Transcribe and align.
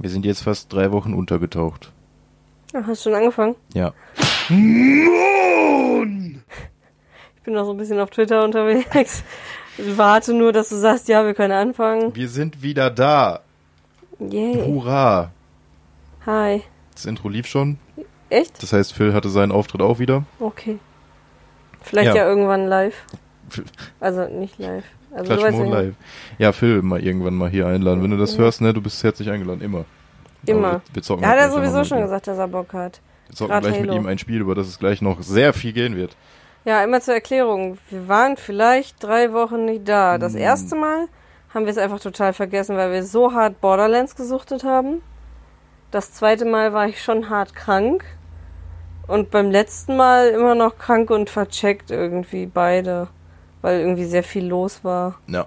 Wir 0.00 0.08
sind 0.10 0.24
jetzt 0.24 0.42
fast 0.42 0.72
drei 0.72 0.92
Wochen 0.92 1.12
untergetaucht. 1.14 1.92
Ach, 2.72 2.86
hast 2.86 3.04
du 3.04 3.10
schon 3.10 3.18
angefangen? 3.18 3.54
Ja. 3.74 3.92
Ich 4.48 4.48
bin 7.44 7.54
noch 7.54 7.64
so 7.66 7.72
ein 7.72 7.76
bisschen 7.76 8.00
auf 8.00 8.10
Twitter 8.10 8.42
unterwegs. 8.44 9.22
Ich 9.76 9.96
warte 9.98 10.32
nur, 10.34 10.52
dass 10.52 10.68
du 10.70 10.76
sagst, 10.76 11.08
ja, 11.08 11.24
wir 11.24 11.34
können 11.34 11.52
anfangen. 11.52 12.14
Wir 12.14 12.28
sind 12.28 12.62
wieder 12.62 12.90
da. 12.90 13.40
Yay. 14.18 14.62
Hurra. 14.66 15.30
Hi. 16.26 16.62
Das 16.94 17.04
Intro 17.06 17.28
lief 17.28 17.46
schon. 17.46 17.78
Echt? 18.28 18.62
Das 18.62 18.72
heißt, 18.72 18.92
Phil 18.92 19.12
hatte 19.14 19.28
seinen 19.28 19.52
Auftritt 19.52 19.80
auch 19.82 19.98
wieder. 19.98 20.24
Okay. 20.38 20.78
Vielleicht 21.82 22.08
Ja. 22.14 22.16
ja, 22.16 22.26
irgendwann 22.28 22.66
live. 22.66 22.94
Also 24.00 24.26
nicht 24.28 24.58
live. 24.58 24.84
Also 25.12 25.34
Mon 25.50 25.66
ja, 25.66 25.80
live. 25.80 25.94
Ja, 26.38 26.52
Phil 26.52 26.82
mal 26.82 27.02
irgendwann 27.02 27.34
mal 27.34 27.50
hier 27.50 27.66
einladen. 27.66 28.02
Wenn 28.02 28.10
du 28.12 28.16
das 28.16 28.38
hörst, 28.38 28.60
ne, 28.60 28.72
du 28.72 28.80
bist 28.80 29.02
herzlich 29.02 29.30
eingeladen. 29.30 29.60
Immer. 29.60 29.84
Immer. 30.46 30.72
Wir, 30.72 30.94
wir 30.94 31.02
zocken 31.02 31.26
Hat 31.26 31.36
er 31.36 31.50
sowieso 31.50 31.78
mit 31.78 31.86
schon 31.86 32.00
gesagt, 32.00 32.26
dass 32.26 32.38
er 32.38 32.48
Bock 32.48 32.72
hat. 32.72 33.00
Wir 33.28 33.36
zocken 33.36 33.50
Grad 33.52 33.62
gleich 33.64 33.80
mit 33.80 33.90
Halo. 33.90 34.00
ihm 34.00 34.06
ein 34.06 34.18
Spiel, 34.18 34.40
über 34.40 34.54
das 34.54 34.68
es 34.68 34.78
gleich 34.78 35.02
noch 35.02 35.22
sehr 35.22 35.52
viel 35.52 35.72
gehen 35.72 35.96
wird. 35.96 36.16
Ja, 36.64 36.84
immer 36.84 37.00
zur 37.00 37.14
Erklärung. 37.14 37.78
Wir 37.88 38.06
waren 38.08 38.36
vielleicht 38.36 39.02
drei 39.02 39.32
Wochen 39.32 39.64
nicht 39.64 39.88
da. 39.88 40.18
Das 40.18 40.34
Hm. 40.34 40.40
erste 40.40 40.76
Mal 40.76 41.08
haben 41.52 41.64
wir 41.64 41.70
es 41.72 41.78
einfach 41.78 42.00
total 42.00 42.32
vergessen, 42.32 42.76
weil 42.76 42.92
wir 42.92 43.02
so 43.04 43.32
hart 43.32 43.60
Borderlands 43.60 44.14
gesuchtet 44.14 44.62
haben. 44.62 45.02
Das 45.90 46.12
zweite 46.12 46.44
Mal 46.44 46.72
war 46.72 46.86
ich 46.86 47.02
schon 47.02 47.28
hart 47.30 47.54
krank. 47.54 48.04
Und 49.08 49.30
beim 49.32 49.50
letzten 49.50 49.96
Mal 49.96 50.28
immer 50.28 50.54
noch 50.54 50.78
krank 50.78 51.10
und 51.10 51.30
vercheckt 51.30 51.90
irgendwie 51.90 52.46
beide. 52.46 53.08
Weil 53.62 53.80
irgendwie 53.80 54.04
sehr 54.04 54.22
viel 54.22 54.46
los 54.46 54.84
war. 54.84 55.18
Ja. 55.26 55.46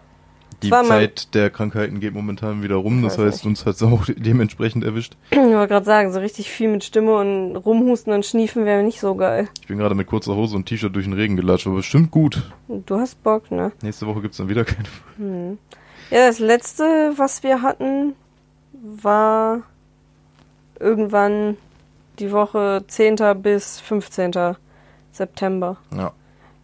Die 0.61 0.71
war 0.71 0.85
Zeit 0.85 1.33
der 1.33 1.49
Krankheiten 1.49 1.99
geht 1.99 2.13
momentan 2.13 2.63
wieder 2.63 2.75
rum. 2.75 3.03
Das 3.03 3.17
heißt, 3.17 3.45
uns 3.45 3.65
hat 3.65 3.75
es 3.75 3.83
auch 3.83 4.05
dementsprechend 4.15 4.83
erwischt. 4.83 5.17
Ich 5.31 5.37
wollte 5.37 5.67
gerade 5.67 5.85
sagen, 5.85 6.11
so 6.13 6.19
richtig 6.19 6.49
viel 6.49 6.69
mit 6.69 6.83
Stimme 6.83 7.15
und 7.15 7.55
rumhusten 7.57 8.13
und 8.13 8.25
schniefen 8.25 8.65
wäre 8.65 8.81
nicht 8.81 8.99
so 8.99 9.15
geil. 9.15 9.49
Ich 9.61 9.67
bin 9.67 9.77
gerade 9.77 9.93
mit 9.93 10.07
kurzer 10.07 10.35
Hose 10.35 10.55
und 10.55 10.65
T-Shirt 10.65 10.95
durch 10.95 11.05
den 11.05 11.13
Regen 11.13 11.35
gelatscht, 11.35 11.67
aber 11.67 11.77
bestimmt 11.77 12.11
gut. 12.11 12.41
Du 12.67 12.97
hast 12.97 13.21
Bock, 13.23 13.51
ne? 13.51 13.71
Nächste 13.81 14.07
Woche 14.07 14.21
gibt's 14.21 14.37
dann 14.37 14.49
wieder 14.49 14.65
keine. 14.65 15.57
Ja, 16.09 16.27
das 16.27 16.39
letzte, 16.39 17.13
was 17.17 17.43
wir 17.43 17.61
hatten, 17.61 18.13
war 18.73 19.61
irgendwann 20.79 21.57
die 22.19 22.31
Woche 22.31 22.83
10. 22.87 23.17
bis 23.41 23.79
15. 23.79 24.55
September. 25.11 25.77
Ja. 25.95 26.13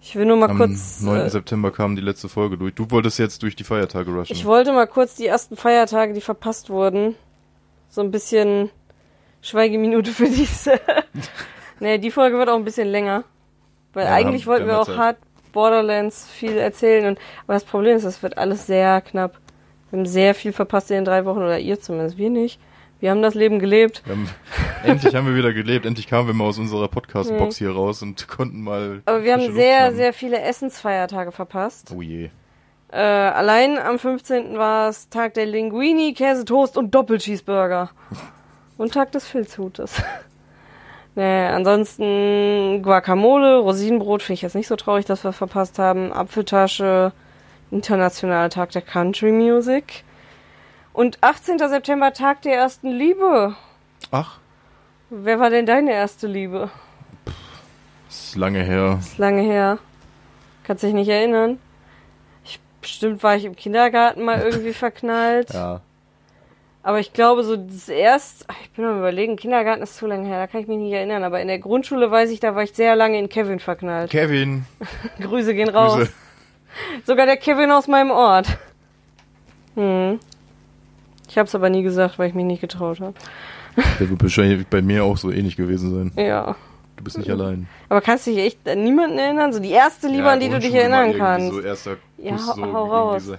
Ich 0.02 0.16
will 0.16 0.25
nur 0.25 0.38
mal 0.38 0.50
Am 0.50 0.58
kurz. 0.58 1.02
9. 1.02 1.19
Äh, 1.22 1.30
September 1.30 1.72
kam 1.72 1.95
die 1.95 2.02
letzte 2.02 2.30
Folge 2.30 2.58
durch. 2.58 2.73
Du 2.73 2.89
wolltest 2.89 3.19
jetzt 3.19 3.44
durch 3.44 3.55
die 3.55 3.64
Feiertage 3.66 4.11
rushen. 4.11 4.33
ich 4.36 4.45
wollte 4.45 4.72
mal 4.72 4.88
kurz 4.88 5.16
die 5.16 5.28
ersten 5.28 5.58
Feiertage, 5.58 6.14
die 6.14 6.22
verpasst 6.22 6.69
wurden, 6.69 7.16
so 7.89 8.02
ein 8.02 8.09
bisschen 8.11 8.69
Schweigeminute 9.41 10.11
für 10.11 10.30
diese. 10.30 10.80
nee, 11.80 11.97
die 11.97 12.11
Folge 12.11 12.38
wird 12.38 12.50
auch 12.50 12.56
ein 12.56 12.64
bisschen 12.66 12.88
länger. 12.88 13.23
Weil 13.94 14.06
Ja, 14.06 14.14
eigentlich 14.14 14.47
wollten 14.47 14.67
wir 14.67 14.80
auch 14.80 14.86
Zeit. 14.86 14.97
hart 14.97 15.17
Borderlands 15.52 16.28
viel 16.30 16.58
erzählen. 16.58 17.06
Und, 17.08 17.19
aber 17.44 17.53
das 17.56 17.63
Problem 17.66 17.97
ist, 17.97 18.06
das 18.06 18.22
wird 18.23 18.38
alles 18.38 18.67
sehr 18.67 19.02
knapp. 19.02 19.39
Wir 19.89 20.00
haben 20.00 20.06
sehr 20.06 20.36
viel 20.36 20.53
verpasst 20.53 20.91
in 20.91 20.95
den 20.97 21.06
drei 21.06 21.25
Wochen, 21.25 21.39
oder 21.39 21.58
ihr 21.59 21.80
zumindest, 21.80 22.17
wir 22.17 22.30
nicht. 22.30 22.59
Wir 23.00 23.11
haben 23.11 23.22
das 23.22 23.33
Leben 23.33 23.59
gelebt. 23.59 24.03
Haben, 24.08 24.30
endlich 24.83 25.16
haben 25.16 25.28
wir 25.28 25.36
wieder 25.36 25.53
gelebt. 25.53 25.86
Endlich 25.86 26.08
kamen 26.08 26.28
wir 26.28 26.33
mal 26.33 26.45
aus 26.45 26.59
unserer 26.59 26.89
Podcast-Box 26.89 27.58
hier 27.58 27.72
raus 27.72 28.02
und 28.02 28.28
konnten 28.28 28.61
mal. 28.61 29.02
Aber 29.06 29.23
wir 29.23 29.33
haben 29.33 29.53
sehr, 29.53 29.94
sehr 29.94 30.11
viele 30.11 30.41
Essensfeiertage 30.41 31.31
verpasst. 31.31 31.94
Oh 31.95 32.02
je. 32.02 32.30
Äh, 32.91 32.97
allein 32.97 33.78
am 33.78 34.00
15. 34.00 34.58
war 34.58 34.89
es 34.89 35.09
Tag 35.09 35.36
der 35.36 35.45
Linguini, 35.45 36.14
Käsetoast 36.14 36.78
und 36.78 36.94
Doppelcheeseburger. 36.94 37.91
Und 38.78 38.94
Tag 38.94 39.11
des 39.11 39.28
Filzhutes. 39.28 40.02
nee, 41.16 41.47
ansonsten 41.47 42.81
Guacamole, 42.81 43.58
Rosinenbrot 43.58 44.22
finde 44.22 44.36
ich 44.36 44.41
jetzt 44.41 44.56
nicht 44.56 44.69
so 44.69 44.78
traurig, 44.78 45.03
dass 45.03 45.25
wir 45.25 45.34
verpasst 45.34 45.79
haben. 45.79 46.13
Apfeltasche, 46.13 47.12
Internationaler 47.72 48.50
Tag 48.50 48.72
der 48.72 48.81
Country 48.81 49.34
Music. 49.34 50.06
Und 50.94 51.17
18. 51.22 51.59
September 51.59 52.13
Tag 52.13 52.41
der 52.41 52.55
ersten 52.55 52.89
Liebe. 52.89 53.55
Ach, 54.11 54.38
Wer 55.11 55.39
war 55.39 55.50
denn 55.50 55.66
deine 55.66 55.91
erste 55.91 56.27
Liebe? 56.27 56.69
ist 58.09 58.35
lange 58.35 58.63
her. 58.63 58.97
ist 58.99 59.17
lange 59.17 59.41
her. 59.41 59.79
Kannst 60.63 60.83
dich 60.83 60.94
nicht 60.94 61.09
erinnern? 61.09 61.57
Ich, 62.44 62.59
bestimmt 62.79 63.23
war 63.23 63.35
ich 63.35 63.45
im 63.45 63.55
Kindergarten 63.55 64.23
mal 64.23 64.39
irgendwie 64.41 64.73
verknallt. 64.85 65.51
Ja. 65.51 65.81
Aber 66.83 66.99
ich 66.99 67.11
glaube, 67.11 67.44
so 67.44 67.57
das 67.57 67.89
erst, 67.89 68.45
ach, 68.47 68.55
ich 68.63 68.69
bin 68.72 68.85
am 68.85 68.99
überlegen, 68.99 69.35
Kindergarten 69.35 69.81
ist 69.81 69.97
zu 69.97 70.05
lange 70.07 70.28
her, 70.28 70.38
da 70.39 70.47
kann 70.47 70.61
ich 70.61 70.67
mich 70.67 70.78
nicht 70.78 70.94
erinnern. 70.94 71.23
Aber 71.23 71.41
in 71.41 71.47
der 71.47 71.59
Grundschule 71.59 72.09
weiß 72.11 72.29
ich, 72.29 72.39
da 72.39 72.53
war 72.55 72.63
ich 72.63 72.73
sehr 72.73 72.95
lange 72.95 73.17
in 73.17 73.29
Kevin 73.29 73.59
verknallt. 73.59 74.11
Kevin. 74.11 74.66
Grüße 75.19 75.53
gehen 75.55 75.69
raus. 75.69 75.95
Grüße. 75.95 76.11
Sogar 77.05 77.25
der 77.25 77.38
Kevin 77.38 77.72
aus 77.72 77.88
meinem 77.88 78.11
Ort. 78.11 78.47
Hm. 79.75 80.19
Ich 81.29 81.38
hab's 81.38 81.56
aber 81.56 81.69
nie 81.69 81.84
gesagt, 81.84 82.19
weil 82.19 82.28
ich 82.28 82.34
mich 82.35 82.45
nicht 82.45 82.62
getraut 82.62 83.00
habe. 83.00 83.13
Der 84.00 84.09
wird 84.09 84.22
wahrscheinlich 84.22 84.67
bei 84.67 84.81
mir 84.81 85.03
auch 85.06 85.16
so 85.17 85.31
ähnlich 85.31 85.56
gewesen 85.56 86.12
sein. 86.13 86.25
Ja. 86.25 86.56
Du 86.97 87.03
bist 87.06 87.17
nicht 87.17 87.29
allein. 87.29 87.67
Aber 87.88 88.01
kannst 88.01 88.28
du 88.28 88.31
dich 88.31 88.40
echt 88.40 88.67
an 88.67 88.84
niemanden 88.84 89.17
erinnern? 89.17 89.53
So 89.53 89.59
die 89.59 89.72
erste 89.72 90.07
Liebe, 90.07 90.23
Ja, 90.23 90.31
an 90.34 90.40
die 90.41 90.50
du 90.50 90.59
dich 90.59 90.73
erinnern 90.73 91.13
kannst. 91.17 91.51
So 91.53 91.62
erster 91.62 91.97
Ja, 92.17 92.31
Kuss, 92.34 92.47
hau- 92.47 92.56
so 92.56 92.73
hau 92.73 92.85
raus. 92.85 93.25
So? 93.25 93.35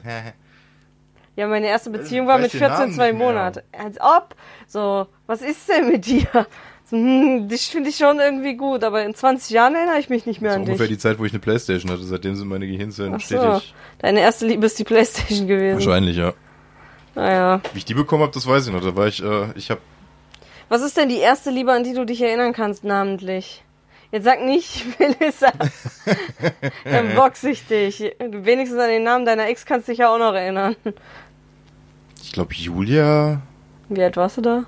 Ja, 1.36 1.46
meine 1.46 1.66
erste 1.68 1.90
Beziehung 1.90 2.26
war 2.26 2.38
mit 2.38 2.52
den 2.52 2.58
14, 2.58 2.78
Namen 2.78 2.92
zwei 2.94 3.10
nicht 3.10 3.18
mehr. 3.18 3.28
Monate. 3.28 3.64
Als 3.72 3.98
ob. 4.00 4.34
So, 4.66 5.06
was 5.26 5.42
ist 5.42 5.68
denn 5.68 5.88
mit 5.90 6.06
dir? 6.06 6.26
So, 6.84 6.96
hm, 6.96 7.48
dich 7.48 7.68
finde 7.68 7.90
ich 7.90 7.96
schon 7.96 8.18
irgendwie 8.18 8.56
gut, 8.56 8.82
aber 8.82 9.04
in 9.04 9.14
20 9.14 9.50
Jahren 9.50 9.74
erinnere 9.74 9.98
ich 9.98 10.08
mich 10.10 10.26
nicht 10.26 10.40
mehr 10.40 10.50
Das 10.50 10.56
war 10.58 10.62
an 10.62 10.68
ungefähr 10.68 10.86
dich. 10.88 10.96
die 10.96 11.00
Zeit, 11.00 11.18
wo 11.18 11.24
ich 11.24 11.32
eine 11.32 11.38
Playstation 11.40 11.90
hatte. 11.92 12.02
Seitdem 12.02 12.34
sind 12.34 12.48
meine 12.48 12.66
Gehirnzellen 12.66 13.14
Ach 13.14 13.20
so. 13.20 13.36
stetig. 13.36 13.74
Deine 13.98 14.20
erste 14.20 14.46
Liebe 14.46 14.66
ist 14.66 14.78
die 14.78 14.84
Playstation 14.84 15.46
gewesen. 15.46 15.74
Wahrscheinlich, 15.76 16.16
ja. 16.16 16.32
Naja. 17.14 17.60
Wie 17.72 17.78
ich 17.78 17.84
die 17.84 17.94
bekommen 17.94 18.22
habe, 18.22 18.32
das 18.32 18.46
weiß 18.46 18.66
ich 18.66 18.72
noch. 18.72 18.82
Da 18.82 18.94
war 18.96 19.06
ich, 19.06 19.22
äh, 19.22 19.52
ich 19.56 19.70
habe 19.70 19.80
Was 20.68 20.82
ist 20.82 20.96
denn 20.96 21.08
die 21.08 21.18
erste 21.18 21.50
Liebe, 21.50 21.72
an 21.72 21.84
die 21.84 21.94
du 21.94 22.04
dich 22.06 22.20
erinnern 22.22 22.52
kannst, 22.52 22.84
namentlich? 22.84 23.64
Jetzt 24.12 24.24
sag 24.24 24.42
nicht, 24.44 24.84
Melissa. 24.98 25.52
Dann 26.84 27.14
boxe 27.14 27.50
ich 27.50 27.66
dich. 27.66 28.00
Wenigstens 28.18 28.78
an 28.80 28.88
den 28.88 29.04
Namen 29.04 29.24
deiner 29.24 29.46
Ex 29.48 29.64
kannst 29.66 29.88
du 29.88 29.92
dich 29.92 29.98
ja 30.00 30.12
auch 30.14 30.18
noch 30.18 30.34
erinnern. 30.34 30.74
ich 32.22 32.32
glaube, 32.32 32.54
Julia 32.54 33.40
Wie 33.88 34.02
alt 34.02 34.16
warst 34.16 34.38
du 34.38 34.42
da? 34.42 34.64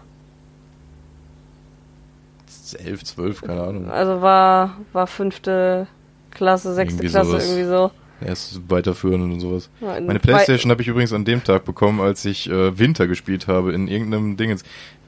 11, 2.75 3.05
12, 3.05 3.43
keine 3.43 3.63
Ahnung. 3.63 3.91
Also 3.91 4.23
war, 4.23 4.79
war 4.93 5.07
fünfte 5.07 5.87
Klasse, 6.31 6.73
sechste 6.75 7.03
Irgendwie 7.03 7.13
Klasse, 7.13 7.31
sowas. 7.31 7.45
irgendwie 7.47 7.69
so. 7.69 7.91
Erst 8.25 8.71
weiterführen 8.71 9.23
und 9.23 9.41
sowas. 9.41 9.69
Ja, 9.81 9.97
in 9.97 10.07
Meine 10.07 10.19
Playstation 10.21 10.71
habe 10.71 10.83
ich 10.83 10.89
übrigens 10.89 11.13
an 11.13 11.25
dem 11.25 11.43
Tag 11.45 11.65
bekommen, 11.65 12.01
als 12.01 12.25
ich 12.25 12.49
äh, 12.51 12.79
Winter 12.79 13.07
gespielt 13.07 13.47
habe 13.49 13.73
in 13.73 13.89
irgendeinem 13.89 14.37
Dingens. 14.37 14.63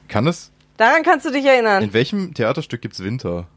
Kann 0.07 0.27
es? 0.27 0.51
Daran 0.77 1.03
kannst 1.03 1.25
du 1.25 1.31
dich 1.31 1.45
erinnern. 1.45 1.83
In 1.83 1.93
welchem 1.93 2.33
Theaterstück 2.33 2.81
gibt's 2.81 3.01
Winter? 3.03 3.47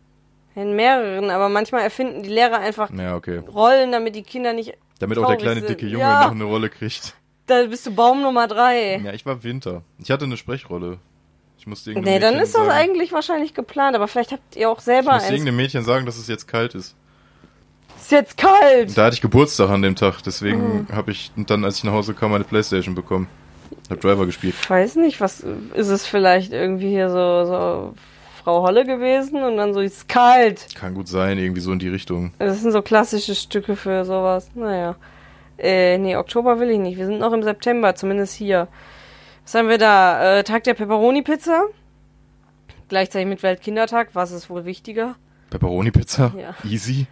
In 0.55 0.75
mehreren, 0.75 1.31
aber 1.31 1.49
manchmal 1.49 1.83
erfinden 1.83 2.23
die 2.23 2.31
Lehrer 2.31 2.59
einfach 2.59 2.91
Ja, 2.91 3.15
okay. 3.17 3.39
Rollen, 3.53 3.93
damit 3.93 4.15
die 4.17 4.23
Kinder 4.23 4.53
nicht. 4.53 4.75
Damit 4.99 5.19
auch 5.19 5.27
der 5.29 5.37
kleine 5.37 5.61
sind. 5.61 5.69
dicke 5.71 5.87
Junge 5.87 6.03
Ja. 6.05 6.25
noch 6.25 6.33
eine 6.33 6.45
Rolle 6.45 6.69
kriegt. 6.69 7.15
Da 7.47 7.65
bist 7.65 7.87
du 7.87 7.95
Baum 7.95 8.23
Nummer 8.23 8.47
drei. 8.49 8.97
Ja, 9.05 9.13
ich 9.13 9.25
war 9.25 9.43
Winter. 9.45 9.83
Ich 10.03 10.11
hatte 10.11 10.25
eine 10.25 10.37
Sprechrolle. 10.37 10.99
Ich 11.59 11.67
musste 11.67 11.91
irgendeinem 11.91 12.15
Nee, 12.15 12.21
dann 12.21 12.35
Mädchen 12.35 12.45
ist 12.47 12.55
das 12.55 12.67
sagen, 12.67 12.71
eigentlich 12.73 13.13
wahrscheinlich 13.13 13.55
geplant, 13.55 13.97
aber 13.97 14.07
vielleicht 14.09 14.33
habt 14.33 14.55
ihr 14.57 14.69
auch 14.71 14.79
Ich 14.79 14.85
selber 14.85 15.13
musste 15.13 15.25
eins. 15.29 15.33
irgendeinem 15.33 15.57
Mädchen 15.57 15.85
sagen, 15.85 16.07
dass 16.07 16.17
es 16.19 16.29
jetzt 16.29 16.47
kalt 16.47 16.75
ist. 16.75 16.95
Ist 18.09 18.13
jetzt 18.13 18.39
kalt! 18.39 18.97
Da 18.97 19.05
hatte 19.05 19.15
ich 19.17 19.21
Geburtstag 19.21 19.69
an 19.69 19.83
dem 19.83 19.95
Tag, 19.95 20.23
deswegen 20.25 20.87
Mhm. 20.89 20.97
habe 20.97 21.11
ich 21.11 21.31
dann, 21.37 21.63
als 21.63 21.77
ich 21.77 21.85
nach 21.85 21.93
Hause 21.93 22.15
kam, 22.15 22.31
meine 22.31 22.45
Playstation 22.45 22.95
bekommen. 22.95 23.29
Hab 23.91 24.01
Driver 24.01 24.25
gespielt. 24.25 24.55
Ich 24.63 24.71
weiß 24.71 24.97
nicht, 24.97 25.21
was 25.21 25.41
ist 25.75 25.89
es 25.89 26.07
vielleicht 26.07 26.55
irgendwie 26.55 26.89
hier 26.89 27.11
so, 27.11 27.45
so 27.45 27.95
Frau 28.43 28.63
Holle 28.63 28.87
gewesen 28.87 29.43
und 29.43 29.59
dann 29.59 29.75
so 29.75 29.81
ist 29.81 30.09
kalt. 30.09 30.75
Kann 30.75 30.95
gut 30.95 31.07
sein, 31.07 31.37
irgendwie 31.37 31.61
so 31.61 31.71
in 31.71 31.79
die 31.81 31.91
Richtung. 31.91 32.33
Das 32.39 32.63
sind 32.63 32.73
so 32.73 32.81
klassische 32.81 33.35
Stücke 33.35 33.77
für 33.77 34.07
sowas. 34.07 34.49
Naja. 34.55 34.97
Äh, 35.59 35.99
nee, 35.99 36.17
Oktober 36.17 36.61
will 36.61 36.71
ich 36.71 36.79
nicht. 36.79 36.97
Wir 36.97 37.05
sind 37.05 37.19
noch 37.19 37.35
im 37.35 37.43
September, 37.43 37.95
zumindest 37.95 38.35
hier. 38.35 38.69
Was 39.45 39.55
haben 39.55 39.69
wir 39.69 39.77
da? 39.77 40.39
Äh, 40.39 40.45
Tag 40.45 40.65
der 40.65 40.73
Pepperoni-Pizza. 40.73 41.65
Gleichzeitig 42.89 43.29
mit 43.29 43.43
Weltkindertag. 43.43 44.09
Was 44.15 44.31
ist 44.31 44.49
wohl 44.49 44.65
wichtiger? 44.65 45.17
Pepperoni-Pizza? 45.51 46.33
Ja. 46.39 46.55
Easy. 46.65 47.07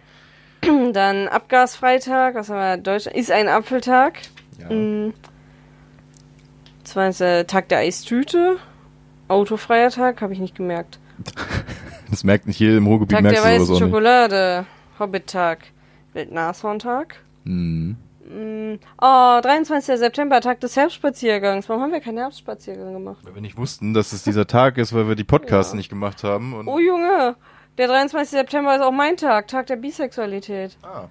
Dann 0.93 1.27
Abgasfreitag. 1.27 2.35
Was 2.35 2.49
haben 2.49 2.59
wir? 2.59 2.77
Deutschland 2.77 3.17
ist 3.17 3.31
ein 3.31 3.47
Apfeltag. 3.47 4.19
Ja. 4.59 4.69
Mhm. 4.73 5.13
Zweitens 6.83 7.21
äh, 7.21 7.45
Tag 7.45 7.69
der 7.69 7.79
Eistüte. 7.79 8.57
Autofreier 9.27 9.89
Tag, 9.91 10.21
habe 10.21 10.33
ich 10.33 10.39
nicht 10.39 10.55
gemerkt. 10.55 10.99
Das 12.09 12.23
merkt 12.23 12.47
nicht 12.47 12.55
hier 12.55 12.77
im 12.77 12.87
Ruhrgebiet, 12.87 13.17
Tag 13.17 13.23
der 13.23 13.41
merkst 13.43 13.67
weißen. 13.69 13.79
Schokolade. 13.79 14.65
Hobbit-Tag. 14.97 15.59
Weltnashorn-Tag. 16.13 17.15
Mhm. 17.43 17.97
Mm, 18.25 18.75
Oh, 19.01 19.39
23. 19.41 19.97
September, 19.99 20.39
Tag 20.39 20.61
des 20.61 20.77
Herbstspaziergangs. 20.77 21.67
Warum 21.67 21.81
haben 21.83 21.91
wir 21.91 21.99
keinen 21.99 22.19
Herbstspaziergang 22.19 22.93
gemacht? 22.93 23.17
Weil 23.23 23.35
wir 23.35 23.41
nicht 23.41 23.57
wussten, 23.57 23.93
dass 23.93 24.13
es 24.13 24.23
dieser 24.23 24.47
Tag 24.47 24.77
ist, 24.77 24.93
weil 24.93 25.09
wir 25.09 25.15
die 25.15 25.25
Podcasts 25.25 25.73
Ja. 25.73 25.77
nicht 25.77 25.89
gemacht 25.89 26.23
haben. 26.23 26.53
Und 26.53 26.69
Oh 26.69 26.79
Junge, 26.79 27.35
der 27.77 27.87
23. 27.87 28.29
September 28.29 28.75
ist 28.75 28.81
auch 28.81 28.91
mein 28.91 29.17
Tag, 29.17 29.47
Tag 29.47 29.67
der 29.67 29.75
Bisexualität. 29.75 30.77
ah, 30.83 31.05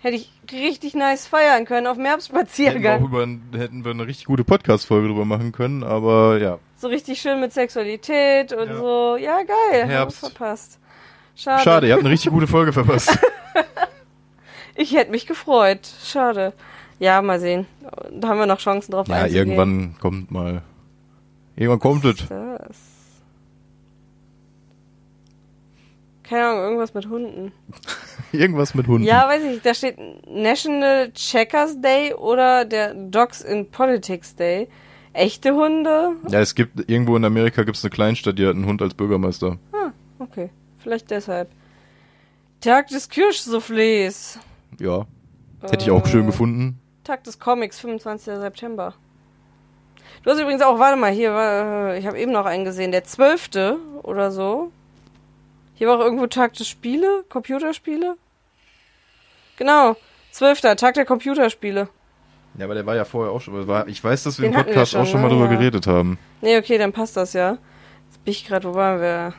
Hätte 0.00 0.16
ich 0.16 0.32
richtig 0.50 0.94
nice 0.94 1.26
feiern 1.28 1.64
können 1.64 1.86
auf 1.86 1.96
dem 1.96 2.06
hätten, 2.66 2.82
wir 2.82 2.96
über, 2.98 3.58
hätten 3.58 3.84
wir 3.84 3.92
eine 3.92 4.06
richtig 4.06 4.26
gute 4.26 4.42
Podcast-Folge 4.42 5.06
drüber 5.08 5.24
machen 5.24 5.52
können, 5.52 5.84
aber 5.84 6.38
ja. 6.38 6.58
So 6.76 6.88
richtig 6.88 7.20
schön 7.20 7.38
mit 7.38 7.52
Sexualität 7.52 8.52
und 8.52 8.68
Ja. 8.68 8.76
so. 8.76 9.16
Ja, 9.16 9.38
geil. 9.44 9.86
Herbst. 9.86 10.18
Verpasst. 10.18 10.80
Schade. 11.36 11.62
Schade, 11.62 11.86
ihr 11.86 11.92
habt 11.94 12.02
eine 12.02 12.10
richtig 12.12 12.32
gute 12.32 12.46
Folge 12.48 12.72
verpasst. 12.72 13.16
Ich 14.74 14.94
hätte 14.96 15.10
mich 15.10 15.26
gefreut. 15.26 15.80
Schade. 16.02 16.54
Ja, 16.98 17.20
mal 17.20 17.38
sehen. 17.38 17.66
Da 18.10 18.28
haben 18.28 18.38
wir 18.38 18.46
noch 18.46 18.58
Chancen 18.58 18.92
drauf 18.92 19.06
ja, 19.06 19.26
irgendwann 19.26 19.96
kommt 20.00 20.30
mal. 20.30 20.62
Irgendwann 21.56 21.78
kommt 21.78 22.04
es. 22.06 22.26
Das. 22.26 22.78
Keine 26.32 26.46
Ahnung, 26.46 26.62
irgendwas 26.62 26.94
mit 26.94 27.10
Hunden. 27.10 27.52
Irgendwas 28.32 28.74
mit 28.74 28.86
Hunden. 28.86 29.04
Ja, 29.06 29.28
weiß 29.28 29.42
ich 29.42 29.50
nicht. 29.50 29.66
Da 29.66 29.74
steht 29.74 29.98
National 30.26 31.12
Checkers 31.12 31.78
Day 31.82 32.14
oder 32.14 32.64
der 32.64 32.94
Dogs 32.94 33.42
in 33.42 33.70
Politics 33.70 34.34
Day. 34.34 34.66
Echte 35.12 35.54
Hunde? 35.54 36.12
Ja, 36.30 36.40
es 36.40 36.54
gibt 36.54 36.88
irgendwo 36.88 37.14
in 37.16 37.24
Amerika 37.26 37.64
gibt's 37.64 37.84
eine 37.84 37.90
Kleinstadt, 37.90 38.38
die 38.38 38.46
hat 38.46 38.54
einen 38.54 38.64
Hund 38.64 38.80
als 38.80 38.94
Bürgermeister. 38.94 39.58
Ah, 39.74 39.90
okay. 40.18 40.48
Vielleicht 40.78 41.10
deshalb. 41.10 41.50
Tag 42.62 42.88
des 42.88 43.10
Kirschsoufflés. 43.10 44.38
Ja. 44.80 45.04
Hätte 45.60 45.84
ich 45.84 45.90
auch 45.90 46.06
Äh, 46.06 46.08
schön 46.08 46.24
gefunden. 46.24 46.80
Tag 47.04 47.24
des 47.24 47.38
Comics, 47.38 47.78
25. 47.78 48.36
September. 48.38 48.94
Du 50.22 50.30
hast 50.30 50.40
übrigens 50.40 50.62
auch, 50.62 50.78
warte 50.78 50.96
mal, 50.98 51.12
hier 51.12 51.34
war, 51.34 51.94
ich 51.98 52.06
habe 52.06 52.18
eben 52.18 52.32
noch 52.32 52.46
einen 52.46 52.64
gesehen, 52.64 52.90
der 52.90 53.04
12. 53.04 53.50
oder 54.02 54.30
so. 54.30 54.72
Hier 55.74 55.88
war 55.88 55.98
auch 55.98 56.04
irgendwo 56.04 56.26
Tag 56.26 56.54
des 56.54 56.68
Spiele, 56.68 57.24
Computerspiele. 57.28 58.16
Genau, 59.56 59.96
12. 60.32 60.60
Tag 60.76 60.94
der 60.94 61.04
Computerspiele. 61.04 61.88
Ja, 62.58 62.64
aber 62.66 62.74
der 62.74 62.84
war 62.84 62.96
ja 62.96 63.04
vorher 63.04 63.32
auch 63.32 63.40
schon. 63.40 63.54
Ich 63.88 64.02
weiß, 64.04 64.24
dass 64.24 64.38
wir 64.38 64.44
Den 64.48 64.52
im 64.52 64.58
hatten 64.58 64.68
wir 64.68 64.74
Podcast 64.74 64.92
schon, 64.92 65.00
auch 65.02 65.06
schon 65.06 65.22
mal 65.22 65.28
ne? 65.28 65.34
drüber 65.34 65.50
Ja. 65.50 65.56
geredet 65.58 65.86
haben. 65.86 66.18
Nee, 66.42 66.58
okay, 66.58 66.76
dann 66.78 66.92
passt 66.92 67.16
das 67.16 67.32
ja. 67.32 67.52
Jetzt 68.10 68.24
bin 68.24 68.32
ich 68.32 68.46
gerade, 68.46 68.68
wo 68.68 68.74
waren 68.74 69.00
wir? 69.00 69.34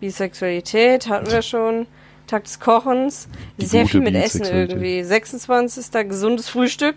Bisexualität 0.00 1.08
hatten 1.08 1.30
wir 1.30 1.42
schon. 1.42 1.86
Tag 2.26 2.44
des 2.44 2.58
Kochens. 2.58 3.28
Die 3.58 3.66
Sehr 3.66 3.86
viel 3.86 4.00
mit 4.00 4.14
Essen 4.14 4.44
irgendwie. 4.44 5.04
26. 5.04 6.08
gesundes 6.08 6.48
Frühstück. 6.48 6.96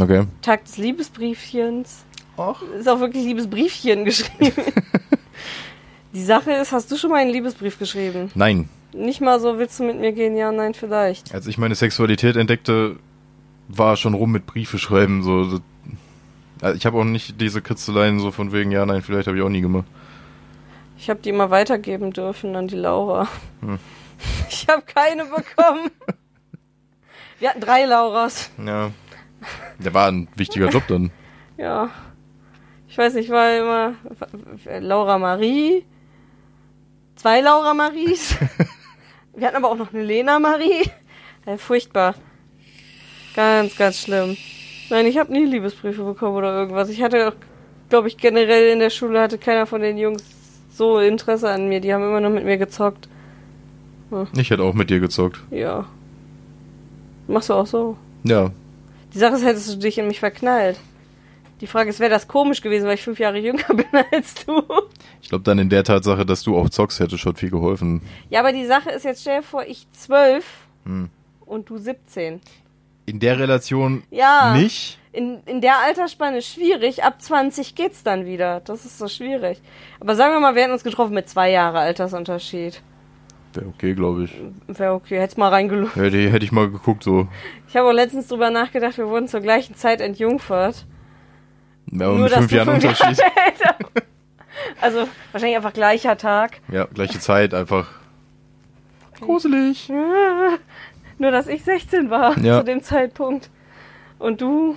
Okay. 0.00 0.24
Tag 0.42 0.64
des 0.64 0.78
Liebesbriefchens. 0.78 2.04
Ach. 2.36 2.62
Ist 2.78 2.88
auch 2.88 3.00
wirklich 3.00 3.24
Liebesbriefchen 3.24 4.04
geschrieben. 4.04 4.62
Die 6.12 6.22
Sache 6.24 6.52
ist, 6.52 6.72
hast 6.72 6.90
du 6.90 6.96
schon 6.96 7.10
mal 7.10 7.18
einen 7.18 7.30
Liebesbrief 7.30 7.78
geschrieben? 7.78 8.30
Nein. 8.34 8.68
Nicht 8.92 9.20
mal 9.20 9.38
so, 9.38 9.58
willst 9.58 9.78
du 9.78 9.84
mit 9.84 9.98
mir 10.00 10.12
gehen? 10.12 10.36
Ja, 10.36 10.50
nein, 10.50 10.74
vielleicht. 10.74 11.32
Als 11.32 11.46
ich 11.46 11.58
meine 11.58 11.74
Sexualität 11.76 12.36
entdeckte, 12.36 12.96
war 13.68 13.96
schon 13.96 14.14
rum 14.14 14.32
mit 14.32 14.46
Briefe 14.46 14.78
schreiben. 14.78 15.22
So. 15.22 15.44
so- 15.44 15.60
Also 16.60 16.76
ich 16.76 16.86
habe 16.86 16.98
auch 16.98 17.04
nicht 17.04 17.40
diese 17.40 17.62
Kritzeleien 17.62 18.18
so 18.18 18.32
von 18.32 18.52
wegen, 18.52 18.72
ja, 18.72 18.84
nein, 18.84 19.02
vielleicht 19.02 19.28
habe 19.28 19.36
ich 19.36 19.42
auch 19.44 19.48
nie 19.48 19.60
gemacht. 19.60 19.84
Ich 20.98 21.08
habe 21.08 21.20
die 21.20 21.28
immer 21.30 21.50
weitergeben 21.50 22.12
dürfen 22.12 22.56
an 22.56 22.66
die 22.68 22.76
Laura. 22.76 23.28
Hm. 23.60 23.78
Ich 24.50 24.66
habe 24.68 24.82
keine 24.82 25.24
bekommen. 25.24 25.90
Wir 27.38 27.48
hatten 27.48 27.60
drei 27.62 27.86
Lauras. 27.86 28.50
Ja. 28.62 28.90
Der 29.78 29.94
war 29.94 30.08
ein 30.08 30.28
wichtiger 30.36 30.68
Job 30.68 30.82
dann. 30.88 31.10
Ja. 31.56 31.88
Ich 32.86 32.98
weiß 32.98 33.14
nicht, 33.14 33.30
war 33.30 33.56
immer 33.56 33.94
Laura 34.80 35.16
Marie. 35.18 35.84
Zwei 37.20 37.42
Laura 37.42 37.74
Maries. 37.74 38.34
Wir 39.36 39.46
hatten 39.46 39.56
aber 39.58 39.68
auch 39.68 39.76
noch 39.76 39.92
eine 39.92 40.02
Lena 40.02 40.38
Marie. 40.38 40.90
Ja, 41.44 41.58
furchtbar. 41.58 42.14
Ganz, 43.36 43.76
ganz 43.76 44.00
schlimm. 44.00 44.38
Nein, 44.88 45.04
ich 45.04 45.18
habe 45.18 45.30
nie 45.30 45.44
Liebesbriefe 45.44 46.02
bekommen 46.02 46.36
oder 46.36 46.54
irgendwas. 46.54 46.88
Ich 46.88 47.02
hatte, 47.02 47.34
glaube 47.90 48.08
ich, 48.08 48.16
generell 48.16 48.72
in 48.72 48.78
der 48.78 48.88
Schule 48.88 49.20
hatte 49.20 49.36
keiner 49.36 49.66
von 49.66 49.82
den 49.82 49.98
Jungs 49.98 50.24
so 50.72 50.98
Interesse 50.98 51.50
an 51.50 51.68
mir. 51.68 51.82
Die 51.82 51.92
haben 51.92 52.02
immer 52.04 52.22
nur 52.22 52.30
mit 52.30 52.46
mir 52.46 52.56
gezockt. 52.56 53.06
Ich 54.38 54.48
hätte 54.48 54.62
auch 54.62 54.72
mit 54.72 54.88
dir 54.88 55.00
gezockt. 55.00 55.40
Ja. 55.50 55.84
Machst 57.28 57.50
du 57.50 57.52
auch 57.52 57.66
so? 57.66 57.98
Ja. 58.24 58.50
Die 59.12 59.18
Sache 59.18 59.34
ist, 59.34 59.44
hättest 59.44 59.70
du 59.70 59.76
dich 59.76 59.98
in 59.98 60.06
mich 60.06 60.20
verknallt. 60.20 60.78
Die 61.60 61.66
Frage 61.66 61.90
ist, 61.90 62.00
wäre 62.00 62.10
das 62.10 62.26
komisch 62.26 62.62
gewesen, 62.62 62.86
weil 62.86 62.94
ich 62.94 63.02
fünf 63.02 63.18
Jahre 63.18 63.38
jünger 63.38 63.62
bin 63.68 63.84
als 64.12 64.34
du? 64.46 64.62
Ich 65.20 65.28
glaube 65.28 65.44
dann 65.44 65.58
in 65.58 65.68
der 65.68 65.84
Tatsache, 65.84 66.24
dass 66.24 66.42
du 66.42 66.56
auch 66.56 66.70
zockst, 66.70 67.00
hätte 67.00 67.18
schon 67.18 67.36
viel 67.36 67.50
geholfen. 67.50 68.00
Ja, 68.30 68.40
aber 68.40 68.52
die 68.52 68.64
Sache 68.66 68.90
ist 68.90 69.04
jetzt, 69.04 69.20
stell 69.20 69.40
dir 69.40 69.42
vor, 69.46 69.64
ich 69.66 69.86
zwölf 69.92 70.44
Hm. 70.86 71.10
und 71.44 71.68
du 71.68 71.76
17. 71.76 72.40
In 73.06 73.20
der 73.20 73.38
Relation 73.38 74.02
Ja. 74.10 74.54
nicht. 74.56 74.98
In, 75.12 75.40
in 75.46 75.60
der 75.60 75.78
Altersspanne 75.80 76.40
schwierig, 76.40 77.02
ab 77.02 77.20
20 77.20 77.74
geht's 77.74 78.02
dann 78.04 78.24
wieder. 78.26 78.60
Das 78.60 78.84
ist 78.84 78.96
so 78.98 79.08
schwierig. 79.08 79.60
Aber 79.98 80.14
sagen 80.14 80.32
wir 80.34 80.40
mal, 80.40 80.54
wir 80.54 80.62
hätten 80.62 80.72
uns 80.72 80.84
getroffen 80.84 81.14
mit 81.14 81.28
zwei 81.28 81.50
Jahre 81.50 81.80
Altersunterschied. 81.80 82.80
Wäre 83.52 83.66
okay, 83.66 83.94
glaube 83.94 84.24
ich. 84.24 84.32
Wäre 84.68 84.94
okay, 84.94 85.18
hätt's 85.18 85.36
mal 85.36 85.48
reingelutscht. 85.48 85.96
Hätte, 85.96 86.30
hätte 86.30 86.44
ich 86.44 86.52
mal 86.52 86.70
geguckt, 86.70 87.02
so. 87.02 87.26
Ich 87.68 87.76
habe 87.76 87.88
auch 87.88 87.92
letztens 87.92 88.28
drüber 88.28 88.50
nachgedacht, 88.50 88.96
wir 88.98 89.08
wurden 89.08 89.26
zur 89.26 89.40
gleichen 89.40 89.74
Zeit 89.74 90.00
entjungfert. 90.00 90.86
Ja, 91.92 92.06
aber 92.06 92.14
Nur, 92.16 92.24
mit 92.24 92.32
fünf 92.32 92.52
Jahren 92.52 92.80
fünf 92.80 92.84
Unterschied. 92.84 93.18
Jahre. 93.64 93.76
Also 94.80 95.08
wahrscheinlich 95.32 95.56
einfach 95.56 95.72
gleicher 95.72 96.16
Tag. 96.16 96.60
Ja, 96.70 96.84
gleiche 96.86 97.18
Zeit 97.18 97.54
einfach. 97.54 97.88
Gruselig. 99.20 99.90
Nur, 101.18 101.30
dass 101.30 101.46
ich 101.46 101.62
16 101.64 102.10
war 102.10 102.38
Ja. 102.42 102.58
zu 102.60 102.64
dem 102.64 102.82
Zeitpunkt. 102.82 103.50
Und 104.18 104.40
du, 104.40 104.76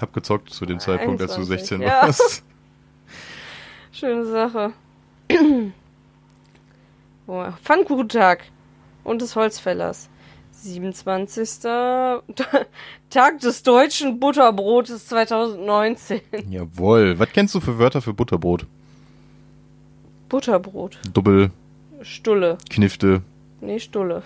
Hab 0.00 0.12
gezockt 0.12 0.50
zu 0.50 0.66
dem 0.66 0.80
Zeitpunkt, 0.80 1.20
als 1.20 1.32
du 1.34 1.40
21, 1.40 1.78
16 1.78 1.82
ja. 1.82 2.02
warst. 2.02 2.44
schöne 3.92 4.24
Sache. 4.24 4.72
Pfannkuchentag 7.62 8.44
und 9.04 9.22
des 9.22 9.36
Holzfällers. 9.36 10.08
27. 10.62 11.48
Tag 13.10 13.40
des 13.40 13.62
deutschen 13.62 14.20
Butterbrotes 14.20 15.06
2019. 15.08 16.20
Jawohl. 16.48 17.18
Was 17.18 17.30
kennst 17.32 17.54
du 17.54 17.60
für 17.60 17.78
Wörter 17.78 18.02
für 18.02 18.14
Butterbrot? 18.14 18.66
Butterbrot. 20.28 20.98
Dubbel, 21.12 21.50
Stulle. 22.02 22.58
Knifte. 22.68 23.22
Nee, 23.60 23.78
Stulle. 23.80 24.22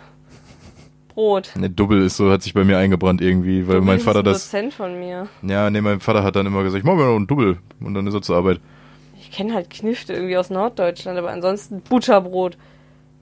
Brot. 1.14 1.52
Ne, 1.56 1.70
Dubbel 1.70 2.02
ist 2.02 2.16
so, 2.16 2.30
hat 2.30 2.42
sich 2.42 2.54
bei 2.54 2.64
mir 2.64 2.76
eingebrannt 2.76 3.20
irgendwie, 3.20 3.68
weil 3.68 3.76
Du 3.78 3.84
mein 3.84 4.00
Vater 4.00 4.18
ein 4.18 4.24
das. 4.24 4.44
Dozent 4.50 4.74
von 4.74 4.98
mir. 4.98 5.28
Ja, 5.42 5.70
nee, 5.70 5.80
mein 5.80 6.00
Vater 6.00 6.24
hat 6.24 6.34
dann 6.36 6.46
immer 6.46 6.62
gesagt, 6.64 6.80
ich 6.80 6.84
mach 6.84 6.96
mir 6.96 7.04
noch 7.06 7.16
einen 7.16 7.26
Dubbel. 7.28 7.58
Und 7.80 7.94
dann 7.94 8.06
ist 8.06 8.14
er 8.14 8.22
zur 8.22 8.36
Arbeit. 8.36 8.60
Ich 9.20 9.30
kenne 9.30 9.54
halt 9.54 9.70
Knifte 9.70 10.12
irgendwie 10.12 10.36
aus 10.36 10.50
Norddeutschland, 10.50 11.16
aber 11.18 11.30
ansonsten 11.30 11.80
Butterbrot. 11.82 12.58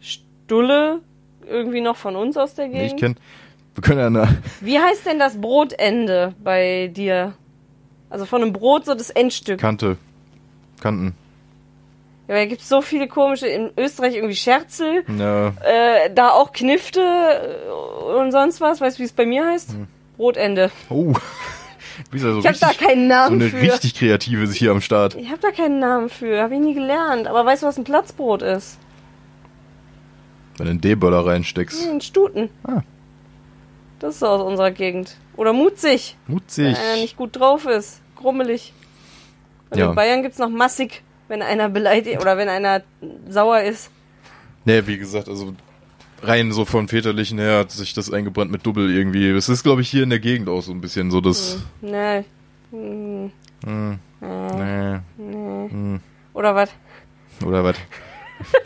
Stulle 0.00 1.00
irgendwie 1.48 1.80
noch 1.80 1.96
von 1.96 2.16
uns 2.16 2.36
aus 2.36 2.54
der 2.54 2.68
Nee, 2.68 2.74
Gegend. 2.88 2.92
ich 2.94 2.96
kenn. 3.00 3.16
Wir 3.74 3.82
können 3.82 3.98
ja 4.00 4.06
eine. 4.06 4.42
Wie 4.60 4.78
heißt 4.78 5.06
denn 5.06 5.18
das 5.18 5.40
Brotende 5.40 6.34
bei 6.42 6.90
dir? 6.94 7.34
Also 8.10 8.26
von 8.26 8.42
einem 8.42 8.52
Brot 8.52 8.84
so 8.84 8.94
das 8.94 9.08
Endstück. 9.10 9.58
Kante. 9.60 9.96
Kanten. 10.80 11.14
Ja, 12.28 12.34
weil 12.34 12.44
da 12.44 12.48
gibt's 12.50 12.68
so 12.68 12.82
viele 12.82 13.08
komische, 13.08 13.46
in 13.46 13.70
Österreich 13.78 14.14
irgendwie 14.14 14.36
Scherzel, 14.36 15.04
Ja. 15.18 15.48
äh, 15.48 16.12
da 16.14 16.30
auch 16.30 16.52
Knifte 16.52 17.00
äh, 17.00 18.14
und 18.18 18.30
sonst 18.32 18.60
was. 18.60 18.80
Weißt 18.80 18.98
du, 18.98 19.00
wie 19.00 19.06
es 19.06 19.12
bei 19.12 19.26
mir 19.26 19.46
heißt? 19.46 19.70
Hm. 19.72 19.86
Brotende. 20.16 20.70
Oh. 20.90 21.14
Er 22.10 22.18
so 22.18 22.38
Ich 22.38 22.46
habe 22.46 22.56
da 22.58 22.72
keinen 22.72 23.02
so 23.02 23.14
Namen 23.14 23.40
eine 23.42 23.50
für. 23.50 23.60
richtig 23.60 23.94
kreative 23.94 24.44
ist 24.44 24.54
hier 24.54 24.70
am 24.70 24.80
Start. 24.80 25.14
Ich 25.14 25.28
habe 25.28 25.40
da 25.40 25.50
keinen 25.50 25.78
Namen 25.78 26.08
für, 26.08 26.40
habe 26.42 26.54
ich 26.54 26.60
nie 26.60 26.72
gelernt. 26.72 27.26
Aber 27.26 27.44
weißt 27.44 27.62
du, 27.62 27.66
was 27.66 27.76
ein 27.76 27.84
Platzbrot 27.84 28.40
ist? 28.40 28.78
Wenn 30.62 30.66
du 30.66 30.70
einen 30.70 30.80
D-Böller 30.80 31.26
reinsteckst. 31.26 31.88
Ein 31.88 32.00
Stuten. 32.00 32.48
Ah. 32.62 32.82
Das 33.98 34.14
ist 34.14 34.22
aus 34.22 34.40
unserer 34.42 34.70
Gegend. 34.70 35.16
Oder 35.36 35.52
mutzig, 35.52 36.16
Mutzig. 36.28 36.66
wenn 36.66 36.76
einer 36.76 37.00
nicht 37.00 37.16
gut 37.16 37.34
drauf 37.36 37.66
ist. 37.66 38.00
Grummelig. 38.14 38.72
Und 39.70 39.78
Ja. 39.78 39.88
in 39.88 39.96
Bayern 39.96 40.22
gibt's 40.22 40.38
noch 40.38 40.50
massig, 40.50 41.02
wenn 41.26 41.42
einer 41.42 41.68
beleidigt 41.68 42.20
oder 42.20 42.36
wenn 42.36 42.48
einer 42.48 42.82
sauer 43.28 43.62
ist. 43.62 43.90
Nee, 44.64 44.86
wie 44.86 44.98
gesagt, 44.98 45.28
also 45.28 45.52
rein 46.22 46.52
so 46.52 46.64
von 46.64 46.86
väterlichen 46.86 47.40
her 47.40 47.58
hat 47.58 47.72
sich 47.72 47.92
das 47.92 48.12
eingebrannt 48.12 48.52
mit 48.52 48.64
Double 48.64 48.88
irgendwie. 48.94 49.30
Es 49.30 49.48
ist, 49.48 49.64
glaube 49.64 49.80
ich, 49.80 49.88
hier 49.88 50.04
in 50.04 50.10
der 50.10 50.20
Gegend 50.20 50.48
auch 50.48 50.62
so 50.62 50.70
ein 50.70 50.80
bisschen 50.80 51.10
so 51.10 51.20
das. 51.20 51.58
Nee. 51.80 52.24
Hm, 52.70 53.32
Hm, 53.64 53.98
nee, 54.20 54.98
nee. 55.16 55.68
hm, 55.70 56.00
Oder 56.34 56.54
was? 56.54 56.70
oder 57.44 57.64
was? 57.64 57.76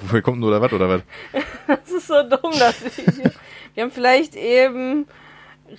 Woher 0.02 0.22
kommt 0.22 0.38
denn 0.38 0.44
oder 0.48 0.60
was 0.60 0.72
oder 0.72 0.88
was? 0.88 1.02
Das 1.66 1.90
ist 1.90 2.06
so 2.06 2.22
dumm, 2.22 2.52
dass 2.58 2.82
wir 2.84 3.12
hier. 3.14 3.32
Wir 3.74 3.82
haben 3.82 3.90
vielleicht 3.90 4.36
eben 4.36 5.06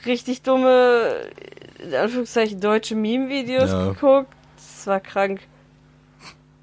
richtig 0.05 0.41
dumme, 0.41 1.29
in 1.81 1.95
Anführungszeichen, 1.95 2.59
deutsche 2.59 2.95
Meme-Videos 2.95 3.69
Ja. 3.69 3.89
geguckt. 3.89 4.27
Das 4.57 4.85
war 4.87 4.99
krank. 4.99 5.41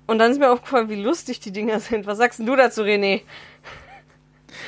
Und 0.07 0.19
dann 0.19 0.31
ist 0.31 0.39
mir 0.39 0.51
aufgefallen, 0.51 0.89
wie 0.91 1.03
lustig 1.03 1.41
die 1.41 1.51
Dinger 1.53 1.81
sind. 1.81 2.07
Was 2.07 2.19
sagst 2.19 2.39
denn 2.39 2.47
du 2.47 2.55
dazu, 2.57 2.83
René? 2.83 3.23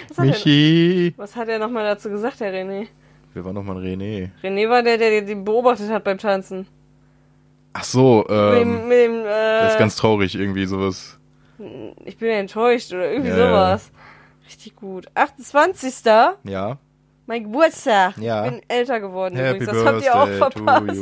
Was 0.08 0.18
hat, 0.18 0.24
er, 0.26 0.30
Michi! 0.32 1.14
was 1.16 1.36
hat 1.36 1.48
er 1.48 1.58
nochmal 1.58 1.84
dazu 1.84 2.08
gesagt, 2.08 2.40
Herr 2.40 2.52
René? 2.52 2.86
Wer 3.34 3.44
war 3.44 3.52
nochmal 3.52 3.76
René? 3.76 4.30
René 4.42 4.68
war 4.68 4.82
der, 4.82 4.96
der 4.96 5.20
die 5.20 5.34
beobachtet 5.34 5.90
hat 5.90 6.04
beim 6.04 6.16
Tanzen. 6.18 6.66
Ach 7.74 7.84
so, 7.84 8.20
mit 8.20 8.30
dem, 8.30 8.78
ähm, 8.78 8.88
mit 8.88 8.98
dem 8.98 9.24
das 9.24 9.72
ist 9.72 9.76
äh, 9.76 9.78
ganz 9.78 9.96
traurig, 9.96 10.34
irgendwie 10.34 10.64
sowas. 10.64 11.15
Ich 12.04 12.18
bin 12.18 12.30
enttäuscht 12.30 12.92
oder 12.92 13.10
irgendwie 13.10 13.30
Ja, 13.30 13.38
ja. 13.38 13.46
sowas. 13.48 13.90
Richtig 14.46 14.76
gut. 14.76 15.06
28. 15.14 16.04
Ja. 16.44 16.78
Mein 17.26 17.44
Geburtstag. 17.44 18.16
Ja. 18.18 18.44
Ich 18.44 18.50
bin 18.52 18.60
älter 18.68 19.00
geworden 19.00 19.36
Happy 19.36 19.64
übrigens. 19.64 19.76
Das 19.76 19.84
habt 19.86 20.04
ihr 20.04 20.14
auch 20.14 20.28
verpasst. 20.28 20.96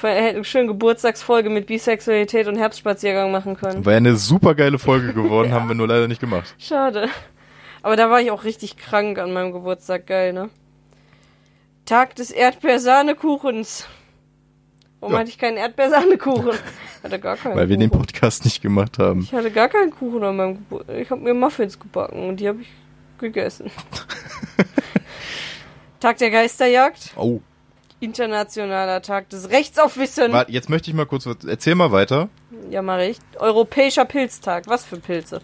Wir 0.00 0.10
hätten 0.10 0.36
eine 0.36 0.44
schöne 0.44 0.66
Geburtstagsfolge 0.66 1.48
mit 1.48 1.66
Bisexualität 1.68 2.48
und 2.48 2.56
Herbstspaziergang 2.56 3.30
machen 3.32 3.56
können. 3.56 3.84
War 3.86 3.92
ja 3.92 3.96
eine 3.98 4.16
super 4.16 4.54
geile 4.54 4.78
Folge 4.78 5.14
geworden, 5.14 5.52
haben 5.54 5.68
wir 5.68 5.74
nur 5.74 5.88
leider 5.88 6.06
nicht 6.08 6.20
gemacht. 6.20 6.54
Schade. 6.58 7.08
Aber 7.82 7.96
da 7.96 8.10
war 8.10 8.20
ich 8.20 8.30
auch 8.30 8.44
richtig 8.44 8.76
krank 8.76 9.18
an 9.18 9.32
meinem 9.32 9.52
Geburtstag. 9.52 10.06
Geil, 10.06 10.32
ne? 10.32 10.50
Tag 11.86 12.14
des 12.16 12.30
Erdbeersahnekuchens. 12.32 13.86
Warum 15.00 15.12
Ja. 15.14 15.20
hatte 15.20 15.30
ich 15.30 15.38
keinen 15.38 15.56
Erdbeersahnekuchen? 15.56 16.50
hatte 17.06 17.18
gar 17.18 17.36
keinen 17.36 17.56
Weil 17.56 17.68
wir 17.68 17.76
den 17.76 17.90
Kuchen. 17.90 18.00
Podcast 18.02 18.44
nicht 18.44 18.62
gemacht 18.62 18.98
haben. 18.98 19.20
Ich 19.20 19.32
hatte 19.32 19.50
gar 19.50 19.68
keinen 19.68 19.90
Kuchen 19.90 20.22
an 20.24 20.36
meinem 20.36 20.54
Geburtstag. 20.56 20.96
Ich 20.98 21.10
habe 21.10 21.20
mir 21.22 21.34
Muffins 21.34 21.78
gebacken 21.78 22.28
und 22.28 22.36
die 22.38 22.48
habe 22.48 22.60
ich 22.62 22.68
gegessen. 23.18 23.70
Tag 26.00 26.18
der 26.18 26.30
Geisterjagd. 26.30 27.12
Oh. 27.16 27.40
Internationaler 28.00 29.00
Tag 29.00 29.30
des 29.30 29.50
Rechtsaufwissen. 29.50 30.32
Warte, 30.32 30.52
jetzt 30.52 30.68
möchte 30.68 30.90
ich 30.90 30.96
mal 30.96 31.06
kurz 31.06 31.26
was. 31.26 31.36
Erzähl 31.46 31.74
mal 31.74 31.92
weiter. 31.92 32.28
Ja, 32.70 32.82
mach 32.82 32.98
ich. 33.00 33.18
Europäischer 33.38 34.04
Pilztag. 34.04 34.64
Was 34.68 34.84
für 34.84 34.98
Pilze? 34.98 35.40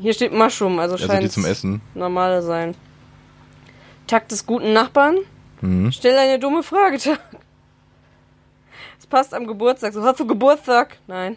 Hier 0.00 0.12
steht 0.14 0.32
Mushroom, 0.32 0.78
also 0.78 0.94
Also 0.94 1.06
scheint 1.06 1.24
die 1.24 1.30
zum 1.30 1.44
Essen. 1.44 1.80
normale 1.94 2.42
sein. 2.42 2.74
Tag 4.06 4.28
des 4.28 4.46
guten 4.46 4.72
Nachbarn. 4.72 5.16
Mhm. 5.60 5.90
Stell 5.90 6.16
eine 6.16 6.38
dumme 6.38 6.62
Frage, 6.62 6.98
Tag. 6.98 7.18
Es 8.98 9.06
passt 9.06 9.34
am 9.34 9.46
Geburtstag. 9.46 9.92
So, 9.92 10.02
hast 10.02 10.20
du 10.20 10.26
Geburtstag? 10.26 10.96
Nein. 11.06 11.36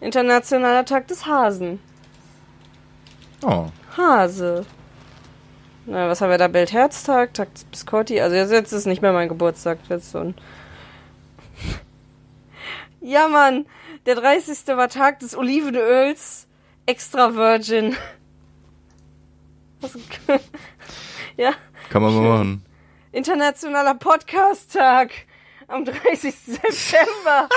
Internationaler 0.00 0.84
Tag 0.84 1.08
des 1.08 1.26
Hasen. 1.26 1.80
Oh. 3.42 3.66
Hase. 3.96 4.64
Na, 5.86 6.08
was 6.08 6.20
haben 6.20 6.30
wir 6.30 6.38
da? 6.38 6.52
Weltherztag, 6.52 7.34
Tag 7.34 7.54
des 7.54 7.64
Biscotti. 7.64 8.20
Also 8.20 8.36
jetzt, 8.36 8.50
jetzt 8.50 8.72
ist 8.72 8.86
nicht 8.86 9.02
mehr 9.02 9.12
mein 9.12 9.28
Geburtstag. 9.28 9.78
Jetzt 9.88 10.12
so 10.12 10.18
ein. 10.18 10.34
ja, 13.00 13.28
Mann. 13.28 13.66
Der 14.04 14.14
30. 14.16 14.66
war 14.76 14.88
Tag 14.88 15.20
des 15.20 15.36
Olivenöls. 15.36 16.46
Extra 16.86 17.34
Virgin. 17.34 17.96
Ja. 21.36 21.52
Kann 21.90 22.02
man 22.02 22.14
mal 22.14 22.22
machen. 22.22 22.64
Internationaler 23.12 23.94
Podcast-Tag. 23.94 25.10
Am 25.68 25.84
30. 25.84 26.34
September. 26.34 27.48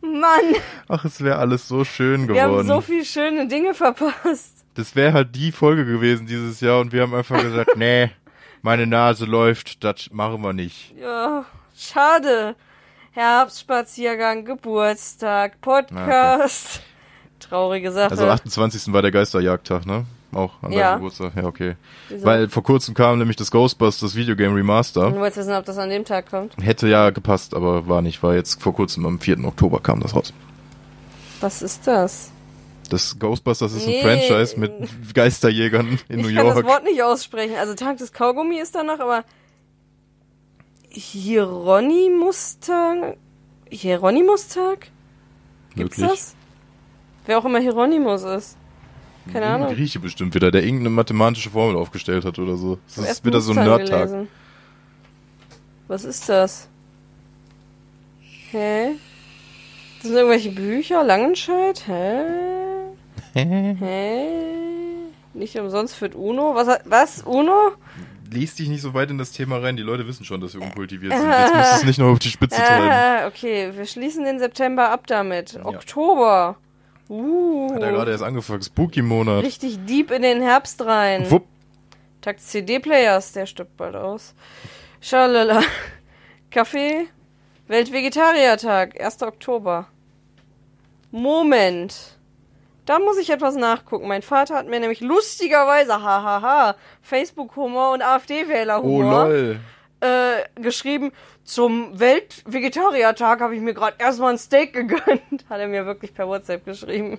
Mann, 0.00 0.54
Ach, 0.88 1.04
es 1.04 1.20
wäre 1.22 1.36
alles 1.36 1.68
so 1.68 1.84
schön 1.84 2.28
wir 2.28 2.40
haben 2.42 2.50
geworden. 2.50 2.68
so 2.68 2.80
viele 2.80 3.04
schöne 3.04 3.46
Dinge 3.48 3.74
verpasst. 3.74 4.64
das 4.74 4.94
wäre 4.94 5.12
halt 5.12 5.34
die 5.34 5.52
Folge 5.52 5.84
gewesen 5.84 6.26
dieses 6.26 6.60
Jahr 6.60 6.80
und 6.80 6.92
wir 6.92 7.02
haben 7.02 7.14
einfach 7.14 7.40
gesagt, 7.42 7.70
nee, 7.76 8.10
meine 8.62 8.86
Nase 8.86 9.24
läuft, 9.24 9.82
das 9.84 10.10
machen 10.12 10.40
wir 10.42 10.52
nicht. 10.52 10.94
Ja, 10.98 11.44
schade. 11.76 12.54
Herbstspaziergang, 13.12 14.44
Geburtstag, 14.44 15.60
Podcast. 15.60 16.80
Traurige 17.40 17.92
Sache. 17.92 18.12
Also 18.12 18.26
28. 18.28 18.92
war 18.92 19.02
der 19.02 19.10
Geisterjagdtag, 19.10 19.84
ne? 19.84 20.06
Auch 20.34 20.62
an 20.62 20.72
Ja. 20.72 20.92
deinem 20.92 21.00
Geburtstag. 21.00 21.32
Ja, 21.36 21.44
okay. 21.44 21.76
Wieso? 22.08 22.24
Weil 22.24 22.48
vor 22.48 22.62
kurzem 22.62 22.94
kam 22.94 23.18
nämlich 23.18 23.36
das 23.36 23.50
Ghostbusters 23.50 24.14
Videogame 24.14 24.56
Remaster. 24.56 25.10
Du 25.10 25.18
wolltest 25.18 25.38
wissen, 25.40 25.52
ob 25.54 25.64
das 25.66 25.76
an 25.78 25.90
dem 25.90 26.04
Tag 26.06 26.30
kommt. 26.30 26.54
Hätte 26.62 26.88
ja 26.88 27.10
gepasst, 27.10 27.52
aber 27.54 27.86
war 27.88 28.00
nicht. 28.02 28.22
War 28.22 28.34
jetzt 28.34 28.62
vor 28.62 28.74
kurzem 28.74 29.04
am 29.04 29.20
4. 29.20 29.44
Oktober 29.44 29.80
kam 29.80 30.00
das 30.00 30.14
raus. 30.14 30.32
Was 31.40 31.60
ist 31.60 31.86
das? 31.86 32.30
Das 32.88 33.18
Ghostbusters 33.18 33.74
ist 33.74 33.86
Nee. 33.86 34.00
ein 34.02 34.20
Franchise 34.20 34.58
mit 34.58 34.72
Geisterjägern 35.14 35.98
in 36.08 36.20
ich 36.20 36.26
New 36.26 36.34
kann 36.34 36.46
das 36.46 36.54
York. 36.56 36.66
Wort 36.66 36.84
nicht 36.84 37.02
aussprechen. 37.02 37.56
Also 37.58 37.74
Tag 37.74 37.98
des 37.98 38.12
Kaugummi 38.12 38.58
ist 38.58 38.74
da 38.74 38.82
noch, 38.82 39.00
aber 39.00 39.24
Hieronymus-Tag? 40.90 43.16
Hieronymus-Tag? 43.70 44.88
Gibt's 45.74 45.98
Möglich. 45.98 46.18
das? 46.18 46.34
Wer 47.26 47.38
auch 47.38 47.44
immer 47.44 47.60
Hieronymus 47.60 48.22
ist. 48.24 48.56
Keine 49.32 49.46
Ein 49.46 49.52
Ahnung. 49.62 49.74
Grieche 49.74 49.98
bestimmt 50.00 50.34
wieder, 50.34 50.50
der 50.50 50.62
irgendeine 50.62 50.90
mathematische 50.90 51.50
Formel 51.50 51.76
aufgestellt 51.76 52.24
hat 52.24 52.38
oder 52.38 52.56
so. 52.56 52.78
Das 52.96 53.08
ist 53.10 53.24
wieder 53.24 53.40
so 53.40 53.52
ein 53.52 53.64
Nerd-Tag. 53.64 54.08
gelesen. 54.08 54.28
Was 55.88 56.04
ist 56.04 56.28
das? 56.28 56.68
Hä? 58.50 58.92
Das 59.98 60.08
sind 60.08 60.16
irgendwelche 60.16 60.50
Bücher? 60.50 61.04
Langenscheid? 61.04 61.86
Hä? 61.86 62.24
Hä? 63.34 64.26
Nicht 65.34 65.56
umsonst 65.58 65.94
führt 65.94 66.14
Uno? 66.14 66.54
Was? 66.54 66.78
Was? 66.84 67.22
Uno? 67.22 67.72
Lies 68.30 68.54
dich 68.54 68.68
nicht 68.68 68.80
so 68.82 68.94
weit 68.94 69.10
in 69.10 69.18
das 69.18 69.32
Thema 69.32 69.58
rein, 69.58 69.76
die 69.76 69.82
Leute 69.82 70.06
wissen 70.06 70.24
schon, 70.24 70.40
dass 70.40 70.54
wir 70.54 70.62
unkultiviert 70.62 71.12
sind. 71.16 71.28
Jetzt 71.30 71.54
musst 71.54 71.72
du 71.72 71.76
es 71.76 71.84
nicht 71.84 71.98
noch 71.98 72.06
auf 72.12 72.18
die 72.18 72.30
Spitze 72.30 72.56
treiben. 72.60 73.26
Okay. 73.28 73.72
Wir 73.74 73.86
schließen 73.86 74.24
den 74.24 74.38
September 74.38 74.90
ab 74.90 75.06
damit. 75.06 75.58
Oktober. 75.62 76.56
Uh. 77.08 77.72
Hat 77.74 77.82
er 77.82 77.92
gerade 77.92 78.10
erst 78.10 78.22
angefangen. 78.22 78.62
Spooky-Monat. 78.62 79.44
Richtig 79.44 79.84
deep 79.86 80.10
in 80.10 80.22
den 80.22 80.42
Herbst 80.42 80.84
rein. 80.84 81.30
Wupp. 81.30 81.46
Tag 82.20 82.36
des 82.36 82.46
CD-Players, 82.46 83.32
der 83.32 83.46
stirbt 83.46 83.76
bald 83.76 83.96
aus. 83.96 84.34
Schalala. 85.00 85.62
Kaffee. 86.50 87.08
Weltvegetariertag, 87.66 89.00
1. 89.00 89.22
Oktober. 89.22 89.86
Moment. 91.10 92.18
Da 92.84 92.98
muss 92.98 93.18
ich 93.18 93.30
etwas 93.30 93.54
nachgucken. 93.54 94.08
Mein 94.08 94.22
Vater 94.22 94.56
hat 94.56 94.68
mir 94.68 94.80
nämlich 94.80 95.00
lustigerweise, 95.00 96.02
hahaha, 96.02 96.74
Facebook-Humor 97.00 97.92
und 97.92 98.02
Oh 98.02 98.06
AfD-Wähler-Humor 98.06 99.24
lol. 99.28 99.60
Äh, 100.02 100.60
geschrieben, 100.60 101.12
zum 101.44 101.98
Weltvegetariertag 101.98 103.40
habe 103.40 103.54
ich 103.54 103.60
mir 103.60 103.72
gerade 103.72 103.96
erstmal 103.98 104.32
ein 104.32 104.38
Steak 104.38 104.72
gegönnt. 104.72 105.48
Hat 105.48 105.60
er 105.60 105.68
mir 105.68 105.86
wirklich 105.86 106.12
per 106.12 106.28
WhatsApp 106.28 106.64
geschrieben. 106.64 107.18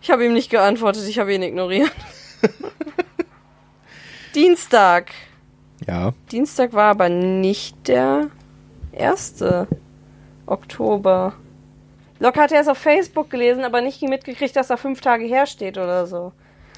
Ich 0.00 0.10
habe 0.10 0.24
ihm 0.24 0.32
nicht 0.32 0.50
geantwortet, 0.50 1.06
ich 1.08 1.18
habe 1.18 1.32
ihn 1.32 1.42
ignoriert. 1.42 1.92
Dienstag. 4.34 5.12
Ja. 5.86 6.12
Dienstag 6.30 6.72
war 6.72 6.90
aber 6.90 7.08
nicht 7.08 7.88
der 7.88 8.30
1. 8.96 9.44
Oktober. 10.46 11.34
Locke 12.18 12.40
hat 12.40 12.52
erst 12.52 12.68
auf 12.68 12.78
Facebook 12.78 13.30
gelesen, 13.30 13.64
aber 13.64 13.80
nicht 13.80 14.02
mitgekriegt, 14.02 14.54
dass 14.54 14.70
er 14.70 14.76
fünf 14.76 15.00
Tage 15.00 15.24
her 15.24 15.46
steht 15.46 15.78
oder 15.78 16.06
so. 16.06 16.32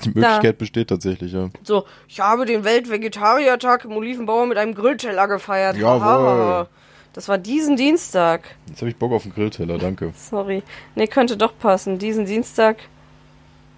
Die 0.05 0.19
Möglichkeit 0.19 0.59
besteht 0.59 0.89
tatsächlich, 0.89 1.33
ja. 1.33 1.51
So, 1.63 1.85
ich 2.09 2.21
habe 2.21 2.47
den 2.47 2.65
Weltvegetariertag 2.65 3.85
im 3.85 3.93
Olivenbauer 3.93 4.47
mit 4.47 4.59
einem 4.59 4.75
Grillteller 4.75 5.29
gefeiert. 5.29 5.77
Jawohl. 5.77 6.69
Das 7.15 7.29
war 7.29 7.39
diesen 7.39 7.77
Dienstag. 7.77 8.57
Jetzt 8.69 8.81
habe 8.81 8.91
ich 8.91 8.97
Bock 8.97 9.13
auf 9.13 9.25
einen 9.25 9.35
Grillteller, 9.35 9.79
danke. 9.79 10.13
Sorry. 10.17 10.63
Nee, 10.95 11.07
könnte 11.07 11.37
doch 11.37 11.57
passen. 11.57 11.99
Diesen 11.99 12.27
Dienstag 12.27 12.77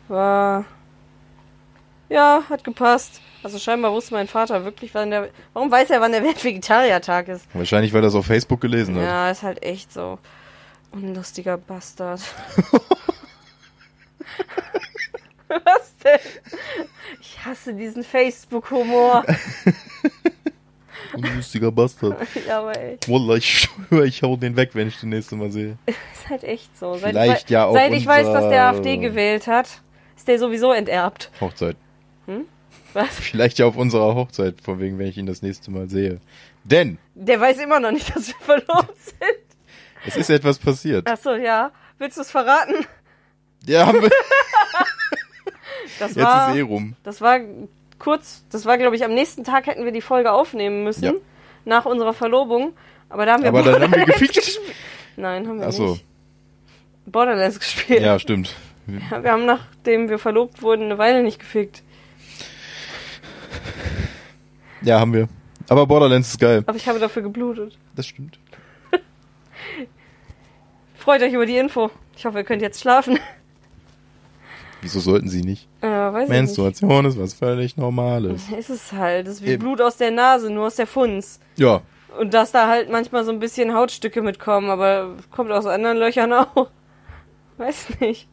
war. 0.09 0.65
Ja, 2.09 2.43
hat 2.49 2.65
gepasst. 2.65 3.21
Also 3.43 3.59
scheinbar 3.59 3.93
wusste 3.93 4.15
mein 4.15 4.27
Vater 4.27 4.65
wirklich, 4.65 4.95
wann 4.95 5.11
der. 5.11 5.29
Warum 5.53 5.71
weiß 5.71 5.91
er, 5.91 6.01
wann 6.01 6.13
der 6.13 6.23
Weltvegetariertag 6.25 7.29
ist? 7.29 7.47
Wahrscheinlich, 7.53 7.93
weil 7.93 8.03
er 8.03 8.09
es 8.09 8.15
auf 8.15 8.27
Facebook 8.27 8.61
gelesen 8.61 8.97
hat. 8.97 9.03
Ja, 9.03 9.31
ist 9.31 9.43
halt 9.43 9.63
echt 9.63 9.93
so. 9.93 10.19
Unlustiger 10.93 11.59
Bastard. 11.59 12.23
Was 15.65 15.97
denn? 16.05 16.19
Ich 17.21 17.45
hasse 17.45 17.75
diesen 17.75 18.03
Facebook-Humor. 18.03 19.25
Unlustiger 21.15 21.71
Bastard. 21.71 22.19
ja, 22.49 22.61
aber 22.61 22.77
ey, 22.77 22.99
Wallah, 23.07 23.37
ich 23.37 23.61
schwöre, 23.61 24.07
ich 24.07 24.23
hau 24.23 24.37
den 24.37 24.57
weg, 24.57 24.71
wenn 24.75 24.89
ich 24.89 24.99
den 24.99 25.11
nächste 25.11 25.37
Mal 25.37 25.51
sehe. 25.51 25.79
ist 25.87 26.29
halt 26.29 26.45
echt 26.45 26.77
so. 26.77 26.97
Seit 26.97 27.11
Vielleicht 27.11 27.51
ja 27.51 27.67
auch 27.67 27.75
Seit 27.75 27.93
ich 27.93 28.07
weiß, 28.07 28.27
dass 28.27 28.49
der 28.49 28.65
AfD 28.69 28.97
gewählt 28.97 29.47
hat, 29.47 29.83
ist 30.17 30.27
der 30.27 30.39
sowieso 30.39 30.73
enterbt. 30.73 31.31
Hochzeit. 31.41 31.77
Was? 32.97 33.09
Vielleicht 33.21 33.59
ja 33.59 33.67
auf 33.67 33.77
unserer 33.77 34.15
Hochzeit, 34.15 34.63
von 34.63 34.81
wegen, 34.81 34.99
wenn 34.99 35.07
ich 35.07 35.19
ihn 35.19 35.27
das 35.27 35.43
nächste 35.43 35.71
Mal 35.71 35.89
sehe. 35.91 36.21
Denn 36.65 36.99
Der 37.15 37.39
weiß 37.39 37.59
immer 37.59 37.79
noch 37.79 37.93
nicht, 37.93 38.15
dass 38.17 38.29
wir 38.29 38.35
verlobt 38.41 38.97
sind. 38.97 39.47
es 40.07 40.17
ist 40.17 40.31
etwas 40.31 40.59
passiert. 40.59 41.07
Achso, 41.07 41.35
ja. 41.35 41.73
Willst 41.99 42.17
du 42.17 42.23
es 42.23 42.31
verraten? 42.31 42.87
Ja, 43.67 43.87
haben 43.87 44.01
wir. 44.01 44.11
Das 45.99 46.15
Jetzt 46.15 46.25
war, 46.25 46.51
ist 46.51 46.57
eh 46.57 46.61
rum. 46.63 46.95
das 47.03 47.21
war 47.21 47.39
kurz, 47.99 48.45
das 48.51 48.67
war 48.67 48.77
glaube 48.79 48.97
ich 48.97 49.05
am 49.05 49.15
nächsten 49.15 49.45
Tag 49.45 49.67
hätten 49.67 49.85
wir 49.85 49.93
die 49.93 50.01
Folge 50.01 50.33
aufnehmen 50.33 50.85
müssen, 50.85 51.05
Ja. 51.05 51.13
nach 51.65 51.85
unserer 51.87 52.13
Verlobung. 52.13 52.73
Aber 53.09 53.25
da 53.27 53.35
haben 53.35 53.43
wir 53.43 53.49
Aber 53.51 53.63
dann 53.63 53.83
haben 53.83 53.95
wir 53.95 54.05
gefickt. 54.07 54.59
Nein, 55.17 55.47
haben 55.49 55.61
wir 55.61 55.69
Ach 55.69 55.73
so. 55.73 55.91
nicht. 55.93 56.05
Borderlands 57.07 57.59
gespielt. 57.61 58.01
Ja, 58.03 58.19
stimmt. 58.19 58.55
Ja, 59.11 59.23
Wir 59.23 59.31
haben, 59.33 59.47
nachdem 59.47 60.09
wir 60.09 60.19
verlobt 60.19 60.61
wurden, 60.63 60.85
eine 60.87 60.99
Weile 60.99 61.23
nicht 61.23 61.39
gefickt. 61.39 61.83
Ja, 64.83 65.01
haben 65.01 65.13
wir. 65.15 65.29
Aber 65.69 65.87
Borderlands 65.87 66.29
ist 66.31 66.41
geil. 66.41 66.63
Aber 66.67 66.77
ich 66.77 66.89
habe 66.89 66.99
dafür 66.99 67.23
geblutet. 67.23 67.77
Das 67.95 68.07
stimmt. 68.07 68.39
Freut 70.97 71.23
euch 71.23 71.33
über 71.33 71.47
die 71.47 71.57
Info. 71.57 71.91
Ich 72.17 72.25
hoffe, 72.27 72.39
ihr 72.39 72.45
könnt 72.45 72.63
jetzt 72.63 72.81
schlafen. 72.81 73.19
Wieso 74.83 75.01
sollten 75.01 75.29
sie 75.29 75.43
nicht? 75.43 75.69
Äh, 75.87 76.13
weiß 76.13 76.25
ich 76.25 76.29
Menstruation 76.31 77.05
ist 77.05 77.19
was 77.21 77.35
völlig 77.35 77.77
Normales. 77.77 78.49
Ist 78.59 78.71
es 78.71 78.93
halt. 78.93 79.27
Das 79.27 79.35
ist 79.35 79.45
wie 79.45 79.51
Eben. 79.53 79.63
Blut 79.63 79.81
aus 79.81 79.97
der 79.97 80.11
Nase, 80.11 80.51
nur 80.51 80.67
aus 80.67 80.77
der 80.77 80.87
Funz. 80.87 81.41
Ja, 81.57 81.81
Und 82.19 82.35
dass 82.35 82.53
da 82.53 82.69
halt 82.69 82.91
manchmal 82.91 83.25
so 83.25 83.33
ein 83.33 83.39
bisschen 83.39 83.75
Hautstücke 83.75 84.23
mitkommen, 84.23 84.71
aber 84.71 85.17
kommt 85.31 85.51
aus 85.51 85.67
anderen 85.67 85.99
Löchern 85.99 86.33
auch. 86.33 86.69
Weiß 87.59 88.01
nicht. 88.01 88.29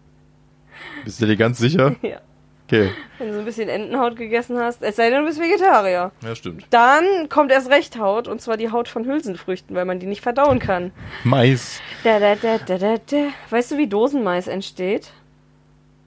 bist 1.05 1.21
du 1.21 1.25
dir 1.25 1.37
ganz 1.37 1.57
sicher? 1.59 1.95
Ja. 2.01 2.17
Okay. 2.65 2.91
Wenn 3.19 3.27
du 3.27 3.33
so 3.33 3.39
ein 3.39 3.45
bisschen 3.45 3.67
Entenhaut 3.67 4.15
gegessen 4.15 4.57
hast, 4.57 4.81
es 4.81 4.95
sei 4.95 5.09
denn, 5.09 5.19
du 5.19 5.25
bist 5.27 5.39
Vegetarier. 5.39 6.11
Ja, 6.23 6.33
stimmt. 6.35 6.65
Dann 6.69 7.27
kommt 7.27 7.51
erst 7.51 7.69
recht 7.69 7.99
Haut, 7.99 8.29
und 8.29 8.41
zwar 8.41 8.55
die 8.55 8.71
Haut 8.71 8.87
von 8.87 9.05
Hülsenfrüchten, 9.05 9.75
weil 9.75 9.83
man 9.83 9.99
die 9.99 10.05
nicht 10.07 10.21
verdauen 10.21 10.59
kann. 10.59 10.91
Mais. 11.25 11.81
Da, 12.05 12.19
da, 12.19 12.35
da, 12.35 12.57
da, 12.59 12.77
da, 12.77 12.95
da. 12.97 13.27
Weißt 13.49 13.71
du, 13.73 13.77
wie 13.77 13.87
Dosenmais 13.87 14.47
entsteht? 14.47 15.11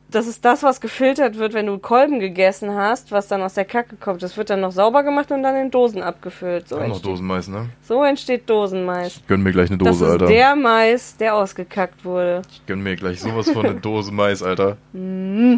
Das 0.09 0.29
ist 0.29 0.45
das, 0.45 0.63
was 0.63 0.81
gefiltert 0.81 1.37
wird, 1.37 1.53
wenn 1.53 1.67
du 1.67 1.79
Kolben 1.79 2.21
gegessen 2.21 2.73
hast, 2.73 3.11
was 3.11 3.27
dann 3.27 3.43
aus 3.43 3.55
der 3.55 3.65
Kacke 3.65 3.97
kommt. 3.97 4.23
Das 4.23 4.37
wird 4.37 4.51
dann 4.51 4.61
noch 4.61 4.71
sauber 4.71 5.03
gemacht 5.03 5.33
und 5.33 5.43
dann 5.43 5.57
in 5.57 5.71
Dosen 5.73 6.01
abgefüllt. 6.01 6.69
So, 6.69 6.79
Auch 6.79 6.87
noch 6.87 7.03
Dosenmais, 7.03 7.49
ne? 7.49 7.71
so 7.83 8.05
entsteht 8.05 8.49
Dosenmais. 8.49 9.21
Gönn 9.27 9.43
mir 9.43 9.51
gleich 9.51 9.69
eine 9.69 9.79
Das 9.79 9.89
Dose, 9.99 10.05
ist 10.05 10.11
Alter. 10.13 10.27
der 10.27 10.55
Mais, 10.55 11.17
der 11.17 11.35
ausgekackt 11.35 12.05
wurde. 12.05 12.43
Ich 12.51 12.65
gönn 12.67 12.83
mir 12.83 12.95
gleich 12.95 13.21
sowas 13.21 13.51
von 13.51 13.67
eine 13.67 13.81
Dose 13.81 14.13
Mais, 14.13 14.43
Alter. 14.45 14.77
Mm. 14.93 15.57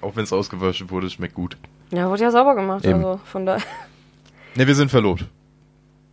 Auch 0.00 0.14
wenn 0.14 0.22
es 0.24 0.32
ausgewaschen 0.32 0.88
wurde, 0.90 1.10
schmeckt 1.10 1.34
gut. 1.34 1.56
Ja, 1.90 2.08
wurde 2.08 2.22
ja 2.22 2.30
sauber 2.30 2.54
gemacht, 2.54 2.84
Eben. 2.84 3.04
also 3.04 3.20
von 3.24 3.46
da. 3.46 3.56
Ne, 4.54 4.66
wir 4.66 4.74
sind 4.76 4.90
verlobt. 4.90 5.24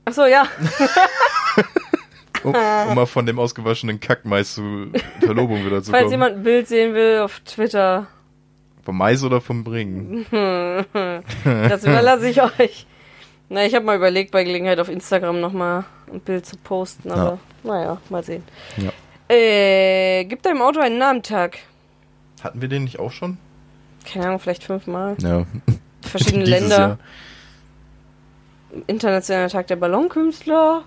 Ach 0.05 0.13
so, 0.13 0.25
ja. 0.25 0.45
Um, 2.43 2.53
um 2.55 2.95
mal 2.95 3.05
von 3.05 3.25
dem 3.25 3.39
ausgewaschenen 3.39 3.99
Kackmais 3.99 4.55
zu 4.55 4.87
Verlobung 5.19 5.65
wieder 5.65 5.81
zu 5.81 5.91
Falls 5.91 6.03
kommen. 6.03 6.11
jemand 6.11 6.35
ein 6.37 6.43
Bild 6.43 6.67
sehen 6.67 6.93
will 6.93 7.19
auf 7.19 7.39
Twitter, 7.41 8.07
Vom 8.83 8.97
Mais 8.97 9.23
oder 9.23 9.39
vom 9.41 9.63
Bringen? 9.63 10.25
das 11.43 11.83
überlasse 11.83 12.29
ich 12.29 12.41
euch. 12.41 12.85
Na, 13.49 13.65
ich 13.65 13.75
habe 13.75 13.85
mal 13.85 13.95
überlegt, 13.97 14.31
bei 14.31 14.43
Gelegenheit 14.43 14.79
auf 14.79 14.89
Instagram 14.89 15.39
nochmal 15.39 15.85
ein 16.11 16.19
Bild 16.21 16.45
zu 16.45 16.57
posten, 16.57 17.11
aber 17.11 17.39
naja, 17.63 17.99
mal 18.09 18.23
sehen. 18.23 18.43
Ja. 18.77 18.91
Äh, 19.33 20.25
gib 20.25 20.41
deinem 20.43 20.61
Auto 20.61 20.79
einen 20.79 20.97
Namentag. 20.97 21.59
Hatten 22.43 22.61
wir 22.61 22.67
den 22.67 22.83
nicht 22.83 22.99
auch 22.99 23.11
schon? 23.11 23.37
Keine 24.11 24.25
Ahnung, 24.27 24.39
vielleicht 24.39 24.63
fünfmal. 24.63 25.15
Ja. 25.19 25.45
Verschiedene 26.01 26.43
Länder. 26.49 26.77
Jahr. 26.77 26.97
Internationaler 28.87 29.49
Tag 29.49 29.67
der 29.67 29.75
Ballonkünstler. 29.75 30.83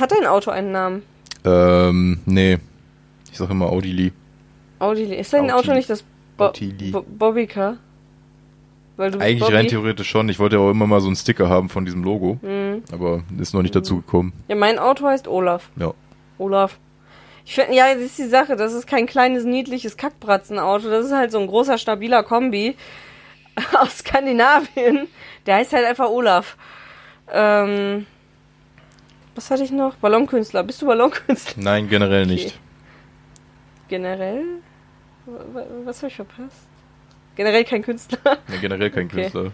Hat 0.00 0.12
dein 0.12 0.26
Auto 0.26 0.50
einen 0.50 0.72
Namen? 0.72 1.02
Ähm, 1.44 2.20
nee. 2.26 2.58
Ich 3.30 3.38
sag 3.38 3.50
immer 3.50 3.66
Audili. 3.70 4.12
Audi. 4.78 5.14
Ist 5.14 5.32
dein 5.32 5.50
Audi. 5.50 5.52
Auto 5.52 5.74
nicht 5.74 5.88
das 5.88 6.04
Bo 6.36 6.46
Audili. 6.46 6.90
Bo 6.90 7.02
Bobbycar? 7.02 7.76
Weil 8.96 9.10
du 9.12 9.18
bist 9.18 9.26
Eigentlich 9.28 9.40
Bobby. 9.40 9.54
rein 9.54 9.68
theoretisch 9.68 10.08
schon. 10.10 10.28
Ich 10.28 10.38
wollte 10.38 10.56
ja 10.56 10.62
auch 10.62 10.70
immer 10.70 10.86
mal 10.86 11.00
so 11.00 11.06
einen 11.06 11.16
Sticker 11.16 11.48
haben 11.48 11.68
von 11.68 11.84
diesem 11.84 12.02
Logo. 12.02 12.38
Mhm. 12.42 12.82
Aber 12.92 13.22
ist 13.38 13.54
noch 13.54 13.62
nicht 13.62 13.74
dazu 13.74 13.96
gekommen. 13.96 14.32
Ja, 14.48 14.56
mein 14.56 14.78
Auto 14.78 15.06
heißt 15.06 15.28
Olaf. 15.28 15.70
Ja. 15.76 15.94
Olaf. 16.38 16.78
Ich 17.46 17.54
finde, 17.54 17.74
ja, 17.74 17.94
das 17.94 18.02
ist 18.02 18.18
die 18.18 18.28
Sache. 18.28 18.56
Das 18.56 18.72
ist 18.72 18.86
kein 18.86 19.06
kleines, 19.06 19.44
niedliches 19.44 19.96
Kackbratzenauto. 19.96 20.90
Das 20.90 21.06
ist 21.06 21.12
halt 21.12 21.32
so 21.32 21.38
ein 21.38 21.46
großer, 21.46 21.78
stabiler 21.78 22.22
Kombi 22.22 22.76
aus 23.80 23.98
Skandinavien. 23.98 25.06
Der 25.46 25.56
heißt 25.56 25.72
halt 25.72 25.86
einfach 25.86 26.08
Olaf. 26.10 26.56
Ähm, 27.32 28.06
was 29.34 29.50
hatte 29.50 29.62
ich 29.64 29.70
noch? 29.70 29.94
Ballonkünstler. 29.96 30.62
Bist 30.64 30.82
du 30.82 30.86
Ballonkünstler? 30.86 31.62
Nein, 31.62 31.88
generell 31.88 32.22
Okay. 32.24 32.32
nicht. 32.32 32.58
Generell? 33.88 34.44
Was 35.84 35.98
habe 35.98 36.08
ich 36.08 36.16
verpasst? 36.16 36.66
Generell 37.36 37.64
kein 37.64 37.82
Künstler. 37.82 38.38
Nee, 38.48 38.58
generell 38.60 38.90
kein 38.90 39.06
Okay. 39.12 39.22
Künstler. 39.22 39.52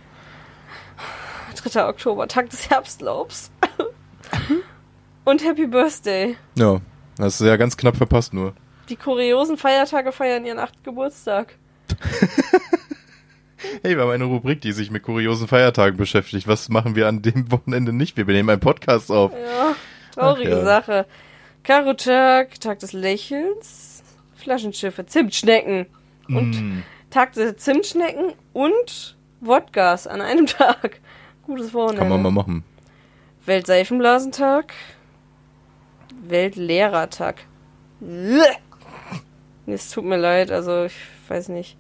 3. 1.56 1.88
Oktober, 1.88 2.28
Tag 2.28 2.50
des 2.50 2.68
Herbstlaubs. 2.70 3.50
Und 5.24 5.44
Happy 5.44 5.66
Birthday. 5.66 6.36
Ja. 6.54 6.80
Das 7.16 7.40
ist 7.40 7.46
ja 7.46 7.56
ganz 7.56 7.76
knapp 7.76 7.96
verpasst 7.96 8.34
nur. 8.34 8.52
Die 8.90 8.96
kuriosen 8.96 9.56
Feiertage 9.56 10.12
feiern 10.12 10.44
ihren 10.44 10.58
8. 10.58 10.84
Geburtstag. 10.84 11.54
Hey, 13.82 13.96
wir 13.96 14.02
haben 14.02 14.10
eine 14.10 14.24
Rubrik, 14.24 14.60
die 14.60 14.72
sich 14.72 14.90
mit 14.90 15.02
kuriosen 15.02 15.48
Feiertagen 15.48 15.96
beschäftigt. 15.96 16.46
Was 16.48 16.68
machen 16.68 16.94
wir 16.96 17.08
an 17.08 17.22
dem 17.22 17.50
Wochenende 17.52 17.92
nicht? 17.92 18.16
Wir 18.16 18.24
nehmen 18.24 18.50
einen 18.50 18.60
Podcast 18.60 19.10
auf. 19.10 19.32
Ja, 19.32 19.74
traurige 20.14 20.50
ja. 20.50 20.64
Sache. 20.64 21.06
Karo-Tag, 21.62 22.60
Tag 22.60 22.78
des 22.78 22.92
Lächelns, 22.92 24.02
Flaschenschiffe, 24.36 25.06
Zimtschnecken 25.06 25.86
und 26.28 26.60
Mm. 26.60 26.82
Tag 27.10 27.32
der 27.34 27.56
Zimtschnecken 27.56 28.32
und 28.52 29.16
Wodkas 29.40 30.06
an 30.06 30.20
einem 30.20 30.46
Tag. 30.46 31.00
Gutes 31.44 31.72
Wochenende. 31.72 32.00
Kann 32.00 32.08
man 32.08 32.22
mal 32.22 32.30
machen. 32.32 32.64
Weltseifenblasentag, 33.46 34.72
Weltlehrertag. 36.26 37.44
Es 39.66 39.90
tut 39.90 40.04
mir 40.04 40.16
leid, 40.16 40.50
also 40.50 40.84
ich 40.84 40.96
weiß 41.28 41.48
nicht. 41.50 41.76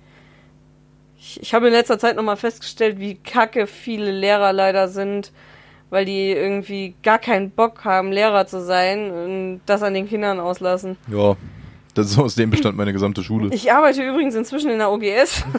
Ich, 1.26 1.42
ich 1.42 1.54
habe 1.54 1.66
in 1.66 1.72
letzter 1.72 1.98
Zeit 1.98 2.14
nochmal 2.14 2.36
festgestellt, 2.36 3.00
wie 3.00 3.16
kacke 3.16 3.66
viele 3.66 4.12
Lehrer 4.12 4.52
leider 4.52 4.86
sind, 4.86 5.32
weil 5.90 6.04
die 6.04 6.30
irgendwie 6.30 6.94
gar 7.02 7.18
keinen 7.18 7.50
Bock 7.50 7.84
haben, 7.84 8.12
Lehrer 8.12 8.46
zu 8.46 8.62
sein 8.62 9.10
und 9.10 9.60
das 9.66 9.82
an 9.82 9.94
den 9.94 10.08
Kindern 10.08 10.38
auslassen. 10.38 10.96
Ja. 11.08 11.36
Das 11.94 12.10
ist 12.10 12.18
aus 12.18 12.34
dem 12.34 12.50
bestand 12.50 12.76
meine 12.76 12.92
gesamte 12.92 13.22
Schule. 13.24 13.48
Ich 13.54 13.72
arbeite 13.72 14.02
übrigens 14.02 14.34
inzwischen 14.34 14.70
in 14.70 14.78
der 14.78 14.90
OGS. 14.90 15.44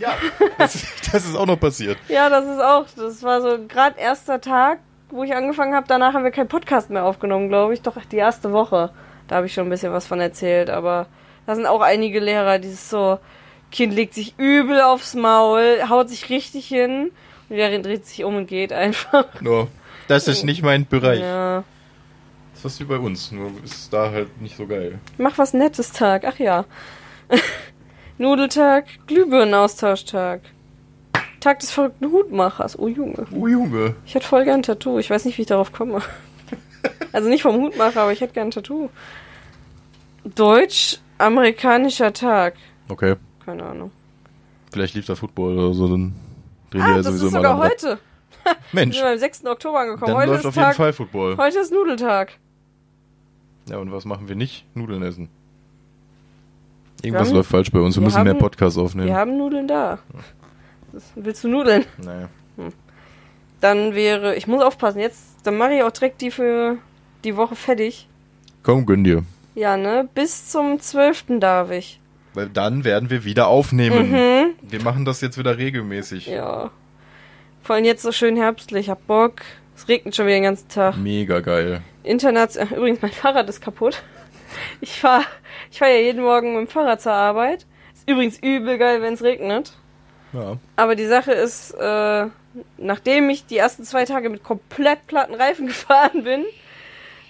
Ja, 0.00 0.14
das, 0.58 0.84
das 1.12 1.24
ist 1.24 1.36
auch 1.36 1.46
noch 1.46 1.58
passiert. 1.58 1.98
ja, 2.08 2.28
das 2.28 2.44
ist 2.46 2.60
auch, 2.60 2.86
das 2.96 3.22
war 3.22 3.40
so 3.40 3.58
gerade 3.68 3.98
erster 3.98 4.40
Tag, 4.40 4.78
wo 5.10 5.22
ich 5.22 5.34
angefangen 5.34 5.74
habe. 5.74 5.86
Danach 5.88 6.14
haben 6.14 6.24
wir 6.24 6.30
keinen 6.30 6.48
Podcast 6.48 6.90
mehr 6.90 7.04
aufgenommen, 7.04 7.48
glaube 7.48 7.74
ich. 7.74 7.82
Doch 7.82 7.96
die 8.10 8.16
erste 8.16 8.52
Woche. 8.52 8.90
Da 9.28 9.36
habe 9.36 9.46
ich 9.46 9.54
schon 9.54 9.66
ein 9.66 9.70
bisschen 9.70 9.92
was 9.92 10.06
von 10.06 10.20
erzählt. 10.20 10.70
Aber 10.70 11.06
da 11.46 11.54
sind 11.54 11.66
auch 11.66 11.80
einige 11.80 12.18
Lehrer, 12.20 12.58
die 12.58 12.68
ist 12.68 12.90
so, 12.90 13.18
Kind 13.74 13.92
legt 13.92 14.14
sich 14.14 14.38
übel 14.38 14.80
aufs 14.80 15.14
Maul, 15.14 15.88
haut 15.88 16.08
sich 16.08 16.30
richtig 16.30 16.68
hin 16.68 17.10
und 17.48 17.56
der 17.56 17.76
dreht 17.80 18.06
sich 18.06 18.22
um 18.22 18.36
und 18.36 18.46
geht 18.46 18.72
einfach. 18.72 19.26
Nur, 19.40 19.66
das 20.06 20.28
ist 20.28 20.44
nicht 20.44 20.62
mein 20.62 20.86
Bereich. 20.86 21.18
Ja. 21.18 21.64
Das 22.54 22.74
ist 22.74 22.78
wie 22.78 22.84
bei 22.84 22.98
uns, 22.98 23.32
nur 23.32 23.50
ist 23.64 23.92
da 23.92 24.12
halt 24.12 24.40
nicht 24.40 24.56
so 24.56 24.68
geil. 24.68 25.00
Mach 25.18 25.38
was 25.38 25.54
Nettes 25.54 25.90
Tag. 25.90 26.22
Ach 26.24 26.38
ja. 26.38 26.66
Nudeltag, 28.18 28.84
Glühbirnenaustauschtag. 29.08 30.42
Tag 31.40 31.58
des 31.58 31.72
verrückten 31.72 32.12
Hutmachers. 32.12 32.78
Oh 32.78 32.86
Junge. 32.86 33.26
Oh 33.32 33.48
Junge. 33.48 33.96
Ich 34.06 34.14
hätte 34.14 34.28
voll 34.28 34.44
gern 34.44 34.60
ein 34.60 34.62
Tattoo. 34.62 35.00
Ich 35.00 35.10
weiß 35.10 35.24
nicht, 35.24 35.36
wie 35.36 35.42
ich 35.42 35.48
darauf 35.48 35.72
komme. 35.72 36.00
Also 37.12 37.28
nicht 37.28 37.42
vom 37.42 37.56
Hutmacher, 37.56 38.02
aber 38.02 38.12
ich 38.12 38.20
hätte 38.20 38.34
gern 38.34 38.48
ein 38.48 38.50
Tattoo. 38.50 38.90
Deutsch-amerikanischer 40.24 42.12
Tag. 42.12 42.54
Okay, 42.88 43.16
Keine 43.44 43.62
Ahnung. 43.64 43.90
vielleicht 44.72 44.94
lief 44.94 45.06
da 45.06 45.14
Football 45.14 45.58
oder 45.58 45.74
so, 45.74 45.88
dann 45.88 46.14
drehen 46.70 46.80
Ah, 46.82 46.86
wir 46.86 46.90
ja 46.92 46.96
das 46.98 47.06
sowieso 47.06 47.26
ist 47.26 47.32
sogar 47.32 47.58
heute. 47.58 47.98
Mensch, 48.72 48.96
Wir 48.96 49.02
sind 49.02 49.12
am 49.12 49.18
6. 49.18 49.46
Oktober 49.46 49.80
angekommen. 49.80 50.06
dann 50.08 50.16
heute 50.16 50.30
läuft 50.32 50.40
ist 50.40 50.46
auf 50.46 50.54
jeden 50.56 50.66
Tag, 50.66 50.76
Fall 50.76 50.92
Football. 50.92 51.36
Heute 51.36 51.58
ist 51.58 51.72
Nudeltag. 51.72 52.32
Ja, 53.68 53.78
und 53.78 53.90
was 53.92 54.04
machen 54.04 54.28
wir 54.28 54.36
nicht? 54.36 54.66
Nudeln 54.74 55.02
essen. 55.02 55.28
Irgendwas 57.02 57.28
haben- 57.28 57.36
läuft 57.36 57.50
falsch 57.50 57.70
bei 57.70 57.80
uns. 57.80 57.96
Wir, 57.96 58.00
wir 58.00 58.04
müssen 58.06 58.22
mehr 58.24 58.32
haben- 58.34 58.38
Podcasts 58.40 58.78
aufnehmen. 58.78 59.08
Wir 59.08 59.16
haben 59.16 59.36
Nudeln 59.38 59.68
da. 59.68 59.98
Das, 60.92 61.12
willst 61.14 61.42
du 61.44 61.48
Nudeln? 61.48 61.84
Naja. 61.98 62.28
Dann 63.60 63.94
wäre, 63.94 64.34
ich 64.36 64.46
muss 64.46 64.62
aufpassen, 64.62 64.98
jetzt, 65.00 65.22
dann 65.44 65.56
mache 65.56 65.74
ich 65.74 65.82
auch 65.82 65.90
direkt 65.90 66.20
die 66.20 66.30
für 66.30 66.76
die 67.24 67.36
Woche 67.36 67.56
fertig. 67.56 68.08
Komm, 68.62 68.84
gönn 68.84 69.04
dir. 69.04 69.24
Ja, 69.54 69.76
ne? 69.76 70.08
Bis 70.14 70.48
zum 70.50 70.78
12. 70.80 71.38
darf 71.40 71.70
ich. 71.70 72.00
Weil 72.34 72.48
dann 72.48 72.84
werden 72.84 73.10
wir 73.10 73.24
wieder 73.24 73.46
aufnehmen. 73.46 74.10
Mhm. 74.10 74.54
Wir 74.62 74.82
machen 74.82 75.04
das 75.04 75.20
jetzt 75.20 75.38
wieder 75.38 75.56
regelmäßig. 75.56 76.26
Ja. 76.26 76.70
Vor 77.62 77.76
allem 77.76 77.84
jetzt 77.84 78.02
so 78.02 78.12
schön 78.12 78.36
herbstlich. 78.36 78.90
Hab 78.90 79.06
Bock. 79.06 79.42
Es 79.76 79.88
regnet 79.88 80.14
schon 80.14 80.26
wieder 80.26 80.36
den 80.36 80.44
ganzen 80.44 80.68
Tag. 80.68 80.96
Mega 80.96 81.40
geil. 81.40 81.82
International. 82.02 82.72
Übrigens, 82.76 83.02
mein 83.02 83.12
Fahrrad 83.12 83.48
ist 83.48 83.60
kaputt. 83.60 84.02
Ich 84.80 85.00
fahr, 85.00 85.22
ich 85.70 85.78
fahr 85.78 85.88
ja 85.88 85.98
jeden 85.98 86.22
Morgen 86.22 86.54
mit 86.54 86.68
dem 86.68 86.68
Fahrrad 86.68 87.00
zur 87.00 87.12
Arbeit. 87.12 87.66
Ist 87.94 88.08
übrigens 88.08 88.38
übel 88.38 88.78
geil, 88.78 89.02
wenn 89.02 89.14
es 89.14 89.22
regnet. 89.22 89.72
Ja. 90.32 90.58
Aber 90.76 90.94
die 90.94 91.06
Sache 91.06 91.32
ist, 91.32 91.72
äh, 91.72 92.26
nachdem 92.76 93.30
ich 93.30 93.46
die 93.46 93.56
ersten 93.56 93.84
zwei 93.84 94.04
Tage 94.04 94.28
mit 94.30 94.44
komplett 94.44 95.06
platten 95.06 95.34
Reifen 95.34 95.66
gefahren 95.68 96.24
bin, 96.24 96.44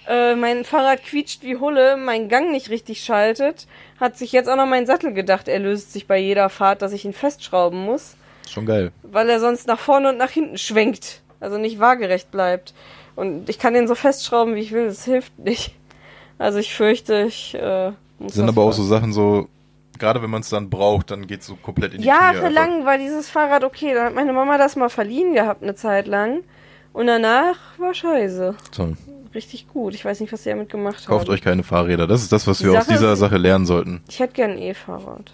äh, 0.07 0.35
mein 0.35 0.63
Fahrrad 0.65 1.03
quietscht 1.03 1.43
wie 1.43 1.57
Hulle, 1.57 1.97
mein 1.97 2.29
Gang 2.29 2.51
nicht 2.51 2.69
richtig 2.69 3.03
schaltet, 3.03 3.67
hat 3.99 4.17
sich 4.17 4.31
jetzt 4.31 4.49
auch 4.49 4.55
noch 4.55 4.65
mein 4.67 4.85
Sattel 4.85 5.13
gedacht, 5.13 5.47
er 5.47 5.59
löst 5.59 5.93
sich 5.93 6.07
bei 6.07 6.17
jeder 6.17 6.49
Fahrt, 6.49 6.81
dass 6.81 6.91
ich 6.93 7.05
ihn 7.05 7.13
festschrauben 7.13 7.79
muss, 7.79 8.15
Schon 8.49 8.65
geil. 8.65 8.91
weil 9.03 9.29
er 9.29 9.39
sonst 9.39 9.67
nach 9.67 9.79
vorne 9.79 10.09
und 10.09 10.17
nach 10.17 10.29
hinten 10.31 10.57
schwenkt, 10.57 11.21
also 11.39 11.57
nicht 11.57 11.79
waagerecht 11.79 12.31
bleibt. 12.31 12.73
Und 13.15 13.49
ich 13.49 13.59
kann 13.59 13.73
den 13.73 13.87
so 13.87 13.95
festschrauben, 13.95 14.55
wie 14.55 14.59
ich 14.59 14.71
will, 14.73 14.87
das 14.87 15.05
hilft 15.05 15.37
nicht. 15.39 15.73
Also 16.37 16.59
ich 16.59 16.73
fürchte, 16.73 17.23
ich 17.27 17.55
äh, 17.55 17.91
muss 18.19 18.33
Sind 18.33 18.49
aber 18.49 18.63
auch 18.63 18.73
so 18.73 18.83
Sachen 18.83 19.13
so, 19.13 19.47
gerade 19.97 20.21
wenn 20.21 20.29
man 20.29 20.41
es 20.41 20.49
dann 20.49 20.69
braucht, 20.69 21.11
dann 21.11 21.25
geht's 21.25 21.45
so 21.47 21.55
komplett 21.55 21.93
in 21.93 22.01
die 22.01 22.07
Knie. 22.07 22.11
einfach. 22.17 22.33
Jahrelang 22.41 22.85
war 22.85 22.97
dieses 22.97 23.29
Fahrrad 23.29 23.63
okay. 23.63 23.93
Da 23.93 24.03
hat 24.05 24.13
meine 24.13 24.33
Mama 24.33 24.57
das 24.57 24.75
mal 24.75 24.89
verliehen 24.89 25.33
gehabt, 25.33 25.63
eine 25.63 25.75
Zeit 25.75 26.07
lang. 26.07 26.43
Und 26.91 27.07
danach 27.07 27.57
war 27.77 27.93
scheiße. 27.93 28.55
Toll. 28.73 28.97
Richtig 29.35 29.67
gut. 29.67 29.93
Ich 29.93 30.03
weiß 30.05 30.21
nicht, 30.21 30.31
was 30.33 30.43
sie 30.43 30.49
damit 30.49 30.69
gemacht 30.69 31.05
Kauft 31.05 31.27
haben. 31.27 31.33
euch 31.33 31.41
keine 31.41 31.63
Fahrräder. 31.63 32.07
Das 32.07 32.21
ist 32.23 32.31
das, 32.31 32.47
was 32.47 32.59
Die 32.59 32.63
wir 32.65 32.71
aus 32.71 32.85
Sache 32.85 32.93
dieser 32.97 33.13
ist- 33.13 33.19
Sache 33.19 33.37
lernen 33.37 33.65
sollten. 33.65 34.01
Ich 34.09 34.19
hätte 34.19 34.33
gern 34.33 34.51
ein 34.51 34.57
E-Fahrrad. 34.61 35.33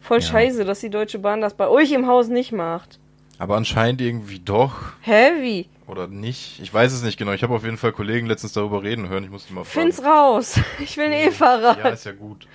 Voll 0.00 0.20
Ja. 0.20 0.26
scheiße, 0.26 0.64
dass 0.64 0.80
die 0.80 0.90
Deutsche 0.90 1.18
Bahn 1.18 1.40
das 1.40 1.54
bei 1.54 1.68
euch 1.68 1.92
im 1.92 2.06
Haus 2.06 2.28
nicht 2.28 2.52
macht. 2.52 2.98
Aber 3.38 3.56
anscheinend 3.56 4.00
irgendwie 4.00 4.38
doch. 4.38 4.74
Heavy. 5.00 5.66
Oder 5.88 6.06
nicht? 6.06 6.60
Ich 6.62 6.72
weiß 6.72 6.92
es 6.92 7.02
nicht 7.02 7.18
genau. 7.18 7.32
Ich 7.32 7.42
habe 7.42 7.54
auf 7.54 7.64
jeden 7.64 7.76
Fall 7.76 7.92
Kollegen 7.92 8.26
letztens 8.26 8.52
darüber 8.52 8.82
reden 8.82 9.08
hören. 9.08 9.24
Ich 9.24 9.30
muss 9.30 9.46
die 9.46 9.52
mal 9.52 9.64
fragen. 9.64 9.92
Find's 9.92 10.04
raus. 10.04 10.58
Ich 10.78 10.96
will 10.96 11.06
ein 11.06 11.12
E-Fahrrad. 11.12 11.78
Ja, 11.78 11.88
ist 11.90 12.04
ja 12.06 12.12
gut. 12.12 12.46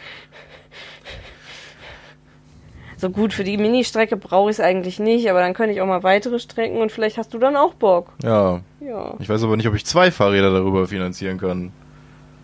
So 2.98 3.12
gut, 3.12 3.32
für 3.32 3.44
die 3.44 3.58
Ministrecke 3.58 4.18
brauche 4.18 4.50
ich 4.50 4.58
es 4.58 4.60
eigentlich 4.60 5.00
nicht, 5.00 5.30
aber 5.30 5.40
dann 5.40 5.54
könnte 5.54 5.74
ich 5.74 5.82
auch 5.82 5.86
mal 5.86 6.02
weitere 6.02 6.40
Strecken 6.40 6.82
und 6.82 6.92
vielleicht 6.92 7.18
hast 7.18 7.34
du 7.34 7.38
dann 7.38 7.56
auch 7.56 7.76
Bock. 7.76 8.12
Ja. 8.24 8.62
Ja. 8.80 9.14
Ich 9.20 9.30
weiß 9.30 9.44
aber 9.44 9.56
nicht, 9.56 9.68
ob 9.68 9.76
ich 9.76 9.86
zwei 9.86 10.10
Fahrräder 10.10 10.52
darüber 10.52 10.88
finanzieren 10.88 11.38
kann. 11.38 11.72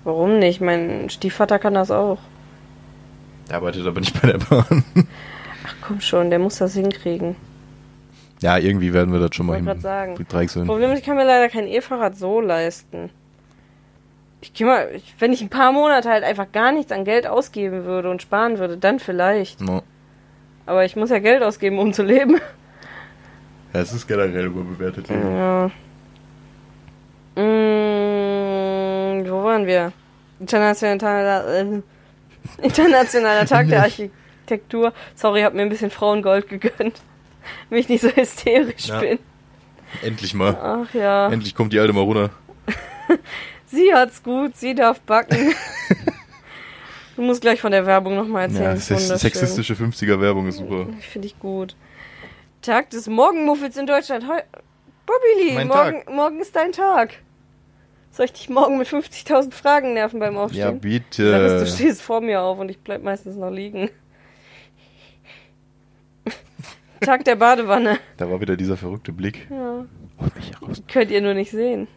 Warum 0.04 0.38
nicht? 0.38 0.62
Mein 0.62 1.10
Stiefvater 1.10 1.58
kann 1.58 1.74
das 1.74 1.90
auch. 1.90 2.20
Der 3.50 3.58
arbeitet 3.58 3.88
aber 3.88 4.00
nicht 4.00 4.22
bei 4.22 4.32
der 4.32 4.38
Bahn. 4.38 4.84
Ach 5.66 5.76
komm 5.82 6.02
schon, 6.02 6.30
der 6.30 6.40
muss 6.40 6.58
das 6.58 6.76
hinkriegen. 6.76 7.36
Ja, 8.42 8.58
irgendwie 8.58 8.94
werden 8.94 9.14
wir 9.14 9.22
das 9.22 9.36
schon 9.36 9.46
mal 9.46 9.62
grad 9.62 9.82
sagen. 9.82 10.16
Problem 10.66 10.92
ist, 10.92 11.00
ich 11.00 11.06
kann 11.06 11.16
mir 11.16 11.26
leider 11.26 11.50
kein 11.50 11.66
E-Fahrrad 11.66 12.18
so 12.18 12.42
leisten. 12.42 13.10
Ich 14.42 14.54
geh 14.54 14.66
mal, 14.66 14.90
wenn 15.20 15.32
ich 15.32 15.42
ein 15.42 15.50
paar 15.50 15.72
Monate 15.72 16.10
halt 16.10 16.26
einfach 16.26 16.52
gar 16.52 16.74
nichts 16.74 16.92
an 16.92 17.06
Geld 17.06 17.26
ausgeben 17.26 17.86
würde 17.86 18.10
und 18.10 18.22
sparen 18.22 18.60
würde, 18.60 18.78
dann 18.78 19.00
vielleicht. 19.00 19.62
No. 19.62 19.82
Aber 20.66 20.86
ich 20.86 20.96
muss 20.96 21.10
ja 21.10 21.20
Geld 21.20 21.44
ausgeben, 21.44 21.78
um 21.80 21.94
zu 21.94 22.04
leben. 22.04 22.40
Ja, 23.74 23.82
es 23.82 23.92
ist 23.94 24.08
generell 24.08 24.46
überbewertet. 24.46 25.08
Ja. 25.10 25.70
Mm, 27.36 29.28
wo 29.30 29.44
waren 29.44 29.66
wir? 29.66 29.92
Internationaler, 30.40 31.48
äh, 31.48 31.82
Internationaler 32.62 33.46
Tag 33.46 33.68
der 33.70 33.82
Architektur. 33.88 34.94
Sorry, 35.16 35.42
hab 35.42 35.54
mir 35.54 35.64
ein 35.64 35.70
bisschen 35.70 35.92
Frauengold 35.92 36.48
gegönnt. 36.50 37.02
Wenn 37.70 37.80
ich 37.80 37.90
nicht 37.90 38.02
so 38.02 38.10
hysterisch 38.10 38.88
Ja. 38.88 39.00
bin. 39.00 39.20
Endlich 40.02 40.34
mal. 40.34 40.58
Ach 40.62 40.94
ja. 40.94 41.30
Endlich 41.32 41.54
kommt 41.56 41.74
die 41.74 41.80
alte 41.80 41.94
mal 41.94 42.02
runter. 42.02 42.30
Sie 43.66 43.94
hat's 43.94 44.22
gut, 44.24 44.56
sie 44.56 44.76
darf 44.76 45.02
backen. 45.02 45.54
Du 47.16 47.22
musst 47.22 47.42
gleich 47.42 47.62
von 47.62 47.72
der 47.72 47.86
Werbung 47.86 48.16
nochmal 48.16 48.44
erzählen. 48.44 48.78
Ja, 48.78 49.18
sexistische 49.18 49.74
50er 49.74 50.20
Werbung 50.20 50.48
ist 50.48 50.58
super. 50.58 50.88
Finde 51.00 51.28
ich 51.28 51.38
gut. 51.40 51.76
Tag 52.62 52.90
des 52.92 53.08
Morgenmuffels 53.08 53.78
in 53.78 53.86
Deutschland. 53.88 54.28
Heu 54.28 54.40
Bobbyli, 55.06 55.54
Mein 55.56 55.68
morgen, 55.68 56.04
morgen 56.16 56.40
ist 56.40 56.56
dein 56.56 56.72
Tag. 56.72 57.16
Soll 58.12 58.26
ich 58.26 58.34
dich 58.34 58.50
morgen 58.50 58.78
mit 58.78 58.88
50.000 58.88 59.52
Fragen 59.52 59.94
nerven 59.94 60.20
beim 60.20 60.36
Ja, 60.36 60.42
Aufstehen? 60.44 60.80
Sag 60.82 60.86
es, 60.86 61.02
bitte. 61.12 61.60
du 61.60 61.68
stehst 61.68 62.02
vor 62.02 62.22
mir 62.22 62.42
auf 62.42 62.60
und 62.60 62.70
ich 62.70 62.80
bleib 62.80 63.04
meistens 63.04 63.36
noch 63.36 63.50
liegen. 63.50 63.90
Tag 67.02 67.26
der 67.26 67.36
Badewanne. 67.36 67.98
Da 68.18 68.30
war 68.30 68.40
wieder 68.40 68.56
dieser 68.56 68.78
verrückte 68.78 69.12
Blick. 69.12 69.48
Ja. 69.50 69.86
Mich 70.36 70.62
raus. 70.62 70.82
Könnt 70.88 71.12
ihr 71.12 71.22
nur 71.22 71.34
nicht 71.34 71.52
sehen. 71.52 71.88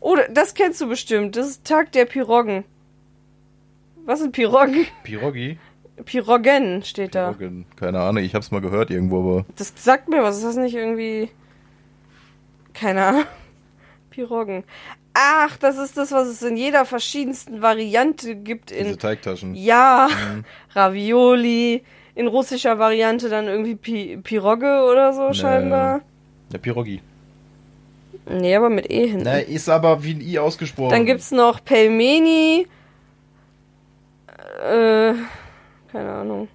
Oh, 0.00 0.16
das 0.30 0.52
kennst 0.54 0.80
du 0.82 0.88
bestimmt. 0.88 1.36
Das 1.36 1.46
ist 1.48 1.64
Tag 1.64 1.92
der 1.92 2.04
Piroggen. 2.04 2.64
Was 4.04 4.20
sind 4.20 4.32
Piroggen? 4.32 4.86
Pirogi? 5.02 5.58
Piroggen 6.04 6.82
steht 6.82 7.14
da. 7.14 7.32
Piroggen. 7.32 7.66
Keine 7.76 8.00
Ahnung, 8.00 8.22
ich 8.24 8.34
hab's 8.34 8.50
mal 8.50 8.60
gehört 8.60 8.90
irgendwo, 8.90 9.20
aber 9.20 9.44
Das 9.56 9.72
sagt 9.76 10.08
mir 10.08 10.22
was. 10.22 10.36
Ist 10.38 10.44
das 10.44 10.56
nicht 10.56 10.74
irgendwie. 10.74 11.30
Keine 12.72 13.04
Ahnung. 13.04 13.24
Piroggen. 14.10 14.64
Ach, 15.14 15.56
das 15.58 15.78
ist 15.78 15.96
das, 15.96 16.10
was 16.12 16.26
es 16.28 16.42
in 16.42 16.56
jeder 16.56 16.84
verschiedensten 16.84 17.62
Variante 17.62 18.34
gibt. 18.34 18.70
diese 18.70 18.80
In 18.90 18.98
Teigtaschen. 18.98 19.54
ja, 19.54 20.08
Mhm. 20.10 20.44
Ravioli. 20.74 21.82
In 22.16 22.28
russischer 22.28 22.78
Variante 22.78 23.28
dann 23.28 23.46
irgendwie 23.46 23.74
Pi 23.74 24.18
Pirogge 24.22 24.84
oder 24.90 25.12
so 25.14 25.32
scheinbar. 25.32 26.00
Ja, 26.52 26.58
Pirogi. 26.58 27.00
Nee, 28.30 28.54
aber 28.54 28.70
mit 28.70 28.88
E 28.90 29.08
hinten. 29.08 29.24
Na, 29.24 29.38
ist 29.38 29.68
aber 29.68 30.04
wie 30.04 30.14
ein 30.14 30.20
I 30.20 30.38
ausgesprochen. 30.38 30.90
Dann 30.90 31.06
gibt's 31.06 31.32
noch 31.32 31.64
Pelmeni. 31.64 32.68
Äh, 34.54 35.14
keine 35.90 36.12
Ahnung. 36.12 36.48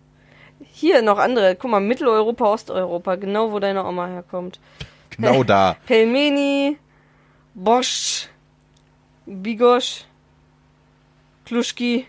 Hier 0.71 1.01
noch 1.01 1.17
andere. 1.17 1.55
Guck 1.55 1.71
mal, 1.71 1.79
Mitteleuropa, 1.79 2.45
Osteuropa. 2.45 3.15
Genau, 3.15 3.51
wo 3.51 3.59
deine 3.59 3.83
Oma 3.85 4.07
herkommt. 4.07 4.59
Genau 5.09 5.43
da. 5.43 5.75
Pelmeni, 5.85 6.77
Bosch, 7.53 8.27
Bigosch, 9.25 10.05
Kluschki. 11.45 12.05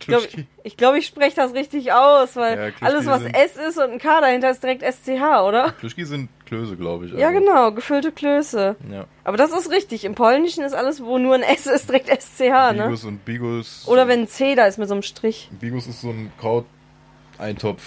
Ich 0.00 0.06
glaube, 0.06 0.26
Kluschki. 0.26 0.46
ich, 0.64 0.76
glaub, 0.76 0.94
ich 0.96 1.06
spreche 1.06 1.36
das 1.36 1.54
richtig 1.54 1.92
aus, 1.92 2.34
weil 2.34 2.58
Ja, 2.80 2.86
alles, 2.86 3.06
was 3.06 3.22
S 3.22 3.56
ist 3.56 3.78
und 3.78 3.92
ein 3.92 3.98
K 4.00 4.20
dahinter 4.20 4.50
ist 4.50 4.62
direkt 4.62 4.82
SCH, 4.82 5.42
oder? 5.46 5.72
Kluschki 5.78 6.04
sind 6.04 6.28
Klöße, 6.52 6.76
glaube 6.76 7.06
ich. 7.06 7.12
Ja, 7.12 7.28
also. 7.28 7.40
genau, 7.40 7.72
gefüllte 7.72 8.12
Klöße. 8.12 8.76
Ja. 8.90 9.06
Aber 9.24 9.38
das 9.38 9.52
ist 9.52 9.70
richtig. 9.70 10.04
Im 10.04 10.14
Polnischen 10.14 10.62
ist 10.62 10.74
alles, 10.74 11.02
wo 11.02 11.16
nur 11.16 11.34
ein 11.34 11.42
S 11.42 11.66
ist, 11.66 11.88
direkt 11.88 12.08
SCH, 12.08 12.74
ne? 12.74 12.84
Bigus 12.84 13.04
und 13.04 13.24
Bigus. 13.24 13.84
Oder 13.88 14.06
wenn 14.06 14.20
ein 14.20 14.28
C 14.28 14.54
da 14.54 14.66
ist 14.66 14.78
mit 14.78 14.88
so 14.88 14.94
einem 14.94 15.02
Strich. 15.02 15.48
Bigus 15.58 15.86
ist 15.86 16.02
so 16.02 16.10
ein 16.10 16.30
Kraut-Eintopf. 16.38 17.82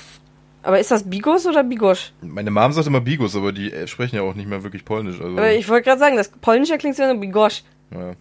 Aber 0.63 0.79
ist 0.79 0.89
das 0.89 1.07
Bigos 1.07 1.45
oder 1.45 1.63
Bigosch? 1.63 2.11
Meine 2.21 2.49
Mom 2.49 2.71
sagt 2.71 2.87
immer 2.87 3.01
Bigus, 3.01 3.35
aber 3.35 3.51
die 3.51 3.71
äh, 3.71 3.85
sprechen 3.85 4.15
ja 4.15 4.23
auch 4.23 4.33
nicht 4.33 4.49
mehr 4.49 4.63
wirklich 4.63 4.83
Polnisch. 4.83 5.21
Also, 5.21 5.37
Aber 5.37 5.51
ich 5.51 5.69
wollte 5.69 5.83
gerade 5.83 5.99
sagen, 5.99 6.15
das 6.15 6.29
Polnische 6.29 6.79
klingt 6.79 6.95
so 6.95 7.03
wie 7.03 7.17
Bigosch. 7.17 7.63
ja. 7.91 8.13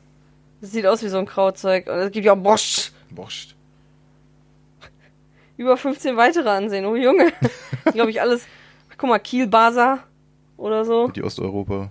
Das 0.60 0.72
sieht 0.72 0.86
aus 0.86 1.02
wie 1.02 1.08
so 1.08 1.18
ein 1.18 1.26
Krautzeug. 1.26 1.86
Und 1.86 1.94
es 1.94 2.10
gibt 2.10 2.24
ja 2.24 2.32
auch 2.32 2.38
Bosch. 2.38 2.92
Borscht. 3.10 3.54
Über 5.56 5.76
15 5.76 6.16
weitere 6.16 6.48
ansehen. 6.48 6.84
Oh 6.86 6.96
Junge. 6.96 7.32
glaube 7.92 8.10
ich 8.10 8.20
alles. 8.20 8.46
Guck 8.96 9.10
mal, 9.10 9.18
Kielbasa 9.18 10.04
oder 10.56 10.84
so. 10.84 11.08
Die 11.08 11.22
Osteuropa. 11.22 11.90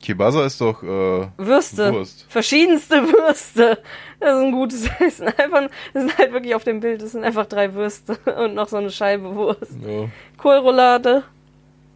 Kibasa 0.00 0.44
ist 0.46 0.60
doch 0.60 0.82
äh, 0.82 1.26
Würste. 1.36 1.92
Wurst. 1.92 2.26
Verschiedenste 2.28 3.02
Würste. 3.12 3.78
Das 4.20 4.36
ist 4.36 4.44
ein 4.44 4.52
gutes 4.52 4.86
Essen. 5.00 5.26
Einfach, 5.26 5.68
das 5.92 6.02
sind 6.04 6.18
halt 6.18 6.32
wirklich 6.32 6.54
auf 6.54 6.64
dem 6.64 6.80
Bild, 6.80 7.02
das 7.02 7.12
sind 7.12 7.24
einfach 7.24 7.46
drei 7.46 7.74
Würste 7.74 8.16
und 8.44 8.54
noch 8.54 8.68
so 8.68 8.76
eine 8.76 8.90
Scheibe 8.90 9.34
Wurst. 9.34 9.76
Ja. 9.86 10.08
Kohlroulade. 10.36 11.24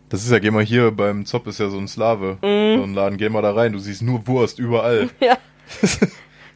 Das 0.08 0.24
ist 0.24 0.30
ja, 0.30 0.38
geh 0.40 0.50
mal 0.50 0.64
hier 0.64 0.90
beim 0.90 1.24
Zop 1.24 1.46
ist 1.46 1.58
ja 1.58 1.68
so 1.70 1.78
ein 1.78 1.88
Slave. 1.88 2.38
Mhm. 2.42 2.78
So 2.78 2.82
ein 2.84 2.94
Laden, 2.94 3.16
geh 3.18 3.28
mal 3.28 3.40
da 3.40 3.52
rein, 3.52 3.72
du 3.72 3.78
siehst 3.78 4.02
nur 4.02 4.26
Wurst 4.26 4.58
überall. 4.58 5.08
Ja. 5.20 5.38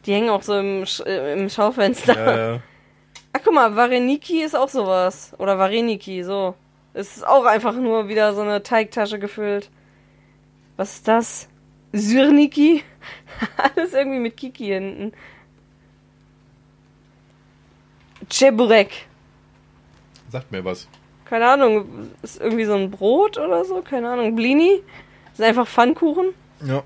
Die 0.05 0.13
hängen 0.13 0.29
auch 0.29 0.43
so 0.43 0.57
im, 0.59 0.85
Sch 0.85 0.99
äh, 1.05 1.33
im 1.33 1.49
Schaufenster. 1.49 2.13
ja, 2.15 2.53
ja. 2.53 2.59
Ach, 3.33 3.39
guck 3.43 3.53
mal, 3.53 3.75
Vareniki 3.75 4.41
ist 4.43 4.55
auch 4.55 4.69
sowas. 4.69 5.33
Oder 5.37 5.57
Vareniki, 5.57 6.23
so. 6.23 6.55
Es 6.97 7.17
ist 7.17 7.27
auch 7.27 7.45
einfach 7.45 7.75
nur 7.75 8.07
wieder 8.07 8.33
so 8.33 8.41
eine 8.41 8.63
Teigtasche 8.63 9.19
gefüllt. 9.19 9.69
Was 10.77 10.95
ist 10.95 11.07
das? 11.07 11.47
Syrniki? 11.93 12.83
Alles 13.57 13.93
irgendwie 13.93 14.17
mit 14.17 14.35
Kiki 14.35 14.65
hinten. 14.65 15.13
Cheburek. 18.31 19.05
Sagt 20.31 20.51
mir 20.51 20.65
was. 20.65 20.87
Keine 21.25 21.47
Ahnung, 21.47 22.09
ist 22.23 22.41
irgendwie 22.41 22.65
so 22.65 22.73
ein 22.73 22.89
Brot 22.89 23.37
oder 23.37 23.63
so? 23.63 23.83
Keine 23.83 24.09
Ahnung. 24.09 24.35
Blini? 24.35 24.81
Sind 25.35 25.45
einfach 25.45 25.67
Pfannkuchen? 25.67 26.33
Ja. 26.65 26.81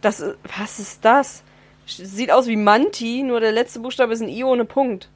Das 0.00 0.20
ist, 0.20 0.38
was 0.56 0.78
ist 0.78 1.04
das? 1.04 1.42
Sieht 1.86 2.30
aus 2.30 2.46
wie 2.46 2.56
Manti, 2.56 3.22
nur 3.22 3.40
der 3.40 3.52
letzte 3.52 3.80
Buchstabe 3.80 4.14
ist 4.14 4.22
ein 4.22 4.30
I 4.30 4.42
ohne 4.42 4.64
Punkt. 4.64 5.10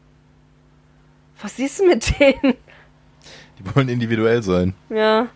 Was 1.41 1.59
ist 1.59 1.83
mit 1.83 2.21
denen? 2.21 2.57
Die 3.61 3.75
wollen 3.75 3.89
individuell 3.89 4.43
sein. 4.43 4.75
Ja. 4.89 5.29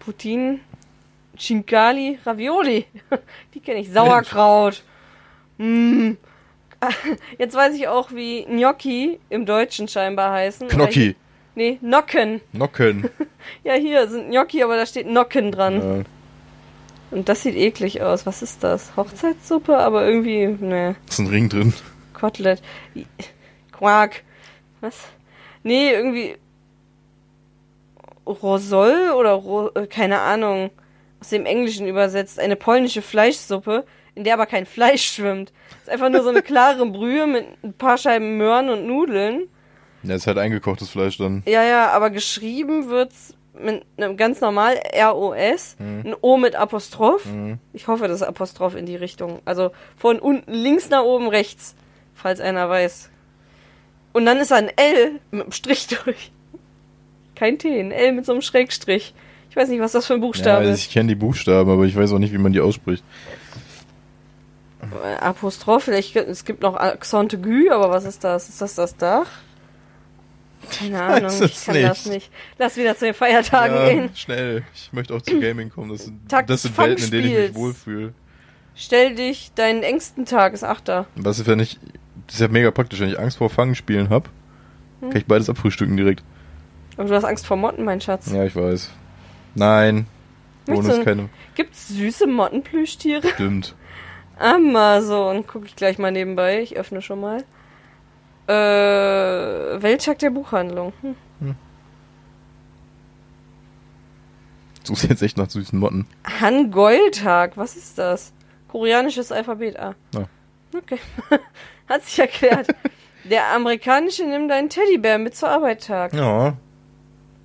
Putin, 0.00 0.60
Chinkali, 1.36 2.18
Ravioli. 2.24 2.86
Die 3.54 3.60
kenne 3.60 3.80
ich. 3.80 3.90
Sauerkraut. 3.92 4.82
Mm. 5.58 6.12
Jetzt 7.38 7.54
weiß 7.54 7.74
ich 7.74 7.88
auch, 7.88 8.12
wie 8.12 8.44
Gnocchi 8.44 9.18
im 9.30 9.46
Deutschen 9.46 9.88
scheinbar 9.88 10.32
heißen. 10.32 10.68
Knocki. 10.68 11.16
Nee, 11.54 11.78
Nocken. 11.80 12.40
Nocken. 12.52 13.10
Ja, 13.62 13.74
hier 13.74 14.08
sind 14.08 14.30
Gnocchi, 14.30 14.64
aber 14.64 14.76
da 14.76 14.86
steht 14.86 15.06
Nocken 15.06 15.52
dran. 15.52 15.74
Ja. 15.80 16.04
Und 17.12 17.28
das 17.28 17.44
sieht 17.44 17.54
eklig 17.54 18.02
aus. 18.02 18.26
Was 18.26 18.42
ist 18.42 18.64
das? 18.64 18.96
Hochzeitssuppe, 18.96 19.78
aber 19.78 20.04
irgendwie, 20.04 20.48
ne, 20.48 20.96
Ist 21.08 21.20
ein 21.20 21.28
Ring 21.28 21.48
drin. 21.48 21.72
Kotelett. 22.12 22.60
Quark. 23.70 24.24
Was? 24.80 24.96
Nee, 25.62 25.90
irgendwie 25.92 26.34
Rosol 28.26 29.12
oder 29.16 29.32
Ro 29.32 29.70
äh, 29.74 29.86
keine 29.86 30.20
Ahnung. 30.20 30.70
Aus 31.20 31.30
dem 31.30 31.46
Englischen 31.46 31.86
übersetzt. 31.86 32.38
Eine 32.38 32.56
polnische 32.56 33.00
Fleischsuppe, 33.00 33.86
in 34.14 34.24
der 34.24 34.34
aber 34.34 34.46
kein 34.46 34.66
Fleisch 34.66 35.04
schwimmt. 35.04 35.52
Ist 35.82 35.88
einfach 35.90 36.10
nur 36.10 36.22
so 36.22 36.28
eine 36.28 36.42
klare 36.42 36.84
Brühe 36.90 37.26
mit 37.26 37.46
ein 37.62 37.72
paar 37.72 37.96
Scheiben 37.96 38.36
Möhren 38.36 38.68
und 38.68 38.86
Nudeln. 38.86 39.48
Ja, 40.02 40.14
ist 40.14 40.26
halt 40.26 40.38
eingekochtes 40.38 40.90
Fleisch 40.90 41.16
dann. 41.18 41.42
Ja, 41.46 41.64
ja, 41.64 41.90
aber 41.90 42.10
geschrieben 42.10 42.88
wird's 42.90 43.34
mit 43.58 43.84
einem 43.96 44.16
ganz 44.16 44.40
normal 44.40 44.74
R-O-S, 44.92 45.76
ein 45.78 46.14
O 46.20 46.36
mit 46.36 46.54
Apostroph. 46.54 47.24
Mhm. 47.24 47.58
Ich 47.72 47.88
hoffe, 47.88 48.06
das 48.06 48.20
ist 48.20 48.26
Apostroph 48.26 48.74
in 48.76 48.86
die 48.86 48.96
Richtung. 48.96 49.40
Also 49.44 49.70
von 49.96 50.18
unten 50.18 50.52
links 50.52 50.90
nach 50.90 51.02
oben 51.02 51.28
rechts, 51.28 51.74
falls 52.14 52.40
einer 52.40 52.68
weiß. 52.68 53.10
Und 54.12 54.26
dann 54.26 54.38
ist 54.38 54.50
da 54.50 54.56
ein 54.56 54.70
L 54.76 55.20
mit 55.30 55.42
einem 55.42 55.52
Strich 55.52 55.86
durch. 56.04 56.32
Kein 57.36 57.58
T, 57.58 57.78
ein 57.78 57.92
L 57.92 58.12
mit 58.12 58.26
so 58.26 58.32
einem 58.32 58.42
Schrägstrich. 58.42 59.14
Ich 59.50 59.56
weiß 59.56 59.68
nicht, 59.68 59.80
was 59.80 59.92
das 59.92 60.06
für 60.06 60.14
ein 60.14 60.20
Ja, 60.20 60.26
Buchstabe 60.26 60.64
ist. 60.66 60.80
ich 60.80 60.90
kenne 60.90 61.08
die 61.08 61.14
Buchstaben, 61.14 61.70
aber 61.70 61.84
ich 61.84 61.94
weiß 61.96 62.12
auch 62.12 62.18
nicht, 62.18 62.32
wie 62.32 62.38
man 62.38 62.52
die 62.52 62.60
ausspricht. 62.60 63.04
Äh, 64.82 65.16
Apostroph, 65.20 65.84
vielleicht, 65.84 66.14
es 66.16 66.44
gibt 66.44 66.62
noch 66.62 66.76
Accent 66.76 67.34
aigu, 67.34 67.70
aber 67.70 67.90
was 67.90 68.04
ist 68.04 68.22
das? 68.24 68.48
Ist 68.48 68.60
das 68.60 68.74
das 68.74 68.96
Dach? 68.96 69.26
Keine 70.78 71.00
Ahnung, 71.02 71.30
ich 71.44 71.64
kann 71.64 71.74
nicht. 71.76 71.88
das 71.88 72.06
nicht. 72.06 72.30
Lass 72.58 72.76
wieder 72.76 72.96
zu 72.96 73.04
den 73.04 73.14
Feiertagen 73.14 73.76
ja, 73.76 73.88
gehen. 73.88 74.10
schnell. 74.16 74.64
Ich 74.74 74.92
möchte 74.92 75.14
auch 75.14 75.22
zu 75.22 75.38
Gaming 75.38 75.70
kommen. 75.70 75.90
Das 75.90 76.04
sind, 76.06 76.28
Tag 76.28 76.46
das 76.48 76.62
sind 76.62 76.76
Welten, 76.76 77.04
in 77.04 77.10
denen 77.10 77.26
ich 77.28 77.38
mich 77.48 77.54
wohlfühle. 77.54 78.14
Stell 78.74 79.14
dich 79.14 79.52
deinen 79.54 79.82
engsten 79.82 80.24
Tag, 80.24 80.52
ist 80.54 80.64
Achter. 80.64 81.06
Was 81.14 81.38
ist, 81.38 81.46
wenn 81.46 81.60
ich. 81.60 81.78
Das 82.26 82.34
ist 82.36 82.40
ja 82.40 82.48
mega 82.48 82.70
praktisch, 82.72 82.98
wenn 83.00 83.08
ich 83.08 83.18
Angst 83.18 83.38
vor 83.38 83.48
Fangenspielen 83.48 84.10
hab, 84.10 84.28
Hm. 85.00 85.10
kann 85.10 85.18
ich 85.18 85.26
beides 85.26 85.48
abfrühstücken 85.48 85.96
direkt. 85.96 86.24
Aber 86.96 87.08
du 87.08 87.14
hast 87.14 87.24
Angst 87.24 87.46
vor 87.46 87.56
Motten, 87.56 87.84
mein 87.84 88.00
Schatz. 88.00 88.30
Ja, 88.32 88.44
ich 88.44 88.56
weiß. 88.56 88.90
Nein. 89.54 90.06
Möchtest 90.66 90.98
ist 90.98 91.04
keine. 91.04 91.28
Gibt's 91.54 91.88
süße 91.88 92.26
Mottenplüschtiere? 92.26 93.28
Stimmt. 93.28 93.74
Amazon. 94.38 95.46
Gucke 95.46 95.66
ich 95.66 95.76
gleich 95.76 95.98
mal 95.98 96.10
nebenbei. 96.12 96.60
Ich 96.60 96.76
öffne 96.76 97.02
schon 97.02 97.20
mal. 97.20 97.44
Äh, 98.48 99.82
Welttag 99.82 100.18
der 100.18 100.30
Buchhandlung. 100.30 100.92
Hm. 101.02 101.16
Suchst 104.86 105.08
jetzt 105.08 105.22
echt 105.22 105.36
nach 105.36 105.50
süßen 105.50 105.78
Motten. 105.78 106.06
Hangul-Tag. 106.40 107.56
Was 107.56 107.76
ist 107.76 107.98
das? 107.98 108.32
Koreanisches 108.68 109.32
Alphabet 109.32 109.78
A. 109.78 109.94
Ja. 110.14 110.24
Okay. 110.76 110.98
Hat 111.88 112.04
sich 112.04 112.18
erklärt. 112.18 112.68
Der 113.24 113.52
amerikanische 113.52 114.24
Nimm 114.24 114.48
deinen 114.48 114.68
Teddybär 114.68 115.18
mit 115.18 115.34
zur 115.34 115.48
Arbeit 115.48 115.84
Tag. 115.84 116.12
Ja. 116.14 116.56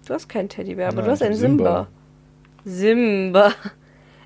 Du 0.08 0.14
hast 0.14 0.28
keinen 0.28 0.50
Teddybär, 0.50 0.88
aber 0.88 0.98
Nein, 0.98 1.06
du 1.06 1.12
hast 1.12 1.24
einen 1.24 1.36
Simba. 1.36 1.88
Simba. 2.66 3.54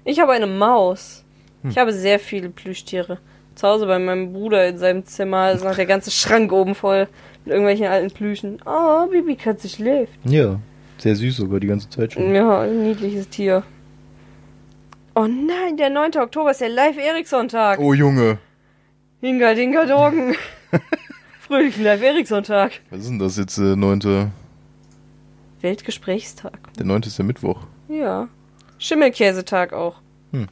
Ich 0.04 0.20
habe 0.20 0.32
eine 0.34 0.48
Maus. 0.48 1.24
Hm. 1.62 1.70
Ich 1.72 1.78
habe 1.78 1.92
sehr 1.94 2.20
viele 2.20 2.50
Plüschtiere. 2.50 3.20
Zu 3.56 3.68
Hause 3.68 3.86
bei 3.86 4.00
meinem 4.00 4.34
Bruder 4.34 4.68
in 4.68 4.78
seinem 4.78 5.06
Zimmer 5.06 5.52
ist 5.52 5.64
noch 5.64 5.76
der 5.76 5.86
ganze 5.86 6.12
Schrank 6.12 6.52
oben 6.52 6.76
voll 6.76 7.08
mit 7.46 7.54
irgendwelchen 7.54 7.88
alten 7.88 8.12
Plüschen. 8.14 8.60
Oh, 8.66 9.08
Bibi 9.08 9.36
Katze 9.36 9.70
schläft. 9.70 10.14
Ja. 10.26 10.60
Sehr 10.98 11.16
süß 11.16 11.38
sogar 11.38 11.60
die 11.60 11.68
ganze 11.68 11.90
Zeit 11.90 12.14
schon. 12.14 12.34
Ja, 12.34 12.62
ein 12.62 12.84
niedliches 12.84 13.30
Tier. 13.30 13.64
Oh 15.16 15.28
nein, 15.28 15.78
der 15.78 15.90
9. 15.90 16.12
Oktober 16.18 16.52
ist 16.52 16.62
der 16.62 16.70
Live-Eriksson-Tag. 16.70 17.80
Oh 17.80 17.94
Junge. 17.94 18.38
Hinga, 19.22 19.54
dinga, 19.54 19.86
dogen. 19.86 20.36
Fröhlichen 21.40 21.84
Live-Eriksson-Tag. 21.84 22.74
Was 22.90 23.00
ist 23.02 23.10
denn 23.10 23.20
das 23.20 23.38
jetzt, 23.38 23.58
äh, 23.58 23.76
neunte? 23.76 24.32
Weltgesprächstag. 25.66 26.60
Der 26.78 26.86
neunte 26.86 27.10
ist 27.10 27.18
der 27.18 27.26
Mittwoch. 27.26 27.64
Ja. 27.90 28.30
Schimmelkäsetag 28.78 29.74
auch. 29.74 29.96
Hm. 30.32 30.48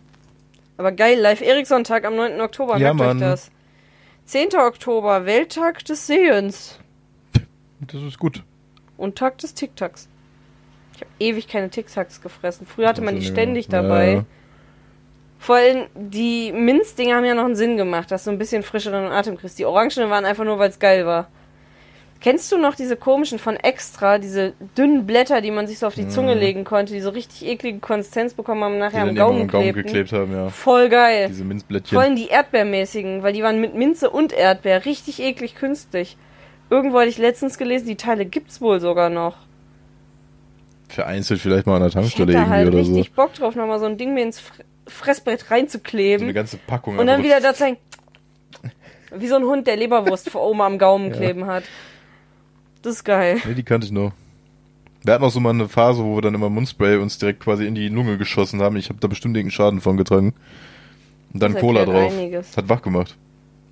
Aber 0.77 0.91
geil, 0.91 1.19
Live-Eriksson-Tag 1.19 2.03
am 2.03 2.15
9. 2.15 2.41
Oktober. 2.41 2.77
Ja, 2.77 2.93
Merkt 2.95 3.15
euch 3.15 3.19
das. 3.21 3.51
10. 4.25 4.55
Oktober, 4.57 5.25
Welttag 5.27 5.85
des 5.85 6.07
Sehens. 6.07 6.79
Das 7.79 8.01
ist 8.01 8.17
gut. 8.17 8.43
Und 8.97 9.17
Tag 9.17 9.37
des 9.37 9.53
Tic-Tacs. 9.53 10.09
Ich 10.95 11.01
habe 11.01 11.11
ewig 11.19 11.47
keine 11.47 11.69
Tic-Tacs 11.69 12.21
gefressen. 12.21 12.65
Früher 12.65 12.87
hatte 12.87 13.01
man 13.01 13.15
die 13.15 13.25
ständig 13.25 13.67
ja. 13.67 13.81
dabei. 13.81 14.25
Vor 15.37 15.57
allem 15.57 15.87
die 15.93 16.51
Minzdinger 16.53 17.17
haben 17.17 17.25
ja 17.25 17.35
noch 17.35 17.45
einen 17.45 17.55
Sinn 17.55 17.77
gemacht, 17.77 18.09
dass 18.09 18.23
du 18.23 18.31
ein 18.31 18.39
bisschen 18.39 18.63
frischeren 18.63 19.11
Atem 19.11 19.37
kriegst. 19.37 19.59
Die 19.59 19.65
Orangenen 19.65 20.09
waren 20.09 20.25
einfach 20.25 20.45
nur, 20.45 20.57
weil 20.57 20.69
es 20.69 20.79
geil 20.79 21.05
war. 21.05 21.27
Kennst 22.23 22.53
du 22.53 22.57
noch 22.57 22.73
diese 22.75 22.95
komischen 22.95 23.37
von 23.37 23.57
Extra, 23.57 24.17
diese 24.17 24.53
dünnen 24.77 25.05
Blätter, 25.05 25.41
die 25.41 25.51
man 25.51 25.67
sich 25.67 25.77
so 25.79 25.87
auf 25.87 25.93
die 25.93 26.07
Zunge 26.07 26.35
legen 26.35 26.63
konnte, 26.63 26.93
die 26.93 27.01
so 27.01 27.09
richtig 27.09 27.45
eklige 27.45 27.79
Konsistenz 27.79 28.33
bekommen 28.33 28.63
haben 28.63 28.71
und 28.75 28.79
Die 28.79 28.85
nachher 28.85 29.01
am 29.01 29.13
Gaumen, 29.13 29.47
Gaumen 29.49 29.73
geklebt 29.73 30.13
haben, 30.13 30.31
ja. 30.31 30.47
Voll 30.47 30.87
geil. 30.87 31.27
Diese 31.27 31.39
Vor 31.39 31.47
Minzblättchen. 31.49 31.97
allem 31.97 32.15
die 32.15 32.27
Erdbeermäßigen, 32.29 33.23
weil 33.23 33.33
die 33.33 33.43
waren 33.43 33.59
mit 33.59 33.75
Minze 33.75 34.09
und 34.09 34.31
Erdbeer 34.31 34.85
richtig 34.85 35.21
eklig 35.21 35.55
künstlich. 35.55 36.15
Irgendwo 36.69 36.97
hatte 36.99 37.09
ich 37.09 37.17
letztens 37.17 37.57
gelesen, 37.57 37.87
die 37.87 37.97
Teile 37.97 38.25
gibt's 38.25 38.61
wohl 38.61 38.79
sogar 38.79 39.09
noch. 39.09 39.35
Vereinzelt 40.87 41.41
vielleicht 41.41 41.65
mal 41.65 41.73
an 41.75 41.79
der 41.81 41.87
Ich 41.89 41.93
Tankstelle 41.93 42.31
hätte 42.31 42.37
irgendwie 42.39 42.51
halt 42.55 42.67
oder 42.69 42.83
so. 42.85 42.93
richtig 42.93 43.13
Bock 43.15 43.33
drauf, 43.33 43.55
nochmal 43.55 43.79
so 43.79 43.85
ein 43.85 43.97
Ding 43.97 44.13
mir 44.13 44.23
ins 44.23 44.39
Fre- 44.39 44.63
Fressbrett 44.87 45.41
So 45.41 45.45
eine 45.47 45.55
reinzukleben 45.61 46.33
ganze 46.33 46.55
Packung. 46.57 46.97
und 46.99 47.07
dann 47.07 47.21
wieder 47.21 47.41
da 47.41 47.53
zeigen. 47.53 47.77
Wie 49.15 49.27
so 49.27 49.35
ein 49.35 49.43
Hund, 49.43 49.67
der 49.67 49.75
Leberwurst 49.75 50.29
vor 50.29 50.41
oben 50.49 50.61
am 50.61 50.77
Gaumen 50.77 51.09
Ja. 51.09 51.15
kleben 51.17 51.47
hat. 51.47 51.63
Das 52.83 52.97
ist 52.97 53.03
geil. 53.03 53.41
Nee, 53.45 53.55
die 53.55 53.63
kannte 53.63 53.85
ich 53.85 53.91
noch. 53.91 54.11
Wir 55.03 55.13
hatten 55.15 55.23
auch 55.23 55.31
so 55.31 55.39
mal 55.39 55.49
eine 55.49 55.67
Phase, 55.67 56.03
wo 56.03 56.15
wir 56.15 56.21
dann 56.21 56.33
immer 56.35 56.49
Mundspray 56.49 56.97
uns 56.97 57.17
direkt 57.17 57.39
quasi 57.41 57.65
in 57.65 57.75
die 57.75 57.89
Lunge 57.89 58.17
geschossen 58.17 58.61
haben. 58.61 58.77
Ich 58.77 58.89
habe 58.89 58.99
da 58.99 59.07
bestimmt 59.07 59.35
irgendeinen 59.35 59.51
Schaden 59.51 59.81
von 59.81 59.97
getragen. 59.97 60.33
Und 61.33 61.41
dann 61.41 61.53
Das 61.53 61.61
Cola 61.61 61.81
erklärt 61.81 62.03
drauf. 62.05 62.13
einiges. 62.13 62.55
Hat 62.57 62.69
wach 62.69 62.81
gemacht. 62.81 63.17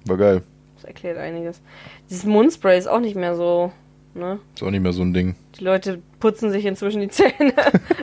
War 0.06 0.18
geil. 0.18 0.42
Das 0.76 0.86
erklärt 0.86 1.18
einiges. 1.18 1.62
Dieses 2.10 2.26
Mundspray 2.26 2.78
ist 2.78 2.88
auch 2.88 3.00
nicht 3.00 3.16
mehr 3.16 3.36
so, 3.36 3.72
ne? 4.16 4.40
Ist 4.56 4.64
auch 4.64 4.72
nicht 4.72 4.82
mehr 4.82 4.94
so 4.94 5.04
ein 5.04 5.14
Ding. 5.14 5.36
Die 5.60 5.64
Leute 5.64 6.02
putzen 6.20 6.50
sich 6.52 6.66
inzwischen 6.66 7.02
die 7.02 7.10
Zähne. 7.10 7.54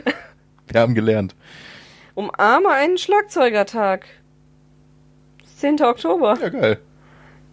Wir 0.69 0.79
haben 0.81 0.95
gelernt. 0.95 1.35
Umarme 2.15 2.69
einen 2.69 2.97
Schlagzeugertag. 2.97 4.05
10. 5.57 5.81
Oktober. 5.81 6.37
Ja, 6.41 6.49
geil. 6.49 6.79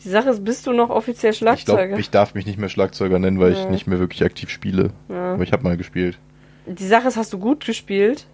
Die 0.07 0.11
Sache 0.11 0.31
ist, 0.31 0.45
bist 0.45 0.67
du 0.67 0.73
noch 0.73 0.89
offiziell 0.89 1.33
Ich 1.33 1.41
glaube, 1.41 1.59
Schlagzeuger? 1.59 1.99
ich 1.99 2.11
darf 2.11 2.35
mich 2.35 2.47
nicht 2.47 2.59
mehr 2.59 2.69
Schlagzeuger 2.69 3.19
nennen, 3.19 3.41
weil 3.41 3.53
ich 3.53 3.59
Ja. 3.59 3.71
nicht 3.71 3.87
mehr 3.89 3.99
wirklich 3.99 4.23
aktiv 4.25 4.49
spiele. 4.51 4.91
ja. 5.09 5.35
Aber 5.35 5.43
ich 5.43 5.53
habe 5.53 5.65
mal 5.65 5.77
gespielt. 5.77 6.19
Die 6.67 6.87
Sache 6.87 7.09
ist, 7.09 7.17
hast 7.17 7.33
du 7.33 7.39
gut 7.39 7.65
gespielt? 7.67 8.27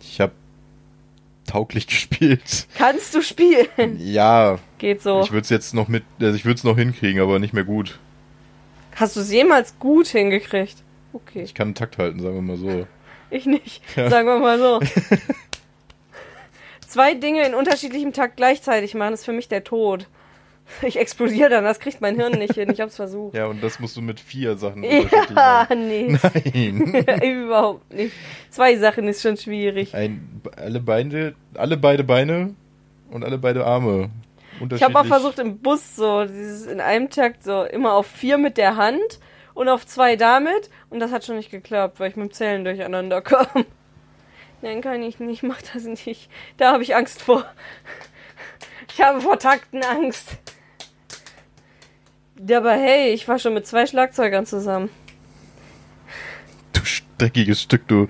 Ich 0.00 0.20
habe 0.20 0.32
tauglich 1.46 1.86
gespielt. 1.86 2.66
Kannst 2.76 3.14
du 3.14 3.22
spielen? 3.22 3.66
Ja, 3.98 4.58
Geht 4.78 5.02
so. 5.02 5.22
ich 5.22 5.32
würde 5.32 5.42
es 5.44 5.48
jetzt 5.50 5.72
noch 5.74 5.88
mit, 5.88 6.04
also 6.20 6.34
ich 6.36 6.44
würde 6.44 6.58
es 6.58 6.64
noch 6.64 6.76
hinkriegen, 6.76 7.20
aber 7.22 7.38
nicht 7.38 7.54
mehr 7.54 7.64
gut. 7.64 7.98
Hast 8.96 9.16
du 9.16 9.20
es 9.20 9.32
jemals 9.32 9.78
gut 9.78 10.06
hingekriegt? 10.08 10.76
Okay. 11.14 11.42
Ich 11.42 11.54
kann 11.54 11.68
einen 11.68 11.74
Takt 11.74 11.96
halten, 11.98 12.20
sagen 12.20 12.34
wir 12.34 12.42
mal 12.42 12.56
so. 12.58 12.86
Ich 13.30 13.46
nicht. 13.46 13.82
Ja. 13.96 14.10
Sagen 14.10 14.28
wir 14.28 14.38
mal 14.38 14.58
so. 14.58 14.80
Zwei 16.86 17.14
Dinge 17.14 17.44
in 17.46 17.54
unterschiedlichem 17.54 18.12
Takt 18.12 18.36
gleichzeitig 18.36 18.94
machen, 18.94 19.14
ist 19.14 19.24
für 19.24 19.32
mich 19.32 19.48
der 19.48 19.64
Tod. 19.64 20.06
Ich 20.82 20.98
explodiere 20.98 21.50
dann, 21.50 21.64
das 21.64 21.78
kriegt 21.78 22.00
mein 22.00 22.16
Hirn 22.16 22.32
nicht 22.38 22.54
hin. 22.54 22.70
Ich 22.70 22.80
hab's 22.80 22.96
versucht. 22.96 23.34
Ja, 23.34 23.46
und 23.46 23.62
das 23.62 23.78
musst 23.80 23.96
du 23.96 24.00
mit 24.02 24.18
vier 24.18 24.56
Sachen 24.56 24.82
Ja, 24.82 25.68
nee. 25.74 26.08
Nein. 26.22 27.04
Überhaupt 27.22 27.92
nicht. 27.92 28.14
Zwei 28.50 28.76
Sachen 28.76 29.06
ist 29.06 29.22
schon 29.22 29.36
schwierig. 29.36 29.94
Ein, 29.94 30.40
alle 30.56 30.80
Beine, 30.80 31.34
alle 31.54 31.76
beide 31.76 32.02
Beine 32.04 32.54
und 33.10 33.24
alle 33.24 33.38
beide 33.38 33.64
Arme. 33.66 34.10
Ich 34.54 34.60
habe 34.60 34.60
auch 34.60 34.62
Unterschiedlich- 34.62 35.06
versucht 35.08 35.38
im 35.38 35.58
Bus 35.58 35.96
so 35.96 36.24
dieses 36.24 36.66
in 36.66 36.80
einem 36.80 37.10
Takt 37.10 37.42
so 37.44 37.64
immer 37.64 37.92
auf 37.94 38.06
vier 38.06 38.38
mit 38.38 38.56
der 38.56 38.76
Hand 38.76 39.20
und 39.52 39.68
auf 39.68 39.84
zwei 39.86 40.16
damit 40.16 40.70
und 40.90 41.00
das 41.00 41.12
hat 41.12 41.24
schon 41.24 41.36
nicht 41.36 41.50
geklappt, 41.50 42.00
weil 42.00 42.10
ich 42.10 42.16
mit 42.16 42.30
dem 42.30 42.32
Zählen 42.32 42.64
durcheinander 42.64 43.20
kam. 43.20 43.64
Nein, 44.62 44.80
kann 44.80 45.02
ich 45.02 45.18
nicht, 45.20 45.42
mach 45.42 45.60
das 45.60 45.84
nicht. 45.84 46.30
Da 46.56 46.72
habe 46.72 46.82
ich 46.82 46.96
Angst 46.96 47.20
vor. 47.22 47.44
Ich 48.92 49.02
habe 49.02 49.20
vor 49.20 49.38
Takten 49.38 49.82
Angst. 49.84 50.38
Ja, 52.46 52.58
Aber 52.58 52.72
hey, 52.72 53.12
ich 53.12 53.26
war 53.28 53.38
schon 53.38 53.54
mit 53.54 53.66
zwei 53.66 53.86
Schlagzeugern 53.86 54.46
zusammen. 54.46 54.90
Du 56.72 56.80
dreckiges 57.18 57.62
Stück, 57.62 57.86
du. 57.88 58.08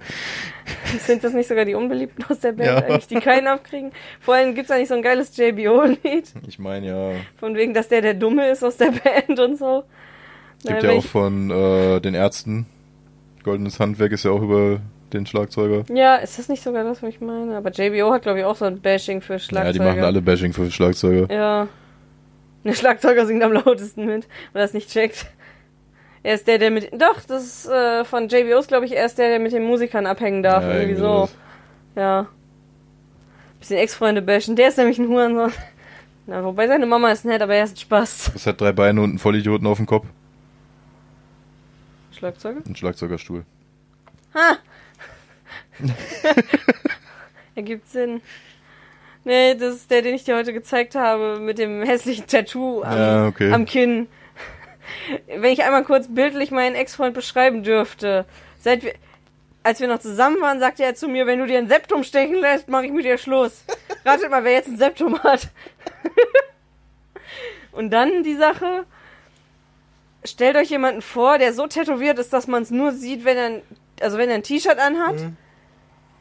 Sind 0.99 1.23
das 1.23 1.35
nicht 1.35 1.47
sogar 1.47 1.65
die 1.67 1.75
Unbeliebten 1.75 2.25
aus 2.31 2.41
der 2.41 2.53
Band 2.53 2.69
Ja. 2.69 2.77
eigentlich, 2.79 3.07
die 3.07 3.17
keinen 3.21 3.47
abkriegen? 3.49 3.93
Vor 4.21 4.35
allem 4.35 4.55
gibt's 4.55 4.71
eigentlich 4.71 4.89
so 4.89 4.95
ein 4.95 5.03
geiles 5.03 5.37
JBO-Lied. 5.37 6.33
Ich 6.49 6.59
meine 6.59 6.87
ja. 6.87 7.11
Von 7.37 7.55
wegen, 7.55 7.75
dass 7.75 7.89
der 7.89 8.01
der 8.01 8.15
Dumme 8.15 8.49
ist 8.49 8.65
aus 8.65 8.77
der 8.79 8.93
Band 8.93 9.39
und 9.39 9.59
so. 9.59 9.85
Es 10.59 10.65
gibt 10.69 10.83
Naja, 10.83 10.93
ja 10.95 10.99
auch 10.99 11.05
von 11.05 11.51
äh, 11.51 12.01
den 12.01 12.15
Ärzten 12.15 12.67
Goldenes 13.43 13.79
Handwerk 13.79 14.13
ist 14.13 14.25
ja 14.25 14.31
auch 14.31 14.41
über 14.41 14.81
den 15.13 15.27
Schlagzeuger. 15.27 15.85
Ja, 15.95 16.17
ist 16.17 16.39
das 16.39 16.49
nicht 16.49 16.63
sogar 16.63 16.83
das, 16.83 17.03
was 17.03 17.11
ich 17.11 17.21
meine? 17.21 17.57
Aber 17.59 17.71
JBO 17.71 18.11
hat, 18.11 18.23
glaube 18.23 18.39
ich, 18.39 18.45
auch 18.47 18.57
so 18.57 18.65
ein 18.65 18.81
Bashing 18.81 19.21
für 19.21 19.39
Schlagzeuger. 19.39 19.67
Ja, 19.67 19.73
die 19.73 19.79
machen 19.97 20.03
alle 20.05 20.23
Bashing 20.23 20.55
für 20.55 20.71
Schlagzeuger. 20.71 21.33
Ja. 21.33 21.69
Der 22.65 22.73
Schlagzeuger 22.73 23.27
singt 23.27 23.43
am 23.43 23.53
lautesten 23.53 24.07
mit, 24.07 24.27
weil 24.53 24.63
er 24.63 24.65
es 24.65 24.73
nicht 24.73 24.91
checkt. 24.91 25.27
Er 26.23 26.35
ist 26.35 26.49
der, 26.49 26.57
der 26.59 26.71
mit. 26.71 26.91
Doch, 26.95 27.21
das 27.21 27.45
ist 27.45 27.67
äh, 27.67 28.05
von 28.05 28.29
JBO 28.29 28.59
ist, 28.59 28.69
glaube 28.69 28.87
ich, 28.87 28.97
er 28.97 29.05
ist 29.05 29.19
der, 29.19 29.29
der 29.29 29.39
mit 29.39 29.53
den 29.53 29.65
Musikern 29.65 30.07
abhängen 30.07 30.43
darf. 30.43 30.65
Ja, 30.65 30.79
irgendwie 30.79 30.99
so. 30.99 31.29
Ja. 31.95 32.27
Bisschen 33.59 33.77
Ex-Freunde 33.77 34.23
bashen. 34.23 34.57
Der 34.57 34.69
ist 34.69 34.79
nämlich 34.79 34.99
ein 34.99 35.09
Hurensohn. 35.09 35.53
Na, 36.27 36.43
wobei 36.43 36.67
seine 36.67 36.87
Mama 36.87 37.13
ist 37.13 37.27
nett, 37.27 37.43
aber 37.43 37.55
er 37.55 37.65
ist 37.65 37.75
ein 37.75 37.81
Spaß. 37.81 38.31
Das 38.33 38.47
hat 38.47 38.59
drei 38.59 38.73
Beine 38.73 39.03
und 39.03 39.11
einen 39.11 39.19
Vollidioten 39.19 39.67
auf 39.67 39.77
dem 39.77 39.85
Kopf. 39.85 40.07
Schlagzeuger? 42.13 42.63
Ein 42.67 42.77
Schlagzeugerstuhl. 42.77 43.45
Ha! 44.35 44.57
Ergibt 47.55 47.87
Sinn. 47.91 48.23
Nee, 49.25 49.55
das 49.55 49.77
ist 49.77 49.91
der, 49.91 50.03
den 50.03 50.15
ich 50.15 50.25
dir 50.25 50.37
heute 50.37 50.53
gezeigt 50.53 50.95
habe, 50.95 51.39
mit 51.41 51.59
dem 51.59 51.83
hässlichen 51.83 52.27
Tattoo 52.27 52.83
am, 52.83 52.97
Ja, 52.99 53.27
okay. 53.27 53.53
am 53.53 53.65
Kinn. 53.65 54.07
Wenn 55.29 55.53
ich 55.53 55.65
einmal 55.65 55.85
kurz 55.85 56.07
bildlich 56.09 56.51
meinen 56.51 56.77
Ex-Freund 56.77 57.15
beschreiben 57.15 57.63
dürfte. 57.63 58.27
Seit 58.61 58.83
wir, 58.85 58.93
als 59.63 59.81
wir 59.81 59.89
noch 59.89 59.99
zusammen 59.99 60.41
waren, 60.43 60.61
sagte 60.61 60.85
er 60.85 60.95
zu 60.95 61.09
mir, 61.09 61.27
wenn 61.27 61.39
du 61.39 61.47
dir 61.47 61.59
ein 61.59 61.69
Septum 61.69 62.05
stechen 62.05 62.37
lässt, 62.37 62.69
mache 62.69 62.85
ich 62.87 62.93
mit 62.93 63.05
dir 63.07 63.17
Schluss. 63.17 63.65
Ratet 64.05 64.31
mal, 64.31 64.45
wer 64.45 64.53
jetzt 64.53 64.69
ein 64.69 64.77
Septum 64.77 65.19
hat. 65.23 65.49
Und 67.73 67.91
dann 67.91 68.23
die 68.23 68.37
Sache, 68.37 68.85
stellt 70.25 70.57
euch 70.57 70.71
jemanden 70.71 71.03
vor, 71.03 71.39
der 71.39 71.53
so 71.55 71.67
tätowiert 71.67 72.19
ist, 72.19 72.33
dass 72.33 72.47
man 72.47 72.63
es 72.63 72.71
nur 72.71 72.93
sieht, 72.93 73.25
wenn 73.25 73.37
er, 73.37 73.47
ein- 73.47 73.63
also 74.01 74.19
wenn 74.19 74.29
er 74.29 74.37
ein 74.37 74.43
T-Shirt 74.43 74.79
anhat. 74.79 75.17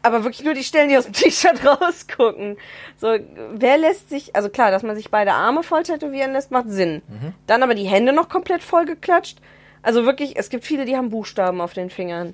Aber 0.04 0.24
wirklich 0.26 0.44
nur 0.44 0.54
die 0.54 0.64
Stellen, 0.66 0.90
die 0.90 0.98
aus 0.98 1.06
dem 1.06 1.14
T-Shirt 1.14 1.66
rausgucken. 1.82 2.58
So, 2.98 3.16
wer 3.54 3.78
lässt 3.78 4.10
sich, 4.10 4.36
also 4.36 4.50
klar, 4.50 4.70
dass 4.70 4.84
man 4.84 4.96
sich 4.96 5.10
beide 5.10 5.32
Arme 5.34 5.64
voll 5.64 5.84
tätowieren 5.84 6.34
lässt, 6.34 6.52
macht 6.52 6.70
Sinn. 6.70 7.02
Dann 7.48 7.64
aber 7.64 7.74
die 7.74 7.86
Hände 7.88 8.12
noch 8.14 8.28
komplett 8.30 8.62
voll 8.64 8.86
geklatscht. 8.86 9.40
Also 9.82 10.06
wirklich, 10.06 10.38
es 10.38 10.50
gibt 10.50 10.66
viele, 10.66 10.86
die 10.86 10.96
haben 10.98 11.10
Buchstaben 11.10 11.62
auf 11.62 11.74
den 11.74 11.90
Fingern. 11.90 12.34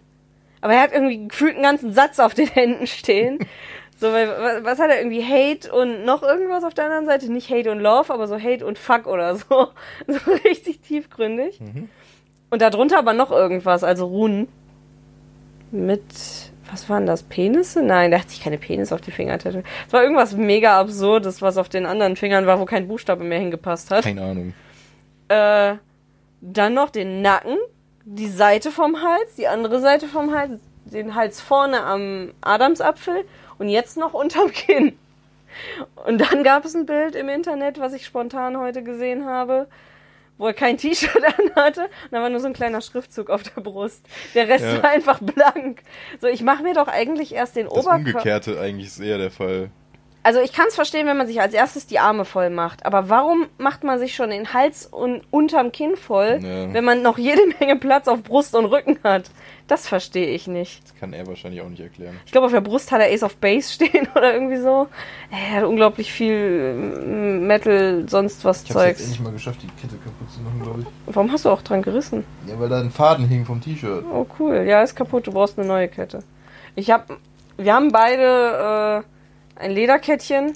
Aber 0.62 0.74
er 0.74 0.82
hat 0.82 0.92
irgendwie 0.94 1.28
gefühlt 1.28 1.54
einen 1.54 1.64
ganzen 1.64 1.94
Satz 1.94 2.20
auf 2.20 2.34
den 2.34 2.48
Händen 2.48 2.88
stehen. 2.88 3.40
So, 4.02 4.14
weil, 4.14 4.30
wa- 4.30 4.60
was 4.64 4.80
hat 4.80 4.90
er 4.90 5.00
irgendwie 5.02 5.22
Hate 5.22 5.74
und 5.74 6.06
noch 6.06 6.24
irgendwas 6.24 6.64
auf 6.64 6.74
der 6.74 6.86
anderen 6.86 7.06
Seite? 7.06 7.30
Nicht 7.30 7.50
Hate 7.50 7.70
und 7.70 7.82
Love, 7.82 8.14
aber 8.14 8.30
so 8.30 8.40
Hate 8.40 8.66
und 8.66 8.80
Fuck 8.80 9.08
oder 9.08 9.36
so. 9.36 9.68
So 10.08 10.32
richtig 10.46 10.80
tiefgründig. 10.80 11.60
Und 12.50 12.62
darunter 12.62 12.98
aber 12.98 13.12
noch 13.12 13.30
irgendwas, 13.30 13.84
also 13.84 14.06
Runen. 14.08 14.48
Mit, 15.72 16.02
was 16.72 16.90
waren 16.90 17.06
das? 17.06 17.24
Penisse? 17.24 17.82
Nein, 17.82 18.12
der 18.12 18.22
hat 18.22 18.30
sich 18.30 18.42
keine 18.42 18.58
Penis 18.58 18.92
auf 18.92 19.02
die 19.02 19.12
Finger 19.12 19.38
tätowiert. 19.38 19.66
Es 19.88 19.94
war 19.94 20.04
irgendwas 20.04 20.34
mega 20.34 20.80
absurdes, 20.80 21.42
was 21.42 21.58
auf 21.58 21.70
den 21.70 21.86
anderen 21.86 22.16
Fingern 22.16 22.46
war, 22.46 22.60
wo 22.60 22.66
kein 22.66 22.88
Buchstabe 22.88 23.24
mehr 23.24 23.40
hingepasst 23.40 23.92
hat. 23.92 24.04
Keine 24.04 24.22
Ahnung. 24.22 24.54
Äh, 25.28 25.76
dann 26.42 26.74
noch 26.74 26.90
den 26.90 27.22
Nacken, 27.22 27.58
die 28.06 28.28
Seite 28.28 28.72
vom 28.72 28.98
Hals, 29.02 29.36
die 29.38 29.48
andere 29.48 29.80
Seite 29.82 30.08
vom 30.08 30.34
Hals, 30.34 30.60
den 30.86 31.16
Hals 31.16 31.42
vorne 31.42 31.84
am 31.84 32.32
Adamsapfel 32.42 33.26
und 33.58 33.70
jetzt 33.70 33.98
noch 33.98 34.14
unterm 34.14 34.52
Kinn. 34.52 34.98
Und 36.06 36.20
dann 36.20 36.44
gab 36.44 36.66
es 36.66 36.76
ein 36.76 36.86
Bild 36.86 37.16
im 37.16 37.30
Internet, 37.30 37.80
was 37.80 37.94
ich 37.94 38.06
spontan 38.06 38.58
heute 38.58 38.84
gesehen 38.84 39.26
habe, 39.26 39.68
wo 40.39 40.47
er 40.47 40.54
kein 40.54 40.78
T-Shirt 40.78 41.12
anhatte 41.56 41.82
und 41.84 41.89
da 42.12 42.21
war 42.21 42.30
nur 42.30 42.39
so 42.39 42.47
ein 42.47 42.54
kleiner 42.54 42.82
Schriftzug 42.82 43.30
auf 43.30 43.43
der 43.43 43.62
Brust. 43.62 44.04
Der 44.34 44.47
Rest 44.47 44.65
Ja. 44.65 44.82
war 44.82 44.89
einfach 44.89 45.19
blank. 45.19 45.84
So, 46.19 46.25
ich 46.28 46.41
mache 46.41 46.63
mir 46.63 46.73
doch 46.73 46.88
eigentlich 46.88 47.36
erst 47.36 47.56
den 47.56 47.65
Das 47.67 47.73
Oberkörper. 47.73 47.97
Umgekehrte 48.08 48.60
eigentlich 48.60 48.88
ist 48.88 48.99
eher 48.99 49.19
der 49.19 49.30
Fall. 49.30 49.69
Also 50.22 50.42
ich 50.42 50.52
kann 50.52 50.66
es 50.68 50.76
verstehen, 50.76 51.08
wenn 51.08 51.16
man 51.18 51.28
sich 51.28 51.40
als 51.40 51.54
erstes 51.54 51.88
die 51.88 51.98
Arme 52.00 52.26
voll 52.26 52.50
macht. 52.50 52.86
Aber 52.86 53.08
warum 53.10 53.48
macht 53.58 53.86
man 53.86 54.00
sich 54.00 54.14
schon 54.16 54.32
den 54.32 54.54
Hals 54.54 54.86
und 54.86 55.22
unterm 55.32 55.72
Kinn 55.72 55.96
voll, 55.96 56.40
Ja. 56.42 56.74
wenn 56.74 56.84
man 56.84 57.02
noch 57.02 57.18
jede 57.18 57.42
Menge 57.60 57.78
Platz 57.78 58.08
auf 58.10 58.22
Brust 58.24 58.54
und 58.54 58.66
Rücken 58.66 59.00
hat? 59.04 59.32
Das 59.68 59.88
verstehe 59.88 60.28
ich 60.28 60.48
nicht. 60.48 60.84
Das 60.84 60.96
kann 61.00 61.14
er 61.14 61.26
wahrscheinlich 61.28 61.62
auch 61.62 61.70
nicht 61.70 61.80
erklären. 61.80 62.20
Ich 62.26 62.32
glaube, 62.32 62.48
auf 62.48 62.52
der 62.52 62.60
Brust 62.62 62.92
hat 62.92 63.00
er 63.02 63.14
Ace 63.14 63.24
of 63.24 63.38
Base 63.38 63.72
stehen 63.74 64.08
oder 64.14 64.34
irgendwie 64.34 64.58
so. 64.58 64.88
Er 65.32 65.58
hat 65.62 65.64
unglaublich 65.64 66.12
viel 66.12 66.74
mm, 66.74 67.48
Metal, 67.48 68.04
sonst 68.10 68.44
was 68.44 68.66
Zeugs. 68.66 69.20
mal 69.20 69.32
geschafft, 69.32 69.62
die 69.64 69.68
Kette 69.82 69.96
kaputt 70.04 70.32
zu 70.34 70.42
machen, 70.42 70.62
glaube 70.62 70.82
ich. 70.82 70.88
Warum 71.16 71.32
hast 71.32 71.46
du 71.46 71.50
auch 71.50 71.62
dran 71.62 71.82
gerissen? 71.82 72.26
Ja, 72.46 72.60
weil 72.60 72.68
da 72.68 72.80
ein 72.82 72.92
Faden 72.92 73.26
hing 73.28 73.46
vom 73.46 73.62
T-Shirt. 73.62 74.04
Oh 74.12 74.26
cool, 74.40 74.66
ja, 74.68 74.82
ist 74.84 74.96
kaputt, 74.96 75.28
du 75.28 75.32
brauchst 75.32 75.58
eine 75.58 75.68
neue 75.68 75.88
Kette. 75.88 76.24
Ich 76.76 76.92
hab, 76.92 77.08
wir 77.58 77.74
haben 77.74 77.92
beide 77.92 79.04
äh, 79.06 79.10
ein 79.60 79.72
Lederkettchen 79.72 80.54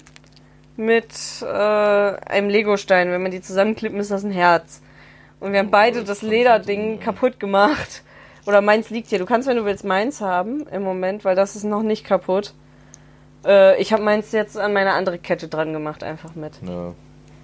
mit 0.75 1.13
äh, 1.41 1.45
einem 1.45 2.49
Legostein. 2.49 3.11
Wenn 3.11 3.21
man 3.21 3.31
die 3.31 3.41
zusammenklippen, 3.41 3.99
ist 3.99 4.11
das 4.11 4.23
ein 4.23 4.31
Herz. 4.31 4.81
Und 5.39 5.51
wir 5.51 5.59
haben 5.59 5.71
beide 5.71 6.03
das 6.03 6.21
Lederding 6.21 6.99
kaputt 6.99 7.39
gemacht. 7.39 8.03
Oder 8.45 8.61
meins 8.61 8.89
liegt 8.89 9.09
hier. 9.09 9.19
Du 9.19 9.25
kannst, 9.25 9.47
wenn 9.47 9.57
du 9.57 9.65
willst, 9.65 9.85
meins 9.85 10.21
haben 10.21 10.65
im 10.67 10.83
Moment, 10.83 11.25
weil 11.25 11.35
das 11.35 11.55
ist 11.55 11.63
noch 11.63 11.83
nicht 11.83 12.05
kaputt. 12.05 12.53
Äh, 13.45 13.79
ich 13.81 13.93
habe 13.93 14.03
meins 14.03 14.31
jetzt 14.31 14.57
an 14.57 14.73
meine 14.73 14.93
andere 14.93 15.17
Kette 15.17 15.47
dran 15.47 15.73
gemacht, 15.73 16.03
einfach 16.03 16.35
mit. 16.35 16.53
Ja. 16.65 16.93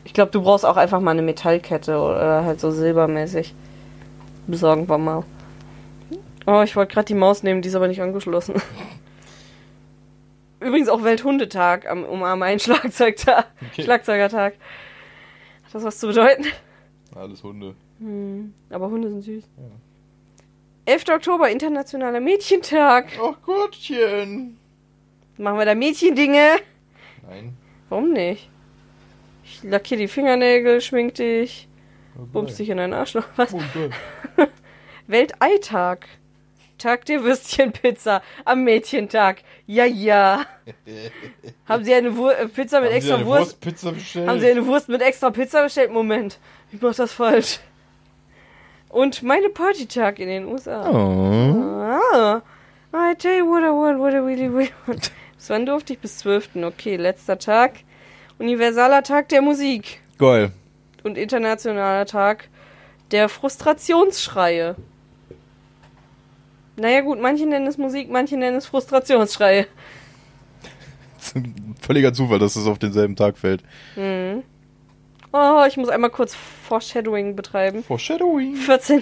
Ich 0.05 0.13
glaube, 0.13 0.31
du 0.31 0.41
brauchst 0.41 0.65
auch 0.65 0.77
einfach 0.77 0.99
mal 1.01 1.11
eine 1.11 1.21
Metallkette 1.21 1.99
oder 1.99 2.45
halt 2.45 2.59
so 2.59 2.71
silbermäßig. 2.71 3.53
Besorgen 4.47 4.89
wir 4.89 4.97
mal. 4.97 5.23
Oh, 6.47 6.61
ich 6.63 6.75
wollte 6.75 6.93
gerade 6.93 7.05
die 7.05 7.13
Maus 7.13 7.43
nehmen, 7.43 7.61
die 7.61 7.69
ist 7.69 7.75
aber 7.75 7.87
nicht 7.87 8.01
angeschlossen. 8.01 8.55
Übrigens 10.59 10.89
auch 10.89 11.03
Welthundetag 11.03 11.89
am 11.89 12.03
umarme 12.03 12.45
einen 12.45 12.59
Schlagzeugtag. 12.59 13.47
Okay. 13.71 13.83
Schlagzeugertag. 13.83 14.53
Hat 15.65 15.73
das 15.75 15.83
was 15.83 15.99
zu 15.99 16.07
bedeuten? 16.07 16.45
Alles 17.15 17.43
Hunde. 17.43 17.75
Aber 18.69 18.89
Hunde 18.89 19.09
sind 19.09 19.21
süß. 19.21 19.43
11. 20.85 21.03
Oktober, 21.09 21.49
Internationaler 21.49 22.19
Mädchentag. 22.19 23.07
Ach 23.21 23.35
Gottchen. 23.45 24.57
Machen 25.37 25.57
wir 25.57 25.65
da 25.65 25.75
Mädchendinge? 25.75 26.57
Nein. 27.27 27.55
Warum 27.89 28.11
nicht? 28.11 28.49
Ich 29.43 29.63
lackier 29.63 29.97
die 29.97 30.07
Fingernägel, 30.07 30.81
schmink 30.81 31.15
dich, 31.15 31.67
Oh, 32.17 32.25
bums 32.25 32.55
dich 32.55 32.69
in 32.69 32.77
deinen 32.77 32.93
Arschloch. 32.93 33.25
Was? 33.35 33.53
Oh, 33.53 33.61
geil. 33.73 33.91
Welteitag. 35.07 36.07
Tag 36.79 37.05
der 37.05 37.23
Würstchenpizza 37.23 38.23
am 38.45 38.63
Mädchentag. 38.63 39.43
Ja, 39.67 39.85
ja. 39.85 40.45
Haben 41.65 41.83
Sie 41.83 41.93
eine 41.93 42.17
Wur 42.17 42.35
äh, 42.35 42.47
Pizza 42.47 42.81
mit 42.81 42.89
Haben 42.89 42.93
Sie 42.93 42.97
extra 42.97 43.15
eine 43.15 43.25
Wurst? 43.25 43.41
Wurstpizza 43.41 43.91
bestellt? 43.91 44.27
Haben 44.27 44.39
Sie 44.39 44.49
eine 44.49 44.65
Wurst 44.65 44.89
mit 44.89 45.01
extra 45.01 45.29
Pizza 45.29 45.63
bestellt? 45.63 45.91
Moment, 45.91 46.39
ich 46.71 46.81
mach 46.81 46.95
das 46.95 47.13
falsch. 47.13 47.59
Und 48.89 49.21
meine 49.21 49.49
Partytag 49.49 50.17
in 50.17 50.27
den 50.27 50.45
USA. 50.45 50.89
Oh. 50.89 51.79
Ah. 52.01 52.41
I 52.91 53.13
tell 53.15 53.37
you 53.37 53.45
what 53.45 53.63
I 53.63 53.69
want, 53.69 53.99
what 53.99 54.13
I 54.13 54.17
really, 54.17 54.49
want. 54.49 55.11
Bis 55.35 55.49
wann 55.49 55.65
durfte 55.65 55.93
ich? 55.93 55.99
Bis 55.99 56.17
12. 56.17 56.55
Okay, 56.63 56.95
letzter 56.95 57.37
Tag. 57.37 57.73
Universaler 58.39 59.03
Tag 59.03 59.29
der 59.29 59.41
Musik. 59.41 60.01
Geil. 60.17 60.51
Und 61.03 61.17
internationaler 61.17 62.07
Tag 62.07 62.49
der 63.11 63.29
Frustrationsschreie. 63.29 64.75
Naja 66.79 67.01
gut, 67.01 67.19
manche 67.21 67.45
nennen 67.45 67.67
es 67.67 67.77
Musik, 67.77 68.09
manche 68.09 68.37
nennen 68.37 68.57
es 68.57 68.65
Frustrationsschreie. 68.65 69.67
Völliger 71.81 72.13
Zufall, 72.13 72.39
dass 72.39 72.55
es 72.55 72.65
auf 72.65 72.79
denselben 72.79 73.15
Tag 73.15 73.37
fällt. 73.37 73.61
Oh, 75.31 75.63
ich 75.67 75.77
muss 75.77 75.89
einmal 75.89 76.09
kurz 76.09 76.33
Foreshadowing 76.67 77.35
betreiben. 77.35 77.83
Foreshadowing. 77.83 78.55
14. 78.55 79.01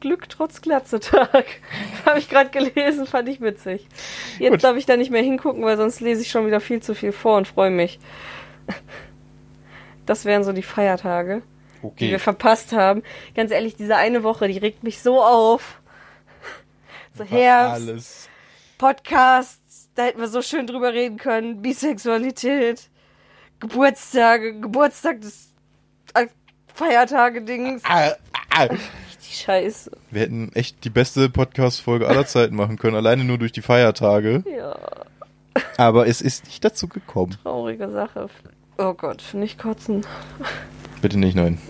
Glück 0.00 0.28
trotz 0.28 0.60
Glatze-Tag. 0.60 1.46
Habe 2.06 2.18
ich 2.18 2.28
gerade 2.28 2.50
gelesen, 2.50 3.06
fand 3.06 3.28
ich 3.28 3.40
witzig. 3.40 3.86
Jetzt 4.38 4.50
Gut. 4.50 4.64
darf 4.64 4.76
ich 4.76 4.84
da 4.84 4.96
nicht 4.96 5.10
mehr 5.10 5.22
hingucken, 5.22 5.62
weil 5.64 5.76
sonst 5.78 6.00
lese 6.00 6.20
ich 6.22 6.30
schon 6.30 6.46
wieder 6.46 6.60
viel 6.60 6.82
zu 6.82 6.94
viel 6.94 7.12
vor 7.12 7.38
und 7.38 7.48
freue 7.48 7.70
mich. 7.70 7.98
Das 10.06 10.24
wären 10.26 10.44
so 10.44 10.52
die 10.52 10.62
Feiertage, 10.62 11.42
die 11.82 11.86
Okay. 11.86 12.10
wir 12.10 12.18
verpasst 12.18 12.72
haben. 12.72 13.02
Ganz 13.34 13.50
ehrlich, 13.50 13.74
diese 13.76 13.96
eine 13.96 14.22
Woche, 14.22 14.48
die 14.48 14.58
regt 14.58 14.82
mich 14.84 15.00
so 15.00 15.22
auf. 15.22 15.80
So 17.16 17.24
Herbst, 17.24 17.74
Alles. 17.88 18.28
Podcasts, 18.78 19.88
da 19.94 20.04
hätten 20.04 20.20
wir 20.20 20.28
so 20.28 20.42
schön 20.42 20.66
drüber 20.66 20.92
reden 20.92 21.16
können. 21.16 21.62
Bisexualität, 21.62 22.90
Geburtstage, 23.60 24.58
Geburtstag 24.60 25.20
des 25.20 25.52
äh, 26.14 26.26
Feiertage-Dings. 26.74 27.82
Ah, 27.84 28.12
ah. 28.54 28.68
Die 28.68 29.32
Scheiße. 29.34 29.90
Wir 30.10 30.22
hätten 30.22 30.52
echt 30.54 30.84
die 30.84 30.90
beste 30.90 31.30
Podcast-Folge 31.30 32.08
aller 32.08 32.26
Zeiten 32.26 32.56
machen 32.56 32.78
können, 32.78 32.96
alleine 32.96 33.24
nur 33.24 33.38
durch 33.38 33.52
die 33.52 33.62
Feiertage. 33.62 34.42
Ja, 34.56 34.76
Aber 35.76 36.06
es 36.08 36.20
ist 36.20 36.44
nicht 36.46 36.64
dazu 36.64 36.88
gekommen. 36.88 37.36
traurige 37.42 37.90
Sache. 37.90 38.28
Oh 38.76 38.92
Gott, 38.94 39.22
nicht 39.34 39.58
kotzen. 39.58 40.04
Bitte 41.00 41.18
nicht, 41.18 41.36
nein. 41.36 41.60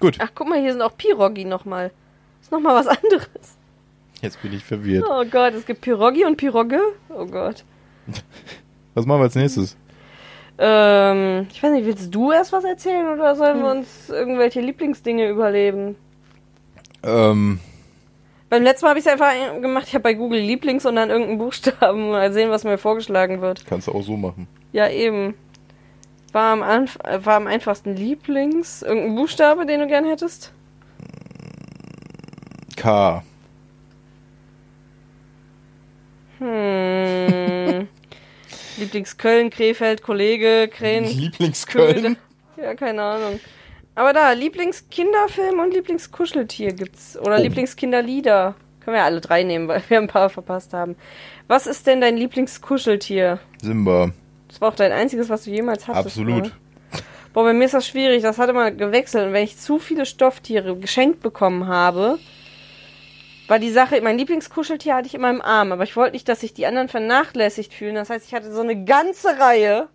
Gut. 0.00 0.16
Ach, 0.18 0.30
guck 0.34 0.48
mal, 0.48 0.60
hier 0.60 0.72
sind 0.72 0.82
auch 0.82 0.96
Pirogi 0.96 1.44
nochmal. 1.44 1.90
Ist 2.40 2.50
nochmal 2.52 2.74
was 2.74 2.86
anderes. 2.86 3.55
Jetzt 4.22 4.40
bin 4.42 4.52
ich 4.52 4.64
verwirrt. 4.64 5.04
Oh 5.08 5.24
Gott, 5.30 5.54
es 5.54 5.66
gibt 5.66 5.82
Pirogi 5.82 6.24
und 6.24 6.36
Pirogge. 6.36 6.80
Oh 7.08 7.26
Gott. 7.26 7.64
Was 8.94 9.04
machen 9.06 9.20
wir 9.20 9.24
als 9.24 9.34
nächstes? 9.34 9.76
Ähm, 10.58 11.46
ich 11.52 11.62
weiß 11.62 11.72
nicht, 11.72 11.84
willst 11.84 12.14
du 12.14 12.32
erst 12.32 12.52
was 12.52 12.64
erzählen 12.64 13.06
oder 13.12 13.36
sollen 13.36 13.62
wir 13.62 13.70
uns 13.70 14.08
irgendwelche 14.08 14.60
Lieblingsdinge 14.62 15.28
überleben? 15.28 15.96
Ähm, 17.02 17.60
Beim 18.48 18.62
letzten 18.62 18.86
Mal 18.86 18.90
habe 18.90 18.98
ich 18.98 19.04
es 19.06 19.12
einfach 19.12 19.32
gemacht, 19.60 19.84
ich 19.88 19.94
habe 19.94 20.02
bei 20.02 20.14
Google 20.14 20.40
Lieblings 20.40 20.86
und 20.86 20.96
dann 20.96 21.10
irgendeinen 21.10 21.38
Buchstaben 21.38 22.10
mal 22.10 22.32
sehen, 22.32 22.50
was 22.50 22.64
mir 22.64 22.78
vorgeschlagen 22.78 23.42
wird. 23.42 23.66
kannst 23.66 23.86
du 23.88 23.92
auch 23.92 24.02
so 24.02 24.16
machen. 24.16 24.48
Ja, 24.72 24.88
eben. 24.88 25.34
War 26.32 26.52
am, 26.52 26.62
Anf 26.62 26.98
war 27.04 27.36
am 27.36 27.46
einfachsten 27.46 27.94
Lieblings. 27.94 28.82
Irgendein 28.82 29.14
Buchstabe, 29.14 29.66
den 29.66 29.80
du 29.80 29.86
gern 29.86 30.04
hättest? 30.06 30.52
K. 32.76 33.22
Hm. 36.38 37.88
Lieblings 38.78 39.16
Köln, 39.16 39.50
Krefeld, 39.50 40.02
Kollege, 40.02 40.68
Krähen. 40.68 41.04
Lieblingsköln. 41.04 42.16
Ja, 42.60 42.74
keine 42.74 43.02
Ahnung. 43.02 43.40
Aber 43.94 44.12
da, 44.12 44.32
Lieblingskinderfilm 44.32 45.58
und 45.58 45.72
Lieblingskuscheltier 45.72 46.72
gibt's. 46.72 47.18
Oder 47.18 47.38
Oh. 47.38 47.42
Lieblingskinderlieder. 47.42 48.54
Können 48.80 48.94
wir 48.94 49.00
ja 49.00 49.04
alle 49.06 49.20
drei 49.20 49.42
nehmen, 49.42 49.66
weil 49.68 49.82
wir 49.88 49.98
ein 49.98 50.08
paar 50.08 50.28
verpasst 50.28 50.72
haben. 50.74 50.96
Was 51.48 51.66
ist 51.66 51.86
denn 51.86 52.00
dein 52.00 52.16
Lieblingskuscheltier? 52.16 53.40
Simba. 53.62 54.12
Das 54.48 54.60
war 54.60 54.68
auch 54.68 54.76
dein 54.76 54.92
einziges, 54.92 55.28
was 55.28 55.44
du 55.44 55.50
jemals 55.50 55.88
hattest. 55.88 56.06
Absolut. 56.18 56.44
Ne? 56.44 56.52
Boah, 57.32 57.44
bei 57.44 57.52
mir 57.52 57.64
ist 57.64 57.74
das 57.74 57.86
schwierig. 57.86 58.22
Das 58.22 58.38
hat 58.38 58.48
immer 58.50 58.70
gewechselt. 58.70 59.26
Und 59.26 59.32
wenn 59.32 59.44
ich 59.44 59.58
zu 59.58 59.78
viele 59.78 60.06
Stofftiere 60.06 60.76
geschenkt 60.76 61.20
bekommen 61.20 61.66
habe, 61.66 62.18
war 63.48 63.58
die 63.58 63.70
Sache, 63.70 64.00
mein 64.02 64.18
Lieblingskuscheltier 64.18 64.94
hatte 64.94 65.06
ich 65.06 65.14
immer 65.14 65.30
im 65.30 65.42
Arm. 65.42 65.72
Aber 65.72 65.84
ich 65.84 65.96
wollte 65.96 66.12
nicht, 66.12 66.28
dass 66.28 66.40
sich 66.40 66.54
die 66.54 66.66
anderen 66.66 66.88
vernachlässigt 66.88 67.72
fühlen. 67.72 67.94
Das 67.94 68.10
heißt, 68.10 68.26
ich 68.26 68.34
hatte 68.34 68.52
so 68.52 68.60
eine 68.60 68.84
ganze 68.84 69.38
Reihe 69.38 69.88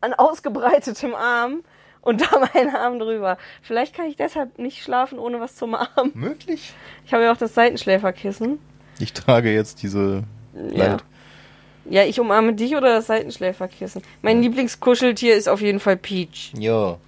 an 0.00 0.14
ausgebreitetem 0.14 1.14
Arm 1.14 1.62
und 2.00 2.20
da 2.20 2.38
meinen 2.54 2.74
Arm 2.74 2.98
drüber. 2.98 3.38
Vielleicht 3.62 3.94
kann 3.94 4.06
ich 4.06 4.16
deshalb 4.16 4.58
nicht 4.58 4.82
schlafen, 4.82 5.18
ohne 5.18 5.40
was 5.40 5.56
zum 5.56 5.74
Arm. 5.74 6.12
Möglich? 6.14 6.74
Ich 7.04 7.12
habe 7.12 7.24
ja 7.24 7.32
auch 7.32 7.36
das 7.36 7.54
Seitenschläferkissen. 7.54 8.58
Ich 8.98 9.12
trage 9.12 9.52
jetzt 9.52 9.82
diese. 9.82 10.24
Ja. 10.54 10.86
Leid. 10.86 11.04
Ja, 11.84 12.04
ich 12.04 12.20
umarme 12.20 12.54
dich 12.54 12.76
oder 12.76 12.94
das 12.94 13.08
Seitenschläferkissen. 13.08 14.02
Mein 14.20 14.40
Lieblingskuscheltier 14.40 15.34
ist 15.34 15.48
auf 15.48 15.60
jeden 15.60 15.80
Fall 15.80 15.96
Peach. 15.96 16.52
Ja. 16.56 16.98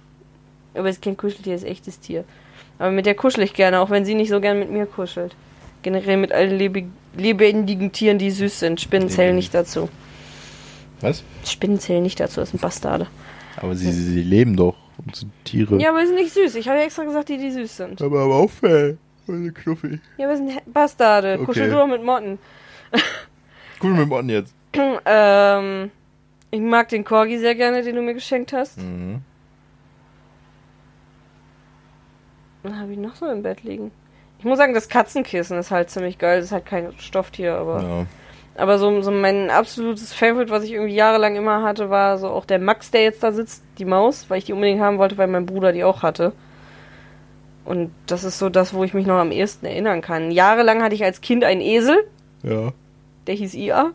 Aber 0.73 0.89
es 0.89 0.97
ist 0.97 1.01
kein 1.01 1.15
Kuscheltier, 1.15 1.55
es 1.55 1.63
ist 1.63 1.69
echtes 1.69 1.99
Tier. 2.01 2.25
Aber 2.77 2.91
mit 2.91 3.05
der 3.05 3.15
kuschel 3.15 3.43
ich 3.43 3.53
gerne, 3.53 3.79
auch 3.79 3.89
wenn 3.89 4.03
sie 4.03 4.15
nicht 4.15 4.29
so 4.29 4.41
gern 4.41 4.59
mit 4.59 4.69
mir 4.69 4.85
kuschelt. 4.85 5.33
Generell 5.85 6.17
mit 6.17 6.31
allen 6.31 6.57
lebe 6.57 6.85
lebendigen 7.15 7.91
Tieren, 7.91 8.17
die 8.17 8.31
süß 8.31 8.59
sind. 8.59 8.81
Spinnen 8.81 9.07
zählen 9.07 9.35
nicht 9.35 9.53
dazu. 9.53 9.87
Was? 10.99 11.23
Spinnen 11.45 11.79
zählen 11.79 12.01
nicht 12.01 12.19
dazu, 12.19 12.39
das 12.39 12.49
sind 12.49 12.59
Bastarde. 12.59 13.05
Aber 13.57 13.75
sie, 13.75 13.91
sie 13.91 14.23
leben 14.23 14.55
doch. 14.55 14.75
Und 14.97 15.15
sind 15.15 15.31
Tiere. 15.43 15.79
Ja, 15.79 15.91
aber 15.91 16.01
sie 16.01 16.07
sind 16.07 16.15
nicht 16.15 16.33
süß. 16.33 16.55
Ich 16.55 16.67
habe 16.67 16.79
ja 16.79 16.85
extra 16.85 17.03
gesagt, 17.03 17.29
die, 17.29 17.37
die 17.37 17.51
süß 17.51 17.77
sind. 17.77 18.01
Aber, 18.01 18.21
aber 18.21 18.33
auch 18.33 18.49
Fell. 18.49 18.97
Meine 19.27 19.51
Knuffi. 19.51 19.99
Ja, 20.17 20.25
aber 20.25 20.37
sie 20.37 20.47
sind 20.47 20.73
Bastarde. 20.73 21.35
Okay. 21.35 21.45
Kuschel 21.45 21.69
du 21.69 21.75
doch 21.75 21.87
mit 21.87 22.03
Motten. 22.03 22.39
Cool 23.83 23.91
mit 23.91 24.09
Mann 24.09 24.27
jetzt. 24.29 24.55
ähm, 25.05 25.91
ich 26.49 26.61
mag 26.61 26.89
den 26.89 27.03
Corgi 27.03 27.37
sehr 27.37 27.53
gerne, 27.53 27.83
den 27.83 27.95
du 27.95 28.01
mir 28.01 28.15
geschenkt 28.15 28.53
hast. 28.53 28.79
Mhm. 28.79 29.21
Dann 32.63 32.79
habe 32.79 32.93
ich 32.93 32.97
noch 32.97 33.15
so 33.15 33.27
im 33.27 33.43
Bett 33.43 33.61
liegen. 33.61 33.91
Ich 34.45 34.47
muss 34.47 34.59
sagen, 34.59 34.75
das 34.75 34.89
Katzenkissen 34.89 35.57
ist 35.57 35.71
halt 35.71 35.89
ziemlich 35.89 36.19
geil. 36.19 36.37
Das 36.37 36.45
ist 36.45 36.51
halt 36.51 36.67
kein 36.67 36.93
Stofftier, 36.99 37.55
aber. 37.55 37.81
Ja. 37.81 38.05
Aber 38.61 38.77
so, 38.77 39.01
so 39.01 39.09
mein 39.09 39.49
absolutes 39.49 40.13
Favorite, 40.13 40.51
was 40.51 40.63
ich 40.63 40.73
irgendwie 40.73 40.93
jahrelang 40.93 41.35
immer 41.35 41.63
hatte, 41.63 41.89
war 41.89 42.19
so 42.19 42.27
auch 42.27 42.45
der 42.45 42.59
Max, 42.59 42.91
der 42.91 43.01
jetzt 43.01 43.23
da 43.23 43.31
sitzt, 43.31 43.63
die 43.79 43.85
Maus, 43.85 44.29
weil 44.29 44.37
ich 44.37 44.45
die 44.45 44.53
unbedingt 44.53 44.81
haben 44.81 44.99
wollte, 44.99 45.17
weil 45.17 45.25
mein 45.25 45.47
Bruder 45.47 45.71
die 45.73 45.83
auch 45.83 46.03
hatte. 46.03 46.31
Und 47.65 47.89
das 48.05 48.23
ist 48.23 48.37
so 48.37 48.49
das, 48.49 48.75
wo 48.75 48.83
ich 48.83 48.93
mich 48.93 49.07
noch 49.07 49.17
am 49.17 49.31
ehesten 49.31 49.65
erinnern 49.65 50.01
kann. 50.01 50.29
Jahrelang 50.29 50.83
hatte 50.83 50.93
ich 50.93 51.03
als 51.03 51.21
Kind 51.21 51.43
einen 51.43 51.59
Esel, 51.61 52.05
Ja. 52.43 52.71
der 53.25 53.33
hieß 53.33 53.55
IA. 53.55 53.93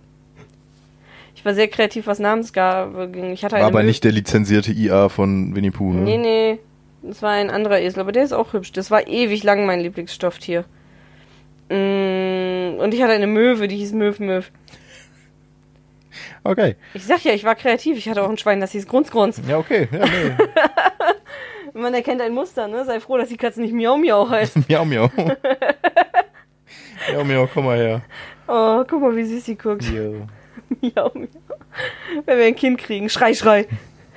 Ich 1.36 1.44
war 1.44 1.54
sehr 1.54 1.68
kreativ, 1.68 2.08
was 2.08 2.18
Namensgabe 2.18 3.08
ging. 3.08 3.30
Ich 3.30 3.44
hatte 3.44 3.54
War 3.54 3.62
aber 3.62 3.84
nicht 3.84 4.02
der 4.02 4.10
lizenzierte 4.10 4.72
IA 4.72 5.08
von 5.10 5.54
Winnie 5.54 5.70
Pooh, 5.70 5.92
ne? 5.92 6.00
Nee, 6.00 6.18
nee. 6.18 6.58
Das 7.02 7.22
war 7.22 7.30
ein 7.30 7.50
anderer 7.50 7.80
Esel, 7.80 8.00
aber 8.00 8.12
der 8.12 8.24
ist 8.24 8.32
auch 8.32 8.52
hübsch. 8.52 8.72
Das 8.72 8.90
war 8.90 9.06
ewig 9.06 9.42
lang 9.42 9.64
mein 9.66 9.80
Lieblingsstofftier. 9.80 10.64
Mm, 11.68 12.78
Und 12.78 12.92
ich 12.94 13.02
hatte 13.02 13.12
eine 13.12 13.26
Möwe, 13.26 13.68
die 13.68 13.76
hieß 13.76 13.92
Möw 13.92 14.14
Möw. 14.18 14.42
Okay. 16.42 16.76
Ich 16.94 17.04
sag 17.04 17.22
ja, 17.24 17.32
ich 17.32 17.44
war 17.44 17.54
kreativ. 17.54 17.96
Ich 17.96 18.08
hatte 18.08 18.22
auch 18.22 18.28
ein 18.28 18.38
Schwein, 18.38 18.60
das 18.60 18.72
hieß 18.72 18.86
Grunz 18.86 19.10
Grunz. 19.10 19.40
Ja, 19.46 19.58
okay. 19.58 19.88
Ja, 19.92 20.04
nee. 20.06 20.32
Man 21.80 21.94
erkennt 21.94 22.20
ein 22.20 22.32
Muster, 22.34 22.66
ne? 22.66 22.84
Sei 22.84 22.98
froh, 23.00 23.16
dass 23.16 23.28
die 23.28 23.36
Katze 23.36 23.60
nicht 23.60 23.72
Miau 23.72 23.96
Miau 23.96 24.28
heißt. 24.28 24.56
miau, 24.68 24.84
miau. 24.84 25.08
miau, 27.12 27.24
miau, 27.24 27.46
komm 27.52 27.64
mal 27.66 27.78
her. 27.78 28.02
Oh, 28.48 28.84
guck 28.88 29.00
mal, 29.00 29.14
wie 29.16 29.24
süß 29.24 29.44
sie 29.44 29.56
guckt. 29.56 29.84
Hier. 29.84 30.26
Miau 30.80 31.10
Miau. 31.14 31.28
Wenn 32.26 32.38
wir 32.38 32.46
ein 32.46 32.56
Kind 32.56 32.78
kriegen. 32.78 33.08
Schrei, 33.08 33.34
schrei. 33.34 33.66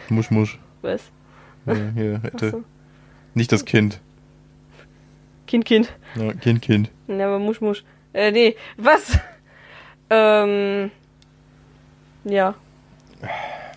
Musch, 0.09 0.31
musch. 0.31 0.59
Was? 0.81 1.11
Ja, 1.67 1.75
hier, 1.95 2.19
hätte. 2.23 2.47
Achso. 2.47 2.63
Nicht 3.33 3.51
das 3.51 3.65
Kind. 3.65 3.99
Kind, 5.47 5.65
Kind. 5.65 5.93
Ja, 6.15 6.33
kind, 6.33 6.61
Kind. 6.61 6.89
Ja, 7.07 7.27
aber 7.27 7.39
Musch, 7.39 7.61
Musch. 7.61 7.83
Äh, 8.13 8.31
nee. 8.31 8.55
Was? 8.77 9.17
Ähm. 10.09 10.91
Ja. 12.23 12.55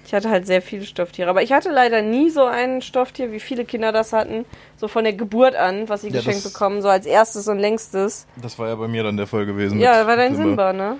Ich 0.04 0.14
hatte 0.14 0.30
halt 0.30 0.46
sehr 0.46 0.62
viele 0.62 0.84
Stofftiere. 0.84 1.28
Aber 1.28 1.42
ich 1.42 1.52
hatte 1.52 1.70
leider 1.70 2.00
nie 2.02 2.30
so 2.30 2.44
ein 2.44 2.80
Stofftier, 2.82 3.32
wie 3.32 3.40
viele 3.40 3.64
Kinder 3.64 3.90
das 3.92 4.12
hatten. 4.12 4.44
So 4.76 4.86
von 4.88 5.02
der 5.04 5.12
Geburt 5.14 5.56
an, 5.56 5.88
was 5.88 6.02
sie 6.02 6.08
Ja, 6.08 6.16
geschenkt 6.18 6.44
das- 6.44 6.52
bekommen. 6.52 6.80
So 6.82 6.88
als 6.88 7.06
erstes 7.06 7.48
und 7.48 7.58
längstes. 7.58 8.26
Das 8.40 8.58
war 8.58 8.68
ja 8.68 8.74
bei 8.76 8.86
mir 8.88 9.02
dann 9.02 9.16
der 9.16 9.26
Fall 9.26 9.46
gewesen. 9.46 9.80
Ja, 9.80 9.98
mit 9.98 10.06
war 10.06 10.16
dein 10.16 10.36
Simba. 10.36 10.70
Simba, 10.70 10.72
ne? 10.72 10.96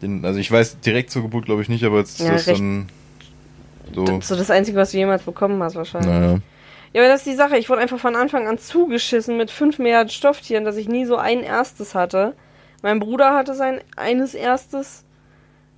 Den, 0.00 0.24
also 0.24 0.38
ich 0.38 0.50
weiß 0.50 0.80
direkt 0.80 1.10
zur 1.10 1.22
Geburt, 1.22 1.44
glaube 1.44 1.62
ich, 1.62 1.68
nicht, 1.68 1.84
aber 1.84 1.98
jetzt 1.98 2.18
Ja, 2.20 2.32
das 2.32 2.46
recht. 2.46 2.60
dann 2.60 2.88
so. 3.94 4.04
Das 4.04 4.18
ist 4.18 4.28
so 4.28 4.36
das 4.36 4.50
Einzige, 4.50 4.78
was 4.78 4.92
du 4.92 4.96
jemals 4.98 5.22
bekommen 5.22 5.62
hast, 5.62 5.74
wahrscheinlich. 5.76 6.10
Naja. 6.10 6.38
Ja, 6.94 7.02
aber 7.02 7.08
das 7.08 7.22
ist 7.22 7.26
die 7.26 7.34
Sache. 7.34 7.58
Ich 7.58 7.68
wurde 7.68 7.82
einfach 7.82 7.98
von 7.98 8.14
Anfang 8.14 8.46
an 8.46 8.56
zugeschissen 8.56 9.36
mit 9.36 9.50
5 9.50 9.80
Milliarden 9.80 10.10
Stofftieren, 10.10 10.64
dass 10.64 10.76
ich 10.76 10.88
nie 10.88 11.04
so 11.04 11.16
ein 11.16 11.40
erstes 11.42 11.94
hatte. 11.94 12.34
Mein 12.82 13.00
Bruder 13.00 13.34
hatte 13.34 13.54
sein 13.54 13.80
eines 13.96 14.32
erstes. 14.32 15.04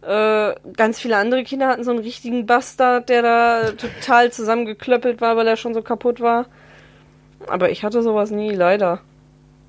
Äh, 0.03 0.55
ganz 0.77 1.01
viele 1.01 1.17
andere 1.17 1.43
Kinder 1.43 1.69
hatten 1.69 1.85
so 1.85 1.91
einen 1.91 2.01
richtigen 2.01 2.45
Bastard, 2.45 3.09
der 3.09 3.23
da 3.23 3.71
total 3.73 4.31
zusammengeklöppelt 4.31 5.23
war, 5.23 5.39
weil 5.39 5.47
er 5.47 5.57
schon 5.57 5.73
so 5.73 5.81
kaputt 5.81 6.21
war. 6.21 6.47
Aber 7.47 7.71
ich 7.71 7.83
hatte 7.83 8.03
sowas 8.03 8.31
nie, 8.31 8.51
leider. 8.51 9.01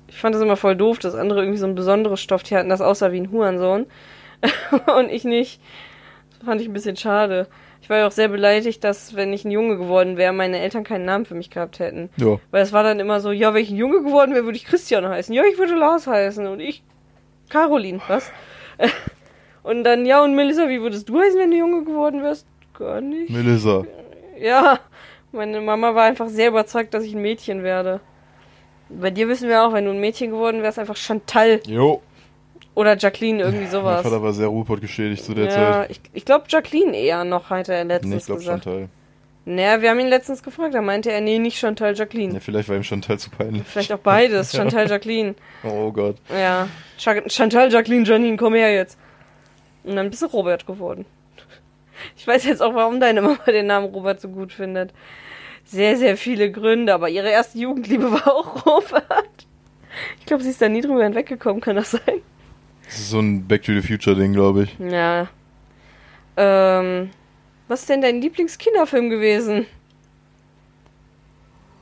Ich 0.08 0.18
fand 0.18 0.34
das 0.34 0.42
immer 0.42 0.56
voll 0.56 0.76
doof, 0.76 0.98
dass 0.98 1.14
andere 1.14 1.40
irgendwie 1.40 1.58
so 1.58 1.66
ein 1.66 1.74
besonderes 1.74 2.20
Stofftier 2.20 2.58
hatten, 2.58 2.68
das 2.68 2.82
aussah 2.82 3.10
wie 3.10 3.20
ein 3.20 3.32
Hurensohn. 3.32 3.86
Und 4.98 5.10
ich 5.10 5.24
nicht. 5.24 5.62
Das 6.30 6.46
fand 6.46 6.60
ich 6.60 6.68
ein 6.68 6.74
bisschen 6.74 6.96
schade. 6.96 7.46
Ich 7.88 7.90
war 7.90 8.00
ja 8.00 8.06
auch 8.06 8.12
sehr 8.12 8.28
beleidigt, 8.28 8.84
dass, 8.84 9.16
wenn 9.16 9.32
ich 9.32 9.46
ein 9.46 9.50
Junge 9.50 9.78
geworden 9.78 10.18
wäre, 10.18 10.34
meine 10.34 10.58
Eltern 10.58 10.84
keinen 10.84 11.06
Namen 11.06 11.24
für 11.24 11.34
mich 11.34 11.48
gehabt 11.48 11.78
hätten. 11.78 12.10
Ja. 12.18 12.38
Weil 12.50 12.62
es 12.62 12.74
war 12.74 12.82
dann 12.82 13.00
immer 13.00 13.20
so, 13.20 13.32
ja, 13.32 13.54
wenn 13.54 13.62
ich 13.62 13.70
ein 13.70 13.78
Junge 13.78 14.02
geworden 14.02 14.34
wäre, 14.34 14.44
würde 14.44 14.58
ich 14.58 14.66
Christian 14.66 15.08
heißen. 15.08 15.34
Ja, 15.34 15.42
ich 15.50 15.56
würde 15.56 15.74
Lars 15.74 16.06
heißen. 16.06 16.46
Und 16.48 16.60
ich 16.60 16.82
Caroline, 17.48 18.02
was? 18.06 18.30
Und 19.62 19.84
dann, 19.84 20.04
ja, 20.04 20.22
und 20.22 20.34
Melissa, 20.34 20.68
wie 20.68 20.82
würdest 20.82 21.08
du 21.08 21.18
heißen, 21.18 21.40
wenn 21.40 21.50
du 21.50 21.56
Junge 21.56 21.82
geworden 21.82 22.22
wärst? 22.22 22.46
Gar 22.78 23.00
nicht. 23.00 23.30
Melissa. 23.30 23.86
Ja, 24.38 24.80
meine 25.32 25.62
Mama 25.62 25.94
war 25.94 26.04
einfach 26.04 26.28
sehr 26.28 26.48
überzeugt, 26.48 26.92
dass 26.92 27.04
ich 27.04 27.14
ein 27.14 27.22
Mädchen 27.22 27.62
werde. 27.62 28.00
Bei 28.90 29.10
dir 29.10 29.28
wissen 29.28 29.48
wir 29.48 29.62
auch, 29.62 29.72
wenn 29.72 29.86
du 29.86 29.92
ein 29.92 30.00
Mädchen 30.00 30.30
geworden 30.30 30.62
wärst, 30.62 30.78
einfach 30.78 30.96
Chantal 30.96 31.60
Jo. 31.66 32.02
Oder 32.78 32.96
Jacqueline, 32.96 33.42
irgendwie 33.42 33.64
Mein 33.64 33.70
sowas. 33.72 34.02
Vater 34.02 34.22
war 34.22 34.32
sehr 34.32 34.46
Ruhrpott 34.46 34.80
geschädigt 34.80 35.24
zu 35.24 35.34
der 35.34 35.46
ja, 35.46 35.50
Zeit. 35.50 35.90
ich, 35.90 36.00
ich 36.12 36.24
glaube 36.24 36.44
Jacqueline 36.48 36.96
eher 36.96 37.24
noch, 37.24 37.50
hat 37.50 37.68
er 37.68 37.84
letztens 37.84 38.10
Nee, 38.10 38.16
ich 38.18 38.26
glaube 38.26 38.40
gesagt. 38.40 38.64
Chantal. 38.64 38.88
Naja, 39.44 39.80
wir 39.80 39.90
haben 39.90 39.98
ihn 39.98 40.08
letztens 40.08 40.42
gefragt, 40.42 40.74
da 40.74 40.82
meinte 40.82 41.10
er, 41.10 41.20
nee, 41.20 41.38
nicht 41.38 41.58
Chantal, 41.58 41.94
Jacqueline. 41.96 42.34
Ja, 42.34 42.40
vielleicht 42.40 42.68
war 42.68 42.76
ihm 42.76 42.84
Chantal 42.84 43.18
zu 43.18 43.30
peinlich. 43.30 43.62
Vielleicht 43.66 43.92
auch 43.92 43.98
beides, 43.98 44.52
Chantal, 44.56 44.88
Jacqueline. 44.88 45.34
Oh 45.64 45.90
Gott. 45.90 46.16
Ja, 46.30 46.68
Cha- 46.98 47.28
Chantal, 47.28 47.72
Jacqueline, 47.72 48.04
Janine, 48.04 48.36
komm 48.36 48.54
her 48.54 48.72
jetzt. 48.72 48.98
Und 49.84 49.96
dann 49.96 50.10
bist 50.10 50.22
du 50.22 50.26
Robert 50.26 50.66
geworden. 50.66 51.04
Ich 52.16 52.26
weiß 52.26 52.44
jetzt 52.44 52.62
auch, 52.62 52.74
warum 52.74 53.00
deine 53.00 53.22
Mama 53.22 53.38
den 53.46 53.66
Namen 53.66 53.86
Robert 53.92 54.20
so 54.20 54.28
gut 54.28 54.52
findet. 54.52 54.92
Sehr, 55.64 55.96
sehr 55.96 56.16
viele 56.16 56.52
Gründe, 56.52 56.94
aber 56.94 57.08
ihre 57.08 57.28
erste 57.30 57.58
Jugendliebe 57.58 58.12
war 58.12 58.28
auch 58.34 58.64
Robert. 58.66 59.46
Ich 60.20 60.26
glaube, 60.26 60.42
sie 60.44 60.50
ist 60.50 60.60
da 60.62 60.68
nie 60.68 60.80
drüber 60.82 61.02
hinweggekommen, 61.04 61.60
kann 61.60 61.76
das 61.76 61.90
sein? 61.92 62.22
Das 62.88 62.98
ist 62.98 63.10
so 63.10 63.20
ein 63.20 63.46
Back 63.46 63.62
to 63.64 63.72
the 63.72 63.86
Future 63.86 64.16
Ding, 64.16 64.32
glaube 64.32 64.62
ich. 64.62 64.76
Ja. 64.78 65.28
Ähm, 66.38 67.10
was 67.68 67.80
ist 67.80 67.90
denn 67.90 68.00
dein 68.00 68.22
Lieblingskinderfilm 68.22 69.10
gewesen? 69.10 69.66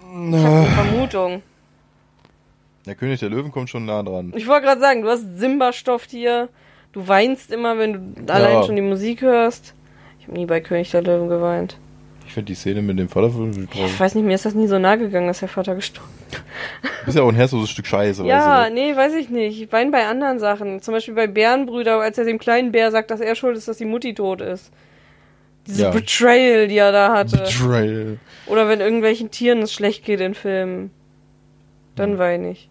Ich 0.00 0.44
habe 0.44 0.56
eine 0.56 0.66
Vermutung. 0.66 1.42
Der 2.86 2.96
König 2.96 3.20
der 3.20 3.28
Löwen 3.28 3.52
kommt 3.52 3.70
schon 3.70 3.86
nah 3.86 4.02
dran. 4.02 4.32
Ich 4.34 4.48
wollte 4.48 4.66
gerade 4.66 4.80
sagen, 4.80 5.02
du 5.02 5.08
hast 5.08 5.38
Simba-Stoff 5.38 6.06
hier. 6.10 6.48
Du 6.92 7.06
weinst 7.06 7.52
immer, 7.52 7.78
wenn 7.78 8.14
du 8.14 8.32
allein 8.32 8.64
schon 8.64 8.74
die 8.74 8.82
Musik 8.82 9.22
hörst. 9.22 9.74
Ich 10.18 10.26
habe 10.26 10.36
nie 10.36 10.46
bei 10.46 10.60
König 10.60 10.90
der 10.90 11.02
Löwen 11.02 11.28
geweint. 11.28 11.78
Ich 12.26 12.32
finde 12.32 12.46
die 12.46 12.54
Szene 12.56 12.82
mit 12.82 12.98
dem 12.98 13.08
Vater 13.08 13.30
Ich 13.72 14.00
weiß 14.00 14.16
nicht, 14.16 14.24
mir 14.24 14.34
ist 14.34 14.44
das 14.44 14.54
nie 14.54 14.66
so 14.66 14.78
nahe 14.80 14.98
gegangen, 14.98 15.28
dass 15.28 15.38
der 15.38 15.48
Vater 15.48 15.76
gestorben 15.76 16.10
ist. 16.10 16.15
Du 16.30 17.04
bist 17.06 17.16
ja 17.16 17.22
auch 17.22 17.28
ein 17.28 17.36
herzloses 17.36 17.70
Stück 17.70 17.86
Scheiße. 17.86 18.24
Ja, 18.24 18.68
du? 18.68 18.74
nee, 18.74 18.96
weiß 18.96 19.14
ich 19.14 19.28
nicht. 19.28 19.60
Ich 19.60 19.72
weine 19.72 19.90
bei 19.90 20.06
anderen 20.06 20.38
Sachen. 20.38 20.80
Zum 20.80 20.94
Beispiel 20.94 21.14
bei 21.14 21.26
Bärenbrüder, 21.26 22.00
als 22.00 22.18
er 22.18 22.24
dem 22.24 22.38
kleinen 22.38 22.72
Bär 22.72 22.90
sagt, 22.90 23.10
dass 23.10 23.20
er 23.20 23.34
schuld 23.34 23.56
ist, 23.56 23.68
dass 23.68 23.78
die 23.78 23.84
Mutti 23.84 24.14
tot 24.14 24.40
ist. 24.40 24.72
Diese 25.66 25.84
ja. 25.84 25.90
Betrayal, 25.90 26.68
die 26.68 26.78
er 26.78 26.92
da 26.92 27.12
hatte. 27.12 27.38
Betrayal. 27.38 28.18
Oder 28.46 28.68
wenn 28.68 28.80
irgendwelchen 28.80 29.30
Tieren 29.30 29.62
es 29.62 29.72
schlecht 29.72 30.04
geht 30.04 30.20
in 30.20 30.34
Filmen. 30.34 30.90
Dann 31.94 32.12
hm. 32.12 32.18
weine 32.18 32.50
ich. 32.50 32.68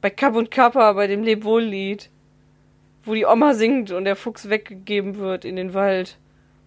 Bei 0.00 0.10
Kapp 0.10 0.34
und 0.36 0.50
Kappa, 0.50 0.92
bei 0.92 1.06
dem 1.06 1.22
Lebwohl-Lied. 1.22 2.10
Wo 3.04 3.14
die 3.14 3.26
Oma 3.26 3.54
singt 3.54 3.90
und 3.90 4.04
der 4.04 4.16
Fuchs 4.16 4.48
weggegeben 4.48 5.18
wird 5.18 5.44
in 5.44 5.56
den 5.56 5.74
Wald 5.74 6.16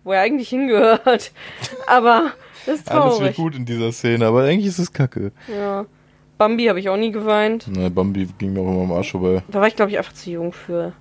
wo 0.07 0.13
er 0.13 0.21
eigentlich 0.21 0.49
hingehört. 0.49 1.31
Aber 1.87 2.31
das 2.67 2.79
ist 2.79 2.87
traurig. 2.87 3.03
Alles 3.03 3.19
wird 3.21 3.35
gut 3.37 3.55
in 3.55 3.65
dieser 3.65 3.91
Szene, 3.91 4.25
aber 4.25 4.43
eigentlich 4.43 4.67
ist 4.67 4.79
es 4.79 4.91
kacke. 4.91 5.31
Ja. 5.47 5.85
Bambi 6.37 6.65
habe 6.65 6.79
ich 6.79 6.89
auch 6.89 6.97
nie 6.97 7.11
geweint. 7.11 7.67
Ne, 7.67 7.89
Bambi 7.89 8.27
ging 8.37 8.53
mir 8.53 8.59
auch 8.59 8.69
immer 8.69 8.83
am 8.83 8.91
Arsch 8.91 9.11
vorbei. 9.11 9.41
Da 9.47 9.59
war 9.59 9.67
ich, 9.67 9.75
glaube 9.75 9.91
ich, 9.91 9.97
einfach 9.97 10.13
zu 10.13 10.29
jung 10.29 10.51
für. 10.51 10.93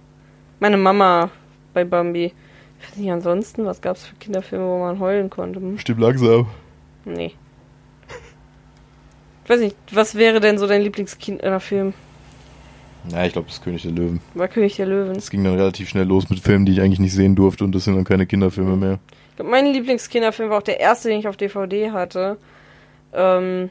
Meine 0.61 0.77
Mama 0.79 1.31
bei 1.75 1.85
Bambi. 1.85 2.33
Ich 2.81 2.89
weiß 2.89 2.97
nicht, 2.97 3.11
ansonsten, 3.11 3.67
was 3.67 3.81
gab 3.81 3.97
es 3.97 4.07
für 4.07 4.15
Kinderfilme, 4.17 4.65
wo 4.65 4.79
man 4.79 5.01
heulen 5.01 5.29
konnte? 5.29 5.61
Hm? 5.61 5.79
Stimmt 5.79 6.01
langsam. 6.01 6.47
Nee. 7.05 7.33
Ich 9.45 9.51
weiß 9.51 9.61
nicht, 9.61 9.77
was 9.93 10.15
wäre 10.15 10.41
denn 10.41 10.59
so 10.59 10.67
dein 10.67 10.83
Lieblingskinderfilm? 10.83 11.95
Ja, 13.11 13.25
ich 13.25 13.33
glaube, 13.33 13.47
das 13.47 13.59
ist 13.59 13.65
König 13.65 13.83
der 13.83 13.93
Löwen. 13.93 14.21
War 14.35 14.49
König 14.49 14.77
der 14.77 14.87
Löwen. 14.87 15.17
Es 15.17 15.31
ging 15.31 15.45
dann 15.45 15.55
relativ 15.55 15.89
schnell 15.89 16.07
los 16.07 16.29
mit 16.31 16.41
Filmen, 16.41 16.67
die 16.67 16.73
ich 16.73 16.81
eigentlich 16.81 16.99
nicht 16.99 17.13
sehen 17.13 17.37
durfte 17.37 17.63
und 17.65 17.73
das 17.75 17.85
sind 17.85 17.95
dann 17.95 18.05
keine 18.05 18.27
Kinderfilme 18.27 18.77
mehr. 18.77 18.99
Mein 19.43 19.67
Lieblingskinderfilm 19.67 20.51
war 20.51 20.59
auch 20.59 20.63
der 20.63 20.81
erste, 20.81 21.09
den 21.09 21.21
ich 21.21 21.29
auf 21.29 21.37
DVD 21.37 21.91
hatte. 21.91 22.39
Ähm, 23.13 23.71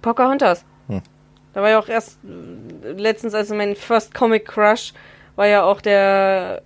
Pocahontas. 0.00 0.64
Hm. 0.88 1.02
Da 1.52 1.62
war 1.62 1.70
ja 1.70 1.78
auch 1.78 1.88
erst 1.88 2.18
äh, 2.24 2.92
letztens, 2.92 3.34
also 3.34 3.54
mein 3.54 3.76
First 3.76 4.14
Comic 4.14 4.46
Crush, 4.46 4.92
war 5.36 5.46
ja 5.46 5.62
auch 5.62 5.80
der 5.80 6.62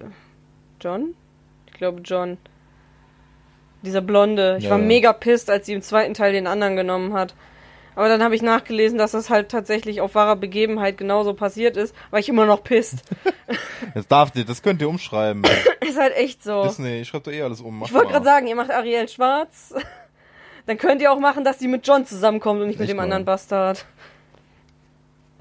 John? 0.81 1.15
Ich 1.67 1.75
glaube 1.75 2.01
John. 2.03 2.39
Dieser 3.83 4.01
Blonde. 4.01 4.57
Ich 4.59 4.65
ja, 4.65 4.71
war 4.71 4.79
mega 4.79 5.13
pissed, 5.13 5.51
als 5.51 5.67
sie 5.67 5.75
im 5.75 5.83
zweiten 5.83 6.15
Teil 6.15 6.33
den 6.33 6.47
anderen 6.47 6.77
genommen 6.77 7.13
hat. 7.13 7.35
Aber 7.97 8.09
dann 8.11 8.23
habe 8.23 8.37
ich 8.37 8.43
nachgelesen, 8.43 8.99
dass 8.99 9.13
das 9.13 9.31
halt 9.31 9.49
tatsächlich 9.49 10.03
auf 10.03 10.15
wahrer 10.15 10.37
Begebenheit 10.37 10.99
genauso 10.99 11.33
passiert 11.33 11.79
ist, 11.79 11.95
weil 12.11 12.21
ich 12.21 12.29
immer 12.29 12.47
noch 12.47 12.63
pisst. 12.63 13.03
Das 13.95 14.09
darf 14.09 14.35
ihr, 14.35 14.45
das 14.45 14.63
könnt 14.63 14.81
ihr 14.83 14.89
umschreiben. 14.89 15.43
ist 15.87 15.99
halt 15.99 16.17
echt 16.17 16.43
so. 16.43 16.65
Disney, 16.65 17.01
ich 17.01 17.09
schreibe 17.09 17.31
da 17.31 17.37
eh 17.37 17.43
alles 17.43 17.61
um. 17.61 17.79
Mach 17.79 17.87
ich 17.87 17.95
wollte 17.95 18.13
gerade 18.13 18.25
sagen, 18.25 18.47
ihr 18.47 18.57
macht 18.57 18.71
Ariel 18.71 19.09
schwarz. 19.09 19.75
Dann 20.67 20.77
könnt 20.77 21.01
ihr 21.01 21.13
auch 21.13 21.21
machen, 21.21 21.45
dass 21.45 21.59
sie 21.59 21.69
mit 21.69 21.87
John 21.87 22.05
zusammenkommt 22.05 22.61
und 22.61 22.67
nicht, 22.67 22.79
nicht 22.79 22.89
mit 22.89 22.95
dem 22.95 22.97
mal. 22.97 23.05
anderen 23.05 23.25
Bastard. 23.25 23.87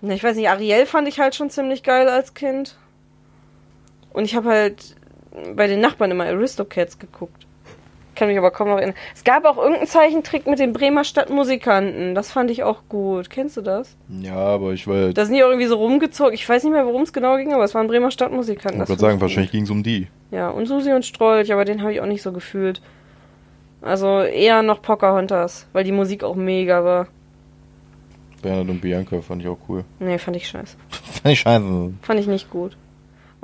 Ich 0.01 0.23
weiß 0.23 0.35
nicht, 0.35 0.49
Ariel 0.49 0.85
fand 0.85 1.07
ich 1.07 1.19
halt 1.19 1.35
schon 1.35 1.49
ziemlich 1.49 1.83
geil 1.83 2.07
als 2.07 2.33
Kind. 2.33 2.77
Und 4.13 4.25
ich 4.25 4.35
habe 4.35 4.49
halt 4.49 4.95
bei 5.55 5.67
den 5.67 5.81
Nachbarn 5.81 6.11
immer 6.11 6.25
Aristocats 6.25 6.99
geguckt 6.99 7.44
kann 8.15 8.27
mich 8.27 8.37
aber 8.37 8.51
kaum 8.51 8.69
noch 8.69 8.77
erinnern. 8.77 8.95
Es 9.13 9.23
gab 9.23 9.45
auch 9.45 9.57
irgendeinen 9.57 9.87
Zeichentrick 9.87 10.47
mit 10.47 10.59
den 10.59 10.73
Bremer 10.73 11.03
Stadtmusikanten. 11.03 12.15
Das 12.15 12.31
fand 12.31 12.49
ich 12.51 12.63
auch 12.63 12.83
gut. 12.89 13.29
Kennst 13.29 13.57
du 13.57 13.61
das? 13.61 13.95
Ja, 14.09 14.35
aber 14.35 14.73
ich 14.73 14.87
weiß. 14.87 15.13
Da 15.13 15.25
sind 15.25 15.35
die 15.35 15.43
auch 15.43 15.49
irgendwie 15.49 15.67
so 15.67 15.77
rumgezogen. 15.77 16.33
Ich 16.33 16.47
weiß 16.47 16.63
nicht 16.63 16.73
mehr, 16.73 16.85
worum 16.85 17.03
es 17.03 17.13
genau 17.13 17.37
ging, 17.37 17.53
aber 17.53 17.63
es 17.63 17.75
waren 17.75 17.87
Bremer 17.87 18.11
Stadtmusikanten. 18.11 18.81
Ich 18.81 18.89
würde 18.89 19.01
sagen, 19.01 19.21
wahrscheinlich 19.21 19.51
ging 19.51 19.63
es 19.63 19.69
um 19.69 19.83
die. 19.83 20.07
Ja, 20.31 20.49
und 20.49 20.65
Susi 20.65 20.91
und 20.93 21.05
Strolch, 21.05 21.51
aber 21.53 21.65
den 21.65 21.81
habe 21.81 21.93
ich 21.93 22.01
auch 22.01 22.05
nicht 22.05 22.21
so 22.21 22.31
gefühlt. 22.31 22.81
Also 23.81 24.21
eher 24.21 24.63
noch 24.63 24.81
Pocahontas, 24.81 25.67
weil 25.73 25.83
die 25.83 25.91
Musik 25.91 26.23
auch 26.23 26.35
mega 26.35 26.83
war. 26.83 27.07
Bernhard 28.41 28.69
und 28.69 28.81
Bianca 28.81 29.21
fand 29.21 29.41
ich 29.41 29.47
auch 29.47 29.57
cool. 29.69 29.83
Nee, 29.99 30.17
fand 30.17 30.37
ich 30.37 30.47
scheiße. 30.47 30.77
fand 30.89 31.33
ich 31.33 31.39
scheiße. 31.39 31.93
Fand 32.01 32.19
ich 32.19 32.27
nicht 32.27 32.49
gut. 32.49 32.77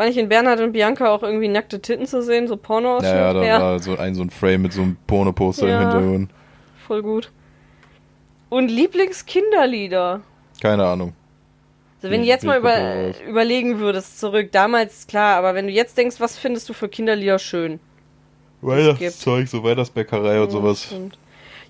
War 0.02 0.08
nicht 0.08 0.18
in 0.18 0.30
Bernhard 0.30 0.60
und 0.62 0.72
Bianca 0.72 1.12
auch 1.14 1.22
irgendwie 1.22 1.48
nackte 1.48 1.80
Titten 1.80 2.08
zu 2.08 2.24
sehen, 2.24 2.48
so 2.48 2.58
porno 2.58 3.04
Ja, 3.04 3.16
ja, 3.16 3.34
da 3.34 3.44
ja. 3.44 3.62
war 3.62 3.80
so 3.80 3.96
ein, 3.96 4.16
so 4.16 4.24
ein 4.24 4.32
Frame 4.32 4.64
mit 4.64 4.74
so 4.74 4.82
einem 4.82 4.98
Porno-Poster 5.06 5.68
ja, 5.68 5.76
im 5.80 5.90
Hintergrund. 5.92 6.32
Voll 6.88 7.04
gut. 7.04 7.32
Und 8.50 8.70
Lieblingskinderlieder? 8.70 10.22
Keine 10.60 10.88
Ahnung. 10.88 11.14
Also 11.98 12.12
wenn 12.12 12.22
du 12.22 12.28
jetzt 12.28 12.44
mal 12.44 12.58
über, 12.58 13.14
überlegen 13.28 13.78
würdest, 13.78 14.20
zurück, 14.20 14.52
damals 14.52 15.06
klar, 15.06 15.36
aber 15.38 15.54
wenn 15.54 15.68
du 15.68 15.72
jetzt 15.72 15.96
denkst, 16.00 16.16
was 16.20 16.36
findest 16.36 16.68
du 16.68 16.74
für 16.74 16.90
Kinderlieder 16.90 17.38
schön? 17.38 17.80
Weihnachtszeug, 18.62 19.48
so 19.50 19.64
Weihnachtsbäckerei 19.64 20.42
und 20.42 20.50
sowas. 20.50 20.86
Stimmt. 20.86 21.16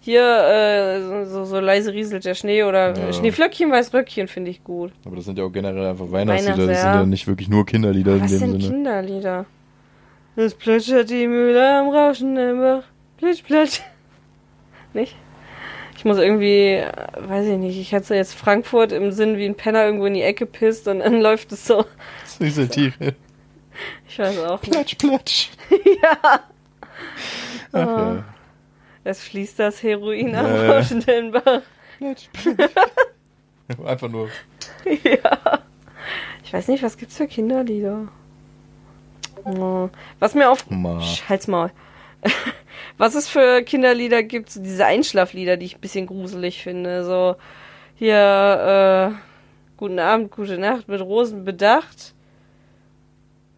Hier, 0.03 0.23
äh, 0.23 1.25
so, 1.25 1.45
so 1.45 1.59
leise 1.59 1.93
rieselt 1.93 2.25
der 2.25 2.33
Schnee 2.33 2.63
oder 2.63 2.97
ja. 2.97 3.13
Schneeflöckchen, 3.13 3.71
Weißröckchen 3.71 4.27
finde 4.27 4.49
ich 4.49 4.63
gut. 4.63 4.91
Aber 5.05 5.15
das 5.15 5.25
sind 5.25 5.37
ja 5.37 5.43
auch 5.43 5.51
generell 5.51 5.85
einfach 5.85 6.11
Weihnachtslieder, 6.11 6.65
das 6.67 6.81
sind 6.81 6.93
ja 6.93 7.05
nicht 7.05 7.27
wirklich 7.27 7.49
nur 7.49 7.67
Kinderlieder 7.67 8.19
Was 8.19 8.31
in 8.31 8.39
dem 8.39 8.39
sind 8.39 8.61
Sinne. 8.61 8.73
Kinderlieder? 8.73 9.45
Es 10.35 10.55
plätschert 10.55 11.09
die 11.11 11.27
Mühle 11.27 11.77
am 11.77 11.89
Rauschen 11.89 12.35
im 12.35 12.59
Bach. 12.59 12.83
Plitsch, 13.17 13.43
plitsch. 13.43 13.81
Nicht? 14.93 15.15
Ich 15.95 16.03
muss 16.03 16.17
irgendwie, 16.17 16.81
weiß 17.19 17.45
ich 17.45 17.57
nicht, 17.59 17.79
ich 17.79 17.93
hatte 17.93 18.15
jetzt 18.15 18.33
Frankfurt 18.33 18.91
im 18.91 19.11
Sinn 19.11 19.37
wie 19.37 19.45
ein 19.45 19.53
Penner 19.53 19.85
irgendwo 19.85 20.07
in 20.07 20.15
die 20.15 20.23
Ecke 20.23 20.47
pisst 20.47 20.87
und 20.87 20.99
dann 20.99 21.21
läuft 21.21 21.51
es 21.51 21.67
so. 21.67 21.85
Süße 22.25 22.67
Tiere. 22.69 23.13
Ich 24.09 24.17
weiß 24.17 24.39
auch. 24.39 24.59
Platsch, 24.61 24.95
platsch. 24.95 25.49
ja. 25.69 26.39
Ach, 27.71 27.73
oh. 27.73 27.79
ja. 27.79 28.23
Es 29.03 29.23
fließt 29.23 29.59
das 29.59 29.81
Heroin 29.81 30.35
am 30.35 30.45
äh. 30.45 30.67
rauschenden 30.67 31.31
Bach. 31.31 31.61
Einfach 33.85 34.09
nur. 34.09 34.29
ja. 35.03 35.59
Ich 36.43 36.53
weiß 36.53 36.67
nicht, 36.67 36.83
was 36.83 36.97
gibt's 36.97 37.17
für 37.17 37.27
Kinderlieder? 37.27 38.09
Oh. 39.45 39.89
Was 40.19 40.35
mir 40.35 40.49
auf. 40.49 40.65
Halt's 41.29 41.47
mal. 41.47 41.71
was 42.97 43.15
es 43.15 43.27
für 43.27 43.63
Kinderlieder 43.63 44.23
gibt, 44.23 44.51
so 44.51 44.61
diese 44.61 44.85
Einschlaflieder, 44.85 45.57
die 45.57 45.65
ich 45.65 45.77
ein 45.77 45.81
bisschen 45.81 46.07
gruselig 46.07 46.61
finde. 46.61 47.03
So 47.05 47.35
hier, 47.95 49.15
äh, 49.15 49.77
guten 49.77 49.99
Abend, 49.99 50.31
gute 50.31 50.57
Nacht, 50.57 50.87
mit 50.87 51.01
Rosen 51.01 51.45
bedacht. 51.45 52.13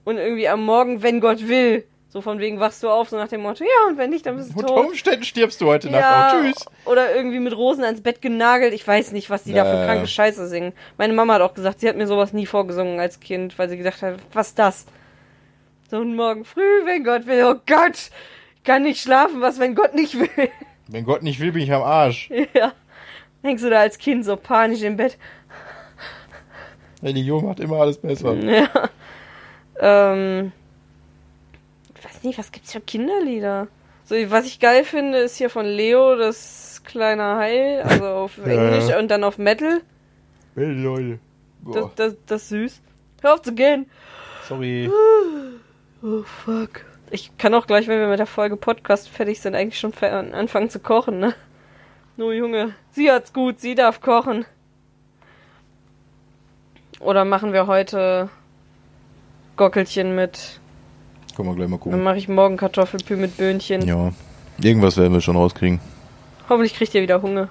Und 0.06 0.18
irgendwie 0.18 0.48
am 0.48 0.64
Morgen, 0.66 1.02
wenn 1.02 1.20
Gott 1.20 1.48
will. 1.48 1.86
So 2.14 2.22
von 2.22 2.38
wegen 2.38 2.60
wachst 2.60 2.84
du 2.84 2.92
auf, 2.92 3.10
so 3.10 3.18
nach 3.18 3.28
dem 3.28 3.42
Motto, 3.42 3.64
ja, 3.64 3.90
und 3.90 3.98
wenn 3.98 4.12
nicht, 4.12 4.24
dann 4.28 4.38
bist 4.38 4.52
du 4.52 4.62
tot. 4.62 4.70
Unter 4.70 4.88
Umständen 4.88 5.24
stirbst 5.24 5.60
du 5.60 5.66
heute 5.66 5.90
Nacht 5.90 6.02
ja, 6.02 6.28
auch. 6.28 6.44
Tschüss. 6.44 6.66
Oder 6.86 7.16
irgendwie 7.16 7.40
mit 7.40 7.58
Rosen 7.58 7.84
ans 7.84 8.02
Bett 8.02 8.22
genagelt. 8.22 8.72
Ich 8.72 8.88
weiß 8.88 9.14
nicht, 9.14 9.32
was 9.32 9.46
die 9.46 9.54
ja, 9.54 9.64
da 9.64 9.72
für 9.72 9.84
kranke 9.88 10.06
Scheiße 10.06 10.48
singen. 10.48 10.74
Meine 11.00 11.14
Mama 11.14 11.34
hat 11.34 11.42
auch 11.42 11.56
gesagt, 11.56 11.80
sie 11.80 11.90
hat 11.90 11.96
mir 11.96 12.06
sowas 12.06 12.32
nie 12.32 12.46
vorgesungen 12.46 13.00
als 13.00 13.20
Kind, 13.20 13.58
weil 13.58 13.68
sie 13.68 13.78
gesagt 13.78 14.04
hat, 14.04 14.20
was 14.32 14.54
das? 14.54 14.86
So 15.90 16.02
ein 16.02 16.16
Morgen 16.16 16.46
früh, 16.46 16.86
wenn 16.86 17.04
Gott 17.04 17.26
will. 17.26 17.46
Oh 17.46 17.56
Gott, 17.66 18.12
ich 18.58 18.64
kann 18.64 18.84
nicht 18.84 19.02
schlafen, 19.02 19.42
was, 19.42 19.60
wenn 19.60 19.74
Gott 19.74 19.96
nicht 19.96 20.14
will. 20.14 20.30
Wenn 20.90 21.06
Gott 21.06 21.24
nicht 21.24 21.40
will, 21.40 21.54
bin 21.54 21.64
ich 21.64 21.72
am 21.72 21.82
Arsch. 21.82 22.30
Ja. 22.54 22.74
Hängst 23.42 23.64
du 23.64 23.70
da 23.72 23.80
als 23.80 23.98
Kind 23.98 24.24
so 24.24 24.36
panisch 24.36 24.84
im 24.84 24.98
Bett. 24.98 25.18
Religion 27.02 27.46
macht 27.46 27.60
immer 27.60 27.78
alles 27.78 27.98
besser. 27.98 28.36
Ja. 28.44 28.90
Ähm 29.80 30.52
weiß 32.04 32.24
nicht, 32.24 32.38
was 32.38 32.52
gibt's 32.52 32.72
für 32.72 32.82
Kinderlieder? 32.82 33.68
So, 34.06 34.16
was 34.30 34.46
ich 34.46 34.60
geil 34.60 34.84
finde, 34.84 35.20
ist 35.20 35.38
hier 35.38 35.50
von 35.50 35.66
Leo 35.66 36.16
das 36.16 36.82
kleine 36.84 37.38
Hai, 37.38 37.82
also 37.84 38.06
auf 38.06 38.38
Englisch 38.46 38.90
ja. 38.90 39.00
und 39.00 39.10
dann 39.10 39.24
auf 39.24 39.38
Metal. 39.38 39.82
Metal, 40.56 40.76
Leute. 40.76 41.20
Das, 41.66 41.96
das, 41.96 42.16
das 42.26 42.42
ist 42.44 42.50
süß. 42.50 42.82
Hör 43.22 43.34
auf 43.36 43.42
zu 43.42 43.54
gehen. 43.54 43.90
Sorry. 44.48 44.90
Oh, 46.06 46.22
fuck. 46.24 46.84
Ich 47.12 47.38
kann 47.38 47.54
auch 47.54 47.66
gleich, 47.66 47.88
wenn 47.88 47.98
wir 47.98 48.10
mit 48.10 48.20
der 48.20 48.26
Folge 48.26 48.58
Podcast 48.58 49.08
fertig 49.08 49.40
sind, 49.40 49.56
eigentlich 49.56 49.80
schon 49.80 49.94
anfangen 49.94 50.70
zu 50.70 50.82
kochen, 50.82 51.20
ne? 51.20 51.34
Nur 52.18 52.34
Junge, 52.34 52.76
sie 52.92 53.10
hat's 53.10 53.32
gut, 53.32 53.62
sie 53.62 53.74
darf 53.74 54.02
kochen. 54.02 54.46
Oder 57.00 57.24
machen 57.24 57.54
wir 57.54 57.68
heute 57.68 58.30
Gockelchen 59.56 60.14
mit 60.14 60.60
können 61.36 61.50
wir 61.50 61.56
gleich 61.56 61.70
mal 61.70 61.78
gucken. 61.78 61.92
Dann 61.92 62.04
mache 62.04 62.18
ich 62.18 62.28
morgen 62.28 62.58
Kartoffelpü 62.58 63.16
mit 63.16 63.38
Böhnchen. 63.38 63.86
Ja. 63.86 64.12
Irgendwas 64.62 64.98
werden 64.98 65.14
wir 65.14 65.22
schon 65.22 65.36
rauskriegen. 65.36 65.80
Hoffentlich 66.50 66.76
kriegt 66.76 66.94
ihr 66.94 67.02
wieder 67.02 67.22
Hunger. 67.22 67.50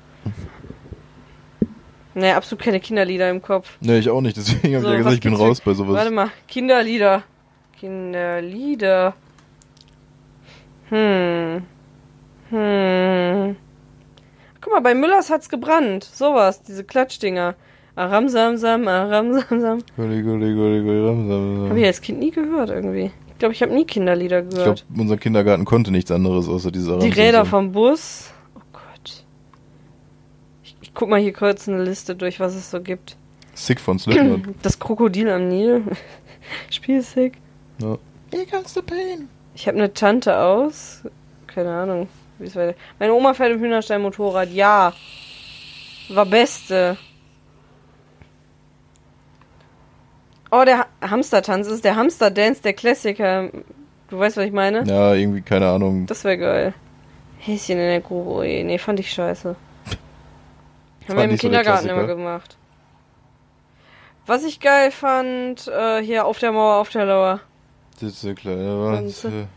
Naja, 2.14 2.37
absolut 2.37 2.62
keine 2.62 2.78
Kinderlieder 2.78 3.30
im 3.30 3.41
Kopf. 3.41 3.78
Ne, 3.80 3.99
ich 3.99 4.11
auch 4.11 4.20
nicht, 4.20 4.37
deswegen 4.37 4.74
habe 4.74 4.85
so, 4.85 4.89
ich 4.89 4.93
ja 4.93 4.99
gesagt, 4.99 5.14
ich 5.14 5.20
bin 5.22 5.35
raus 5.35 5.61
bei 5.61 5.72
sowas. 5.72 5.95
Warte 5.95 6.11
mal, 6.11 6.30
Kinderlieder. 6.47 7.22
Kinderlieder. 7.78 9.14
Hm. 10.91 11.62
Hm. 12.51 13.57
Guck 14.61 14.72
mal, 14.72 14.80
bei 14.80 14.95
Müllers 14.95 15.30
hat's 15.30 15.49
gebrannt. 15.49 16.05
Sowas, 16.05 16.62
diese 16.62 16.85
Klatschdinger. 16.85 17.55
Aram 17.97 18.28
Samsam, 18.28 18.89
Aram 18.89 19.33
Samsam. 19.33 19.78
Gulli, 19.97 20.22
gulli, 20.22 20.55
gulli, 20.55 20.83
gulli, 20.83 21.07
ram, 21.07 21.28
sam, 21.28 21.68
Habe 21.70 21.80
ich 21.80 21.87
als 21.87 22.01
Kind 22.01 22.18
nie 22.18 22.30
gehört 22.30 22.70
irgendwie. 22.70 23.11
Ich 23.43 23.45
glaube, 23.45 23.55
ich 23.55 23.62
habe 23.62 23.74
nie 23.74 23.84
Kinderlieder 23.84 24.45
Ich 24.45 24.51
gehört. 24.51 24.84
glaube, 24.86 25.03
unser 25.03 25.16
Kindergarten 25.16 25.64
konnte 25.64 25.90
nichts 25.90 26.12
anderes 26.12 26.49
außer 26.49 26.70
diese 26.70 26.97
Die 27.01 27.09
Räder 27.09 27.45
vom 27.45 27.72
Bus. 27.72 28.30
Oh 28.55 28.61
Gott. 28.72 29.24
Ich, 30.62 30.76
ich 30.80 30.95
guck 30.95 31.09
mal 31.09 31.18
hier 31.18 31.32
kurz 31.32 31.68
eine 31.68 31.82
Liste 31.82 32.14
durch, 32.14 32.38
was 32.38 32.55
es 32.55 32.70
so 32.70 32.80
gibt. 32.80 33.16
Sick 33.55 33.80
von 33.80 33.99
Slipknot. 33.99 34.43
Das 34.62 34.78
Krokodil 34.78 35.28
am 35.28 35.49
Nil. 35.49 35.82
Spielsick. 36.70 37.32
ja. 37.80 37.99
Here 38.32 38.47
comes 38.49 38.74
the 38.74 38.80
pain. 38.80 39.28
Ich 39.57 39.66
habe 39.66 39.76
eine 39.76 39.93
Tante 39.93 40.38
aus. 40.38 41.03
Keine 41.49 41.72
Ahnung, 41.74 42.09
wie 42.38 42.47
es 42.47 42.55
weiter. 42.55 42.76
Meine 43.01 43.12
Oma 43.12 43.34
fährt 43.34 43.51
im 43.51 43.59
Hühnerstein 43.61 44.03
Motorrad. 44.03 44.53
Ja. 44.53 44.93
War 46.11 46.26
beste. 46.26 46.97
Oh, 50.55 50.65
der 50.67 50.81
ha 50.81 50.87
Hamstertanz 51.01 51.67
ist 51.67 51.83
der 51.83 51.97
Hamster-Dance, 51.97 52.61
der 52.61 52.75
Klassiker. 52.75 53.49
Du 54.09 54.19
weißt, 54.19 54.37
was 54.37 54.45
ich 54.45 54.53
meine? 54.53 54.85
Ja, 54.85 55.15
irgendwie, 55.15 55.41
keine 55.41 55.67
Ahnung. 55.67 56.05
Das 56.05 56.25
wäre 56.25 56.37
geil. 56.37 56.75
Häschen 57.39 57.79
in 57.79 57.87
der 57.87 58.03
Grube. 58.03 58.47
Je, 58.47 58.63
nee, 58.63 58.77
fand 58.77 59.01
ich 59.01 59.11
scheiße. 59.11 59.57
Haben 61.09 61.17
wir 61.17 61.25
im 61.25 61.31
nicht 61.31 61.41
so 61.41 61.49
Kindergarten 61.49 61.89
immer 61.89 62.07
gemacht. 62.07 62.59
Was 64.27 64.45
ich 64.45 64.61
geil 64.61 64.91
fand, 64.91 65.69
äh, 65.69 66.03
hier 66.03 66.27
auf 66.27 66.39
der 66.39 66.53
Mauer, 66.53 66.77
auf 66.77 66.91
der 66.91 67.07
Lauer. 67.07 67.41
Das 67.99 68.21
klar. 68.37 68.57
Ja, 68.57 68.93
Wanze. 68.93 69.49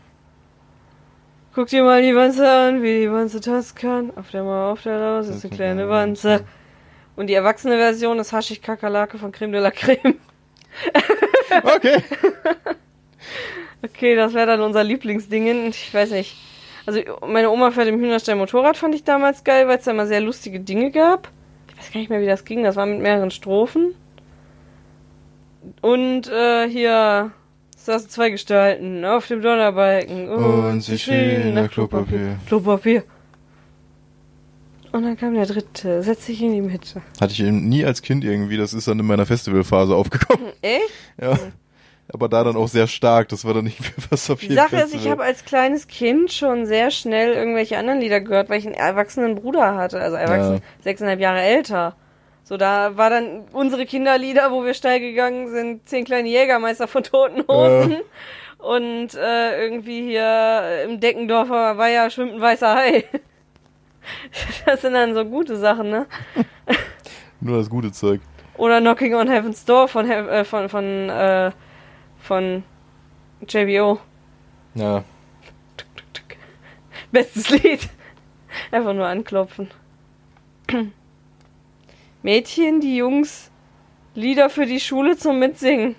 Guck 1.54 1.68
dir 1.68 1.84
mal 1.84 2.00
die 2.00 2.16
Wanze 2.16 2.50
an, 2.50 2.82
wie 2.82 3.00
die 3.00 3.12
Wanze 3.12 3.42
tanzen 3.42 3.74
kann. 3.74 4.12
Auf 4.16 4.30
der 4.30 4.42
Mauer, 4.42 4.72
auf 4.72 4.82
der 4.82 4.98
Lauer 4.98 5.22
sitzt 5.22 5.44
eine 5.44 5.54
kleine 5.54 5.88
Wanze. 5.90 6.44
Und 7.16 7.26
die 7.26 7.34
erwachsene 7.34 7.76
Version 7.76 8.18
ist 8.18 8.32
Haschig 8.32 8.62
Kakerlake 8.62 9.18
von 9.18 9.30
Creme 9.30 9.52
de 9.52 9.60
la 9.60 9.70
Creme. 9.70 10.16
Okay. 11.62 12.02
Okay, 13.82 14.16
das 14.16 14.34
wäre 14.34 14.46
dann 14.46 14.62
unser 14.62 14.82
Lieblingsding. 14.82 15.68
Ich 15.68 15.92
weiß 15.92 16.10
nicht. 16.10 16.36
Also 16.86 17.00
meine 17.26 17.50
Oma 17.50 17.70
fährt 17.70 17.88
im 17.88 18.00
Hühnerstein 18.00 18.38
Motorrad, 18.38 18.76
fand 18.76 18.94
ich 18.94 19.04
damals 19.04 19.44
geil, 19.44 19.68
weil 19.68 19.78
es 19.78 19.84
da 19.84 19.90
immer 19.90 20.06
sehr 20.06 20.20
lustige 20.20 20.60
Dinge 20.60 20.90
gab. 20.90 21.30
Ich 21.68 21.78
weiß 21.78 21.92
gar 21.92 22.00
nicht 22.00 22.10
mehr, 22.10 22.20
wie 22.20 22.26
das 22.26 22.44
ging. 22.44 22.64
Das 22.64 22.76
war 22.76 22.86
mit 22.86 23.00
mehreren 23.00 23.30
Strophen. 23.30 23.94
Und 25.82 26.28
äh, 26.28 26.68
hier 26.68 27.32
saßen 27.76 28.08
zwei 28.08 28.30
Gestalten 28.30 29.04
auf 29.04 29.26
dem 29.26 29.42
Donnerbalken. 29.42 30.28
Und 30.28 30.80
sie 30.80 30.98
schienen 30.98 31.54
nach 31.54 31.70
Klopapier. 31.70 32.38
Klopapier. 32.46 33.04
Und 34.96 35.02
dann 35.02 35.16
kam 35.18 35.34
der 35.34 35.44
dritte, 35.46 36.02
setz 36.02 36.24
dich 36.26 36.40
in 36.42 36.52
die 36.52 36.62
Mitte. 36.62 37.02
Hatte 37.20 37.32
ich 37.32 37.40
eben 37.40 37.68
nie 37.68 37.84
als 37.84 38.00
Kind 38.00 38.24
irgendwie, 38.24 38.56
das 38.56 38.72
ist 38.72 38.88
dann 38.88 38.98
in 38.98 39.06
meiner 39.06 39.26
Festivalphase 39.26 39.94
aufgekommen. 39.94 40.46
Echt? 40.62 40.88
Ja. 41.20 41.38
Aber 42.12 42.28
da 42.28 42.44
dann 42.44 42.56
auch 42.56 42.68
sehr 42.68 42.86
stark, 42.86 43.28
das 43.28 43.44
war 43.44 43.52
dann 43.52 43.64
nicht 43.64 43.80
mehr 43.80 43.90
was 44.10 44.30
auf 44.30 44.38
Die 44.40 44.46
jeden 44.46 44.56
Sache 44.56 44.76
Fall. 44.76 44.86
ist, 44.86 44.94
ich 44.94 45.08
habe 45.10 45.22
als 45.24 45.44
kleines 45.44 45.86
Kind 45.88 46.32
schon 46.32 46.64
sehr 46.64 46.90
schnell 46.90 47.32
irgendwelche 47.34 47.76
anderen 47.76 48.00
Lieder 48.00 48.20
gehört, 48.20 48.48
weil 48.48 48.58
ich 48.60 48.64
einen 48.66 48.74
erwachsenen 48.76 49.34
Bruder 49.34 49.74
hatte, 49.74 50.00
also 50.00 50.16
erwachsen, 50.16 50.54
Ja. 50.54 50.60
sechseinhalb 50.82 51.20
Jahre 51.20 51.40
älter. 51.42 51.96
So, 52.44 52.56
da 52.56 52.96
war 52.96 53.10
dann 53.10 53.44
unsere 53.52 53.84
Kinderlieder, 53.86 54.52
wo 54.52 54.64
wir 54.64 54.72
steil 54.72 55.00
gegangen 55.00 55.50
sind, 55.50 55.88
zehn 55.88 56.04
kleine 56.04 56.28
Jägermeister 56.28 56.86
von 56.88 57.02
Toten 57.02 57.42
Hosen. 57.48 57.96
Und 58.58 59.14
äh, 59.14 59.60
irgendwie 59.62 60.00
hier 60.02 60.84
im 60.88 61.00
Deckendorfer 61.00 61.76
war 61.76 61.88
ja 61.90 62.08
schwimmt 62.08 62.34
ein 62.34 62.40
weißer 62.40 62.74
Hai. 62.74 63.04
Das 64.66 64.82
sind 64.82 64.94
dann 64.94 65.14
so 65.14 65.24
gute 65.24 65.56
Sachen, 65.56 65.90
ne? 65.90 66.06
Nur 67.40 67.58
das 67.58 67.68
gute 67.68 67.92
Zeug. 67.92 68.20
Oder 68.56 68.80
Knocking 68.80 69.14
on 69.14 69.28
Heaven's 69.28 69.64
Door 69.64 69.88
von 69.88 70.10
äh, 70.10 70.44
von 70.44 70.68
von 70.68 71.10
äh, 71.10 71.52
von 72.18 72.62
JBO. 73.46 73.98
Ja. 74.74 75.04
Bestes 77.12 77.50
Lied. 77.50 77.88
Einfach 78.70 78.94
nur 78.94 79.06
anklopfen. 79.06 79.70
Mädchen, 82.22 82.80
die 82.80 82.96
Jungs, 82.96 83.50
Lieder 84.14 84.50
für 84.50 84.66
die 84.66 84.80
Schule 84.80 85.16
zum 85.16 85.38
Mitsingen. 85.38 85.94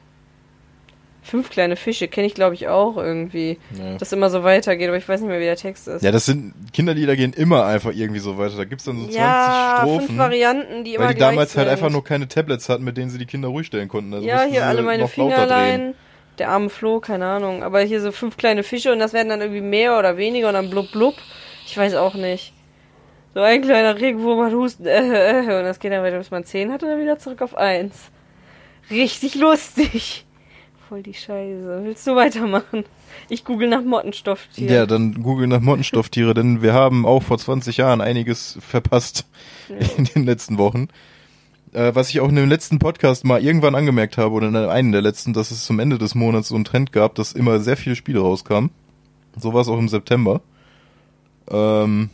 Fünf 1.28 1.50
kleine 1.50 1.76
Fische 1.76 2.08
kenne 2.08 2.26
ich 2.26 2.34
glaube 2.34 2.56
ich 2.56 2.68
auch 2.68 2.98
irgendwie. 2.98 3.58
Ja. 3.78 3.98
Das 3.98 4.12
immer 4.14 4.30
so 4.30 4.44
weitergeht, 4.44 4.88
aber 4.88 4.98
ich 4.98 5.08
weiß 5.08 5.20
nicht 5.22 5.30
mehr, 5.30 5.40
wie 5.40 5.44
der 5.46 5.58
Text 5.58 5.88
ist. 5.88 6.02
ja, 6.02 6.12
das 6.12 6.26
sind, 6.26 6.54
Kinderlieder 6.74 7.16
gehen 7.16 7.34
immer 7.34 7.66
einfach 7.66 7.92
irgendwie 7.94 8.20
so 8.20 8.38
weiter. 8.38 8.56
Da 8.56 8.64
gibt's 8.64 8.86
dann 8.86 8.96
so 8.98 9.04
20 9.04 9.16
Ja, 9.18 9.80
fünf 9.84 10.04
Strophen. 10.04 10.18
Varianten, 10.18 10.84
die 10.84 10.96
immer 10.96 11.06
Weil 11.08 11.14
die 11.16 11.20
damals 11.20 11.52
sind. 11.52 11.60
halt 11.60 11.70
einfach 11.70 11.90
nur 11.90 12.04
keine 12.04 12.28
Tablets 12.28 12.70
hatten, 12.70 12.84
mit 12.86 12.96
denen 12.98 13.10
sie 13.10 13.18
die 13.18 13.26
Kinder 13.26 13.50
ruhig 13.50 13.68
stellen 13.68 13.90
konnten. 13.90 14.14
Also 14.14 14.26
Ja, 14.26 14.44
hier 14.44 14.66
alle 14.66 14.82
meine. 14.82 15.08
Fingerlein. 15.08 15.94
Der 16.40 16.50
arme 16.50 16.70
Flo, 16.70 17.00
keine 17.00 17.26
Ahnung. 17.26 17.64
Aber 17.64 17.82
hier 17.82 18.00
so 18.00 18.12
fünf 18.12 18.38
kleine 18.38 18.62
Fische 18.64 18.92
und 18.94 19.00
das 19.00 19.12
werden 19.14 19.30
dann 19.30 19.42
irgendwie 19.42 19.62
mehr 19.62 19.98
oder 19.98 20.18
weniger 20.18 20.48
und 20.50 20.54
dann 20.54 20.70
blub 20.70 20.92
blub. 20.92 21.16
Ich 21.66 21.76
weiß 21.78 21.96
auch 21.96 22.14
nicht. 22.14 22.54
So 23.34 23.42
ein 23.42 23.62
kleiner 23.64 24.00
Regenwurm 24.00 24.46
hat 24.46 24.54
Husten, 24.54 24.86
äh, 24.86 25.40
äh, 25.42 25.58
und 25.60 25.64
das 25.66 25.80
geht 25.80 25.92
dann 25.92 26.04
weiter, 26.04 26.18
bis 26.20 26.32
man 26.32 26.44
zehn 26.44 26.72
hat 26.72 26.84
und 26.84 26.90
dann 26.90 27.00
wieder 27.02 27.18
zurück 27.20 27.42
auf 27.42 27.56
eins. 27.58 28.12
Richtig 28.92 29.36
lustig. 29.36 30.27
Voll 30.88 31.04
die 31.04 31.14
Scheiße. 31.14 31.82
Willst 31.84 32.08
du 32.08 32.16
weitermachen? 32.16 32.86
Ich 33.28 33.44
google 33.44 33.68
nach 33.68 33.84
Mottenstofftier. 33.84 34.72
Ja, 34.72 34.86
dann 34.86 35.22
google 35.22 35.48
nach 35.48 35.60
Mottenstofftiere, 35.60 36.34
denn 36.34 36.62
wir 36.62 36.74
haben 36.74 37.06
auch 37.06 37.24
vor 37.24 37.38
20 37.38 37.78
Jahren 37.78 38.00
einiges 38.00 38.58
verpasst 38.62 39.26
in 39.98 40.06
den 40.06 40.24
letzten 40.26 40.58
Wochen. 40.58 40.88
Äh, 41.74 41.94
was 41.94 42.10
ich 42.10 42.22
auch 42.22 42.30
in 42.30 42.36
dem 42.36 42.48
letzten 42.48 42.80
Podcast 42.80 43.26
mal 43.26 43.44
irgendwann 43.44 43.76
angemerkt 43.76 44.18
habe, 44.18 44.34
oder 44.34 44.48
in 44.48 44.56
einem 44.56 44.92
der 44.94 45.02
letzten, 45.02 45.34
dass 45.34 45.52
es 45.52 45.66
zum 45.66 45.80
Ende 45.80 45.98
des 45.98 46.16
Monats 46.16 46.48
so 46.50 46.56
einen 46.56 46.64
Trend 46.64 46.94
gab, 46.94 47.16
dass 47.16 47.34
immer 47.34 47.60
sehr 47.60 47.76
viele 47.76 47.98
Spiele 47.98 48.22
rauskamen. 48.22 48.70
So 49.36 49.54
war 49.54 49.62
es 49.62 49.68
auch 49.68 49.80
im 49.80 49.90
September. 49.90 50.42
Ähm, 51.50 52.10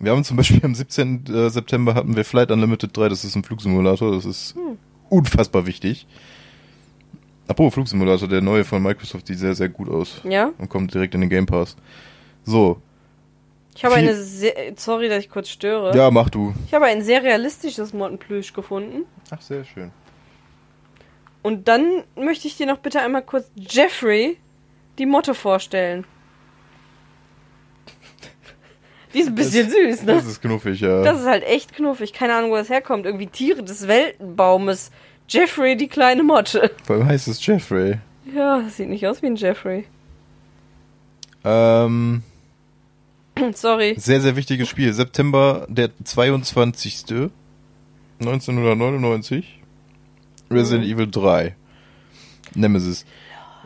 wir 0.00 0.12
haben 0.12 0.24
zum 0.24 0.36
Beispiel 0.36 0.60
am 0.64 0.74
17. 0.74 1.24
äh, 1.32 1.48
September 1.48 1.94
hatten 1.94 2.14
wir 2.14 2.26
Flight 2.26 2.50
Unlimited 2.50 2.94
3, 2.94 3.08
das 3.08 3.24
ist 3.24 3.36
ein 3.36 3.44
Flugsimulator, 3.44 4.12
das 4.12 4.26
ist 4.26 4.54
unfassbar 5.08 5.64
wichtig. 5.66 6.06
Apropos 7.52 7.74
Flugsimulator, 7.74 8.28
der 8.28 8.40
neue 8.40 8.64
von 8.64 8.82
Microsoft 8.82 9.26
sieht 9.26 9.38
sehr, 9.38 9.54
sehr 9.54 9.68
gut 9.68 9.90
aus 9.90 10.22
Ja? 10.24 10.52
und 10.56 10.70
kommt 10.70 10.94
direkt 10.94 11.14
in 11.14 11.20
den 11.20 11.28
Game 11.28 11.44
Pass. 11.44 11.76
So, 12.44 12.80
Ich 13.74 13.84
habe 13.84 13.94
Viel- 13.96 14.04
eine 14.08 14.14
sehr, 14.16 14.54
sorry, 14.76 15.10
dass 15.10 15.18
ich 15.22 15.28
kurz 15.28 15.50
störe. 15.50 15.94
ja, 15.94 16.10
mach 16.10 16.30
du. 16.30 16.54
Ich 16.66 16.72
habe 16.72 16.86
ein 16.86 17.02
sehr 17.02 17.22
realistisches 17.22 17.92
Mottenplüsch 17.92 18.54
gefunden. 18.54 19.04
Ach, 19.30 19.40
sehr 19.42 19.64
schön. 19.64 19.90
Und 21.42 21.68
dann 21.68 22.04
möchte 22.16 22.48
ich 22.48 22.56
dir 22.56 22.66
noch 22.66 22.78
bitte 22.78 23.00
einmal 23.02 23.22
kurz 23.22 23.50
Jeffrey, 23.54 24.38
die 24.98 25.04
Motte, 25.06 25.34
vorstellen. 25.34 26.04
Die 29.12 29.18
ist 29.20 29.28
ein 29.28 29.34
bisschen 29.34 29.68
süß, 29.68 30.04
ne? 30.04 30.14
Das 30.14 30.24
ist 30.26 30.40
knuffig, 30.40 30.80
ja. 30.80 31.02
Das 31.02 31.20
ist 31.20 31.26
halt 31.26 31.44
echt 31.44 31.74
knuffig. 31.74 32.14
Keine 32.14 32.34
Ahnung, 32.34 32.50
wo 32.50 32.56
das 32.56 32.70
herkommt. 32.70 33.04
Irgendwie 33.04 33.26
Tiere 33.26 33.62
des 33.62 33.86
Weltenbaumes. 33.86 34.90
Jeffrey, 35.28 35.76
die 35.76 35.88
kleine 35.88 36.22
Motte. 36.22 36.70
Allem 36.88 37.06
heißt 37.06 37.28
es 37.28 37.44
Jeffrey. 37.44 37.98
Ja, 38.34 38.62
sieht 38.68 38.88
nicht 38.88 39.06
aus 39.06 39.22
wie 39.22 39.26
ein 39.26 39.36
Jeffrey. 39.36 39.84
Ähm, 41.44 42.22
Sorry. 43.54 43.94
sehr, 43.98 44.20
sehr 44.20 44.36
wichtiges 44.36 44.68
Spiel. 44.68 44.92
September 44.92 45.66
der 45.68 45.90
22. 46.04 47.30
1999. 48.20 49.60
Resident 50.50 50.86
Evil 50.86 51.10
3. 51.10 51.54
Nemesis. 52.54 53.04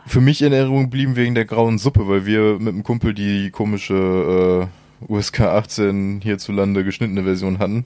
Für 0.05 0.21
mich 0.21 0.41
in 0.41 0.53
Erinnerung 0.53 0.89
blieben 0.89 1.17
wegen 1.17 1.35
der 1.35 1.43
grauen 1.45 1.77
Suppe, 1.77 2.07
weil 2.07 2.25
wir 2.25 2.57
mit 2.59 2.69
einem 2.69 2.83
Kumpel 2.83 3.13
die 3.13 3.51
komische 3.51 4.69
äh, 5.01 5.13
USK 5.13 5.41
18 5.41 6.21
hierzulande 6.23 6.85
geschnittene 6.85 7.23
Version 7.23 7.59
hatten. 7.59 7.85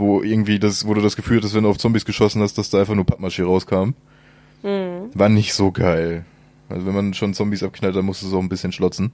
Wo 0.00 0.22
irgendwie 0.22 0.58
das, 0.58 0.86
wo 0.86 0.94
du 0.94 1.02
das 1.02 1.14
Gefühl 1.14 1.36
hattest, 1.36 1.54
wenn 1.54 1.64
du 1.64 1.68
auf 1.68 1.76
Zombies 1.76 2.06
geschossen 2.06 2.40
hast, 2.40 2.56
dass 2.56 2.70
da 2.70 2.80
einfach 2.80 2.94
nur 2.94 3.04
Pappmaché 3.04 3.44
rauskam. 3.44 3.90
Hm. 4.62 5.10
War 5.12 5.28
nicht 5.28 5.52
so 5.52 5.72
geil. 5.72 6.24
Also 6.70 6.86
wenn 6.86 6.94
man 6.94 7.12
schon 7.12 7.34
Zombies 7.34 7.62
abknallt, 7.62 7.96
dann 7.96 8.06
musst 8.06 8.22
du 8.22 8.26
so 8.26 8.38
ein 8.38 8.48
bisschen 8.48 8.72
schlotzen. 8.72 9.12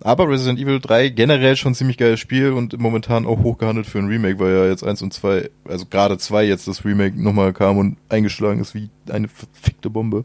Aber 0.00 0.30
Resident 0.30 0.58
Evil 0.58 0.80
3 0.80 1.10
generell 1.10 1.56
schon 1.56 1.72
ein 1.72 1.74
ziemlich 1.74 1.98
geiles 1.98 2.20
Spiel 2.20 2.52
und 2.52 2.78
momentan 2.80 3.26
auch 3.26 3.40
hochgehandelt 3.42 3.86
für 3.86 3.98
ein 3.98 4.08
Remake, 4.08 4.38
weil 4.38 4.54
ja 4.54 4.66
jetzt 4.66 4.82
eins 4.82 5.02
und 5.02 5.12
zwei, 5.12 5.50
also 5.68 5.84
gerade 5.84 6.16
zwei 6.16 6.44
jetzt 6.44 6.66
das 6.66 6.86
Remake 6.86 7.22
nochmal 7.22 7.52
kam 7.52 7.76
und 7.76 7.98
eingeschlagen 8.08 8.60
ist 8.60 8.74
wie 8.74 8.88
eine 9.10 9.28
verfickte 9.28 9.90
Bombe. 9.90 10.24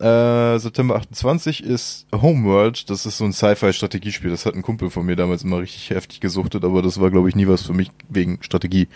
Äh, 0.00 0.58
September 0.58 0.96
28 0.96 1.64
ist 1.64 2.06
Homeworld, 2.14 2.88
das 2.88 3.04
ist 3.04 3.18
so 3.18 3.24
ein 3.24 3.32
Sci-Fi-Strategiespiel. 3.32 4.30
Das 4.30 4.46
hat 4.46 4.54
ein 4.54 4.62
Kumpel 4.62 4.90
von 4.90 5.04
mir 5.04 5.16
damals 5.16 5.42
immer 5.42 5.58
richtig 5.58 5.90
heftig 5.90 6.20
gesuchtet, 6.20 6.64
aber 6.64 6.82
das 6.82 7.00
war, 7.00 7.10
glaube 7.10 7.28
ich, 7.28 7.34
nie 7.34 7.48
was 7.48 7.62
für 7.62 7.72
mich 7.72 7.90
wegen 8.08 8.38
Strategie. 8.42 8.88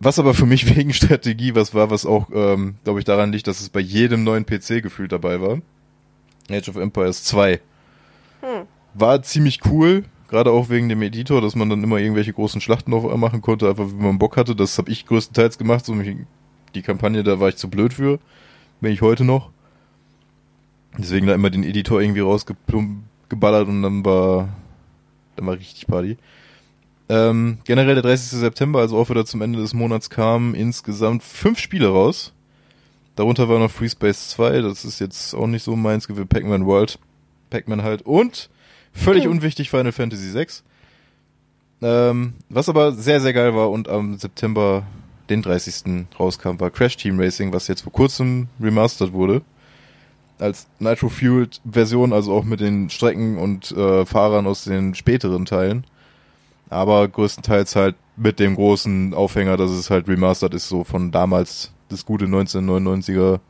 Was 0.00 0.18
aber 0.18 0.32
für 0.32 0.46
mich 0.46 0.74
wegen 0.76 0.92
Strategie 0.92 1.54
was 1.54 1.74
war, 1.74 1.90
was 1.90 2.06
auch, 2.06 2.28
ähm, 2.32 2.76
glaube 2.84 3.00
ich, 3.00 3.04
daran 3.04 3.32
liegt, 3.32 3.46
dass 3.46 3.60
es 3.60 3.68
bei 3.68 3.80
jedem 3.80 4.24
neuen 4.24 4.46
PC 4.46 4.82
gefühlt 4.82 5.12
dabei 5.12 5.40
war. 5.40 5.60
Age 6.50 6.68
of 6.70 6.76
Empires 6.76 7.24
2. 7.24 7.60
Hm. 8.40 8.66
War 8.94 9.22
ziemlich 9.22 9.60
cool, 9.66 10.04
Gerade 10.28 10.50
auch 10.50 10.68
wegen 10.68 10.90
dem 10.90 11.00
Editor, 11.00 11.40
dass 11.40 11.56
man 11.56 11.70
dann 11.70 11.82
immer 11.82 11.96
irgendwelche 11.98 12.34
großen 12.34 12.60
Schlachten 12.60 12.92
auf 12.92 13.04
einmal 13.04 13.16
machen 13.16 13.40
konnte, 13.40 13.66
einfach 13.66 13.86
wenn 13.86 14.04
man 14.04 14.18
Bock 14.18 14.36
hatte. 14.36 14.54
Das 14.54 14.76
habe 14.76 14.90
ich 14.90 15.06
größtenteils 15.06 15.56
gemacht. 15.56 15.86
So 15.86 15.94
mich, 15.94 16.16
die 16.74 16.82
Kampagne, 16.82 17.24
da 17.24 17.40
war 17.40 17.48
ich 17.48 17.56
zu 17.56 17.70
blöd 17.70 17.94
für. 17.94 18.18
Bin 18.80 18.92
ich 18.92 19.02
heute 19.02 19.24
noch. 19.24 19.50
Deswegen 20.96 21.26
da 21.26 21.34
immer 21.34 21.50
den 21.50 21.64
Editor 21.64 22.00
irgendwie 22.00 22.20
rausgeballert 22.20 23.68
und 23.68 23.82
dann 23.82 24.04
war, 24.04 24.48
dann 25.36 25.46
war 25.46 25.54
richtig 25.54 25.86
Party. 25.86 26.16
Ähm, 27.08 27.58
generell 27.64 27.94
der 27.94 28.02
30. 28.02 28.38
September, 28.38 28.80
also 28.80 28.98
auch 28.98 29.08
wieder 29.08 29.24
zum 29.24 29.40
Ende 29.42 29.58
des 29.58 29.74
Monats, 29.74 30.10
kamen 30.10 30.54
insgesamt 30.54 31.22
fünf 31.22 31.58
Spiele 31.58 31.88
raus. 31.88 32.32
Darunter 33.16 33.48
war 33.48 33.58
noch 33.58 33.70
Free 33.70 33.88
Space 33.88 34.30
2, 34.30 34.60
das 34.60 34.84
ist 34.84 35.00
jetzt 35.00 35.34
auch 35.34 35.46
nicht 35.46 35.62
so 35.62 35.74
meins, 35.74 36.08
wie 36.08 36.24
Pac-Man 36.24 36.66
World, 36.66 36.98
Pac-Man 37.50 37.82
halt 37.82 38.02
und 38.02 38.50
völlig 38.92 39.24
Mhm. 39.24 39.32
unwichtig 39.32 39.70
Final 39.70 39.92
Fantasy 39.92 40.28
6. 40.30 40.62
Ähm, 41.80 42.34
was 42.48 42.68
aber 42.68 42.92
sehr, 42.92 43.20
sehr 43.20 43.32
geil 43.32 43.54
war 43.54 43.70
und 43.70 43.88
am 43.88 44.18
September 44.18 44.84
den 45.30 45.42
30. 45.42 46.06
rauskam, 46.18 46.58
war 46.58 46.70
Crash 46.70 46.96
Team 46.96 47.20
Racing, 47.20 47.52
was 47.52 47.68
jetzt 47.68 47.82
vor 47.82 47.92
kurzem 47.92 48.48
remastered 48.60 49.12
wurde. 49.12 49.42
Als 50.38 50.68
Nitro 50.78 51.08
Fueled 51.08 51.60
Version, 51.68 52.12
also 52.12 52.32
auch 52.32 52.44
mit 52.44 52.60
den 52.60 52.90
Strecken 52.90 53.38
und 53.38 53.72
äh, 53.72 54.06
Fahrern 54.06 54.46
aus 54.46 54.64
den 54.64 54.94
späteren 54.94 55.44
Teilen. 55.44 55.84
Aber 56.70 57.08
größtenteils 57.08 57.74
halt 57.76 57.96
mit 58.16 58.38
dem 58.38 58.54
großen 58.54 59.14
Aufhänger, 59.14 59.56
dass 59.56 59.70
es 59.70 59.90
halt 59.90 60.06
remastered 60.06 60.54
ist, 60.54 60.68
so 60.68 60.84
von 60.84 61.10
damals 61.10 61.72
das 61.88 62.04
gute 62.04 62.26
1999er 62.26 63.40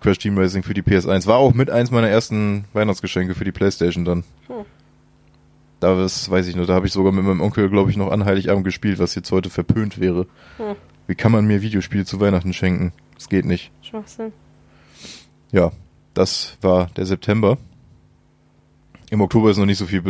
Crash 0.00 0.18
Team 0.18 0.38
Racing 0.38 0.62
für 0.62 0.74
die 0.74 0.82
PS1. 0.82 1.26
War 1.26 1.38
auch 1.38 1.54
mit 1.54 1.70
eins 1.70 1.90
meiner 1.90 2.08
ersten 2.08 2.66
Weihnachtsgeschenke 2.72 3.34
für 3.34 3.44
die 3.44 3.52
Playstation 3.52 4.04
dann. 4.04 4.24
Hm. 4.46 4.64
Da 5.80 5.94
das 5.94 6.30
weiß 6.30 6.46
ich 6.46 6.56
nur, 6.56 6.66
da 6.66 6.74
habe 6.74 6.86
ich 6.86 6.92
sogar 6.92 7.12
mit 7.12 7.24
meinem 7.24 7.40
Onkel, 7.40 7.68
glaube 7.68 7.90
ich, 7.90 7.96
noch 7.96 8.10
an 8.10 8.24
Heiligabend 8.24 8.64
gespielt, 8.64 8.98
was 8.98 9.14
jetzt 9.14 9.30
heute 9.30 9.50
verpönt 9.50 10.00
wäre. 10.00 10.26
Hm. 10.56 10.76
Wie 11.06 11.14
kann 11.14 11.32
man 11.32 11.46
mir 11.46 11.60
Videospiele 11.62 12.04
zu 12.04 12.18
Weihnachten 12.20 12.52
schenken? 12.52 12.92
Das 13.14 13.28
geht 13.28 13.44
nicht. 13.44 13.70
Schwachsinn. 13.82 14.32
Ja, 15.52 15.70
das 16.14 16.56
war 16.62 16.86
der 16.96 17.06
September. 17.06 17.58
Im 19.10 19.20
Oktober 19.20 19.50
ist 19.50 19.58
noch 19.58 19.66
nicht 19.66 19.78
so 19.78 19.86
viel 19.86 20.02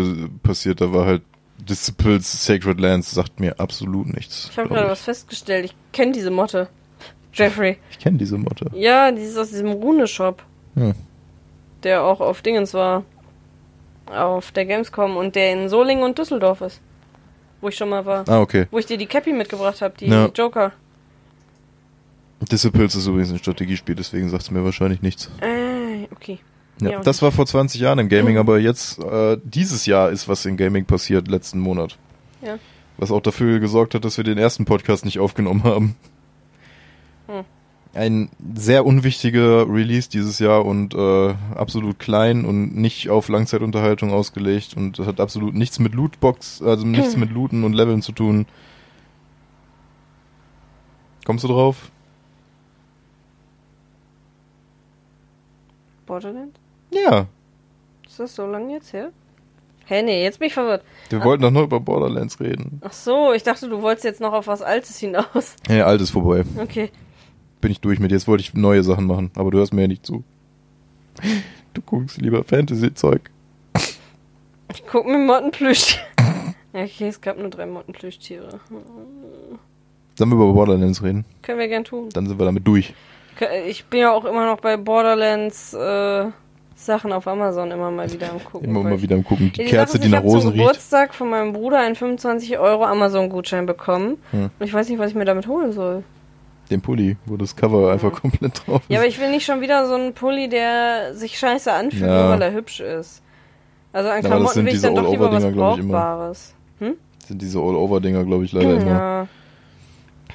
passiert, 0.43 0.81
da 0.81 0.93
war 0.93 1.05
halt 1.05 1.23
Disciples 1.59 2.45
Sacred 2.45 2.81
Lands, 2.81 3.11
sagt 3.11 3.41
mir 3.41 3.59
absolut 3.61 4.07
nichts. 4.15 4.49
Ich 4.53 4.59
habe 4.59 4.69
gerade 4.69 4.89
was 4.89 5.03
festgestellt. 5.03 5.65
Ich 5.67 5.75
kenne 5.93 6.13
diese 6.13 6.31
Motte. 6.31 6.69
Jeffrey. 7.33 7.77
Ich 7.91 7.99
kenne 7.99 8.17
diese 8.19 8.39
Motte. 8.39 8.71
Ja, 8.75 9.11
die 9.11 9.23
ist 9.23 9.37
aus 9.37 9.51
diesem 9.51 9.73
Rune-Shop, 9.73 10.43
Hm. 10.75 10.95
der 11.83 12.03
auch 12.05 12.21
auf 12.21 12.41
Dingens 12.41 12.73
war. 12.73 13.05
Auf 14.07 14.53
der 14.53 14.67
Gamescom 14.67 15.17
und 15.17 15.35
der 15.35 15.53
in 15.53 15.69
Solingen 15.69 16.05
und 16.05 16.19
Düsseldorf 16.19 16.61
ist. 16.61 16.81
Wo 17.61 17.69
ich 17.69 17.77
schon 17.77 17.89
mal 17.89 18.05
war. 18.07 18.25
Ah, 18.29 18.41
okay. 18.41 18.67
Wo 18.71 18.79
ich 18.79 18.87
dir 18.87 18.99
die 18.99 19.07
Cappy 19.07 19.33
mitgebracht 19.33 19.81
habe, 19.83 19.95
die 19.99 20.07
Ja. 20.07 20.27
Joker. 20.35 20.73
Disciples 22.51 22.95
ist 22.95 23.07
übrigens 23.07 23.33
ein 23.33 23.39
Strategiespiel, 23.39 23.95
deswegen 23.95 24.29
sagt 24.29 24.43
es 24.43 24.51
mir 24.51 24.63
wahrscheinlich 24.63 25.03
nichts. 25.03 25.31
Äh, 25.41 26.05
okay. 26.13 26.39
Ja, 26.81 26.91
Ja, 26.91 27.01
das 27.01 27.23
war 27.23 27.33
vor 27.33 27.47
20 27.47 27.81
Jahren 27.81 27.99
im 27.99 28.09
Gaming, 28.09 28.35
Mhm. 28.35 28.41
aber 28.41 28.59
jetzt, 28.59 28.99
äh, 29.03 29.39
dieses 29.43 29.87
Jahr 29.87 30.11
ist 30.11 30.29
was 30.29 30.45
im 30.45 30.57
Gaming 30.59 30.85
passiert, 30.85 31.29
letzten 31.29 31.59
Monat. 31.59 31.97
Ja. 32.43 32.59
Was 32.99 33.11
auch 33.11 33.23
dafür 33.23 33.59
gesorgt 33.59 33.95
hat, 33.95 34.05
dass 34.05 34.17
wir 34.19 34.25
den 34.25 34.39
ersten 34.39 34.67
Podcast 34.67 35.05
nicht 35.07 35.19
aufgenommen 35.19 35.65
haben. 35.65 35.97
Hm. 37.29 37.45
Ein 37.95 38.29
sehr 38.55 38.85
unwichtiger 38.85 39.67
Release 39.69 40.11
dieses 40.11 40.39
Jahr 40.39 40.65
und 40.67 40.95
äh, 40.95 41.35
absolut 41.55 41.99
klein 41.99 42.45
und 42.45 42.77
nicht 42.77 43.09
auf 43.09 43.29
Langzeitunterhaltung 43.29 44.13
ausgelegt 44.13 44.77
und 44.77 44.99
hat 44.99 45.19
absolut 45.19 45.55
nichts 45.55 45.79
mit 45.79 45.95
Lootbox, 45.95 46.63
also 46.63 46.87
nichts 46.87 47.17
mit 47.17 47.31
Looten 47.31 47.65
und 47.65 47.73
Leveln 47.73 48.03
zu 48.03 48.13
tun. 48.13 48.47
Kommst 51.25 51.45
du 51.45 51.49
drauf? 51.49 51.91
Borderlands? 56.07 56.59
Ja. 56.93 57.27
Ist 58.07 58.21
das 58.21 58.35
so 58.35 58.47
lange 58.47 58.75
jetzt 58.75 58.93
her? 58.93 59.11
Hä, 59.87 60.03
nee, 60.03 60.23
jetzt 60.25 60.41
bin 60.41 60.49
ich 60.49 60.55
verwirrt. 60.55 60.83
Wir 61.11 61.23
wollten 61.23 61.43
doch 61.43 61.51
nur 61.51 61.63
über 61.63 61.79
Borderlands 61.79 62.41
reden. 62.41 62.81
Ach 62.85 62.93
so, 62.93 63.33
ich 63.33 63.45
dachte, 63.45 63.69
du 63.69 63.83
wolltest 63.83 64.05
jetzt 64.05 64.21
noch 64.21 64.33
auf 64.33 64.49
was 64.49 64.61
Altes 64.61 64.99
hinaus. 64.99 65.55
Ja, 65.69 65.87
alt 65.87 66.01
ist 66.01 66.11
vorbei. 66.11 66.45
Okay. 66.61 66.91
Bin 67.61 67.71
ich 67.71 67.81
durch 67.81 67.99
mit. 67.99 68.13
Jetzt 68.13 68.29
wollte 68.29 68.43
ich 68.43 68.55
neue 68.55 68.83
Sachen 68.83 69.07
machen, 69.07 69.31
aber 69.37 69.51
du 69.51 69.59
hörst 69.59 69.73
mir 69.73 69.83
ja 69.83 69.89
nicht 69.89 70.07
zu. 70.07 70.25
Du 71.75 71.83
guckst 71.83 72.21
lieber 72.21 72.45
Fantasy-Zeug. 72.45 73.31
Ich 74.73 74.83
guck 74.91 75.07
mir 75.07 75.19
Mottenplüsch. 75.19 75.99
ja, 76.73 76.83
okay, 76.83 77.09
es 77.09 77.21
gab 77.21 77.39
nur 77.39 77.49
drei 77.51 77.67
Mottenplüschtiere. 77.67 78.61
Sollen 80.15 80.31
wir 80.31 80.35
über 80.37 80.53
Borderlands 80.53 81.03
reden? 81.03 81.25
Können 81.43 81.59
wir 81.59 81.69
gern 81.69 81.85
tun. 81.85 82.09
Dann 82.13 82.27
sind 82.27 82.39
wir 82.39 82.45
damit 82.47 82.67
durch. 82.67 82.95
Ich 83.67 83.85
bin 83.87 84.01
ja 84.01 84.13
auch 84.13 84.25
immer 84.25 84.47
noch 84.47 84.61
bei 84.61 84.77
Borderlands 84.79 85.75
äh, 85.75 86.27
Sachen 86.75 87.13
auf 87.13 87.27
Amazon 87.27 87.71
immer 87.71 87.91
mal 87.91 88.11
wieder 88.11 88.31
am 88.31 88.43
gucken. 88.43 88.69
Immer 88.69 88.83
mal 88.83 89.01
wieder 89.03 89.17
am 89.17 89.25
gucken. 89.25 89.53
Die 89.55 89.63
Ja, 89.63 89.69
Kerze, 89.69 89.93
Sache 89.93 89.99
ist, 89.99 90.05
die 90.05 90.09
nach 90.11 90.19
Ich 90.21 90.25
habe 90.25 90.29
Rosen 90.29 90.41
zum 90.43 90.51
riecht. 90.53 90.63
Geburtstag 90.67 91.15
von 91.15 91.29
meinem 91.31 91.53
Bruder 91.53 91.79
einen 91.81 91.95
25 91.95 92.59
Euro 92.59 92.85
Amazon-Gutschein 92.85 93.67
bekommen. 93.67 94.17
Hm. 94.31 94.51
Und 94.59 94.67
ich 94.67 94.73
weiß 94.73 94.89
nicht, 94.89 94.99
was 94.99 95.11
ich 95.11 95.17
mir 95.17 95.25
damit 95.27 95.47
holen 95.47 95.73
soll. 95.73 96.03
Den 96.71 96.81
Pulli, 96.81 97.17
wo 97.27 97.37
das 97.37 97.55
Cover 97.57 97.93
einfach 97.93 98.13
komplett 98.21 98.67
drauf 98.67 98.83
ist. 98.83 98.91
Ja, 98.91 98.99
aber 98.99 99.09
ich 99.09 99.21
will 99.21 99.31
nicht 99.31 99.45
schon 99.45 99.61
wieder 99.61 99.87
so 99.87 99.95
einen 99.95 100.15
Pulli, 100.15 100.49
der 100.49 101.15
sich 101.15 101.39
scheiße 101.39 101.73
anfühlt, 101.73 102.03
Ja. 102.03 102.23
nur 102.23 102.31
weil 102.33 102.43
er 102.43 102.53
hübsch 102.53 102.81
ist. 102.81 103.23
Also 103.93 104.11
an 104.11 104.21
das 104.23 104.27
Klamotten 104.31 104.55
sind 104.55 104.67
will 104.67 104.75
ich 104.75 104.81
dann 104.83 104.95
doch 104.95 105.11
lieber 105.11 105.33
was 105.33 105.45
immer. 105.45 105.57
Brauchbares. 105.57 106.55
sind 106.81 107.43
diese 107.43 107.59
All-Over-Dinger, 107.61 108.25
glaube 108.25 108.45
ich, 108.45 108.53
leider 108.53 108.75
immer. 108.75 108.91
Ja. 108.91 109.29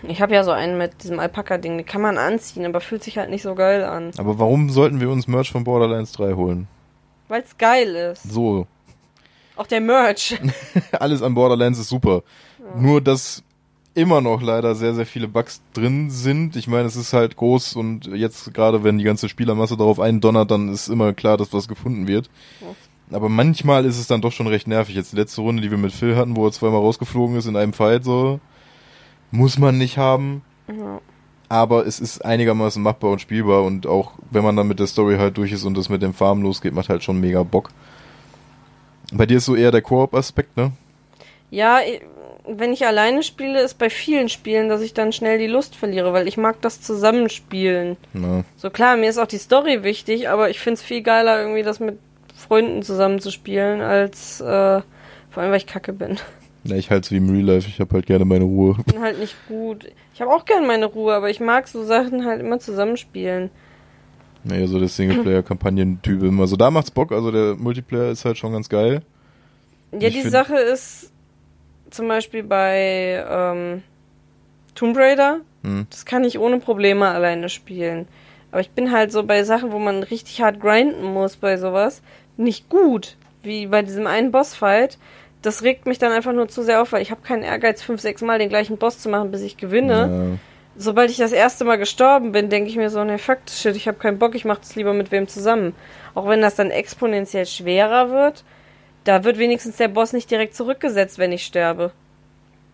Ich 0.08 0.20
habe 0.22 0.34
ja 0.34 0.44
so 0.44 0.50
einen 0.52 0.78
mit 0.80 1.04
diesem 1.04 1.20
Alpaka-Ding, 1.20 1.78
den 1.78 1.86
kann 1.86 2.02
man 2.02 2.18
anziehen, 2.18 2.66
aber 2.66 2.82
fühlt 2.82 3.04
sich 3.04 3.18
halt 3.20 3.30
nicht 3.30 3.44
so 3.44 3.54
geil 3.54 3.84
an. 3.84 4.12
Aber 4.18 4.40
warum 4.40 4.70
sollten 4.72 5.00
wir 5.00 5.10
uns 5.12 5.28
Merch 5.28 5.52
von 5.52 5.64
Borderlands 5.64 6.12
3 6.14 6.34
holen? 6.34 6.68
Weil 7.28 7.44
es 7.44 7.58
geil 7.58 7.90
ist. 7.96 8.24
So. 8.24 8.66
Auch 9.56 9.68
der 9.68 9.80
Merch. 9.80 10.40
Alles 10.92 11.22
an 11.22 11.36
Borderlands 11.36 11.78
ist 11.78 11.90
super. 11.90 12.24
Nur, 12.76 13.00
dass 13.00 13.44
immer 13.94 14.22
noch 14.22 14.42
leider 14.42 14.76
sehr, 14.76 14.94
sehr 14.94 15.06
viele 15.06 15.28
Bugs 15.28 15.62
drin 15.74 16.10
sind. 16.10 16.56
Ich 16.56 16.68
meine, 16.68 16.86
es 16.86 16.96
ist 16.96 17.14
halt 17.14 17.36
groß 17.36 17.76
und 17.76 18.08
jetzt 18.08 18.54
gerade, 18.54 18.84
wenn 18.84 18.98
die 18.98 19.04
ganze 19.04 19.28
Spielermasse 19.28 19.78
darauf 19.78 20.00
eindonnert, 20.00 20.52
dann 20.52 20.70
ist 20.70 20.88
immer 20.88 21.14
klar, 21.14 21.38
dass 21.38 21.54
was 21.54 21.68
gefunden 21.68 22.08
wird. 22.08 22.30
Aber 23.12 23.28
manchmal 23.28 23.86
ist 23.86 24.00
es 24.00 24.08
dann 24.08 24.22
doch 24.22 24.32
schon 24.32 24.48
recht 24.48 24.68
nervig. 24.68 24.96
Jetzt 24.96 25.12
die 25.12 25.18
letzte 25.18 25.42
Runde, 25.42 25.62
die 25.62 25.72
wir 25.72 25.78
mit 25.78 25.92
Phil 25.92 26.16
hatten, 26.16 26.38
wo 26.38 26.46
er 26.46 26.52
zweimal 26.52 26.80
rausgeflogen 26.80 27.36
ist 27.36 27.46
in 27.46 27.58
einem 27.58 27.74
Fight, 27.74 28.06
so, 28.06 28.40
muss 29.32 29.58
man 29.58 29.78
nicht 29.78 29.98
haben. 29.98 30.44
Ja. 30.70 31.02
Aber 31.50 31.86
es 31.86 32.00
ist 32.00 32.24
einigermaßen 32.24 32.82
machbar 32.82 33.12
und 33.12 33.20
spielbar 33.20 33.64
und 33.64 33.86
auch 33.86 34.14
wenn 34.30 34.44
man 34.44 34.56
dann 34.56 34.70
mit 34.70 34.80
der 34.80 34.88
Story 34.88 35.18
halt 35.18 35.36
durch 35.36 35.52
ist 35.52 35.66
und 35.66 35.76
das 35.76 35.90
mit 35.90 36.02
dem 36.02 36.14
Farm 36.14 36.42
losgeht, 36.42 36.74
macht 36.74 36.88
halt 36.88 37.04
schon 37.04 37.20
mega 37.20 37.44
Bock. 37.44 37.72
Bei 39.12 39.26
dir 39.26 39.38
ist 39.38 39.46
so 39.46 39.58
eher 39.58 39.72
der 39.72 39.82
Koop-Aspekt, 39.82 40.56
ne? 40.56 40.72
Ja, 41.50 41.80
wenn 42.48 42.74
ich 42.74 42.86
alleine 42.86 43.24
spiele, 43.24 43.62
ist 43.62 43.78
bei 43.78 43.90
vielen 43.90 44.30
Spielen, 44.30 44.68
dass 44.70 44.82
ich 44.82 44.94
dann 44.94 45.12
schnell 45.14 45.38
die 45.38 45.48
Lust 45.48 45.76
verliere, 45.76 46.14
weil 46.14 46.28
ich 46.28 46.38
mag 46.38 46.62
das 46.62 46.82
Zusammenspielen. 46.82 47.98
Na, 48.14 48.44
So 48.58 48.70
klar, 48.70 48.98
mir 48.98 49.10
ist 49.10 49.18
auch 49.18 49.28
die 49.28 49.38
Story 49.38 49.84
wichtig, 49.84 50.30
aber 50.30 50.50
ich 50.50 50.60
find's 50.60 50.82
viel 50.82 51.02
geiler, 51.02 51.40
irgendwie 51.40 51.64
das 51.64 51.80
mit 51.80 51.98
Freunden 52.36 52.82
zusammen 52.84 53.20
zu 53.20 53.32
spielen, 53.32 53.82
als 53.82 54.42
äh, 54.42 54.46
vor 55.30 55.44
allem, 55.44 55.52
weil 55.52 55.58
ich 55.58 55.68
kacke 55.68 55.94
bin. 55.94 56.18
Ja, 56.64 56.76
ich 56.76 56.90
halte 56.92 57.06
es 57.06 57.12
wie 57.12 57.18
im 57.18 57.30
Real 57.30 57.56
Life, 57.56 57.68
ich 57.68 57.80
habe 57.80 57.94
halt 57.96 58.06
gerne 58.06 58.26
meine 58.26 58.44
Ruhe. 58.44 58.76
Ich 58.80 58.94
bin 58.94 59.02
halt 59.02 59.20
nicht 59.20 59.36
gut. 59.48 59.86
Ich 60.14 60.22
habe 60.22 60.32
auch 60.32 60.46
gern 60.46 60.68
meine 60.68 60.86
Ruhe, 60.86 61.14
aber 61.14 61.30
ich 61.30 61.40
mag 61.40 61.68
so 61.68 61.84
Sachen 61.84 62.26
halt 62.26 62.40
immer 62.42 62.60
zusammenspielen. 62.60 63.50
Naja, 64.44 64.66
so 64.68 64.80
der 64.80 64.88
Singleplayer-Kampagnen-Typ 64.88 66.24
immer. 66.24 66.48
So, 66.48 66.56
da 66.56 66.72
macht's 66.72 66.92
Bock, 66.92 67.12
also 67.12 67.32
der 67.32 67.56
Multiplayer 67.56 68.12
ist 68.12 68.26
halt 68.26 68.38
schon 68.38 68.54
ganz 68.54 68.70
geil. 68.70 69.02
Ja, 69.92 70.08
Ich 70.08 70.22
die 70.22 70.30
Sache 70.30 70.56
ist 70.58 71.12
zum 71.92 72.08
Beispiel 72.08 72.44
bei 72.44 73.24
ähm, 73.30 73.84
Tomb 74.76 74.98
Raider, 74.98 75.42
Hm. 75.64 75.86
das 75.92 76.06
kann 76.06 76.24
ich 76.24 76.40
ohne 76.40 76.58
Probleme 76.60 77.08
alleine 77.08 77.48
spielen. 77.50 78.08
Aber 78.52 78.62
ich 78.62 78.72
bin 78.72 78.92
halt 78.92 79.12
so 79.12 79.24
bei 79.24 79.44
Sachen, 79.44 79.72
wo 79.72 79.78
man 79.80 80.02
richtig 80.04 80.42
hart 80.42 80.60
grinden 80.60 81.04
muss 81.04 81.36
bei 81.38 81.58
sowas, 81.58 82.02
nicht 82.36 82.68
gut. 82.70 83.16
Wie 83.44 83.68
bei 83.68 83.82
diesem 83.82 84.08
einen 84.08 84.32
Bossfight. 84.32 84.98
Das 85.42 85.64
regt 85.64 85.86
mich 85.88 85.98
dann 86.00 86.12
einfach 86.12 86.34
nur 86.34 86.48
zu 86.48 86.62
sehr 86.64 86.82
auf, 86.82 86.92
weil 86.92 87.02
ich 87.02 87.10
habe 87.12 87.22
keinen 87.22 87.44
Ehrgeiz, 87.44 87.82
fünf, 87.82 88.02
sechs 88.02 88.22
Mal 88.22 88.38
den 88.40 88.50
gleichen 88.50 88.78
Boss 88.78 89.00
zu 89.00 89.10
machen, 89.10 89.32
bis 89.32 89.42
ich 89.42 89.58
gewinne. 89.58 90.38
Sobald 90.78 91.10
ich 91.12 91.18
das 91.18 91.32
erste 91.32 91.64
Mal 91.66 91.78
gestorben 91.78 92.32
bin, 92.32 92.50
denke 92.50 92.70
ich 92.70 92.76
mir 92.78 92.90
so, 92.90 93.04
ne, 93.04 93.18
fuck 93.18 93.40
shit, 93.50 93.76
ich 93.76 93.88
habe 93.88 93.98
keinen 93.98 94.20
Bock, 94.20 94.36
ich 94.36 94.46
mach 94.46 94.60
das 94.60 94.76
lieber 94.76 94.94
mit 94.94 95.12
wem 95.12 95.28
zusammen. 95.28 95.76
Auch 96.14 96.28
wenn 96.28 96.42
das 96.42 96.56
dann 96.56 96.70
exponentiell 96.72 97.46
schwerer 97.46 98.10
wird, 98.12 98.44
da 99.04 99.24
wird 99.24 99.38
wenigstens 99.38 99.78
der 99.78 99.88
Boss 99.88 100.14
nicht 100.14 100.30
direkt 100.30 100.56
zurückgesetzt, 100.56 101.18
wenn 101.18 101.32
ich 101.32 101.44
sterbe. 101.46 101.92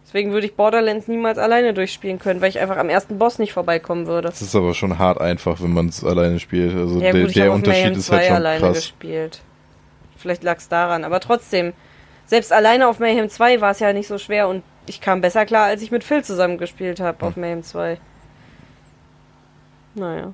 Deswegen 0.06 0.32
würde 0.32 0.46
ich 0.48 0.56
Borderlands 0.56 1.08
niemals 1.10 1.38
alleine 1.38 1.74
durchspielen 1.74 2.18
können, 2.18 2.40
weil 2.40 2.50
ich 2.50 2.60
einfach 2.60 2.78
am 2.78 2.88
ersten 2.88 3.18
Boss 3.18 3.40
nicht 3.40 3.52
vorbeikommen 3.52 4.08
würde. 4.08 4.30
Das 4.30 4.42
ist 4.42 4.56
aber 4.56 4.74
schon 4.74 4.98
hart 5.00 5.20
einfach, 5.20 5.62
wenn 5.62 5.74
man 5.74 5.88
es 5.90 6.04
alleine 6.04 6.40
spielt. 6.40 6.74
Also 6.76 7.02
Ja 7.02 7.12
der, 7.12 7.22
gut, 7.22 7.30
ich 7.30 7.34
der 7.36 7.52
Unterschied 7.52 7.84
Mayhem 7.84 8.00
ist 8.00 8.06
2 8.08 8.16
halt 8.16 8.28
schon 8.28 8.36
alleine 8.38 8.60
krass. 8.62 8.76
gespielt. 8.78 9.42
Vielleicht 10.16 10.44
lag 10.44 10.58
es 10.58 10.70
daran, 10.70 11.04
aber 11.04 11.20
trotzdem, 11.20 11.74
Selbst 12.28 12.52
alleine 12.52 12.88
auf 12.90 13.00
Mayhem 13.00 13.30
2 13.30 13.62
war 13.62 13.72
es 13.72 13.80
ja 13.80 13.94
nicht 13.94 14.08
so 14.08 14.18
schwer 14.18 14.50
und 14.50 14.62
ich 14.86 15.00
kam 15.00 15.22
besser 15.22 15.46
klar, 15.46 15.66
als 15.68 15.82
ich 15.82 15.92
mit 15.92 16.04
Phil 16.04 16.24
zusammen 16.26 16.58
gespielt 16.58 17.00
habe 17.00 17.26
auf 17.26 17.38
Mayhem 17.38 17.64
2. 17.64 17.98
Naja. 19.96 20.34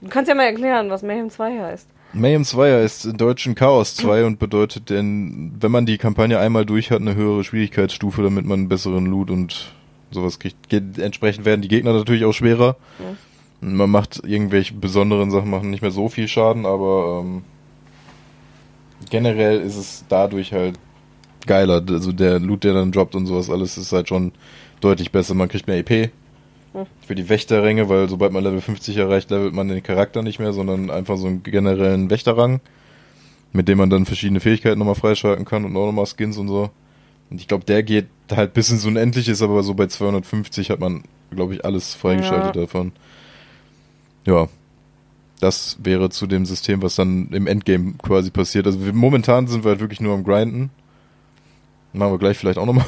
Du 0.00 0.08
kannst 0.08 0.28
ja 0.30 0.34
mal 0.34 0.44
erklären, 0.44 0.88
was 0.90 1.02
Mayhem 1.02 1.28
2 1.28 1.60
heißt. 1.60 1.88
Mayhem 2.12 2.44
2 2.44 2.82
heißt 2.82 3.06
in 3.06 3.16
Deutschen 3.16 3.54
Chaos 3.54 3.94
2 3.96 4.24
und 4.24 4.38
bedeutet 4.38 4.90
denn, 4.90 5.52
wenn 5.60 5.70
man 5.70 5.86
die 5.86 5.98
Kampagne 5.98 6.38
einmal 6.38 6.64
durch 6.64 6.90
hat, 6.90 7.00
eine 7.00 7.14
höhere 7.14 7.44
Schwierigkeitsstufe, 7.44 8.22
damit 8.22 8.46
man 8.46 8.60
einen 8.60 8.68
besseren 8.68 9.06
Loot 9.06 9.30
und 9.30 9.74
sowas 10.10 10.38
kriegt. 10.38 10.68
Ge 10.68 10.82
entsprechend 10.98 11.44
werden 11.44 11.60
die 11.60 11.68
Gegner 11.68 11.92
natürlich 11.92 12.24
auch 12.24 12.32
schwerer. 12.32 12.76
Ja. 12.98 13.16
Man 13.60 13.90
macht 13.90 14.22
irgendwelche 14.24 14.74
besonderen 14.74 15.30
Sachen, 15.30 15.50
machen 15.50 15.70
nicht 15.70 15.82
mehr 15.82 15.90
so 15.90 16.08
viel 16.08 16.28
Schaden, 16.28 16.64
aber 16.64 17.22
ähm, 17.22 17.42
generell 19.10 19.60
ist 19.60 19.76
es 19.76 20.04
dadurch 20.08 20.52
halt 20.52 20.78
geiler. 21.46 21.82
Also 21.88 22.12
der 22.12 22.38
Loot, 22.38 22.64
der 22.64 22.74
dann 22.74 22.92
droppt 22.92 23.16
und 23.16 23.26
sowas 23.26 23.50
alles, 23.50 23.76
ist 23.76 23.92
halt 23.92 24.08
schon 24.08 24.32
deutlich 24.80 25.12
besser. 25.12 25.34
Man 25.34 25.48
kriegt 25.48 25.66
mehr 25.66 25.78
EP. 25.78 26.10
Für 27.06 27.14
die 27.14 27.28
Wächterränge, 27.28 27.88
weil 27.88 28.08
sobald 28.08 28.32
man 28.32 28.44
Level 28.44 28.60
50 28.60 28.96
erreicht, 28.96 29.30
levelt 29.30 29.54
man 29.54 29.68
den 29.68 29.82
Charakter 29.82 30.22
nicht 30.22 30.38
mehr, 30.38 30.52
sondern 30.52 30.90
einfach 30.90 31.16
so 31.16 31.26
einen 31.26 31.42
generellen 31.42 32.10
Wächterrang, 32.10 32.60
mit 33.52 33.68
dem 33.68 33.78
man 33.78 33.90
dann 33.90 34.06
verschiedene 34.06 34.40
Fähigkeiten 34.40 34.78
nochmal 34.78 34.94
freischalten 34.94 35.44
kann 35.44 35.64
und 35.64 35.76
auch 35.76 35.86
nochmal 35.86 36.06
Skins 36.06 36.36
und 36.36 36.48
so. 36.48 36.70
Und 37.30 37.40
ich 37.40 37.48
glaube, 37.48 37.64
der 37.64 37.82
geht 37.82 38.06
halt 38.30 38.54
bis 38.54 38.70
ins 38.70 38.84
Unendliche, 38.86 39.32
aber 39.44 39.62
so 39.62 39.74
bei 39.74 39.86
250 39.86 40.70
hat 40.70 40.80
man, 40.80 41.02
glaube 41.30 41.54
ich, 41.54 41.64
alles 41.64 41.94
freigeschaltet 41.94 42.54
Ja. 42.54 42.62
davon. 42.62 42.92
Ja. 44.26 44.48
Das 45.40 45.78
wäre 45.82 46.10
zu 46.10 46.26
dem 46.26 46.46
System, 46.46 46.82
was 46.82 46.96
dann 46.96 47.28
im 47.30 47.46
Endgame 47.46 47.94
quasi 48.02 48.30
passiert. 48.30 48.66
Also 48.66 48.84
wir, 48.84 48.92
momentan 48.92 49.46
sind 49.46 49.64
wir 49.64 49.70
halt 49.70 49.80
wirklich 49.80 50.00
nur 50.00 50.14
am 50.14 50.24
Grinden. 50.24 50.70
Machen 51.92 52.12
wir 52.12 52.18
gleich 52.18 52.36
vielleicht 52.36 52.58
auch 52.58 52.66
nochmal. 52.66 52.86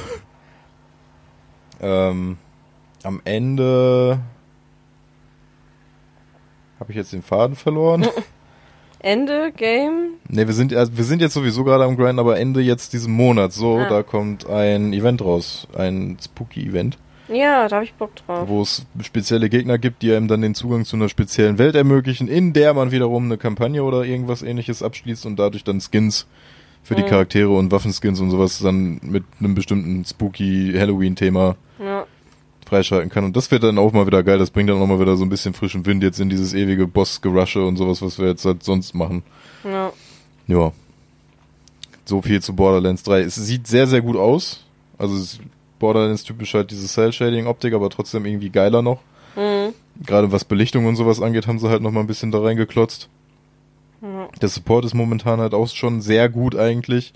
ähm, 1.80 2.38
am 3.02 3.20
Ende 3.24 4.18
habe 6.78 6.92
ich 6.92 6.96
jetzt 6.96 7.12
den 7.12 7.22
Faden 7.22 7.56
verloren. 7.56 8.06
Ende, 9.02 9.50
Game. 9.56 10.14
Ne, 10.28 10.46
wir 10.46 10.52
sind 10.54 10.74
also 10.74 10.94
wir 10.96 11.04
sind 11.04 11.22
jetzt 11.22 11.32
sowieso 11.32 11.64
gerade 11.64 11.84
am 11.84 11.96
Grinden, 11.96 12.18
aber 12.18 12.38
Ende 12.38 12.60
jetzt 12.60 12.92
diesen 12.92 13.12
Monat. 13.14 13.52
So, 13.52 13.78
Ah. 13.78 13.88
da 13.88 14.02
kommt 14.02 14.46
ein 14.48 14.92
Event 14.92 15.22
raus, 15.22 15.66
ein 15.74 16.18
Spooky 16.22 16.66
Event, 16.66 16.98
Ja, 17.28 17.66
da 17.68 17.76
habe 17.76 17.84
ich 17.86 17.94
Bock 17.94 18.14
drauf. 18.16 18.46
wo 18.48 18.60
es 18.60 18.84
spezielle 19.02 19.48
Gegner 19.48 19.78
gibt, 19.78 20.02
die 20.02 20.12
einem 20.12 20.28
dann 20.28 20.42
den 20.42 20.54
Zugang 20.54 20.84
zu 20.84 20.96
einer 20.96 21.08
speziellen 21.08 21.56
Welt 21.56 21.76
ermöglichen, 21.76 22.28
in 22.28 22.52
der 22.52 22.74
man 22.74 22.90
wiederum 22.90 23.24
eine 23.24 23.38
Kampagne 23.38 23.82
oder 23.84 24.04
irgendwas 24.04 24.42
ähnliches 24.42 24.82
abschließt 24.82 25.24
und 25.24 25.38
dadurch 25.38 25.64
dann 25.64 25.80
Skins 25.80 26.26
für 26.82 26.94
die 26.94 27.02
Mhm. 27.02 27.06
Charaktere 27.06 27.50
und 27.56 27.72
Waffenskins 27.72 28.20
und 28.20 28.30
sowas 28.30 28.58
dann 28.58 29.00
mit 29.02 29.24
einem 29.38 29.54
bestimmten 29.54 30.04
Spooky 30.04 30.74
Halloween 30.76 31.16
Thema 31.16 31.56
Ja. 31.78 32.06
Freischalten 32.70 33.10
kann. 33.10 33.24
Und 33.24 33.36
das 33.36 33.50
wird 33.50 33.62
dann 33.62 33.78
auch 33.78 33.92
mal 33.92 34.06
wieder 34.06 34.22
geil. 34.22 34.38
Das 34.38 34.50
bringt 34.50 34.70
dann 34.70 34.80
auch 34.80 34.86
mal 34.86 35.00
wieder 35.00 35.16
so 35.16 35.24
ein 35.24 35.28
bisschen 35.28 35.52
frischen 35.52 35.84
Wind 35.84 36.02
jetzt 36.02 36.20
in 36.20 36.30
dieses 36.30 36.54
ewige 36.54 36.86
Boss-Gerusche 36.86 37.64
und 37.64 37.76
sowas, 37.76 38.00
was 38.00 38.18
wir 38.18 38.28
jetzt 38.28 38.44
halt 38.44 38.62
sonst 38.62 38.94
machen. 38.94 39.22
Ja. 39.64 39.92
Ja. 40.46 40.72
So 42.04 42.22
viel 42.22 42.40
zu 42.40 42.54
Borderlands 42.54 43.02
3. 43.02 43.20
Es 43.20 43.34
sieht 43.34 43.66
sehr, 43.66 43.86
sehr 43.86 44.00
gut 44.00 44.16
aus. 44.16 44.64
Also 44.96 45.16
es 45.16 45.34
ist 45.34 45.40
Borderlands 45.78 46.24
typisch 46.24 46.54
halt 46.54 46.70
diese 46.70 46.86
Cell-Shading-Optik, 46.86 47.74
aber 47.74 47.90
trotzdem 47.90 48.24
irgendwie 48.24 48.50
geiler 48.50 48.82
noch. 48.82 49.00
Mhm. 49.36 49.74
Gerade 50.06 50.32
was 50.32 50.44
Belichtung 50.44 50.86
und 50.86 50.96
sowas 50.96 51.20
angeht, 51.20 51.46
haben 51.46 51.58
sie 51.58 51.68
halt 51.68 51.82
noch 51.82 51.90
mal 51.90 52.00
ein 52.00 52.06
bisschen 52.06 52.30
da 52.30 52.40
reingeklotzt. 52.40 53.08
Ja. 54.02 54.28
Der 54.40 54.48
Support 54.48 54.84
ist 54.86 54.94
momentan 54.94 55.40
halt 55.40 55.52
auch 55.54 55.68
schon 55.68 56.00
sehr 56.00 56.28
gut 56.28 56.56
eigentlich. 56.56 57.12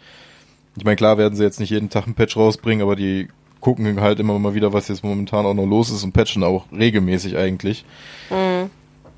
Ich 0.76 0.84
meine, 0.84 0.96
klar 0.96 1.18
werden 1.18 1.36
sie 1.36 1.44
jetzt 1.44 1.60
nicht 1.60 1.70
jeden 1.70 1.88
Tag 1.88 2.06
ein 2.06 2.14
Patch 2.14 2.36
rausbringen, 2.36 2.82
aber 2.82 2.96
die 2.96 3.28
gucken 3.64 3.98
halt 4.02 4.20
immer 4.20 4.38
mal 4.38 4.54
wieder, 4.54 4.74
was 4.74 4.88
jetzt 4.88 5.02
momentan 5.02 5.46
auch 5.46 5.54
noch 5.54 5.64
los 5.64 5.90
ist 5.90 6.04
und 6.04 6.12
patchen 6.12 6.44
auch 6.44 6.66
regelmäßig 6.70 7.38
eigentlich. 7.38 7.86
Mhm. 8.28 8.68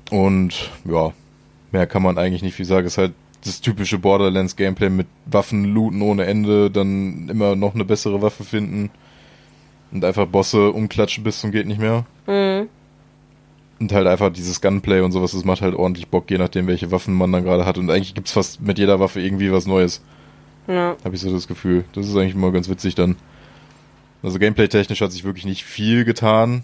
Und 0.09 0.71
ja, 0.85 1.11
mehr 1.73 1.85
kann 1.85 2.01
man 2.01 2.17
eigentlich 2.17 2.43
nicht 2.43 2.55
viel 2.55 2.65
sagen. 2.65 2.87
Es 2.87 2.93
ist 2.93 2.97
halt 2.97 3.13
das 3.43 3.59
typische 3.59 3.99
Borderlands-Gameplay 3.99 4.89
mit 4.89 5.07
Waffen 5.25 5.65
looten 5.65 6.01
ohne 6.01 6.25
Ende, 6.25 6.71
dann 6.71 7.27
immer 7.27 7.57
noch 7.57 7.75
eine 7.75 7.83
bessere 7.83 8.21
Waffe 8.21 8.45
finden 8.45 8.89
und 9.91 10.05
einfach 10.05 10.25
Bosse 10.25 10.71
umklatschen 10.71 11.25
bis 11.25 11.41
zum 11.41 11.51
geht 11.51 11.67
nicht 11.67 11.81
mehr. 11.81 12.05
Mhm. 12.25 12.69
Und 13.81 13.91
halt 13.91 14.07
einfach 14.07 14.31
dieses 14.31 14.61
Gunplay 14.61 15.01
und 15.01 15.11
sowas, 15.11 15.33
das 15.33 15.43
macht 15.43 15.61
halt 15.61 15.75
ordentlich 15.75 16.07
Bock, 16.07 16.31
je 16.31 16.37
nachdem, 16.37 16.67
welche 16.67 16.89
Waffen 16.89 17.13
man 17.13 17.33
dann 17.33 17.43
gerade 17.43 17.65
hat. 17.65 17.77
Und 17.77 17.89
eigentlich 17.89 18.15
gibt's 18.15 18.31
fast 18.31 18.61
mit 18.61 18.79
jeder 18.79 19.01
Waffe 19.01 19.19
irgendwie 19.19 19.51
was 19.51 19.67
Neues. 19.67 20.01
Ja. 20.67 20.95
Habe 21.03 21.15
ich 21.15 21.21
so 21.21 21.33
das 21.33 21.49
Gefühl. 21.49 21.83
Das 21.91 22.07
ist 22.07 22.15
eigentlich 22.15 22.35
immer 22.35 22.53
ganz 22.53 22.69
witzig 22.69 22.95
dann. 22.95 23.17
Also 24.23 24.39
gameplay-technisch 24.39 25.01
hat 25.01 25.11
sich 25.11 25.23
wirklich 25.23 25.45
nicht 25.45 25.63
viel 25.63 26.05
getan. 26.05 26.63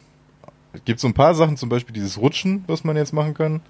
Es 0.74 0.84
gibt 0.86 1.00
so 1.00 1.08
ein 1.08 1.14
paar 1.14 1.36
Sachen, 1.36 1.58
zum 1.58 1.70
Beispiel 1.70 1.94
dieses 1.94 2.18
Rutschen, 2.18 2.64
was 2.68 2.84
man 2.84 2.98
jetzt 2.98 3.14
machen 3.14 3.34
kann. 3.34 3.62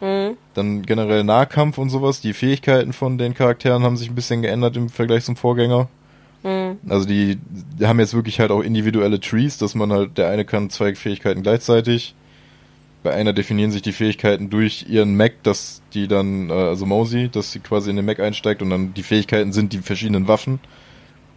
Mhm. 0.00 0.36
Dann 0.54 0.82
generell 0.82 1.24
Nahkampf 1.24 1.78
und 1.78 1.90
sowas. 1.90 2.20
Die 2.20 2.32
Fähigkeiten 2.32 2.92
von 2.92 3.18
den 3.18 3.34
Charakteren 3.34 3.82
haben 3.82 3.96
sich 3.96 4.10
ein 4.10 4.14
bisschen 4.14 4.42
geändert 4.42 4.76
im 4.76 4.88
Vergleich 4.88 5.24
zum 5.24 5.36
Vorgänger. 5.36 5.88
Mhm. 6.42 6.78
Also 6.88 7.06
die, 7.06 7.38
die 7.78 7.86
haben 7.86 8.00
jetzt 8.00 8.14
wirklich 8.14 8.40
halt 8.40 8.50
auch 8.50 8.62
individuelle 8.62 9.20
Trees, 9.20 9.58
dass 9.58 9.74
man 9.74 9.92
halt, 9.92 10.18
der 10.18 10.28
eine 10.28 10.44
kann 10.44 10.70
zwei 10.70 10.94
Fähigkeiten 10.94 11.42
gleichzeitig. 11.42 12.14
Bei 13.02 13.12
einer 13.12 13.32
definieren 13.32 13.72
sich 13.72 13.82
die 13.82 13.92
Fähigkeiten 13.92 14.48
durch 14.50 14.86
ihren 14.88 15.16
Mac, 15.16 15.42
dass 15.42 15.82
die 15.92 16.06
dann, 16.06 16.50
äh, 16.50 16.52
also 16.52 16.86
Mosey, 16.86 17.28
dass 17.28 17.52
sie 17.52 17.58
quasi 17.60 17.90
in 17.90 17.96
den 17.96 18.04
Mac 18.04 18.20
einsteigt 18.20 18.62
und 18.62 18.70
dann 18.70 18.94
die 18.94 19.02
Fähigkeiten 19.02 19.52
sind 19.52 19.72
die 19.72 19.78
verschiedenen 19.78 20.28
Waffen, 20.28 20.60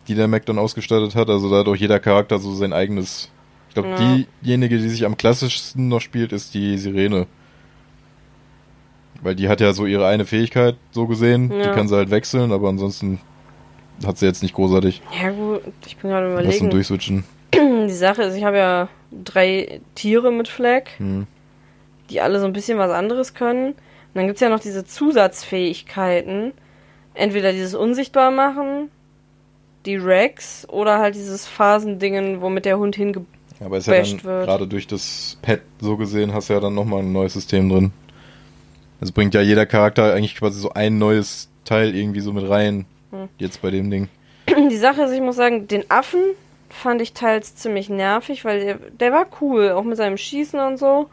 die 0.07 0.15
der 0.15 0.27
Mac 0.27 0.45
dann 0.45 0.57
ausgestattet 0.59 1.15
hat. 1.15 1.29
Also 1.29 1.49
da 1.49 1.57
hat 1.59 1.67
auch 1.67 1.75
jeder 1.75 1.99
Charakter 1.99 2.39
so 2.39 2.53
sein 2.53 2.73
eigenes. 2.73 3.29
Ich 3.69 3.73
glaube, 3.73 3.89
Ja. 3.89 4.17
diejenige, 4.41 4.77
die 4.77 4.89
sich 4.89 5.05
am 5.05 5.17
klassischsten 5.17 5.87
noch 5.87 6.01
spielt, 6.01 6.31
ist 6.31 6.53
die 6.53 6.77
Sirene. 6.77 7.27
Weil 9.21 9.35
die 9.35 9.49
hat 9.49 9.61
ja 9.61 9.73
so 9.73 9.85
ihre 9.85 10.07
eine 10.07 10.25
Fähigkeit, 10.25 10.75
so 10.91 11.07
gesehen. 11.07 11.49
Die 11.49 11.55
Ja. 11.67 11.71
kann 11.73 11.87
sie 11.87 11.95
halt 11.95 12.11
wechseln, 12.11 12.51
aber 12.51 12.69
ansonsten 12.69 13.19
hat 14.05 14.17
sie 14.17 14.25
jetzt 14.25 14.43
nicht 14.43 14.53
großartig. 14.55 15.01
Ja 15.21 15.29
gut, 15.31 15.61
ich 15.85 15.97
bin 15.97 16.11
gerade 16.11 16.31
überlegen. 16.31 16.69
Durchswitchen. 16.69 17.23
Die 17.53 17.89
Sache 17.93 18.23
ist, 18.23 18.35
ich 18.35 18.43
habe 18.43 18.57
ja 18.57 18.89
drei 19.11 19.81
Tiere 19.95 20.31
mit 20.31 20.47
Flag, 20.47 20.83
Hm. 20.97 21.27
die 22.09 22.19
alle 22.21 22.39
so 22.39 22.45
ein 22.45 22.53
bisschen 22.53 22.77
was 22.77 22.91
anderes 22.91 23.33
können. 23.33 23.67
Und 23.69 23.75
dann 24.15 24.27
gibt's 24.27 24.41
ja 24.41 24.49
noch 24.49 24.59
diese 24.59 24.85
Zusatzfähigkeiten. 24.85 26.51
Entweder 27.13 27.51
dieses 27.53 27.73
Unsichtbar 27.75 28.31
machen, 28.31 28.89
die 29.85 29.95
Rex 29.95 30.67
oder 30.69 30.99
halt 30.99 31.15
dieses 31.15 31.47
Phasendingen, 31.47 32.41
womit 32.41 32.65
der 32.65 32.77
Hund 32.77 32.95
hinge... 32.95 33.25
Aber 33.63 33.77
ist 33.77 33.87
ja 33.87 34.01
dann 34.01 34.17
gerade 34.17 34.67
durch 34.67 34.85
das 34.85 35.37
Pad 35.41 35.61
so 35.79 35.95
gesehen, 35.95 36.33
hast 36.33 36.49
du 36.49 36.53
ja 36.53 36.59
dann 36.59 36.75
nochmal 36.75 36.99
ein 36.99 37.13
neues 37.13 37.33
System 37.33 37.69
drin. 37.69 37.93
Es 38.99 39.11
bringt 39.11 39.33
ja 39.33 39.41
jeder 39.41 39.65
Charakter 39.65 40.13
eigentlich 40.13 40.35
quasi 40.35 40.59
so 40.59 40.71
ein 40.71 40.97
neues 40.97 41.49
Teil 41.63 41.95
irgendwie 41.95 42.19
so 42.19 42.33
mit 42.33 42.49
rein. 42.49 42.85
Hm. 43.11 43.29
Jetzt 43.37 43.61
bei 43.61 43.71
dem 43.71 43.89
Ding. 43.89 44.09
Die 44.47 44.77
Sache 44.77 45.03
ist, 45.03 45.11
ich 45.11 45.21
muss 45.21 45.35
sagen, 45.35 45.67
den 45.67 45.89
Affen 45.89 46.21
fand 46.69 47.01
ich 47.01 47.13
teils 47.13 47.55
ziemlich 47.55 47.89
nervig, 47.89 48.43
weil 48.45 48.59
der, 48.59 48.75
der 48.99 49.11
war 49.11 49.27
cool, 49.41 49.71
auch 49.71 49.83
mit 49.83 49.97
seinem 49.97 50.17
Schießen 50.17 50.59
und 50.59 50.77
so. 50.77 51.09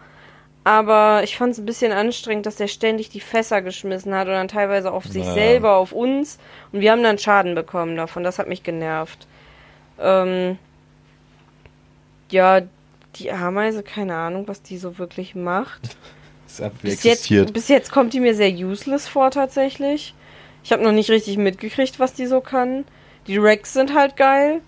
Aber 0.64 1.22
ich 1.24 1.36
fand 1.36 1.52
es 1.52 1.58
ein 1.58 1.66
bisschen 1.66 1.90
anstrengend, 1.92 2.46
dass 2.46 2.56
der 2.56 2.68
ständig 2.68 3.08
die 3.08 3.20
Fässer 3.20 3.62
geschmissen 3.62 4.14
hat 4.14 4.28
und 4.28 4.34
dann 4.34 4.48
teilweise 4.48 4.92
auf 4.92 5.04
sich 5.04 5.24
Naja. 5.24 5.34
selber, 5.34 5.76
auf 5.76 5.92
uns. 5.92 6.38
Und 6.70 6.80
wir 6.80 6.92
haben 6.92 7.02
dann 7.02 7.18
Schaden 7.18 7.54
bekommen 7.54 7.96
davon. 7.96 8.22
Das 8.22 8.38
hat 8.38 8.48
mich 8.48 8.62
genervt. 8.62 9.26
Ähm, 9.98 10.58
ja, 12.30 12.60
die 13.16 13.32
Ameise, 13.32 13.82
keine 13.82 14.14
Ahnung, 14.14 14.46
was 14.46 14.62
die 14.62 14.78
so 14.78 14.98
wirklich 14.98 15.34
macht. 15.34 15.96
Bis 16.82 17.02
jetzt, 17.02 17.30
bis 17.54 17.68
jetzt 17.68 17.90
kommt 17.90 18.12
die 18.12 18.20
mir 18.20 18.34
sehr 18.34 18.50
useless 18.50 19.08
vor, 19.08 19.30
tatsächlich. 19.30 20.14
Ich 20.62 20.70
habe 20.70 20.82
noch 20.82 20.92
nicht 20.92 21.08
richtig 21.08 21.38
mitgekriegt, 21.38 21.98
was 21.98 22.12
die 22.12 22.26
so 22.26 22.42
kann. 22.42 22.84
Die 23.26 23.38
Rex 23.38 23.72
sind 23.72 23.94
halt 23.94 24.16
geil. 24.16 24.60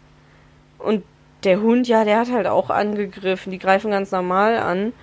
Und 0.79 1.05
der 1.45 1.61
Hund, 1.61 1.87
ja, 1.87 2.05
der 2.05 2.21
hat 2.21 2.33
halt 2.33 2.47
auch 2.47 2.71
angegriffen. 2.71 3.53
Die 3.53 3.59
greifen 3.59 3.91
ganz 3.91 4.13
normal 4.13 4.57
an. 4.57 4.95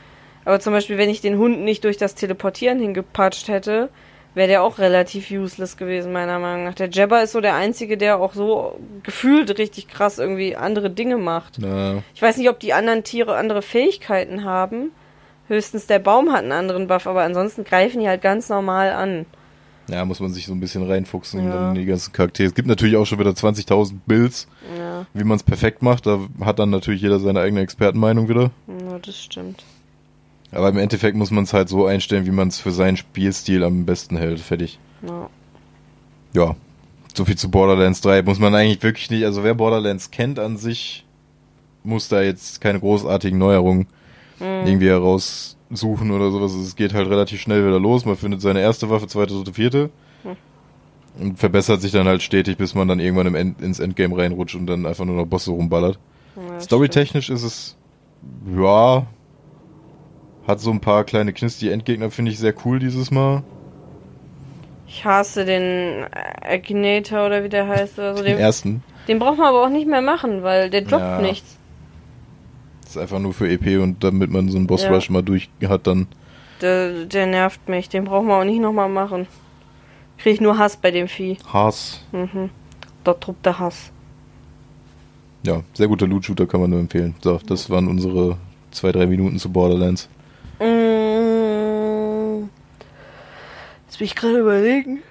Aber 0.45 0.59
zum 0.59 0.73
Beispiel, 0.73 0.97
wenn 0.97 1.09
ich 1.09 1.21
den 1.21 1.37
Hund 1.37 1.61
nicht 1.61 1.83
durch 1.83 1.97
das 1.97 2.15
Teleportieren 2.15 2.79
hingepatscht 2.79 3.47
hätte, 3.47 3.89
wäre 4.33 4.47
der 4.47 4.63
auch 4.63 4.79
relativ 4.79 5.29
useless 5.29 5.75
gewesen, 5.77 6.13
meiner 6.13 6.39
Meinung 6.39 6.63
nach. 6.65 6.73
Der 6.73 6.89
Jabba 6.89 7.19
ist 7.19 7.33
so 7.33 7.41
der 7.41 7.55
Einzige, 7.55 7.97
der 7.97 8.19
auch 8.19 8.33
so 8.33 8.79
gefühlt 9.03 9.57
richtig 9.59 9.87
krass 9.89 10.19
irgendwie 10.19 10.55
andere 10.55 10.89
Dinge 10.89 11.17
macht. 11.17 11.57
Na, 11.59 12.01
Ich 12.15 12.21
weiß 12.21 12.37
nicht, 12.37 12.49
ob 12.49 12.59
die 12.59 12.73
anderen 12.73 13.03
Tiere 13.03 13.35
andere 13.35 13.61
Fähigkeiten 13.61 14.45
haben. 14.45 14.91
Höchstens 15.47 15.85
der 15.85 15.99
Baum 15.99 16.31
hat 16.31 16.43
einen 16.43 16.53
anderen 16.53 16.87
Buff, 16.87 17.07
aber 17.07 17.23
ansonsten 17.23 17.65
greifen 17.65 17.99
die 17.99 18.07
halt 18.07 18.21
ganz 18.21 18.47
normal 18.47 18.91
an. 18.91 19.25
ja, 19.89 20.05
muss 20.05 20.21
man 20.21 20.31
sich 20.31 20.45
so 20.45 20.53
ein 20.53 20.61
bisschen 20.61 20.89
reinfuchsen 20.89 21.43
Ja. 21.43 21.51
dann 21.53 21.69
in 21.75 21.81
die 21.81 21.85
ganzen 21.85 22.13
Charaktere. 22.13 22.47
Es 22.47 22.55
gibt 22.55 22.69
natürlich 22.69 22.95
auch 22.95 23.05
schon 23.05 23.19
wieder 23.19 23.31
20.000 23.31 23.95
Builds, 24.07 24.47
Ja, 24.79 25.05
wie 25.13 25.25
man 25.25 25.35
es 25.35 25.43
perfekt 25.43 25.81
macht. 25.81 26.05
Da 26.05 26.19
hat 26.39 26.59
dann 26.59 26.69
natürlich 26.69 27.01
jeder 27.01 27.19
seine 27.19 27.41
eigene 27.41 27.59
Expertenmeinung 27.61 28.29
wieder. 28.29 28.51
ja 28.69 28.97
das 29.05 29.21
stimmt. 29.21 29.65
Aber 30.51 30.69
im 30.69 30.77
Endeffekt 30.77 31.15
muss 31.15 31.31
man 31.31 31.45
es 31.45 31.53
halt 31.53 31.69
so 31.69 31.85
einstellen, 31.85 32.25
wie 32.25 32.31
man 32.31 32.49
es 32.49 32.59
für 32.59 32.71
seinen 32.71 32.97
Spielstil 32.97 33.63
am 33.63 33.85
besten 33.85 34.17
hält. 34.17 34.39
Fertig. 34.39 34.79
Ja. 35.07 35.29
Ja, 36.33 36.55
so 37.13 37.25
viel 37.25 37.37
zu 37.37 37.51
Borderlands 37.51 38.01
3 38.01 38.21
muss 38.23 38.39
man 38.39 38.55
eigentlich 38.55 38.81
wirklich 38.83 39.09
nicht, 39.09 39.25
also 39.25 39.43
wer 39.43 39.53
Borderlands 39.53 40.11
kennt 40.11 40.39
an 40.39 40.57
sich, 40.57 41.05
muss 41.83 42.07
da 42.07 42.21
jetzt 42.21 42.61
keine 42.61 42.79
großartigen 42.79 43.37
Neuerungen 43.37 43.87
Mhm. 44.39 44.65
irgendwie 44.65 44.87
heraussuchen 44.89 46.09
oder 46.11 46.31
sowas. 46.31 46.53
Es 46.53 46.75
geht 46.75 46.93
halt 46.93 47.09
relativ 47.09 47.39
schnell 47.41 47.65
wieder 47.65 47.79
los. 47.79 48.05
Man 48.05 48.15
findet 48.17 48.41
seine 48.41 48.59
erste 48.61 48.89
Waffe, 48.89 49.07
zweite, 49.07 49.33
dritte, 49.35 49.53
vierte. 49.53 49.89
Hm. 50.23 50.35
Und 51.19 51.37
verbessert 51.39 51.81
sich 51.81 51.91
dann 51.91 52.07
halt 52.07 52.23
stetig, 52.23 52.57
bis 52.57 52.73
man 52.73 52.87
dann 52.87 52.99
irgendwann 52.99 53.27
im 53.27 53.35
End, 53.35 53.61
ins 53.61 53.79
Endgame 53.79 54.17
reinrutscht 54.17 54.55
und 54.55 54.65
dann 54.65 54.85
einfach 54.87 55.05
nur 55.05 55.15
noch 55.15 55.25
Bosse 55.27 55.51
rumballert. 55.51 55.99
Ja. 56.35 56.59
Storytechnisch 56.59 57.29
ist 57.29 57.43
es, 57.43 57.75
ja, 58.57 59.05
hat 60.47 60.59
so 60.59 60.71
ein 60.71 60.79
paar 60.79 61.03
kleine 61.03 61.33
Knists. 61.33 61.59
Die 61.59 61.69
Endgegner 61.69 62.09
finde 62.11 62.31
ich 62.31 62.39
sehr 62.39 62.53
cool 62.65 62.79
dieses 62.79 63.11
Mal. 63.11 63.43
Ich 64.87 65.05
hasse 65.05 65.45
den 65.45 66.05
Akinator 66.41 67.25
oder 67.27 67.43
wie 67.43 67.49
der 67.49 67.67
heißt 67.67 67.97
oder 67.99 68.15
so. 68.17 68.23
Den 68.23 68.33
Den, 68.35 68.41
ersten. 68.41 68.83
den 69.07 69.19
braucht 69.19 69.37
man 69.37 69.47
aber 69.47 69.63
auch 69.63 69.69
nicht 69.69 69.87
mehr 69.87 70.01
machen, 70.01 70.43
weil 70.43 70.69
der 70.69 70.81
droppt 70.81 71.01
Ja. 71.01 71.21
nichts. 71.21 71.57
Das 72.83 72.91
ist 72.91 72.97
einfach 72.97 73.19
nur 73.19 73.33
für 73.33 73.49
EP 73.49 73.81
und 73.81 74.03
damit 74.03 74.31
man 74.31 74.49
so 74.49 74.57
einen 74.57 74.67
Boss 74.67 74.83
Ja. 74.83 74.89
Rush 74.91 75.09
mal 75.09 75.21
durch 75.21 75.49
hat, 75.65 75.87
dann. 75.87 76.07
Der, 76.61 77.05
der 77.05 77.25
nervt 77.25 77.69
mich. 77.69 77.87
Den 77.87 78.03
braucht 78.03 78.25
man 78.25 78.41
auch 78.41 78.45
nicht 78.45 78.59
nochmal 78.59 78.89
machen. 78.89 79.27
Krieg 80.17 80.33
ich 80.35 80.41
nur 80.41 80.57
Hass 80.57 80.75
bei 80.77 80.91
dem 80.91 81.07
Vieh. 81.07 81.37
Haas. 81.51 82.03
Mhm. 82.11 82.49
Da 83.03 83.13
truppt 83.13 83.45
der 83.45 83.57
Hass. 83.59 83.91
Ja, 85.43 85.63
sehr 85.73 85.87
guter 85.87 86.05
Loot-Shooter 86.05 86.45
kann 86.45 86.61
man 86.61 86.69
nur 86.69 86.79
empfehlen. 86.79 87.15
So, 87.21 87.39
das 87.47 87.69
waren 87.69 87.87
unsere 87.87 88.37
zwei, 88.71 88.91
drei 88.91 89.07
Minuten 89.07 89.39
zu 89.39 89.49
Borderlands. 89.51 90.07
Mm. 90.61 92.49
Jetzt 93.87 93.97
bin 93.97 94.05
ich 94.05 94.15
gerade 94.15 94.39
überlegen. 94.39 95.03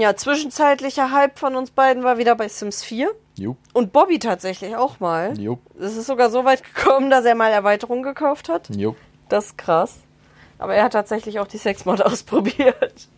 Ja, 0.00 0.16
zwischenzeitlicher 0.16 1.10
Hype 1.12 1.38
von 1.38 1.54
uns 1.56 1.70
beiden 1.70 2.02
war 2.02 2.16
wieder 2.18 2.34
bei 2.34 2.48
Sims 2.48 2.82
4. 2.82 3.10
Jo, 3.36 3.56
Und 3.74 3.92
Bobby 3.92 4.18
tatsächlich 4.18 4.74
auch 4.76 5.00
mal. 5.00 5.38
jo, 5.38 5.58
Es 5.78 5.94
ist 5.96 6.06
sogar 6.06 6.30
so 6.30 6.44
weit 6.46 6.62
gekommen, 6.64 7.10
dass 7.10 7.26
er 7.26 7.34
mal 7.34 7.50
Erweiterungen 7.50 8.02
gekauft 8.02 8.48
hat. 8.48 8.70
jo. 8.74 8.96
Das 9.28 9.46
ist 9.46 9.58
krass. 9.58 9.98
Aber 10.58 10.74
er 10.74 10.84
hat 10.84 10.92
tatsächlich 10.92 11.38
auch 11.40 11.48
die 11.48 11.58
Sexmod 11.58 12.00
ausprobiert. 12.06 13.08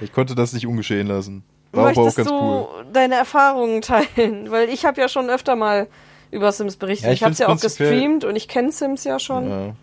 Ich 0.00 0.12
konnte 0.12 0.34
das 0.34 0.52
nicht 0.54 0.66
ungeschehen 0.66 1.08
lassen. 1.08 1.44
War 1.72 1.88
aber 1.88 1.90
auch 1.90 1.96
Möchtest 2.04 2.16
ganz 2.18 2.28
du 2.28 2.34
cool. 2.34 2.86
deine 2.92 3.16
Erfahrungen 3.16 3.82
teilen? 3.82 4.50
Weil 4.50 4.68
ich 4.70 4.86
habe 4.86 5.00
ja 5.00 5.08
schon 5.08 5.28
öfter 5.28 5.56
mal 5.56 5.88
über 6.34 6.52
Sims 6.52 6.76
berichtet. 6.76 7.06
Ja, 7.06 7.12
ich 7.12 7.20
ich 7.20 7.22
habe 7.22 7.32
es 7.32 7.38
ja 7.38 7.48
auch 7.48 7.60
gestreamt 7.60 8.24
und 8.24 8.36
ich 8.36 8.48
kenne 8.48 8.72
Sims 8.72 9.04
ja 9.04 9.18
schon. 9.18 9.48
Ja. 9.48 9.74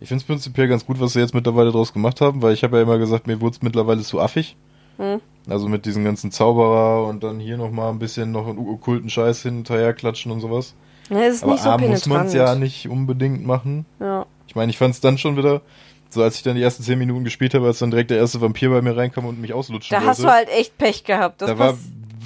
Ich 0.00 0.08
finde 0.08 0.22
es 0.22 0.26
prinzipiell 0.26 0.68
ganz 0.68 0.86
gut, 0.86 1.00
was 1.00 1.12
sie 1.14 1.20
jetzt 1.20 1.34
mittlerweile 1.34 1.72
draus 1.72 1.92
gemacht 1.92 2.20
haben, 2.20 2.42
weil 2.42 2.54
ich 2.54 2.62
habe 2.62 2.76
ja 2.76 2.82
immer 2.82 2.98
gesagt, 2.98 3.26
mir 3.26 3.40
wurde 3.40 3.56
es 3.56 3.62
mittlerweile 3.62 4.02
zu 4.02 4.20
affig. 4.20 4.56
Hm. 4.98 5.20
Also 5.48 5.68
mit 5.68 5.86
diesen 5.86 6.04
ganzen 6.04 6.30
Zauberer 6.30 7.06
und 7.06 7.22
dann 7.24 7.40
hier 7.40 7.56
nochmal 7.56 7.90
ein 7.90 7.98
bisschen 7.98 8.30
noch 8.32 8.46
einen 8.46 8.58
okkulten 8.58 9.08
Scheiß 9.10 9.42
hinterher 9.42 9.94
klatschen 9.94 10.30
und 10.30 10.40
sowas. 10.40 10.74
Ja, 11.08 11.20
ist 11.20 11.42
Aber 11.42 11.52
nicht 11.52 11.62
so 11.62 11.70
A, 11.70 11.78
muss 11.78 12.06
man 12.06 12.18
penetrant. 12.18 12.28
es 12.28 12.34
ja 12.34 12.54
nicht 12.54 12.88
unbedingt 12.88 13.46
machen. 13.46 13.86
ja. 14.00 14.26
Ich 14.46 14.54
meine, 14.56 14.70
ich 14.70 14.78
fand 14.78 14.94
es 14.94 15.00
dann 15.00 15.18
schon 15.18 15.36
wieder, 15.36 15.60
so 16.08 16.22
als 16.22 16.36
ich 16.36 16.42
dann 16.42 16.56
die 16.56 16.62
ersten 16.62 16.82
10 16.82 16.98
Minuten 16.98 17.22
gespielt 17.24 17.52
habe, 17.54 17.66
als 17.66 17.80
dann 17.80 17.90
direkt 17.90 18.10
der 18.10 18.16
erste 18.18 18.40
Vampir 18.40 18.70
bei 18.70 18.80
mir 18.80 18.96
reinkam 18.96 19.26
und 19.26 19.40
mich 19.40 19.52
auslutschen 19.52 19.94
Da 19.94 19.98
wollte. 19.98 20.10
hast 20.10 20.22
du 20.24 20.28
halt 20.30 20.48
echt 20.48 20.78
Pech 20.78 21.04
gehabt. 21.04 21.42
Das 21.42 21.50
da 21.50 21.58
war, 21.58 21.76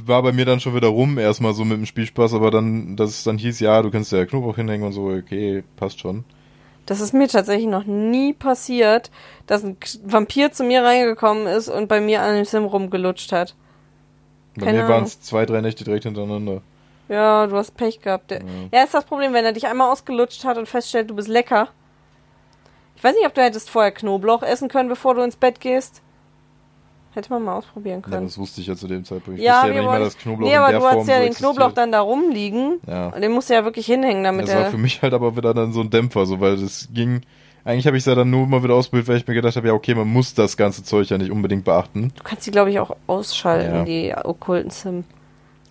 war 0.07 0.23
bei 0.23 0.33
mir 0.33 0.45
dann 0.45 0.61
schon 0.61 0.75
wieder 0.75 0.89
rum, 0.89 1.19
erstmal 1.19 1.55
so 1.55 1.65
mit 1.65 1.77
dem 1.79 1.87
Spielspaß, 1.87 2.35
aber 2.35 2.51
dann, 2.51 2.97
dass 2.97 3.11
es 3.11 3.25
dann 3.25 3.39
hieß, 3.39 3.61
ja, 3.61 3.83
du 3.83 3.91
kannst 3.91 4.13
ja 4.13 4.25
Knoblauch 4.25 4.57
hinhängen 4.57 4.87
und 4.87 4.93
so, 4.93 5.07
okay, 5.09 5.65
passt 5.77 6.01
schon. 6.01 6.25
Das 6.87 7.01
ist 7.01 7.15
mir 7.15 7.29
tatsächlich 7.29 7.69
noch 7.69 7.85
nie 7.85 8.33
passiert, 8.33 9.11
dass 9.47 9.63
ein 9.65 9.77
Vampir 10.05 10.51
zu 10.53 10.65
mir 10.65 10.83
reingekommen 10.83 11.47
ist 11.47 11.69
und 11.69 11.87
bei 11.89 12.01
mir 12.01 12.23
an 12.23 12.35
dem 12.37 12.45
Sim 12.45 12.65
rumgelutscht 12.65 13.31
hat. 13.33 13.55
Bei 14.57 14.67
Keine 14.67 14.83
mir 14.83 14.89
waren 14.89 15.05
es 15.05 15.21
zwei, 15.21 15.47
drei 15.47 15.61
Nächte 15.61 15.85
direkt 15.85 16.05
hintereinander. 16.05 16.61
Ja, 17.09 17.47
du 17.47 17.57
hast 17.57 17.77
Pech 17.77 18.01
gehabt. 18.01 18.31
Der- 18.31 18.43
Ja, 18.73 18.83
ist 18.83 18.95
das 18.95 19.05
Problem, 19.05 19.33
wenn 19.33 19.45
er 19.45 19.53
dich 19.53 19.67
einmal 19.67 19.91
ausgelutscht 19.93 20.45
hat 20.45 20.59
und 20.59 20.69
feststellt, 20.69 21.09
du 21.11 21.15
bist 21.15 21.29
lecker. 21.29 21.69
Ich 22.97 23.05
weiß 23.05 23.15
nicht, 23.17 23.27
ob 23.27 23.35
du 23.35 23.43
hättest 23.43 23.71
vorher 23.71 23.93
Knoblauch 23.93 24.43
essen 24.43 24.69
können, 24.69 24.89
bevor 24.89 25.15
du 25.15 25.23
ins 25.23 25.37
Bett 25.37 25.61
gehst. 25.61 26.03
Hätte 27.15 27.31
man 27.31 27.43
mal 27.45 27.57
ausprobieren 27.57 28.03
Ja, 28.07 28.11
können. 28.11 28.27
das 28.27 28.39
wusste 28.39 28.61
ich 28.63 28.67
ja 28.69 28.75
zu 28.75 28.89
dem 28.89 29.05
Zeitpunkt. 29.05 29.39
Ich 29.39 29.45
Ja, 29.45 29.57
wusste 29.63 29.69
ja 29.69 29.75
nicht 29.75 29.85
mal, 29.85 30.01
dass 30.01 30.17
Knoblauch 30.17 30.49
nee, 30.49 30.55
in 30.55 30.59
aber 30.61 30.71
der 30.71 30.79
du 30.81 30.87
Form 30.87 30.99
hast 31.01 31.09
ja 31.09 31.17
so 31.19 31.23
den. 31.25 31.35
Knoblauch 31.35 31.73
dann 31.73 31.93
da 31.93 32.01
rumliegen. 32.01 32.81
Ja. 32.87 33.09
Und 33.09 33.21
den 33.21 33.33
musst 33.33 33.51
du 33.51 33.55
ja 33.55 33.65
wirklich 33.65 33.85
hinhängen, 33.87 34.25
damit 34.25 34.49
Das 34.49 34.55
war 34.55 34.71
für 34.71 34.79
mich 34.79 35.03
halt 35.03 35.13
aber 35.13 35.37
wieder 35.37 35.53
dann 35.53 35.73
so 35.73 35.81
ein 35.81 35.91
Dämpfer, 35.91 36.25
so, 36.25 36.41
weil 36.41 36.57
das 36.57 36.89
ging, 36.93 37.21
eigentlich 37.65 37.87
habe 37.87 37.97
ich 37.99 38.03
es 38.03 38.07
ja 38.07 38.15
dann 38.15 38.31
nur 38.31 38.47
mal 38.47 38.63
wieder 38.65 38.75
ausprobiert, 38.75 39.09
weil 39.09 39.19
ich 39.19 39.27
mir 39.27 39.35
gedacht 39.35 39.57
habe, 39.57 39.67
ja, 39.69 39.75
okay, 39.75 39.95
man 39.95 40.09
muss 40.09 40.33
das 40.35 40.57
ganze 40.57 40.83
Zeug 40.85 41.11
ja 41.11 41.19
nicht 41.19 41.31
unbedingt 41.31 41.65
beachten. 41.65 42.13
Du 42.17 42.23
kannst 42.25 42.47
die, 42.47 42.51
glaube 42.51 42.71
ich, 42.71 42.79
auch 42.81 42.97
ausschalten, 43.07 43.75
Ja. 43.75 43.85
die 43.85 44.15
okkulten 44.25 44.71
Sim. 44.71 45.05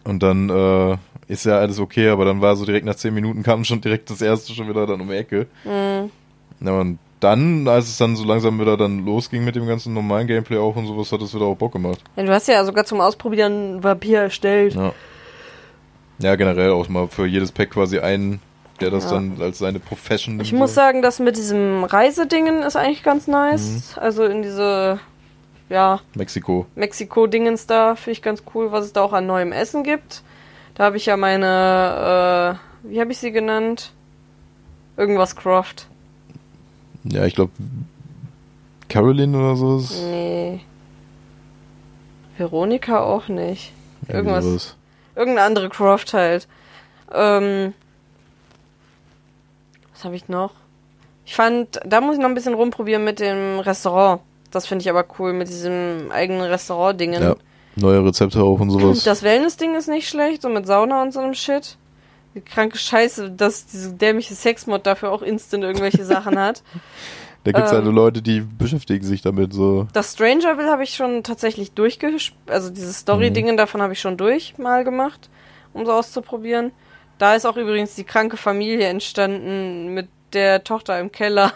Und 0.04 0.22
dann, 0.24 0.50
äh, 0.50 0.98
ist 1.28 1.46
ja 1.46 1.58
alles 1.60 1.80
okay, 1.80 2.10
aber 2.10 2.26
dann 2.26 2.42
war 2.42 2.56
so 2.56 2.66
direkt 2.66 2.86
nach 2.86 2.96
10 2.96 3.14
Minuten 3.14 3.42
kam 3.42 3.64
schon 3.64 3.80
direkt 3.82 4.10
das 4.10 4.22
erste 4.22 4.54
schon 4.54 4.68
wieder 4.68 4.86
dann 4.86 5.00
um 5.02 5.08
die 5.08 5.16
Ecke. 5.16 5.48
Mhm. 5.64 6.12
Ja, 6.66 6.80
und 6.80 7.00
dann, 7.22 7.68
als 7.68 7.88
es 7.88 7.98
dann 7.98 8.16
so 8.16 8.26
langsam 8.26 8.60
wieder 8.60 8.76
dann 8.76 9.06
losging 9.06 9.46
mit 9.46 9.56
dem 9.56 9.68
ganzen 9.68 9.94
normalen 9.94 10.28
Gameplay 10.28 10.58
auch 10.58 10.76
und 10.76 10.88
sowas, 10.88 11.12
hat 11.12 11.22
es 11.22 11.34
wieder 11.34 11.46
auch 11.46 11.56
Bock 11.56 11.72
gemacht. 11.72 12.02
Ja, 12.16 12.24
du 12.24 12.34
hast 12.34 12.48
ja 12.48 12.66
sogar 12.66 12.84
zum 12.84 13.00
Ausprobieren 13.00 13.52
einen 13.54 13.84
Vampir 13.84 14.20
erstellt. 14.22 14.74
Ja. 14.76 14.92
Ja, 16.20 16.36
generell 16.36 16.72
auch 16.72 16.88
mal 16.90 17.08
für 17.08 17.26
jedes 17.26 17.52
Pack 17.52 17.72
quasi 17.72 18.00
einen, 18.00 18.42
der 18.80 18.90
das 18.92 19.06
Ja. 19.06 19.12
dann 19.12 19.38
als 19.40 19.60
seine 19.60 19.80
Profession 19.80 20.36
nimmt. 20.36 20.46
Ich 20.48 20.54
muss 20.54 20.74
sagen, 20.74 21.02
das 21.02 21.20
mit 21.20 21.38
diesem 21.38 21.84
Reisedingen 21.84 22.64
ist 22.64 22.76
eigentlich 22.76 23.04
ganz 23.04 23.28
nice. 23.28 23.96
Mhm. 23.96 24.02
Also 24.02 24.24
in 24.26 24.42
diese, 24.42 25.00
ja, 25.70 26.00
Mexiko. 26.16 26.66
Mexiko-Dingens 26.76 27.66
da 27.68 27.96
finde 27.96 28.12
ich 28.12 28.22
ganz 28.22 28.44
cool, 28.54 28.72
was 28.72 28.86
es 28.86 28.94
da 28.94 29.02
auch 29.02 29.14
an 29.14 29.26
neuem 29.26 29.52
Essen 29.52 29.84
gibt. 29.84 30.24
Da 30.76 30.86
habe 30.86 30.98
ich 30.98 31.06
ja 31.06 31.18
meine, 31.18 32.60
äh, 32.84 32.90
wie 32.90 33.00
habe 33.00 33.12
ich 33.12 33.18
sie 33.20 33.32
genannt? 33.32 33.92
Irgendwas 34.98 35.36
Croft. 35.36 35.88
Ja, 37.04 37.26
ich 37.26 37.36
glaube, 37.36 37.52
Caroline 38.90 39.38
oder 39.38 39.56
so 39.56 39.78
ist. 39.78 40.02
Nee. 40.02 40.62
Veronika 42.38 43.02
auch 43.02 43.28
nicht. 43.28 43.74
Irgendwas. 44.08 44.44
sowas. 44.44 44.76
Irgendeine 45.16 45.46
andere 45.46 45.70
Croft 45.70 46.14
halt. 46.14 46.48
Ähm, 47.14 47.74
was 49.94 50.04
habe 50.06 50.16
ich 50.16 50.28
noch? 50.28 50.52
Ich 51.26 51.36
fand, 51.36 51.80
da 51.86 52.02
muss 52.02 52.16
ich 52.16 52.22
noch 52.22 52.30
ein 52.30 52.34
bisschen 52.34 52.54
rumprobieren 52.54 53.04
mit 53.04 53.20
dem 53.20 53.60
Restaurant. 53.60 54.22
Das 54.52 54.68
finde 54.68 54.84
ich 54.84 54.90
aber 54.90 55.06
cool, 55.20 55.34
mit 55.34 55.48
diesem 55.48 56.12
eigenen 56.12 56.42
Restaurant-Dingen. 56.42 57.22
Ja, 57.22 57.36
neue 57.76 58.04
Rezepte 58.04 58.42
auch 58.42 58.60
und 58.60 58.70
sowas. 58.72 59.04
Das 59.04 59.24
Wellness-Ding 59.24 59.76
ist 59.76 59.88
nicht 59.88 60.10
schlecht, 60.10 60.42
so 60.42 60.50
mit 60.50 60.66
Sauna 60.68 61.02
und 61.02 61.14
so 61.14 61.20
einem 61.20 61.34
Shit. 61.34 61.78
Die 62.36 62.42
kranke 62.42 62.78
Scheiße, 62.78 63.32
dass 63.32 63.66
diese 63.66 63.94
dämliche 63.94 64.36
Sexmod 64.36 64.86
dafür 64.86 65.12
auch 65.12 65.22
instant 65.22 65.64
irgendwelche 65.64 66.06
Sachen 66.06 66.40
hat. 66.40 66.64
da 67.44 67.52
gibt's 67.52 67.72
halt 67.72 67.86
ähm, 67.86 67.94
Leute, 67.94 68.22
die 68.22 68.42
beschäftigen 68.42 69.04
sich 69.04 69.22
damit 69.22 69.54
so. 69.54 69.88
Das 69.94 70.14
Strangerville 70.14 70.70
habe 70.70 70.84
ich 70.84 70.96
schon 70.96 71.24
tatsächlich 71.24 71.74
durchgespielt. 71.74 72.40
Also 72.48 72.70
dieses 72.70 73.00
Story-Dingen 73.00 73.58
davon 73.58 73.82
habe 73.82 73.94
ich 73.94 74.00
schon 74.00 74.18
durch 74.18 74.58
mal 74.58 74.84
gemacht, 74.84 75.30
um 75.74 75.86
so 75.86 75.92
auszuprobieren. 75.92 76.72
Da 77.18 77.36
ist 77.36 77.46
auch 77.46 77.58
übrigens 77.58 77.96
die 77.96 78.04
kranke 78.04 78.38
Familie 78.38 78.88
entstanden 78.88 79.94
mit 79.94 80.08
der 80.34 80.64
Tochter 80.64 81.00
im 81.00 81.12
Keller. 81.12 81.54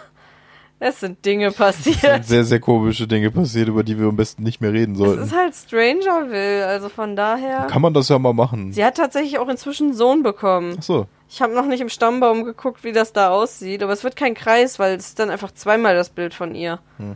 Es 0.79 0.99
sind 0.99 1.23
Dinge 1.25 1.47
Es 1.47 1.55
passiert. 1.55 1.99
sind 2.01 2.25
sehr, 2.25 2.43
sehr 2.43 2.59
komische 2.59 3.07
Dinge 3.07 3.31
passiert, 3.31 3.69
über 3.69 3.83
die 3.83 3.97
wir 3.97 4.07
am 4.07 4.15
besten 4.17 4.43
nicht 4.43 4.59
mehr 4.61 4.73
reden 4.73 4.91
Es 4.93 4.97
sollten. 4.99 5.23
ist 5.23 5.35
halt 5.35 5.55
Strangerville, 5.55 6.65
also 6.67 6.89
von 6.89 7.15
daher. 7.15 7.67
Kann 7.67 7.81
man 7.81 7.93
das 7.93 8.09
ja 8.09 8.19
mal 8.19 8.33
machen. 8.33 8.73
Sie 8.73 8.83
hat 8.83 8.97
tatsächlich 8.97 9.39
auch 9.39 9.47
inzwischen 9.47 9.87
einen 9.87 9.95
Sohn 9.95 10.21
bekommen. 10.21 10.75
Ach 10.79 10.83
so. 10.83 11.07
Ich 11.29 11.41
habe 11.41 11.53
noch 11.53 11.65
nicht 11.65 11.81
im 11.81 11.89
Stammbaum 11.89 12.43
geguckt, 12.43 12.83
wie 12.83 12.91
das 12.91 13.13
da 13.13 13.29
aussieht, 13.29 13.81
aber 13.83 13.93
es 13.93 14.03
wird 14.03 14.15
kein 14.15 14.33
Kreis, 14.35 14.77
weil 14.77 14.95
es 14.95 15.07
ist 15.07 15.19
dann 15.19 15.29
einfach 15.29 15.51
zweimal 15.51 15.95
das 15.95 16.09
Bild 16.09 16.33
von 16.33 16.53
ihr. 16.55 16.79
Hm. 16.97 17.15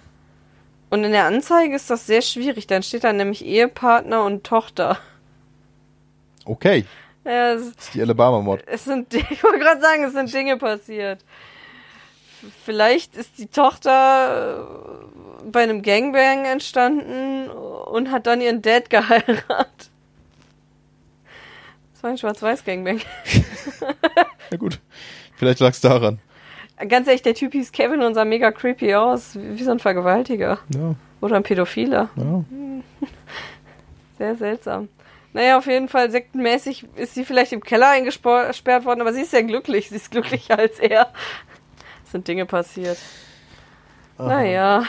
Und 0.89 1.03
in 1.03 1.11
der 1.11 1.25
Anzeige 1.25 1.75
ist 1.75 1.89
das 1.89 2.07
sehr 2.07 2.21
schwierig. 2.23 2.65
Dann 2.65 2.81
steht 2.81 3.03
da 3.03 3.13
nämlich 3.13 3.45
Ehepartner 3.45 4.23
und 4.23 4.43
Tochter. 4.45 4.97
Okay. 6.45 6.85
Ja, 7.25 7.51
es, 7.53 7.73
Das 7.75 7.85
ist 7.85 7.93
die 7.93 8.01
Alabama-Mod. 8.01 8.63
es 8.65 8.85
sind, 8.85 9.13
ich 9.31 9.43
wollte 9.43 9.59
gerade 9.59 9.81
sagen, 9.81 10.03
es 10.05 10.13
sind 10.13 10.33
Dinge 10.33 10.57
passiert. 10.57 11.19
Vielleicht 12.65 13.15
ist 13.15 13.37
die 13.37 13.47
Tochter 13.47 14.65
äh, 15.43 15.49
bei 15.51 15.61
einem 15.63 15.81
Gangbang 15.81 16.45
entstanden 16.45 17.49
und 17.49 18.11
hat 18.11 18.27
dann 18.27 18.41
ihren 18.41 18.61
Dad 18.61 18.89
geheiratet. 18.89 19.89
Das 21.93 22.03
war 22.03 22.09
ein 22.11 22.17
Schwarz-Weiß-Gangbang. 22.17 23.01
Ja 24.51 24.57
gut. 24.57 24.79
Vielleicht 25.35 25.59
lag's 25.59 25.79
daran. 25.79 26.17
Ganz 26.87 27.05
ehrlich, 27.07 27.21
der 27.21 27.35
Typ 27.35 27.51
hieß 27.51 27.71
Kevin 27.71 28.01
und 28.01 28.15
sah 28.15 28.25
mega 28.25 28.51
creepy 28.51 28.95
aus, 28.95 29.37
wie 29.39 29.61
so 29.63 29.69
ein 29.69 29.77
Vergewaltiger. 29.77 30.57
Ja, 30.73 30.95
Oder 31.21 31.35
ein 31.35 31.43
Pädophiler. 31.43 32.09
ja. 32.15 32.43
Sehr 34.17 34.35
seltsam. 34.35 34.89
Naja, 35.33 35.57
auf 35.59 35.67
jeden 35.67 35.87
Fall 35.87 36.09
sektenmäßig 36.09 36.87
ist 36.95 37.13
sie 37.13 37.23
vielleicht 37.23 37.53
im 37.53 37.61
Keller 37.61 37.89
eingesperrt 37.89 38.85
worden, 38.85 39.01
aber 39.01 39.13
sie 39.13 39.21
ist 39.21 39.31
sehr 39.31 39.43
glücklich. 39.43 39.89
Sie 39.89 39.95
ist 39.95 40.09
glücklicher 40.09 40.57
als 40.57 40.79
er. 40.79 41.13
Sind 42.11 42.27
Dinge 42.27 42.45
passiert. 42.45 42.97
Naja. 44.17 44.83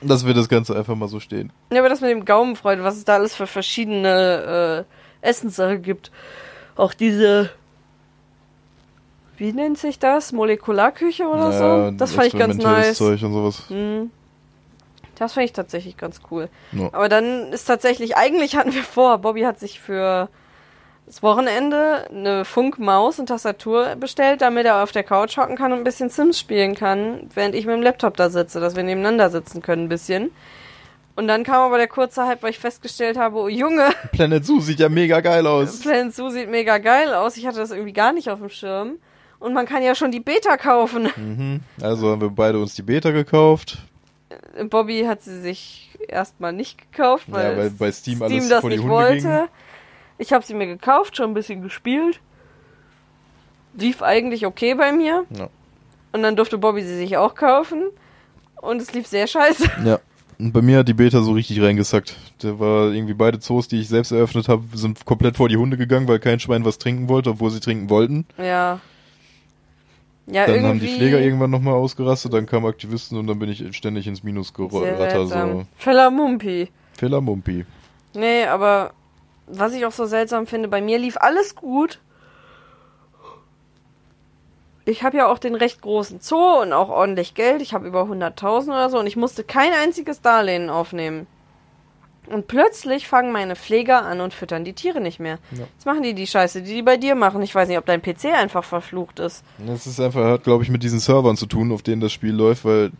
Dass 0.00 0.26
wir 0.26 0.32
das 0.32 0.48
Ganze 0.48 0.74
einfach 0.76 0.94
mal 0.94 1.08
so 1.08 1.20
stehen. 1.20 1.52
Ja, 1.72 1.80
aber 1.80 1.88
das 1.88 2.00
mit 2.00 2.10
dem 2.10 2.24
Gaumenfreude, 2.24 2.82
was 2.84 2.96
es 2.96 3.04
da 3.04 3.14
alles 3.16 3.34
für 3.34 3.46
verschiedene 3.46 4.86
äh, 5.22 5.26
Essenssachen 5.26 5.82
gibt. 5.82 6.10
Auch 6.76 6.94
diese, 6.94 7.50
wie 9.36 9.52
nennt 9.52 9.78
sich 9.78 9.98
das? 9.98 10.32
Molekularküche 10.32 11.26
oder 11.26 11.52
so? 11.52 11.96
Das 11.96 12.14
fand 12.14 12.28
ich 12.28 12.38
ganz 12.38 12.56
nice. 12.56 12.96
Zeug 12.96 13.22
und 13.22 13.32
sowas. 13.32 13.68
Mhm. 13.68 14.10
Das 15.16 15.34
fand 15.34 15.44
ich 15.44 15.52
tatsächlich 15.52 15.98
ganz 15.98 16.20
cool. 16.30 16.48
Ja. 16.72 16.88
Aber 16.92 17.10
dann 17.10 17.52
ist 17.52 17.66
tatsächlich, 17.66 18.16
eigentlich 18.16 18.56
hatten 18.56 18.72
wir 18.72 18.84
vor, 18.84 19.18
Bobby 19.18 19.42
hat 19.42 19.58
sich 19.58 19.78
für 19.78 20.30
das 21.10 21.24
Wochenende 21.24 22.06
eine 22.08 22.44
Funkmaus 22.44 23.18
und 23.18 23.26
Tastatur 23.26 23.96
bestellt, 23.96 24.42
damit 24.42 24.64
er 24.64 24.80
auf 24.84 24.92
der 24.92 25.02
Couch 25.02 25.36
hocken 25.36 25.56
kann 25.56 25.72
und 25.72 25.78
ein 25.78 25.84
bisschen 25.84 26.08
Sims 26.08 26.38
spielen 26.38 26.76
kann, 26.76 27.28
während 27.34 27.56
ich 27.56 27.66
mit 27.66 27.74
dem 27.74 27.82
Laptop 27.82 28.16
da 28.16 28.30
sitze, 28.30 28.60
dass 28.60 28.76
wir 28.76 28.84
nebeneinander 28.84 29.28
sitzen 29.28 29.60
können 29.60 29.86
ein 29.86 29.88
bisschen. 29.88 30.30
Und 31.16 31.26
dann 31.26 31.42
kam 31.42 31.62
aber 31.62 31.78
der 31.78 31.88
kurze 31.88 32.26
Hype, 32.28 32.44
weil 32.44 32.50
ich 32.50 32.60
festgestellt 32.60 33.18
habe, 33.18 33.36
oh 33.38 33.48
Junge, 33.48 33.88
Planet 34.12 34.46
Zoo 34.46 34.60
sieht 34.60 34.78
ja 34.78 34.88
mega 34.88 35.20
geil 35.20 35.48
aus. 35.48 35.80
Planet 35.80 36.14
Zoo 36.14 36.30
sieht 36.30 36.48
mega 36.48 36.78
geil 36.78 37.12
aus. 37.12 37.36
Ich 37.36 37.44
hatte 37.44 37.58
das 37.58 37.72
irgendwie 37.72 37.92
gar 37.92 38.12
nicht 38.12 38.30
auf 38.30 38.38
dem 38.38 38.48
Schirm. 38.48 38.98
Und 39.40 39.52
man 39.52 39.66
kann 39.66 39.82
ja 39.82 39.96
schon 39.96 40.12
die 40.12 40.20
Beta 40.20 40.56
kaufen. 40.56 41.08
Mhm. 41.16 41.60
Also 41.82 42.10
haben 42.12 42.20
wir 42.20 42.30
beide 42.30 42.60
uns 42.60 42.76
die 42.76 42.82
Beta 42.82 43.10
gekauft. 43.10 43.78
Bobby 44.68 45.02
hat 45.08 45.22
sie 45.22 45.40
sich 45.40 45.90
erstmal 46.06 46.52
nicht 46.52 46.78
gekauft, 46.92 47.24
Ja, 47.28 47.34
weil, 47.34 47.56
weil 47.58 47.70
bei 47.70 47.90
Steam 47.90 48.22
alles 48.22 48.48
das 48.48 48.60
vor 48.60 48.70
die 48.70 48.76
nicht 48.76 48.84
Hunde 48.84 48.94
wollte. 48.94 49.22
ging. 49.22 49.48
Ich 50.20 50.34
habe 50.34 50.44
sie 50.44 50.52
mir 50.52 50.66
gekauft, 50.66 51.16
schon 51.16 51.30
ein 51.30 51.34
bisschen 51.34 51.62
gespielt. 51.62 52.20
Lief 53.72 54.02
eigentlich 54.02 54.44
okay 54.44 54.74
bei 54.74 54.92
mir. 54.92 55.24
Ja. 55.30 55.48
Und 56.12 56.22
dann 56.22 56.36
durfte 56.36 56.58
Bobby 56.58 56.82
sie 56.82 56.96
sich 56.96 57.16
auch 57.16 57.34
kaufen. 57.34 57.84
Und 58.60 58.82
es 58.82 58.92
lief 58.92 59.06
sehr 59.06 59.26
scheiße. 59.26 59.64
Ja. 59.84 59.98
Und 60.38 60.52
bei 60.52 60.62
mir 60.62 60.78
hat 60.78 60.88
die 60.88 60.94
Beta 60.94 61.20
so 61.20 61.32
richtig 61.32 61.60
reingesackt. 61.60 62.16
Da 62.38 62.58
war 62.58 62.92
irgendwie 62.92 63.12
beide 63.12 63.40
Zoos, 63.40 63.68
die 63.68 63.80
ich 63.80 63.88
selbst 63.88 64.10
eröffnet 64.10 64.48
habe, 64.48 64.64
sind 64.74 65.04
komplett 65.04 65.36
vor 65.36 65.50
die 65.50 65.58
Hunde 65.58 65.76
gegangen, 65.76 66.08
weil 66.08 66.18
kein 66.18 66.40
Schwein 66.40 66.64
was 66.64 66.78
trinken 66.78 67.10
wollte, 67.10 67.30
obwohl 67.30 67.50
sie 67.50 67.60
trinken 67.60 67.90
wollten. 67.90 68.24
Ja. 68.38 68.80
Ja, 70.26 70.46
dann 70.46 70.54
irgendwie. 70.54 70.68
haben 70.68 70.80
die 70.80 70.96
Pfleger 70.96 71.20
irgendwann 71.20 71.50
nochmal 71.50 71.74
ausgerastet, 71.74 72.32
dann 72.32 72.46
kamen 72.46 72.64
Aktivisten 72.64 73.18
und 73.18 73.26
dann 73.26 73.38
bin 73.38 73.50
ich 73.50 73.76
ständig 73.76 74.06
ins 74.06 74.22
Minus 74.22 74.54
gerattert. 74.54 75.28
So. 75.28 75.66
Fellamumpi. 75.76 76.68
Fehlermumpi. 76.96 77.66
Nee, 78.14 78.44
aber 78.44 78.92
was 79.52 79.74
ich 79.74 79.86
auch 79.86 79.92
so 79.92 80.06
seltsam 80.06 80.46
finde, 80.46 80.68
bei 80.68 80.80
mir 80.80 80.98
lief 80.98 81.16
alles 81.18 81.54
gut. 81.54 82.00
Ich 84.84 85.02
habe 85.02 85.18
ja 85.18 85.28
auch 85.28 85.38
den 85.38 85.54
recht 85.54 85.82
großen 85.82 86.20
Zoo 86.20 86.62
und 86.62 86.72
auch 86.72 86.88
ordentlich 86.88 87.34
Geld. 87.34 87.62
Ich 87.62 87.74
habe 87.74 87.86
über 87.86 88.02
100.000 88.02 88.68
oder 88.68 88.90
so 88.90 88.98
und 88.98 89.06
ich 89.06 89.16
musste 89.16 89.44
kein 89.44 89.72
einziges 89.72 90.20
Darlehen 90.20 90.70
aufnehmen. 90.70 91.26
Und 92.26 92.46
plötzlich 92.46 93.08
fangen 93.08 93.32
meine 93.32 93.56
Pfleger 93.56 94.04
an 94.04 94.20
und 94.20 94.32
füttern 94.32 94.64
die 94.64 94.72
Tiere 94.72 95.00
nicht 95.00 95.18
mehr. 95.18 95.38
Ja. 95.50 95.64
Jetzt 95.74 95.84
machen 95.84 96.02
die 96.02 96.14
die 96.14 96.26
Scheiße, 96.26 96.62
die 96.62 96.74
die 96.74 96.82
bei 96.82 96.96
dir 96.96 97.14
machen. 97.14 97.42
Ich 97.42 97.54
weiß 97.54 97.68
nicht, 97.68 97.78
ob 97.78 97.86
dein 97.86 98.02
PC 98.02 98.26
einfach 98.26 98.62
verflucht 98.62 99.18
ist. 99.18 99.44
Das 99.58 99.86
ist 99.86 100.00
einfach, 100.00 100.24
hat 100.24 100.44
glaube 100.44 100.62
ich 100.62 100.70
mit 100.70 100.82
diesen 100.82 101.00
Servern 101.00 101.36
zu 101.36 101.46
tun, 101.46 101.72
auf 101.72 101.82
denen 101.82 102.00
das 102.00 102.12
Spiel 102.12 102.32
läuft, 102.32 102.64
weil 102.64 102.92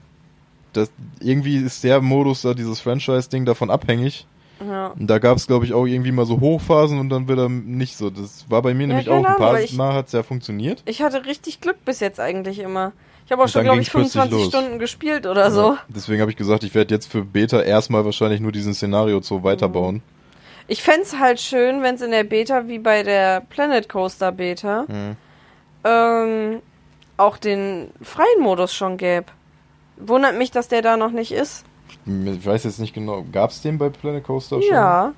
das, 0.72 0.90
irgendwie 1.20 1.56
ist 1.56 1.84
der 1.84 2.00
Modus 2.00 2.42
da, 2.42 2.54
dieses 2.54 2.80
Franchise-Ding 2.80 3.44
davon 3.44 3.70
abhängig. 3.70 4.26
Ja. 4.64 4.88
Und 4.88 5.06
da 5.08 5.18
gab 5.18 5.36
es 5.38 5.46
glaube 5.46 5.64
ich 5.64 5.72
auch 5.72 5.86
irgendwie 5.86 6.12
mal 6.12 6.26
so 6.26 6.40
Hochphasen 6.40 6.98
und 6.98 7.08
dann 7.10 7.28
wieder 7.28 7.48
nicht 7.48 7.96
so. 7.96 8.10
Das 8.10 8.44
war 8.50 8.60
bei 8.62 8.74
mir 8.74 8.86
nämlich 8.86 9.06
keine 9.06 9.20
auch 9.20 9.24
ein 9.30 9.36
paar 9.36 9.60
ich- 9.60 9.72
Mal 9.74 9.94
hat's 9.94 10.12
ja 10.12 10.22
funktioniert. 10.22 10.82
Ich 10.84 11.02
hatte 11.02 11.24
richtig 11.24 11.60
Glück 11.60 11.84
bis 11.84 12.00
jetzt 12.00 12.20
eigentlich 12.20 12.58
immer. 12.58 12.92
Ich 13.26 13.32
habe 13.32 13.42
auch 13.42 13.46
Und 13.46 13.52
schon, 13.52 13.62
glaube 13.64 13.80
ich, 13.80 13.92
ging's 13.92 14.12
plötzlich 14.12 14.22
25 14.22 14.38
los. 14.38 14.48
Stunden 14.62 14.78
gespielt 14.80 15.26
oder 15.26 15.50
so. 15.50 15.60
Ja, 15.74 15.78
deswegen 15.88 16.20
habe 16.20 16.30
ich 16.32 16.36
gesagt, 16.36 16.64
ich 16.64 16.74
werde 16.74 16.92
jetzt 16.94 17.06
für 17.10 17.24
Beta 17.24 17.62
erstmal 17.62 18.04
wahrscheinlich 18.04 18.40
nur 18.40 18.50
diesen 18.52 18.74
Szenario 18.74 19.20
Zoo 19.22 19.42
weiterbauen. 19.44 20.02
Ich 20.66 20.82
fänd's 20.82 21.18
halt 21.18 21.40
schön, 21.40 21.82
wenn 21.82 21.94
es 21.94 22.02
in 22.02 22.10
der 22.10 22.24
Beta 22.24 22.66
wie 22.68 22.78
bei 22.78 23.02
der 23.02 23.40
Planet 23.40 23.88
Coaster 23.88 24.30
Beta 24.32 24.84
Mhm. 24.88 25.16
ähm, 25.84 26.62
auch 27.16 27.36
den 27.38 27.90
freien 28.02 28.40
Modus 28.40 28.74
schon 28.74 28.96
gäbe. 28.96 29.26
Wundert 29.96 30.36
mich, 30.36 30.50
dass 30.50 30.68
der 30.68 30.82
da 30.82 30.96
noch 30.96 31.10
nicht 31.10 31.32
ist. 31.32 31.64
Ich 32.06 32.46
weiß 32.46 32.64
jetzt 32.64 32.78
nicht 32.80 32.94
genau, 32.94 33.24
gab's 33.30 33.62
den 33.62 33.78
bei 33.78 33.88
Planet 33.88 34.24
Coaster 34.24 34.60
schon? 34.60 34.70
Ja, 34.72 35.12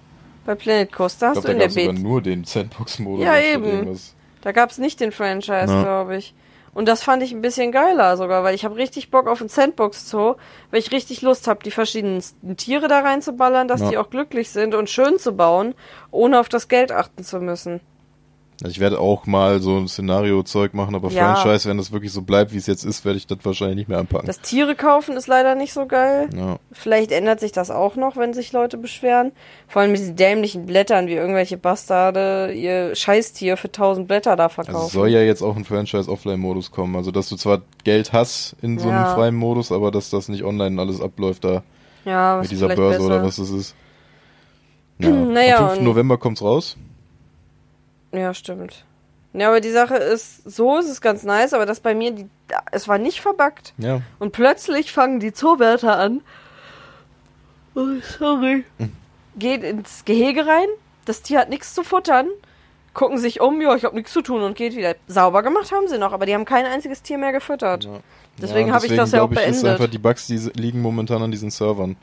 bei 0.45 0.55
Planet 0.55 0.93
Coaster 0.93 1.33
Ich 1.33 1.37
hast 1.39 1.45
glaube, 1.45 1.55
du 1.55 1.59
da 1.61 1.65
in 1.67 1.75
der 1.75 1.93
Beta. 1.93 2.01
nur 2.03 2.21
den 2.23 2.45
Sandbox-Modus. 2.45 3.25
Ja, 3.25 3.39
eben. 3.39 3.65
irgendwas. 3.65 4.15
Da 4.43 4.53
gab's 4.53 4.79
nicht 4.79 5.01
den 5.01 5.13
Franchise, 5.13 5.73
Ja. 5.73 5.83
glaube 5.83 6.17
ich. 6.17 6.35
Und 6.75 6.89
das 6.89 7.03
fand 7.03 7.23
ich 7.23 7.33
ein 7.33 7.43
bisschen 7.43 7.71
geiler 7.71 8.17
sogar, 8.17 8.45
weil 8.45 8.55
ich 8.55 8.65
habe 8.65 8.77
richtig 8.77 9.11
Bock 9.11 9.27
auf 9.29 9.41
ein 9.43 9.49
Sandbox 9.51 10.09
Zoo, 10.09 10.37
weil 10.71 10.81
ich 10.81 10.91
richtig 10.91 11.21
Lust 11.21 11.47
habe, 11.47 11.63
die 11.63 11.71
verschiedenen 11.71 12.23
Tiere 12.57 12.89
da 12.89 13.01
reinzuballern, 13.01 13.69
dass 13.69 13.83
Ja. 13.83 13.91
die 13.91 13.99
auch 13.99 14.09
glücklich 14.09 14.51
sind 14.51 14.75
und 14.75 14.89
schön 14.89 15.19
zu 15.19 15.37
bauen, 15.37 15.75
ohne 16.11 16.41
auf 16.41 16.49
das 16.49 16.69
Geld 16.69 16.91
achten 16.91 17.25
zu 17.25 17.41
müssen. 17.41 17.81
Also 18.63 18.71
ich 18.71 18.81
werde 18.81 19.01
auch 19.01 19.27
mal 19.27 19.61
so 19.61 19.77
ein 19.77 19.89
Szenario-Zeug 19.89 20.73
machen, 20.75 20.95
aber 20.95 21.09
Ja. 21.11 21.35
Franchise, 21.35 21.69
wenn 21.69 21.79
das 21.79 21.91
wirklich 21.91 22.13
so 22.13 22.23
bleibt, 22.23 22.53
wie 22.53 22.59
es 22.59 22.67
jetzt 22.67 22.85
ist, 22.85 23.05
werde 23.05 23.17
ich 23.19 23.27
das 23.27 23.39
wahrscheinlich 23.43 23.77
nicht 23.77 23.89
mehr 23.89 23.99
anpacken. 23.99 24.27
Das 24.27 24.41
Tiere 24.41 24.75
kaufen 24.77 25.17
ist 25.17 25.27
leider 25.27 25.55
nicht 25.55 25.73
so 25.73 25.87
geil. 25.87 26.29
ja. 26.37 26.59
Vielleicht 26.71 27.11
ändert 27.13 27.41
sich 27.41 27.51
das 27.53 27.71
auch 27.71 27.97
noch, 27.97 28.17
wenn 28.17 28.33
sich 28.35 28.53
Leute 28.53 28.79
beschweren. 28.79 29.33
Vor 29.69 29.83
allem 29.83 29.91
mit 29.93 30.01
diesen 30.01 30.17
dämlichen 30.17 30.67
Blättern, 30.67 31.07
wie 31.09 31.15
irgendwelche 31.15 31.57
Bastarde 31.57 32.53
ihr 32.53 32.95
Scheißtier 32.95 33.57
für 33.57 33.69
1000 33.69 34.07
Blätter 34.07 34.37
da 34.37 34.45
Also 34.45 34.55
verkaufen. 34.55 34.87
es 34.87 34.93
soll 34.93 35.09
ja 35.09 35.21
jetzt 35.21 35.43
auch 35.43 35.57
ein 35.57 35.65
Franchise-Offline-Modus 35.65 36.71
kommen. 36.71 36.95
Also 36.97 37.11
dass 37.11 37.29
du 37.29 37.37
zwar 37.37 37.63
Geld 37.85 38.13
hast 38.13 38.55
in 38.63 38.79
so 38.79 38.89
einem 38.89 38.99
Ja. 39.03 39.15
freien 39.15 39.35
Modus, 39.35 39.73
aber 39.73 39.91
dass 39.91 40.11
das 40.11 40.29
nicht 40.29 40.45
online 40.45 40.81
alles 40.81 41.01
abläuft 41.01 41.45
da 41.45 41.63
ja, 42.05 42.39
was 42.39 42.43
mit 42.45 42.53
dieser 42.53 42.69
Börse 42.69 42.99
besser. 42.99 43.07
oder 43.07 43.23
was 43.25 43.37
das 43.37 43.51
ist. 43.51 43.75
Ja. 44.99 45.09
Naja, 45.11 45.57
Am 45.59 45.69
5. 45.71 45.79
und- 45.79 45.85
November 45.85 46.17
kommt's 46.19 46.43
raus. 46.43 46.77
Ja, 48.13 48.35
stimmt. 48.35 48.85
Ja, 49.35 49.49
aber 49.49 49.61
die 49.61 49.71
Sache 49.71 49.97
ist, 49.97 50.43
so 50.45 50.79
ist 50.79 50.89
es 50.89 51.01
ganz 51.01 51.23
nice, 51.23 51.55
aber 51.55 51.65
das 51.65 51.81
bei 51.81 51.95
mir, 51.95 52.11
die, 52.13 52.29
es 52.71 52.87
war 52.87 52.99
nicht 52.99 53.21
verbuggt. 53.23 53.73
Ja. 53.79 54.03
Und 54.19 54.33
plötzlich 54.33 54.93
fangen 54.93 55.21
die 55.21 55.33
Zoowärter 55.33 55.97
an. 55.99 56.21
Oh, 57.75 57.87
sorry. 58.19 58.65
Geht 59.39 59.63
ins 59.63 60.05
Gehege 60.05 60.47
rein. 60.47 60.67
Das 61.07 61.23
Tier 61.23 61.39
hat 61.41 61.49
nichts 61.49 61.73
zu 61.75 61.83
futtern. 61.83 62.27
Gucken 62.93 63.17
sich 63.17 63.41
um, 63.41 63.63
ja, 63.63 63.75
ich 63.75 63.85
hab 63.87 63.95
nichts 63.95 64.13
zu 64.13 64.21
tun 64.21 64.43
und 64.43 64.55
geht 64.55 64.77
wieder. 64.77 64.95
Sauber 65.07 65.43
gemacht 65.43 65.73
haben 65.73 65.89
sie 65.89 65.97
noch, 65.97 66.13
aber 66.13 66.27
die 66.27 66.35
haben 66.35 66.45
kein 66.45 66.67
einziges 66.67 67.01
Tier 67.03 67.17
mehr 67.17 67.33
gefüttert. 67.33 67.85
ja. 67.85 68.01
Deswegen 68.41 68.69
Ja, 68.69 68.75
habe 68.75 68.87
ich 68.87 68.95
das 68.95 69.13
ja 69.13 69.23
auch 69.23 69.31
ich, 69.31 69.39
ist 69.39 69.45
beendet. 69.45 69.65
einfach 69.67 69.91
die 69.91 69.99
Bugs, 69.99 70.27
die 70.27 70.37
liegen 70.55 70.81
momentan 70.81 71.23
an 71.23 71.31
diesen 71.31 71.51
Servern. 71.51 71.97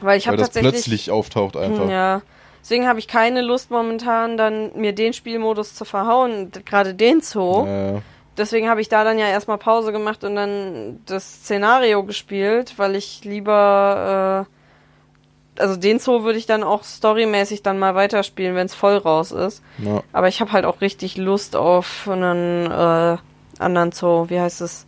Weil 0.00 0.18
ich 0.18 0.26
habe 0.26 0.36
das 0.36 0.48
tatsächlich. 0.48 0.72
plötzlich 0.72 1.10
auftaucht 1.12 1.56
einfach. 1.56 1.88
Ja. 1.88 2.22
Deswegen 2.62 2.86
habe 2.86 3.00
ich 3.00 3.08
keine 3.08 3.42
Lust 3.42 3.70
momentan, 3.70 4.36
dann 4.36 4.70
mir 4.76 4.94
den 4.94 5.12
Spielmodus 5.12 5.74
zu 5.74 5.84
verhauen, 5.84 6.52
gerade 6.64 6.94
den 6.94 7.20
Zoo. 7.20 7.66
Ja. 7.66 8.02
Deswegen 8.36 8.70
habe 8.70 8.80
ich 8.80 8.88
da 8.88 9.04
dann 9.04 9.18
ja 9.18 9.26
erstmal 9.26 9.58
Pause 9.58 9.92
gemacht 9.92 10.24
und 10.24 10.36
dann 10.36 11.00
das 11.04 11.42
Szenario 11.42 12.04
gespielt, 12.04 12.74
weil 12.78 12.94
ich 12.94 13.24
lieber, 13.24 14.46
äh, 15.58 15.60
also 15.60 15.76
den 15.76 15.98
Zoo 15.98 16.22
würde 16.22 16.38
ich 16.38 16.46
dann 16.46 16.62
auch 16.62 16.84
storymäßig 16.84 17.62
dann 17.62 17.78
mal 17.78 17.94
weiterspielen, 17.94 18.54
wenn 18.54 18.66
es 18.66 18.74
voll 18.74 18.96
raus 18.96 19.32
ist. 19.32 19.62
Ja. 19.78 20.02
Aber 20.12 20.28
ich 20.28 20.40
habe 20.40 20.52
halt 20.52 20.64
auch 20.64 20.80
richtig 20.80 21.16
Lust 21.16 21.56
auf 21.56 22.08
einen 22.08 22.70
äh, 22.70 23.18
anderen 23.58 23.92
Zoo, 23.92 24.30
wie 24.30 24.40
heißt 24.40 24.60
es? 24.62 24.86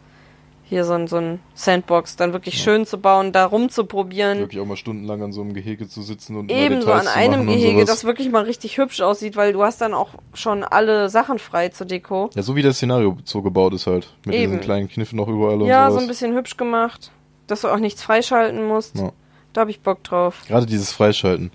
Hier 0.74 0.84
so 0.84 0.94
ein, 0.94 1.06
so 1.06 1.18
ein 1.18 1.38
Sandbox, 1.54 2.16
dann 2.16 2.32
wirklich 2.32 2.60
schön 2.60 2.84
zu 2.84 2.98
bauen, 2.98 3.30
da 3.30 3.44
rumzuprobieren. 3.46 4.40
Wirklich 4.40 4.60
auch 4.60 4.66
mal 4.66 4.76
stundenlang 4.76 5.22
an 5.22 5.32
so 5.32 5.40
einem 5.40 5.54
Gehege 5.54 5.88
zu 5.88 6.02
sitzen 6.02 6.34
und 6.36 6.50
Ebenso 6.50 6.90
an 6.90 7.06
einem 7.06 7.46
Gehege, 7.46 7.84
das 7.84 8.02
wirklich 8.02 8.28
mal 8.28 8.42
richtig 8.42 8.76
hübsch 8.76 9.00
aussieht, 9.00 9.36
weil 9.36 9.52
du 9.52 9.62
hast 9.62 9.80
dann 9.80 9.94
auch 9.94 10.08
schon 10.32 10.64
alle 10.64 11.08
Sachen 11.10 11.38
frei 11.38 11.68
zur 11.68 11.86
Deko. 11.86 12.28
Ja, 12.34 12.42
so 12.42 12.56
wie 12.56 12.62
das 12.62 12.78
Szenario 12.78 13.16
so 13.22 13.40
gebaut 13.40 13.72
ist 13.72 13.86
halt. 13.86 14.12
Mit 14.26 14.34
Eben. 14.34 14.50
diesen 14.50 14.60
kleinen 14.62 14.88
Kniffen 14.88 15.14
noch 15.14 15.28
überall 15.28 15.62
und 15.62 15.68
Ja, 15.68 15.84
so 15.86 15.92
sowas. 15.92 16.02
ein 16.02 16.08
bisschen 16.08 16.34
hübsch 16.34 16.56
gemacht, 16.56 17.12
dass 17.46 17.60
du 17.60 17.68
auch 17.68 17.78
nichts 17.78 18.02
freischalten 18.02 18.66
musst. 18.66 18.98
Ja. 18.98 19.12
Da 19.52 19.60
habe 19.60 19.70
ich 19.70 19.78
Bock 19.80 20.02
drauf. 20.02 20.42
Gerade 20.48 20.66
dieses 20.66 20.90
Freischalten. 20.92 21.52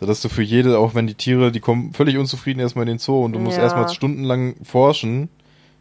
So 0.00 0.06
dass 0.06 0.22
du 0.22 0.28
für 0.28 0.42
jede, 0.42 0.76
auch 0.80 0.96
wenn 0.96 1.06
die 1.06 1.14
Tiere, 1.14 1.52
die 1.52 1.60
kommen 1.60 1.92
völlig 1.94 2.18
unzufrieden 2.18 2.58
erstmal 2.58 2.82
in 2.82 2.94
den 2.94 2.98
Zoo 2.98 3.24
und 3.24 3.32
du 3.32 3.38
musst 3.38 3.58
Ja. 3.58 3.62
erstmal 3.62 3.88
stundenlang 3.90 4.56
forschen, 4.64 5.28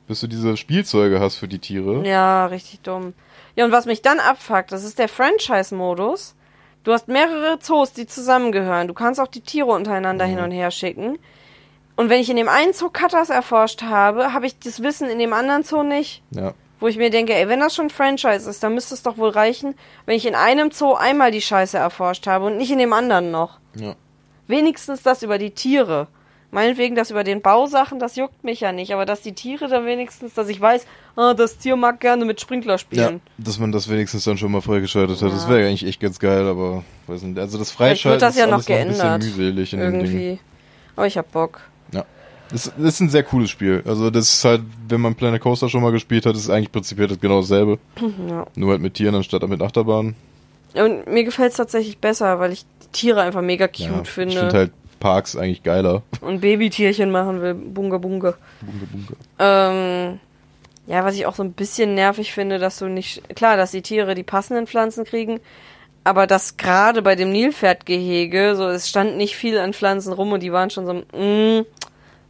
bis 0.08 0.20
du 0.22 0.28
diese 0.28 0.58
Spielzeuge 0.58 1.20
hast 1.20 1.38
für 1.38 1.48
die 1.48 1.60
Tiere. 1.60 2.06
Ja, 2.08 2.46
richtig 2.48 2.82
dumm. 2.82 3.14
Ja, 3.56 3.66
und 3.66 3.72
was 3.72 3.86
mich 3.86 4.02
dann 4.02 4.20
abfuckt, 4.20 4.72
das 4.72 4.84
ist 4.84 5.00
der 5.00 5.08
Franchise-Modus. 5.08 6.36
Du 6.84 6.92
hast 6.92 7.08
mehrere 7.08 7.58
Zoos, 7.60 7.94
die 7.94 8.06
zusammengehören. 8.06 8.88
Du 8.88 8.94
kannst 8.94 9.20
auch 9.20 9.28
die 9.28 9.42
Tiere 9.42 9.72
untereinander 9.72 10.26
hin 10.26 10.40
und 10.40 10.52
her 10.52 10.70
schicken. 10.70 11.18
Und 11.96 12.10
wenn 12.10 12.22
ich 12.22 12.30
in 12.30 12.36
dem 12.36 12.50
einen 12.50 12.74
Zoo 12.74 12.90
Cutters 12.90 13.30
erforscht 13.30 13.82
habe, 13.82 14.34
habe 14.34 14.46
ich 14.46 14.60
das 14.60 14.84
Wissen 14.84 15.10
in 15.10 15.18
dem 15.18 15.34
anderen 15.34 15.64
Zoo 15.64 15.84
nicht. 15.84 16.22
Ja. 16.32 16.54
Wo 16.80 16.88
ich 16.88 16.98
mir 16.98 17.10
denke, 17.10 17.34
ey, 17.34 17.48
wenn 17.48 17.62
das 17.62 17.74
schon 17.74 17.90
Franchise 17.90 18.50
ist, 18.50 18.62
dann 18.62 18.74
müsste 18.74 18.94
es 18.94 19.02
doch 19.02 19.18
wohl 19.18 19.30
reichen, 19.30 19.76
wenn 20.06 20.18
ich 20.18 20.26
in 20.26 20.36
einem 20.36 20.72
Zoo 20.72 20.94
einmal 20.94 21.32
die 21.32 21.42
Scheiße 21.42 21.78
erforscht 21.78 22.28
habe 22.28 22.46
und 22.46 22.58
nicht 22.58 22.70
in 22.70 22.80
dem 22.80 22.94
anderen 22.94 23.32
noch. 23.32 23.60
Ja. 23.76 23.96
Wenigstens 24.48 25.02
das 25.02 25.24
über 25.24 25.38
die 25.38 25.52
Tiere. 25.52 26.08
Meinetwegen 26.56 26.96
das 26.96 27.12
über 27.12 27.26
den 27.26 27.42
Bausachen, 27.42 28.00
das 28.00 28.16
juckt 28.16 28.44
mich 28.46 28.62
ja 28.62 28.72
nicht, 28.72 28.94
aber 28.94 29.06
dass 29.06 29.20
die 29.22 29.34
Tiere 29.34 29.68
dann 29.68 29.86
wenigstens, 29.86 30.34
dass 30.36 30.48
ich 30.48 30.60
weiß, 30.62 30.86
ah, 31.18 31.34
das 31.34 31.58
Tier 31.58 31.76
mag 31.76 32.00
gerne 32.00 32.24
mit 32.24 32.40
Sprinkler 32.40 32.74
Ja, 32.74 32.78
spielen. 32.78 33.22
dass 33.38 33.60
man 33.60 33.74
das 33.74 33.90
wenigstens 33.90 34.24
dann 34.24 34.38
schon 34.38 34.52
mal 34.54 34.62
freigeschaltet 34.62 35.22
hat. 35.22 35.32
Das 35.34 35.44
Ja. 35.44 35.50
wäre 35.50 35.68
eigentlich 35.68 35.86
echt 35.86 36.00
ganz 36.00 36.18
geil, 36.18 36.48
aber 36.48 36.84
weiß 37.08 37.24
nicht. 37.24 37.38
Also 37.38 37.58
das 37.58 37.72
Freischalten 37.72 38.22
wird 38.22 38.30
das 38.30 38.38
ja 38.38 38.46
ist 38.46 38.50
noch 38.52 38.56
alles 38.56 38.70
noch 38.70 38.76
ein 38.76 38.88
geändert. 38.88 39.20
bisschen 39.20 39.38
mühselig 39.38 39.74
in 39.74 39.80
dem 39.82 39.92
Ding. 39.92 40.02
Irgendwie. 40.06 40.40
Aber 40.96 41.08
ich 41.08 41.18
hab 41.18 41.32
Bock. 41.32 41.60
Das, 42.52 42.72
das 42.78 42.94
ist 42.94 43.00
ein 43.00 43.10
sehr 43.10 43.24
cooles 43.24 43.50
Spiel. 43.50 43.82
Also 43.88 44.12
das 44.12 44.32
ist 44.32 44.46
halt, 44.46 44.62
wenn 44.88 45.02
man 45.02 45.16
Planet 45.16 45.42
Coaster 45.42 45.68
schon 45.68 45.82
mal 45.82 45.92
gespielt 45.92 46.28
hat, 46.28 46.36
ist 46.36 46.44
es 46.44 46.50
eigentlich 46.52 46.72
prinzipiell 46.72 47.08
das 47.08 47.20
genau 47.20 47.42
dasselbe. 47.42 47.80
Ja. 48.30 48.46
Nur 48.56 48.70
halt 48.72 48.82
mit 48.82 48.94
Tieren 48.94 49.16
anstatt 49.16 49.46
mit 49.50 49.62
Achterbahnen. 49.64 50.16
Und 50.76 51.08
mir 51.08 51.24
gefällt 51.24 51.52
es 51.52 51.58
tatsächlich 51.58 51.98
besser, 51.98 52.40
weil 52.40 52.52
ich 52.52 52.64
die 52.84 52.88
Tiere 52.92 53.22
einfach 53.24 53.42
mega 53.42 53.68
cute 53.68 53.80
Ja, 53.90 54.04
finde. 54.04 54.34
Ich 54.36 54.40
finde 54.40 54.54
halt 54.58 54.72
Parks 55.00 55.36
eigentlich 55.36 55.64
geiler. 55.64 56.04
und 56.22 56.42
Babytierchen 56.42 57.12
machen 57.12 57.42
will. 57.42 57.54
Bunga 57.54 57.98
bunga. 57.98 58.36
Bunga, 58.62 58.86
bunga. 58.92 59.14
Ähm, 59.40 60.20
ja, 60.88 61.04
was 61.04 61.16
ich 61.16 61.26
auch 61.26 61.36
so 61.36 61.44
ein 61.44 61.54
bisschen 61.54 61.96
nervig 61.96 62.34
finde, 62.34 62.60
dass 62.60 62.80
du 62.80 62.88
nicht, 62.88 63.36
klar, 63.36 63.58
dass 63.58 63.72
die 63.72 63.82
Tiere 63.82 64.16
die 64.16 64.24
passenden 64.24 64.68
Pflanzen 64.68 65.04
kriegen, 65.04 65.40
aber 66.04 66.28
dass 66.28 66.58
gerade 66.58 67.02
bei 67.02 67.16
dem 67.16 67.32
Nilpferdgehege, 67.32 68.56
so, 68.56 68.68
es 68.68 68.88
stand 68.88 69.18
nicht 69.18 69.36
viel 69.36 69.58
an 69.58 69.74
Pflanzen 69.74 70.14
rum 70.14 70.32
und 70.32 70.44
die 70.44 70.52
waren 70.52 70.70
schon 70.70 70.86
so, 70.86 70.94
mm, 70.94 71.66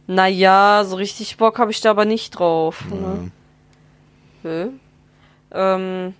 naja, 0.06 0.84
so 0.86 0.96
richtig 0.96 1.36
Bock 1.36 1.58
habe 1.58 1.70
ich 1.70 1.80
da 1.80 1.90
aber 1.90 2.04
nicht 2.04 2.30
drauf. 2.30 2.84
Ne? 2.90 3.30
Nö. 4.42 4.68
Ähm, 5.52 6.14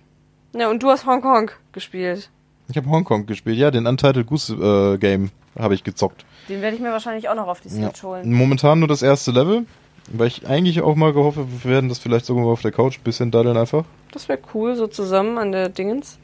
ja, 0.53 0.69
und 0.69 0.83
du 0.83 0.89
hast 0.89 1.05
Hongkong 1.05 1.51
gespielt. 1.71 2.29
Ich 2.69 2.77
habe 2.77 2.89
Hongkong 2.89 3.25
gespielt. 3.25 3.57
Ja, 3.57 3.71
den 3.71 3.87
Untitled 3.87 4.27
Goose 4.27 4.53
äh, 4.93 4.97
Game 4.97 5.31
habe 5.57 5.73
ich 5.73 5.83
gezockt. 5.83 6.25
Den 6.49 6.61
werde 6.61 6.75
ich 6.75 6.81
mir 6.81 6.91
wahrscheinlich 6.91 7.29
auch 7.29 7.35
noch 7.35 7.47
auf 7.47 7.61
die 7.61 7.69
Ja. 7.69 7.87
Switch 7.89 8.03
holen. 8.03 8.31
Momentan 8.31 8.79
nur 8.79 8.87
das 8.87 9.01
erste 9.01 9.31
Level, 9.31 9.65
weil 10.11 10.27
ich 10.27 10.47
eigentlich 10.47 10.81
auch 10.81 10.95
mal 10.95 11.13
gehofft 11.13 11.37
habe, 11.37 11.47
wir 11.63 11.71
werden 11.71 11.89
das 11.89 11.99
vielleicht 11.99 12.25
sogar 12.25 12.43
mal 12.43 12.51
auf 12.51 12.61
der 12.61 12.71
Couch 12.71 12.97
ein 12.99 13.03
bisschen 13.03 13.31
daddeln 13.31 13.57
einfach. 13.57 13.85
Das 14.11 14.27
wäre 14.29 14.39
cool, 14.53 14.75
so 14.75 14.87
zusammen 14.87 15.37
an 15.37 15.51
der 15.51 15.69
Dingens. 15.69 16.17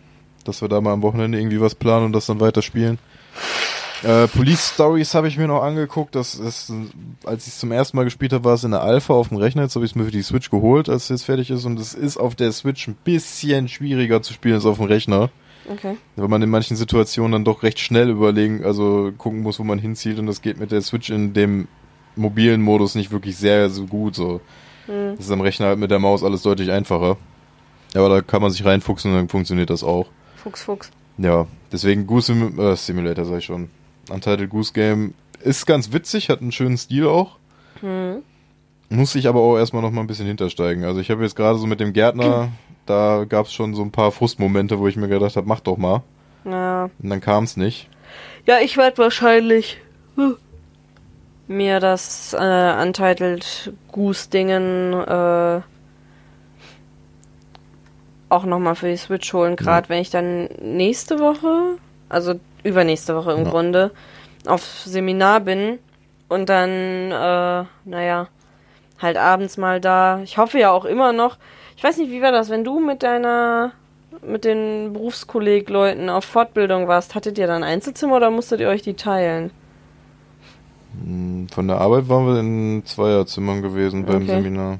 Dass 0.44 0.61
wir 0.61 0.68
da 0.68 0.82
mal 0.82 0.91
am 0.94 1.02
Wochenende 1.02 1.40
irgendwie 1.40 1.61
was 1.61 1.76
planen 1.76 2.06
und 2.06 2.14
das 2.14 2.26
dann 2.26 2.40
weiterspielen. 2.41 2.99
Äh, 4.03 4.28
Police 4.28 4.72
Stories 4.74 5.15
habe 5.15 5.30
ich 5.30 5.38
mir 5.38 5.48
noch 5.48 5.61
angeguckt. 5.64 6.14
Das 6.15 6.36
ist, 6.36 6.74
als 7.24 7.48
ich 7.48 7.53
es 7.53 7.60
zum 7.60 7.72
ersten 7.72 7.95
Mal 7.95 8.03
gespielt 8.03 8.34
habe, 8.34 8.44
war 8.44 8.56
es 8.56 8.65
in 8.65 8.72
der 8.72 8.82
Alpha 8.82 9.14
auf 9.14 9.30
dem 9.30 9.38
Rechner. 9.38 9.61
Jetzt 9.64 9.76
habe 9.76 9.86
ich 9.86 9.91
es 9.91 9.95
mir 9.95 10.03
für 10.03 10.11
die 10.11 10.22
Switch 10.24 10.49
geholt, 10.49 10.90
als 10.90 11.03
es 11.03 11.10
jetzt 11.10 11.24
fertig 11.24 11.49
ist. 11.49 11.64
Und 11.64 11.80
es 11.80 11.94
ist 11.94 12.18
auf 12.18 12.36
der 12.36 12.52
Switch 12.52 12.86
ein 12.90 12.98
bisschen 13.06 13.70
schwieriger 13.70 14.22
zu 14.22 14.34
spielen 14.34 14.56
als 14.56 14.65
auf 14.65 14.76
dem 14.78 14.88
Rechner. 14.88 15.30
Okay. 15.69 15.98
Weil 16.15 16.27
man 16.27 16.41
in 16.41 16.49
manchen 16.49 16.76
Situationen 16.76 17.31
dann 17.31 17.45
doch 17.45 17.64
recht 17.64 17.80
schnell 17.80 18.10
überlegen, 18.10 18.64
also 18.64 19.11
gucken 19.18 19.41
muss, 19.41 19.60
wo 19.60 19.64
man 19.64 19.80
hinzielt. 19.80 20.19
Und 20.19 20.27
das 20.27 20.41
geht 20.41 20.60
mit 20.60 20.72
der 20.72 20.81
Switch 20.81 21.10
in 21.10 21.34
dem 21.34 21.68
mobilen 22.15 22.61
Modus 22.61 22.95
nicht 22.95 23.11
wirklich 23.11 23.38
sehr 23.38 23.69
so 23.69 23.85
gut. 23.85 24.15
So. 24.15 24.41
Hm. 24.88 25.15
Das 25.15 25.26
ist 25.26 25.31
am 25.31 25.41
Rechner 25.41 25.68
halt 25.68 25.80
mit 25.80 25.91
der 25.91 25.99
Maus 25.99 26.23
alles 26.23 26.41
deutlich 26.41 26.72
einfacher. 26.72 27.18
Aber 27.95 28.10
da 28.10 28.22
kann 28.22 28.41
man 28.41 28.52
sich 28.52 28.65
reinfuchsen 28.65 29.11
und 29.11 29.18
dann 29.18 29.30
funktioniert 29.30 29.69
das 29.69 29.84
auch. 29.84 30.07
Fuchs, 30.35 30.64
Fuchs. 30.64 30.91
Ja, 31.18 31.48
deswegen 31.72 32.07
Goose 32.07 32.34
Sim 32.34 32.60
äh, 32.60 32.76
Simulator, 32.76 33.26
sag 33.26 33.38
ich 33.38 33.45
schon. 33.45 33.69
Untitled 34.10 34.49
Goose 34.49 34.73
Game 34.73 35.14
ist 35.41 35.65
ganz 35.65 35.94
witzig, 35.94 36.30
hat 36.30 36.41
einen 36.41 36.52
schönen 36.52 36.77
Stil 36.77 37.07
auch. 37.07 37.38
Hm. 37.81 38.23
Muss 38.90 39.15
ich 39.15 39.27
aber 39.27 39.40
auch 39.40 39.57
erstmal 39.57 39.81
noch 39.81 39.91
mal 39.91 40.02
ein 40.02 40.07
bisschen 40.07 40.27
hintersteigen. 40.27 40.84
Also 40.84 40.99
ich 40.99 41.10
habe 41.10 41.23
jetzt 41.23 41.35
gerade 41.35 41.57
so 41.57 41.68
mit 41.68 41.80
dem 41.80 41.94
Gärtner, 41.94 42.52
da 42.86 43.26
gab 43.28 43.46
es 43.46 43.54
schon 43.54 43.74
so 43.74 43.82
ein 43.82 43.92
paar 43.92 44.12
Frustmomente, 44.12 44.80
wo 44.80 44.88
ich 44.88 44.96
mir 44.96 45.08
gedacht 45.08 45.36
habe, 45.36 45.48
mach 45.48 45.60
doch 45.60 45.78
mal. 45.78 46.02
Ja. 46.46 46.90
Und 47.02 47.10
dann 47.10 47.22
kam 47.22 47.44
es 47.46 47.58
nicht. 47.58 47.90
Ja, 48.46 48.60
ich 48.60 48.76
werde 48.78 48.98
wahrscheinlich 48.98 49.78
hm, 50.16 50.38
mir 51.48 51.80
das 51.80 52.34
äh, 52.38 52.82
Untitled 52.82 53.74
Goose-Dingen 53.92 54.94
äh, 54.94 55.62
auch 58.30 58.46
nochmal 58.46 58.76
für 58.76 58.90
die 58.90 58.98
Switch 58.98 59.32
holen. 59.34 59.56
Gerade 59.56 59.90
wenn 59.90 60.02
ich 60.02 60.10
dann 60.10 60.50
nächste 60.62 61.20
Woche, 61.20 61.78
also 62.10 62.36
übernächste 62.64 63.16
Woche 63.16 63.32
im 63.34 63.46
Ja. 63.46 63.50
Grunde, 63.52 63.92
auf 64.46 64.62
Seminar 64.64 65.40
bin 65.40 65.80
und 66.28 66.50
dann, 66.50 66.70
äh, 67.12 67.66
naja, 67.86 68.28
halt 69.00 69.18
abends 69.18 69.58
mal 69.58 69.80
da. 69.80 70.20
Ich 70.24 70.38
hoffe 70.38 70.60
ja 70.60 70.72
auch 70.72 70.86
immer 70.86 71.14
noch. 71.14 71.38
Ich 71.84 71.90
weiß 71.90 71.98
nicht, 71.98 72.12
wie 72.12 72.22
war 72.22 72.32
das, 72.32 72.50
wenn 72.50 72.64
du 72.64 72.80
mit 72.80 73.04
deiner 73.04 73.74
mit 74.26 74.46
den 74.46 74.94
Berufskollegleuten 74.94 76.10
auf 76.10 76.24
Fortbildung 76.24 76.88
warst, 76.88 77.14
hattet 77.14 77.38
ihr 77.38 77.46
dann 77.46 77.62
Einzelzimmer 77.62 78.16
oder 78.16 78.32
musstet 78.32 78.62
ihr 78.62 78.70
euch 78.70 78.84
die 78.84 78.94
teilen? 78.94 79.52
Hm, 81.04 81.50
Von 81.52 81.68
der 81.68 81.82
Arbeit 81.82 82.08
waren 82.08 82.26
wir 82.26 82.40
in 82.40 82.84
Zweierzimmern 82.86 83.62
gewesen 83.62 84.06
beim 84.06 84.24
Okay. 84.24 84.28
Seminar. 84.28 84.80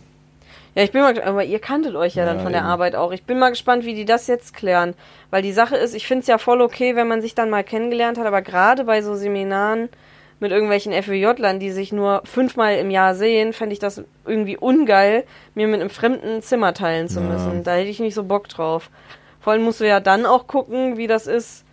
Ja, 0.76 0.84
ich 0.84 0.94
bin 0.94 1.02
mal, 1.02 1.22
aber 1.22 1.44
ihr 1.44 1.60
kanntet 1.60 1.96
euch 1.96 2.16
ja, 2.16 2.26
dann 2.26 2.38
Ja, 2.38 2.44
von 2.44 2.54
der 2.54 2.62
eben. 2.62 2.70
Arbeit 2.70 2.96
auch. 2.96 3.12
Ich 3.12 3.26
bin 3.26 3.38
mal 3.38 3.50
gespannt, 3.50 3.84
wie 3.84 3.96
die 3.96 4.06
das 4.06 4.28
jetzt 4.28 4.54
klären. 4.54 4.96
Weil 5.30 5.42
die 5.42 5.52
Sache 5.52 5.76
ist, 5.76 5.94
ich 5.94 6.08
finde 6.08 6.22
es 6.22 6.28
ja 6.28 6.38
voll 6.38 6.62
okay, 6.62 6.96
wenn 6.96 7.10
man 7.10 7.22
sich 7.22 7.36
dann 7.36 7.50
mal 7.50 7.66
kennengelernt 7.66 8.18
hat, 8.18 8.28
aber 8.28 8.42
gerade 8.42 8.86
bei 8.86 9.02
so 9.02 9.16
Seminaren 9.16 9.90
mit 10.40 10.52
irgendwelchen 10.52 10.92
FWJ-Lern, 10.94 11.60
die 11.60 11.72
sich 11.72 11.92
nur 11.94 12.22
fünfmal 12.26 12.76
im 12.78 12.92
Jahr 12.92 13.16
sehen, 13.16 13.54
fände 13.54 13.74
ich 13.74 13.80
das 13.80 14.04
irgendwie 14.26 14.58
ungeil, 14.58 15.24
mir 15.56 15.68
mit 15.68 15.80
einem 15.82 15.90
fremden 15.90 16.42
Zimmer 16.42 16.74
teilen 16.74 17.08
zu 17.08 17.20
Ja. 17.22 17.28
müssen. 17.28 17.64
Da 17.64 17.76
hätte 17.76 17.90
ich 17.90 18.00
nicht 18.00 18.16
so 18.16 18.24
Bock 18.24 18.50
drauf. 18.50 18.90
Vor 19.40 19.54
allem 19.54 19.64
musst 19.64 19.80
du 19.82 19.88
ja 19.88 20.00
dann 20.00 20.26
auch 20.26 20.48
gucken, 20.48 20.98
wie 20.98 21.08
das 21.08 21.28
ist. 21.28 21.66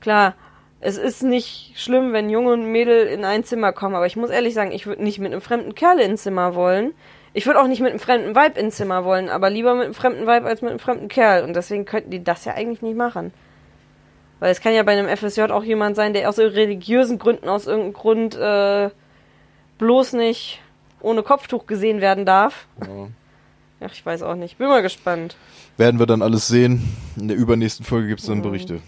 Klar, 0.00 0.34
es 0.80 0.98
ist 0.98 1.22
nicht 1.22 1.72
schlimm, 1.76 2.12
wenn 2.12 2.28
Junge 2.28 2.52
und 2.52 2.66
Mädel 2.70 3.06
in 3.06 3.24
ein 3.24 3.42
Zimmer 3.44 3.72
kommen, 3.72 3.94
aber 3.94 4.06
ich 4.06 4.16
muss 4.16 4.30
ehrlich 4.30 4.52
sagen, 4.54 4.70
ich 4.72 4.86
würde 4.86 5.02
nicht 5.02 5.18
mit 5.18 5.32
einem 5.32 5.40
fremden 5.40 5.74
Kerl 5.74 5.98
ins 6.00 6.24
Zimmer 6.24 6.54
wollen. 6.54 6.92
Ich 7.32 7.46
würde 7.46 7.60
auch 7.60 7.66
nicht 7.66 7.80
mit 7.80 7.90
einem 7.90 7.98
fremden 8.00 8.36
Vibe 8.36 8.60
ins 8.60 8.76
Zimmer 8.76 9.04
wollen, 9.04 9.28
aber 9.28 9.50
lieber 9.50 9.74
mit 9.74 9.86
einem 9.86 9.94
fremden 9.94 10.22
Vibe 10.26 10.46
als 10.46 10.62
mit 10.62 10.70
einem 10.70 10.78
fremden 10.78 11.08
Kerl. 11.08 11.42
Und 11.42 11.56
deswegen 11.56 11.84
könnten 11.84 12.10
die 12.10 12.22
das 12.22 12.44
ja 12.44 12.54
eigentlich 12.54 12.82
nicht 12.82 12.96
machen. 12.96 13.32
Weil 14.44 14.52
es 14.52 14.60
kann 14.60 14.74
ja 14.74 14.82
bei 14.82 14.92
einem 14.92 15.08
FSJ 15.08 15.40
auch 15.44 15.64
jemand 15.64 15.96
sein, 15.96 16.12
der 16.12 16.28
aus 16.28 16.38
religiösen 16.38 17.18
Gründen, 17.18 17.48
aus 17.48 17.66
irgendeinem 17.66 17.94
Grund 17.94 18.34
äh, 18.34 18.90
bloß 19.78 20.12
nicht 20.12 20.60
ohne 21.00 21.22
Kopftuch 21.22 21.66
gesehen 21.66 22.02
werden 22.02 22.26
darf. 22.26 22.66
Ja. 22.82 23.08
Ach, 23.80 23.90
ich 23.90 24.04
weiß 24.04 24.20
auch 24.20 24.34
nicht. 24.34 24.58
Bin 24.58 24.68
mal 24.68 24.82
gespannt. 24.82 25.38
Werden 25.78 25.98
wir 25.98 26.04
dann 26.04 26.20
alles 26.20 26.46
sehen. 26.46 26.86
In 27.16 27.28
der 27.28 27.38
übernächsten 27.38 27.86
Folge 27.86 28.08
gibt's 28.08 28.26
dann 28.26 28.42
Berichte. 28.42 28.82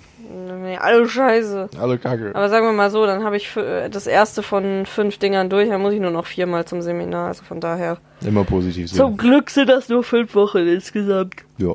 Nee, 0.62 0.77
alle 0.77 1.09
Scheiße. 1.09 1.70
Alle 1.81 1.97
Kacke. 1.97 2.33
Aber 2.35 2.51
sagen 2.51 2.66
wir 2.66 2.74
mal 2.74 2.91
so, 2.91 3.07
dann 3.07 3.24
habe 3.24 3.39
ich 3.39 3.49
für, 3.49 3.89
das 3.89 4.07
erste 4.07 4.43
von 4.43 4.85
fünf 4.85 5.16
Dingern 5.16 5.49
durch, 5.49 5.70
dann 5.70 5.81
muss 5.81 5.95
ich 5.95 6.01
nur 6.01 6.11
noch 6.11 6.27
viermal 6.27 6.66
zum 6.66 6.83
Seminar. 6.83 7.28
Also 7.28 7.45
von 7.45 7.62
daher. 7.62 7.97
Immer 8.20 8.45
positiv 8.45 8.91
sehen. 8.91 8.99
Zum 8.99 9.16
Glück 9.16 9.49
sind 9.49 9.70
das 9.70 9.89
nur 9.89 10.05
fünf 10.05 10.35
Wochen 10.35 10.69
insgesamt. 10.69 11.37
Ja. 11.57 11.73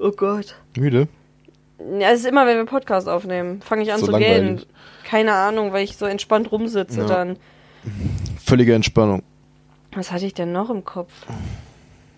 Oh 0.00 0.10
Gott. 0.10 0.56
Müde? 0.76 1.06
Ja, 1.78 2.10
es 2.10 2.20
ist 2.20 2.26
immer, 2.26 2.46
wenn 2.46 2.56
wir 2.56 2.64
Podcast 2.64 3.08
aufnehmen, 3.08 3.60
fange 3.62 3.82
ich 3.82 3.92
an 3.92 4.00
So 4.00 4.06
zu 4.06 4.12
gehen. 4.12 4.46
langweilig. 4.46 4.66
Keine 5.04 5.32
Ahnung, 5.34 5.72
weil 5.72 5.84
ich 5.84 5.96
so 5.96 6.06
entspannt 6.06 6.50
rumsitze 6.50 7.00
Ja. 7.00 7.06
dann. 7.06 7.36
Völlige 8.44 8.74
Entspannung. 8.74 9.22
Was 9.94 10.10
hatte 10.12 10.26
ich 10.26 10.34
denn 10.34 10.52
noch 10.52 10.70
im 10.70 10.84
Kopf? 10.84 11.12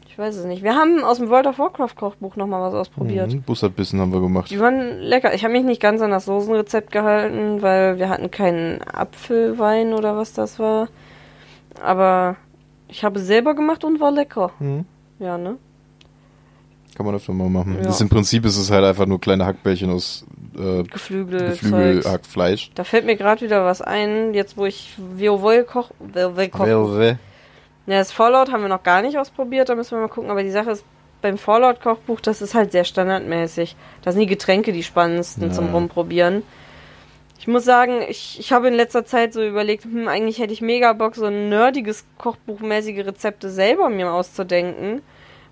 Ich 0.09 0.17
weiß 0.19 0.37
es 0.37 0.45
nicht. 0.47 0.63
Wir 0.63 0.75
haben 0.75 1.05
aus 1.05 1.19
dem 1.19 1.29
World 1.29 1.47
of 1.47 1.59
Warcraft 1.59 1.95
Kochbuch 1.97 2.35
nochmal 2.37 2.63
was 2.63 2.75
ausprobiert. 2.75 3.33
Mhm. 3.33 3.43
Bussardbissen 3.43 4.01
haben 4.01 4.13
wir 4.13 4.21
gemacht. 4.21 4.51
Die 4.51 4.59
waren 4.59 4.99
lecker. 5.01 5.33
Ich 5.35 5.45
habe 5.45 5.53
mich 5.53 5.65
nicht 5.65 5.81
ganz 5.81 6.01
an 6.01 6.11
das 6.11 6.25
Soßenrezept 6.25 6.91
gehalten, 6.91 7.63
weil 7.63 7.99
wir 7.99 8.09
hatten 8.09 8.31
keinen 8.31 8.81
Apfelwein 8.83 9.93
oder 9.93 10.17
was 10.17 10.33
das 10.33 10.59
war. 10.59 10.89
Aber 11.83 12.37
ich 12.89 13.05
habe 13.05 13.21
selber 13.21 13.55
gemacht 13.55 13.85
und 13.85 14.01
war 14.01 14.11
lecker. 14.11 14.51
Mhm. 14.59 14.87
Ja, 15.21 15.39
ne? 15.39 15.57
Kann 16.99 17.07
man 17.07 17.15
öfter 17.15 17.33
mal 17.33 17.49
machen. 17.49 17.77
Ja. 17.79 17.85
Das 17.85 18.01
Im 18.01 18.09
Prinzip 18.09 18.45
ist 18.45 18.59
es 18.59 18.73
halt 18.73 18.85
einfach 18.85 19.07
nur 19.07 19.21
kleine 19.21 19.47
Hackbällchen 19.47 19.89
aus 19.89 20.27
äh, 20.59 20.83
Geflügel. 20.83 21.51
Geflügelhackfleisch. 21.51 22.73
Da 22.75 22.83
fällt 22.83 23.07
mir 23.07 23.15
gerade 23.15 23.41
wieder 23.41 23.65
was 23.65 23.81
ein, 23.81 24.35
jetzt 24.35 24.57
wo 24.57 24.67
ich 24.67 24.97
WoW 24.99 25.65
koch, 25.65 25.93
WoW. 26.01 27.17
Ja, 27.87 27.99
das 27.99 28.11
Fallout 28.11 28.51
haben 28.51 28.63
wir 28.63 28.69
noch 28.69 28.83
gar 28.83 29.03
nicht 29.03 29.17
ausprobiert, 29.17 29.69
da 29.69 29.77
müssen 29.77 29.93
wir 29.93 30.01
mal 30.01 30.09
gucken. 30.09 30.29
Aber 30.29 30.43
die 30.43 30.51
Sache 30.51 30.73
ist, 30.73 30.85
beim 31.23 31.39
Fallout-Kochbuch, 31.39 32.21
das 32.21 32.43
ist 32.43 32.57
halt 32.57 32.73
sehr 32.73 32.85
standardmäßig. 32.85 33.77
Da 34.03 34.11
sind 34.11 34.21
die 34.23 34.27
Getränke 34.27 34.73
die 34.73 34.83
spannendsten 34.83 35.45
Ja. 35.45 35.53
zum 35.53 35.73
Rumprobieren. 35.73 36.43
Ich 37.39 37.47
muss 37.47 37.65
sagen, 37.65 38.03
ich, 38.09 38.41
ich 38.41 38.53
habe 38.53 38.67
in 38.67 38.75
letzter 38.75 39.05
Zeit 39.05 39.33
so 39.33 39.45
überlegt, 39.45 39.85
hm, 39.85 40.09
eigentlich 40.09 40.41
hätte 40.41 40.53
ich 40.53 40.63
mega 40.63 40.93
Bock, 40.95 41.15
so 41.15 41.27
ein 41.27 41.49
nerdiges 41.49 42.05
Kochbuchmäßige 42.19 43.07
Rezepte 43.07 43.51
selber 43.51 43.89
mir 43.89 44.13
auszudenken. 44.13 45.03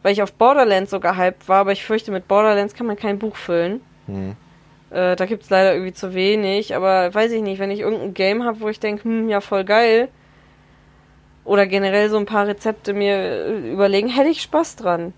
Weil 0.06 0.12
ich 0.12 0.22
auf 0.22 0.34
Borderlands 0.34 0.92
so 0.92 1.00
gehypt 1.00 1.48
war, 1.48 1.58
aber 1.58 1.72
ich 1.72 1.84
fürchte, 1.84 2.12
mit 2.12 2.28
Borderlands 2.28 2.74
kann 2.74 2.86
man 2.86 2.94
kein 2.94 3.18
Buch 3.18 3.34
füllen. 3.34 3.80
Mhm. 4.06 4.36
Äh, 4.90 5.16
da 5.16 5.26
gibt's 5.26 5.50
leider 5.50 5.72
irgendwie 5.72 5.94
zu 5.94 6.14
wenig, 6.14 6.76
aber 6.76 7.12
weiß 7.12 7.32
ich 7.32 7.42
nicht, 7.42 7.58
wenn 7.58 7.72
ich 7.72 7.80
irgendein 7.80 8.14
Game 8.14 8.44
habe, 8.44 8.60
wo 8.60 8.68
ich 8.68 8.78
denke, 8.78 9.02
hm, 9.02 9.28
ja, 9.28 9.40
voll 9.40 9.64
geil. 9.64 10.06
Oder 11.44 11.66
generell 11.66 12.08
so 12.08 12.18
ein 12.18 12.24
paar 12.24 12.46
Rezepte 12.46 12.94
mir 12.94 13.16
äh, 13.16 13.72
überlegen, 13.72 14.06
hätte 14.06 14.28
ich 14.28 14.42
Spaß 14.42 14.76
dran. 14.76 15.12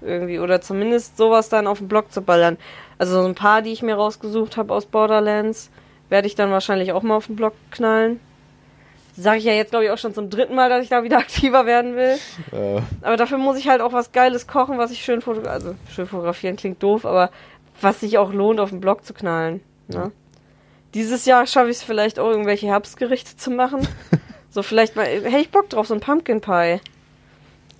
Irgendwie. 0.00 0.38
Oder 0.38 0.62
zumindest 0.62 1.18
sowas 1.18 1.50
dann 1.50 1.66
auf 1.66 1.76
den 1.76 1.88
Blog 1.88 2.10
zu 2.10 2.22
ballern. 2.22 2.56
Also 2.96 3.20
so 3.20 3.28
ein 3.28 3.34
paar, 3.34 3.60
die 3.60 3.72
ich 3.72 3.82
mir 3.82 3.96
rausgesucht 3.96 4.56
habe 4.56 4.72
aus 4.72 4.86
Borderlands, 4.86 5.70
werde 6.08 6.26
ich 6.26 6.34
dann 6.34 6.50
wahrscheinlich 6.50 6.92
auch 6.92 7.02
mal 7.02 7.16
auf 7.16 7.26
den 7.26 7.36
Blog 7.36 7.52
knallen. 7.70 8.20
Sage 9.20 9.38
ich 9.38 9.44
ja 9.44 9.52
jetzt, 9.52 9.70
glaube 9.70 9.84
ich, 9.84 9.90
auch 9.90 9.98
schon 9.98 10.14
zum 10.14 10.30
dritten 10.30 10.54
Mal, 10.54 10.70
dass 10.70 10.82
ich 10.82 10.88
da 10.88 11.02
wieder 11.02 11.18
aktiver 11.26 11.66
werden 11.66 11.94
will. 11.94 12.16
Äh, 12.52 12.80
Aber 13.02 13.18
dafür 13.18 13.36
muss 13.36 13.58
ich 13.58 13.68
halt 13.68 13.82
auch 13.82 13.92
was 13.92 14.12
Geiles 14.12 14.46
kochen, 14.46 14.78
was 14.78 14.90
ich 14.90 15.04
schön 15.04 15.20
fotografieren, 15.20 15.52
also 15.52 15.74
schön 15.92 16.06
fotografieren 16.06 16.56
klingt 16.56 16.82
doof, 16.82 17.04
aber 17.04 17.30
was 17.82 18.00
sich 18.00 18.16
auch 18.16 18.32
lohnt, 18.32 18.60
auf 18.60 18.70
den 18.70 18.80
Blog 18.80 19.04
zu 19.04 19.12
knallen. 19.12 19.60
Ne? 19.88 20.10
Dieses 20.94 21.26
Jahr 21.26 21.46
schaffe 21.46 21.68
ich 21.68 21.76
es 21.76 21.82
vielleicht 21.82 22.18
auch, 22.18 22.30
irgendwelche 22.30 22.66
Herbstgerichte 22.66 23.36
zu 23.36 23.50
machen. 23.50 23.86
so 24.50 24.62
vielleicht 24.62 24.96
mal, 24.96 25.04
hätte 25.04 25.38
ich 25.38 25.50
Bock 25.50 25.68
drauf, 25.68 25.86
so 25.86 25.94
ein 25.94 26.00
Pumpkin 26.00 26.40
Pie. 26.40 26.80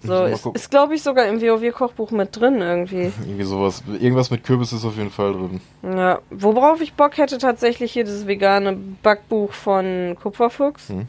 So, 0.03 0.25
ist, 0.25 0.47
ist 0.47 0.71
glaube 0.71 0.95
ich 0.95 1.03
sogar 1.03 1.27
im 1.27 1.41
WoW-Kochbuch 1.41 2.11
mit 2.11 2.39
drin 2.39 2.61
irgendwie. 2.61 3.13
irgendwie 3.27 3.45
sowas. 3.45 3.83
Irgendwas 3.87 4.31
mit 4.31 4.45
Kürbis 4.45 4.73
ist 4.73 4.85
auf 4.85 4.97
jeden 4.97 5.11
Fall 5.11 5.33
drin. 5.33 5.61
Ja, 5.83 6.21
worauf 6.31 6.81
ich 6.81 6.95
Bock 6.95 7.17
hätte 7.17 7.39
tatsächlich 7.39 7.93
hier 7.93 8.05
dieses 8.05 8.27
vegane 8.27 8.77
Backbuch 9.03 9.53
von 9.53 10.17
Kupferfuchs. 10.21 10.89
Hm. 10.91 11.09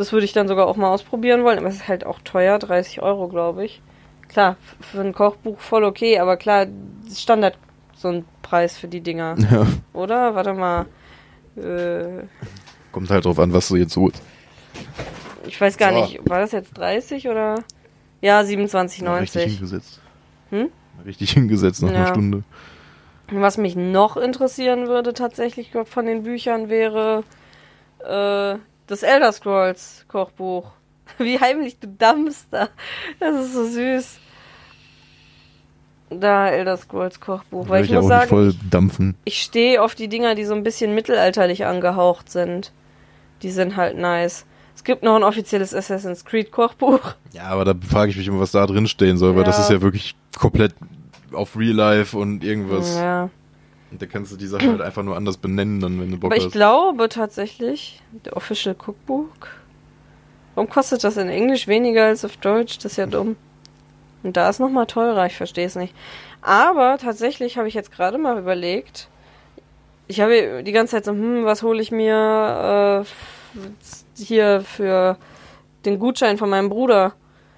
Das 0.00 0.12
würde 0.14 0.24
ich 0.24 0.32
dann 0.32 0.48
sogar 0.48 0.66
auch 0.66 0.76
mal 0.76 0.88
ausprobieren 0.88 1.44
wollen, 1.44 1.58
aber 1.58 1.68
es 1.68 1.74
ist 1.74 1.88
halt 1.88 2.06
auch 2.06 2.20
teuer, 2.24 2.58
30 2.58 3.02
Euro, 3.02 3.28
glaube 3.28 3.66
ich. 3.66 3.82
Klar, 4.28 4.56
für 4.80 5.02
ein 5.02 5.12
Kochbuch 5.12 5.60
voll 5.60 5.84
okay, 5.84 6.18
aber 6.18 6.38
klar, 6.38 6.66
Standard 7.14 7.58
so 7.94 8.08
ein 8.08 8.24
Preis 8.40 8.78
für 8.78 8.88
die 8.88 9.02
Dinger, 9.02 9.36
Ja. 9.50 9.66
oder? 9.92 10.34
Warte 10.34 10.54
mal. 10.54 10.86
Äh, 11.54 12.24
Kommt 12.92 13.10
halt 13.10 13.26
drauf 13.26 13.38
an, 13.38 13.52
was 13.52 13.68
du 13.68 13.76
jetzt 13.76 13.94
holst. 13.98 14.22
ich 15.46 15.60
weiß 15.60 15.76
gar 15.76 15.92
So. 15.92 16.00
nicht, 16.00 16.26
war 16.30 16.40
das 16.40 16.52
jetzt 16.52 16.78
30 16.78 17.28
oder? 17.28 17.56
Ja, 18.22 18.40
27,90. 18.40 19.20
Richtig 19.20 19.42
hingesetzt. 19.44 20.00
Hm? 20.48 20.70
Richtig 21.04 21.32
hingesetzt 21.32 21.82
nach 21.82 21.90
Ja. 21.90 21.96
einer 21.96 22.06
Stunde. 22.06 22.42
Was 23.32 23.58
mich 23.58 23.76
noch 23.76 24.16
interessieren 24.16 24.86
würde 24.88 25.12
tatsächlich 25.12 25.72
von 25.84 26.06
den 26.06 26.22
Büchern 26.22 26.70
wäre 26.70 27.22
äh, 27.98 28.58
das 28.90 29.02
Elder 29.02 29.32
Scrolls 29.32 30.04
Kochbuch. 30.08 30.70
Wie 31.18 31.38
heimlich 31.40 31.78
du 31.78 31.88
dampfst 31.88 32.46
da. 32.50 32.68
Das 33.18 33.44
ist 33.46 33.54
so 33.54 33.64
süß. 33.64 34.18
Da 36.10 36.48
Elder 36.48 36.76
Scrolls 36.76 37.20
Kochbuch. 37.20 37.68
Weil 37.68 37.84
ich 37.84 37.90
ja 37.90 38.00
muss 38.00 38.08
sagen, 38.08 38.28
voll 38.28 38.54
dampfen. 38.68 39.14
ich 39.24 39.40
stehe 39.42 39.80
auf 39.82 39.94
die 39.94 40.08
Dinger, 40.08 40.34
die 40.34 40.44
so 40.44 40.54
ein 40.54 40.64
bisschen 40.64 40.94
mittelalterlich 40.94 41.66
angehaucht 41.66 42.30
sind. 42.30 42.72
Die 43.42 43.50
sind 43.50 43.76
halt 43.76 43.96
nice. 43.96 44.44
Es 44.74 44.82
gibt 44.82 45.02
noch 45.02 45.14
ein 45.14 45.22
offizielles 45.22 45.74
Assassin's 45.74 46.24
Creed 46.24 46.50
Kochbuch. 46.52 47.00
Ja, 47.32 47.44
aber 47.44 47.64
da 47.64 47.74
frage 47.88 48.10
ich 48.10 48.16
mich 48.16 48.26
immer, 48.26 48.40
was 48.40 48.50
da 48.50 48.66
drin 48.66 48.88
stehen 48.88 49.16
soll, 49.16 49.36
weil 49.36 49.44
das 49.44 49.56
Ja. 49.56 49.62
ist 49.62 49.70
ja 49.70 49.80
wirklich 49.82 50.16
komplett 50.36 50.74
auf 51.32 51.56
Real 51.56 51.76
Life 51.76 52.18
und 52.18 52.42
irgendwas. 52.42 52.96
Ja. 52.96 53.30
Und 53.90 54.00
da 54.00 54.06
kannst 54.06 54.30
du 54.32 54.36
die 54.36 54.46
Sachen 54.46 54.70
halt 54.70 54.80
einfach 54.80 55.02
nur 55.02 55.16
anders 55.16 55.36
benennen, 55.36 55.80
dann, 55.80 56.00
wenn 56.00 56.10
du 56.10 56.18
Bock 56.18 56.30
Aber 56.30 56.36
ich 56.36 56.46
hast. 56.46 56.52
glaube 56.52 57.08
tatsächlich, 57.08 58.02
der 58.24 58.36
Official 58.36 58.74
Cookbook. 58.74 59.48
Warum 60.54 60.70
kostet 60.70 61.02
das 61.04 61.16
in 61.16 61.28
Englisch 61.28 61.66
weniger 61.66 62.06
als 62.06 62.24
auf 62.24 62.36
Deutsch? 62.36 62.76
Das 62.78 62.92
ist 62.92 62.96
ja 62.96 63.06
dumm. 63.06 63.36
Und 64.22 64.36
da 64.36 64.48
ist 64.48 64.60
nochmal 64.60 64.86
teurer, 64.86 65.26
ich 65.26 65.36
verstehe 65.36 65.66
es 65.66 65.76
nicht. 65.76 65.94
Aber 66.42 66.98
tatsächlich 66.98 67.58
habe 67.58 67.68
ich 67.68 67.74
jetzt 67.74 67.92
gerade 67.92 68.18
mal 68.18 68.38
überlegt, 68.38 69.08
ich 70.06 70.20
habe 70.20 70.62
die 70.62 70.72
ganze 70.72 70.92
Zeit 70.96 71.04
so, 71.04 71.12
hm, 71.12 71.44
was 71.44 71.62
hole 71.62 71.80
ich 71.80 71.90
mir 71.90 73.04
äh, 73.04 74.20
hier 74.22 74.60
für 74.62 75.16
den 75.84 75.98
Gutschein 75.98 76.36
von 76.38 76.50
meinem 76.50 76.68
Bruder? 76.68 77.14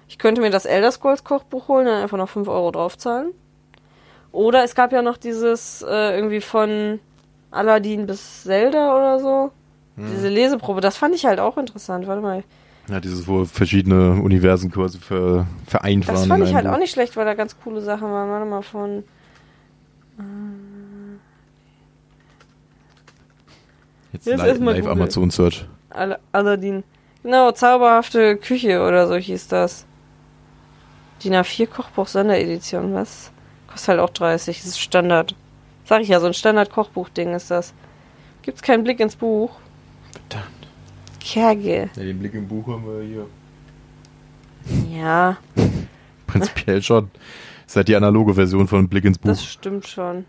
Ich 0.09 0.19
könnte 0.19 0.41
mir 0.41 0.51
das 0.51 0.67
Elder 0.67 0.93
Scrolls 0.93 1.25
Kochbuch 1.25 1.69
holen, 1.69 1.87
dann 1.87 2.03
einfach 2.03 2.19
noch 2.19 2.29
5 2.29 2.47
Euro 2.49 2.71
draufzahlen. 2.71 3.33
Oder 4.33 4.65
es 4.65 4.75
gab 4.75 4.93
ja 4.93 5.03
noch 5.03 5.17
dieses 5.19 5.83
äh, 5.87 6.17
irgendwie 6.17 6.41
von 6.41 6.99
Aladdin 7.51 8.07
bis 8.07 8.43
Zelda 8.45 8.97
oder 8.97 9.19
so. 9.21 9.53
Diese 9.95 10.29
Leseprobe, 10.31 10.81
das 10.81 10.97
fand 10.97 11.15
ich 11.15 11.27
halt 11.27 11.39
auch 11.39 11.59
interessant. 11.59 12.07
Warte 12.07 12.23
mal. 12.23 12.45
Ja, 12.89 12.99
dieses, 12.99 13.29
wo 13.29 13.45
verschiedene 13.45 14.13
Universen 14.23 14.71
quasi 14.71 14.99
ver, 14.99 15.47
vereint 15.67 16.09
Das 16.09 16.21
waren. 16.21 16.29
fand 16.29 16.43
in 16.45 16.49
ich 16.49 16.55
halt 16.55 16.67
Buch. 16.67 16.73
auch 16.73 16.79
nicht 16.79 16.93
schlecht, 16.93 17.15
weil 17.17 17.27
da 17.27 17.35
ganz 17.35 17.55
coole 17.63 17.83
Sachen 17.83 18.11
waren. 18.11 18.31
Warte 18.31 18.47
mal 18.47 18.63
von. 18.63 19.05
Jetzt 24.13 24.27
Jetzt 24.27 24.39
live, 24.39 24.59
live. 24.59 24.87
Amazon 24.87 25.31
Search. 25.31 25.67
Al 25.91 26.19
Aladdin. 26.33 26.85
Genau, 27.23 27.53
zauberhafte 27.53 28.37
Küche 28.37 28.83
oder 28.87 29.07
so 29.07 29.15
hieß 29.17 29.49
das. 29.49 29.87
DIN 31.23 31.35
A4 31.35 31.67
Kochbuch 31.69 32.09
Sonderedition, 32.09 32.95
was? 32.95 33.31
Kostet 33.73 33.89
halt 33.89 34.01
auch 34.01 34.11
30, 34.11 34.59
das 34.59 34.67
ist 34.69 34.81
Standard. 34.81 35.35
Sag 35.85 36.03
ich 36.03 36.09
ja, 36.09 36.21
so 36.21 36.27
ein 36.27 36.35
Standard-Kochbuch-Ding 36.35 37.35
ist 37.35 37.51
das. 37.51 37.75
Gibt's 38.43 38.63
keinen 38.63 38.85
Blick 38.85 39.01
ins 39.01 39.17
Buch? 39.17 39.51
Verdammt. 40.13 40.69
Kerge. 41.21 41.91
Ja, 41.97 42.03
den 42.03 42.19
Blick 42.19 42.35
im 42.35 42.47
Buch 42.49 42.67
haben 42.69 42.85
wir 42.87 43.03
hier. 43.03 43.27
Ja, 44.97 45.39
Prinzipiell 46.33 46.83
schon. 46.83 47.11
Ist 47.67 47.77
halt 47.77 47.89
die 47.89 47.97
analoge 47.97 48.35
Version 48.35 48.67
von 48.69 48.89
Blick 48.89 49.05
ins 49.05 49.19
Buch. 49.19 49.31
das 49.31 49.45
stimmt 49.45 49.87
schon. 49.87 50.25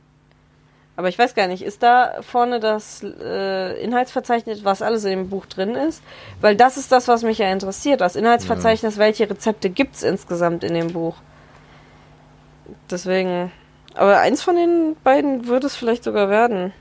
Aber 0.95 1.09
ich 1.09 1.17
weiß 1.17 1.33
gar 1.33 1.47
nicht, 1.47 1.63
ist 1.63 1.81
da 1.81 2.21
vorne 2.21 2.59
das 2.59 3.03
äh, 3.03 3.81
Inhaltsverzeichnis, 3.83 4.63
was 4.63 4.81
alles 4.83 5.03
in 5.05 5.11
dem 5.11 5.29
Buch 5.29 5.47
drin 5.47 5.75
ist? 5.75 6.03
Weil 6.39 6.55
das 6.55 6.77
ist 6.77 6.91
das, 6.91 7.07
was 7.07 7.23
mich 7.23 7.39
ja 7.39 7.51
interessiert. 7.51 8.01
Das 8.01 8.15
Inhaltsverzeichnis, 8.15 8.97
welche 8.99 9.27
Rezepte 9.27 9.71
gibt's 9.71 10.03
insgesamt 10.03 10.63
in 10.63 10.75
dem 10.75 10.93
Buch? 10.93 11.15
Deswegen. 12.89 13.51
Aber 13.95 14.19
eins 14.19 14.41
von 14.41 14.55
den 14.55 14.95
beiden 15.03 15.47
würde 15.47 15.67
es 15.67 15.75
vielleicht 15.75 16.03
sogar 16.03 16.29
werden. 16.29 16.73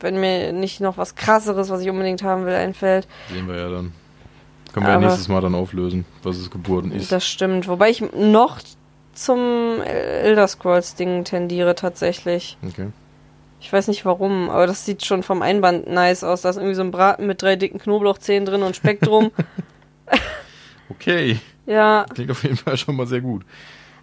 Wenn 0.00 0.18
mir 0.20 0.52
nicht 0.52 0.80
noch 0.80 0.96
was 0.96 1.16
krasseres, 1.16 1.70
was 1.70 1.80
ich 1.80 1.90
unbedingt 1.90 2.22
haben 2.22 2.46
will, 2.46 2.54
einfällt. 2.54 3.06
Sehen 3.30 3.48
wir 3.48 3.56
ja 3.56 3.68
dann. 3.68 3.92
Können 4.72 4.86
wir 4.86 4.90
ja 4.90 4.96
Aber- 4.96 5.06
nächstes 5.06 5.28
Mal 5.28 5.40
dann 5.40 5.54
auflösen, 5.54 6.04
was 6.22 6.36
es 6.36 6.50
geboren 6.50 6.92
ist. 6.92 7.10
Das 7.10 7.26
stimmt. 7.26 7.66
Wobei 7.68 7.90
ich 7.90 8.00
noch 8.14 8.60
zum 9.12 9.80
Elder 9.82 10.46
Scrolls 10.46 10.94
Ding 10.94 11.24
tendiere 11.24 11.74
tatsächlich. 11.74 12.56
Okay. 12.66 12.88
Ich 13.60 13.72
weiß 13.72 13.88
nicht 13.88 14.04
warum, 14.04 14.50
aber 14.50 14.68
das 14.68 14.84
sieht 14.84 15.04
schon 15.04 15.24
vom 15.24 15.42
Einband 15.42 15.88
nice 15.88 16.22
aus. 16.22 16.42
Da 16.42 16.50
ist 16.50 16.56
irgendwie 16.56 16.76
so 16.76 16.82
ein 16.82 16.92
Braten 16.92 17.26
mit 17.26 17.42
drei 17.42 17.56
dicken 17.56 17.80
Knoblauchzehen 17.80 18.44
drin 18.44 18.62
und 18.62 18.76
Speck 18.76 19.00
drum. 19.00 19.32
Okay. 20.90 21.38
ja, 21.66 22.06
Klingt 22.14 22.30
auf 22.30 22.42
jeden 22.42 22.56
Fall 22.56 22.76
schon 22.78 22.96
mal 22.96 23.06
sehr 23.06 23.20
gut. 23.20 23.42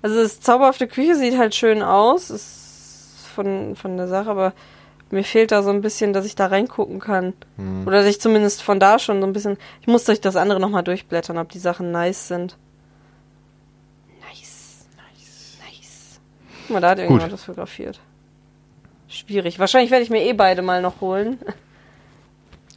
Also 0.02 0.22
das 0.22 0.40
zauberhafte 0.40 0.88
Küche 0.88 1.16
sieht 1.16 1.38
halt 1.38 1.56
schön 1.56 1.82
aus. 1.82 2.30
Ist 2.30 3.26
von, 3.34 3.76
von 3.76 3.98
der 3.98 4.08
Sache, 4.08 4.30
aber 4.30 4.54
mir 5.12 5.24
fehlt 5.24 5.52
da 5.52 5.62
so 5.62 5.70
ein 5.70 5.82
bisschen, 5.82 6.14
dass 6.14 6.26
ich 6.26 6.36
da 6.36 6.48
reingucken 6.48 7.00
kann. 7.00 7.34
Hm. 7.58 7.86
Oder 7.86 8.00
dass 8.00 8.08
ich 8.08 8.20
zumindest 8.20 8.64
von 8.64 8.80
da 8.80 8.98
schon 8.98 9.22
so 9.22 9.28
ein 9.28 9.34
bisschen. 9.34 9.58
Ich 9.82 9.88
muss 9.88 10.06
durch 10.06 10.22
das 10.22 10.36
andere 10.36 10.60
nochmal 10.60 10.84
durchblättern, 10.84 11.38
ob 11.38 11.50
die 11.50 11.60
Sachen 11.60 11.92
nice 11.92 12.28
sind. 12.28 12.58
Nice. 14.22 14.88
Nice. 14.96 15.58
Nice. 15.64 16.20
Guck 16.64 16.74
mal, 16.74 16.82
da 16.82 16.90
hat 16.90 17.00
irgendjemand 17.00 17.34
das 17.34 17.44
fotografiert. 17.44 18.00
Schwierig. 19.08 19.60
Wahrscheinlich 19.60 19.92
werde 19.92 20.04
ich 20.04 20.10
mir 20.10 20.24
eh 20.24 20.34
beide 20.34 20.62
mal 20.62 20.82
noch 20.82 21.02
holen. 21.02 21.40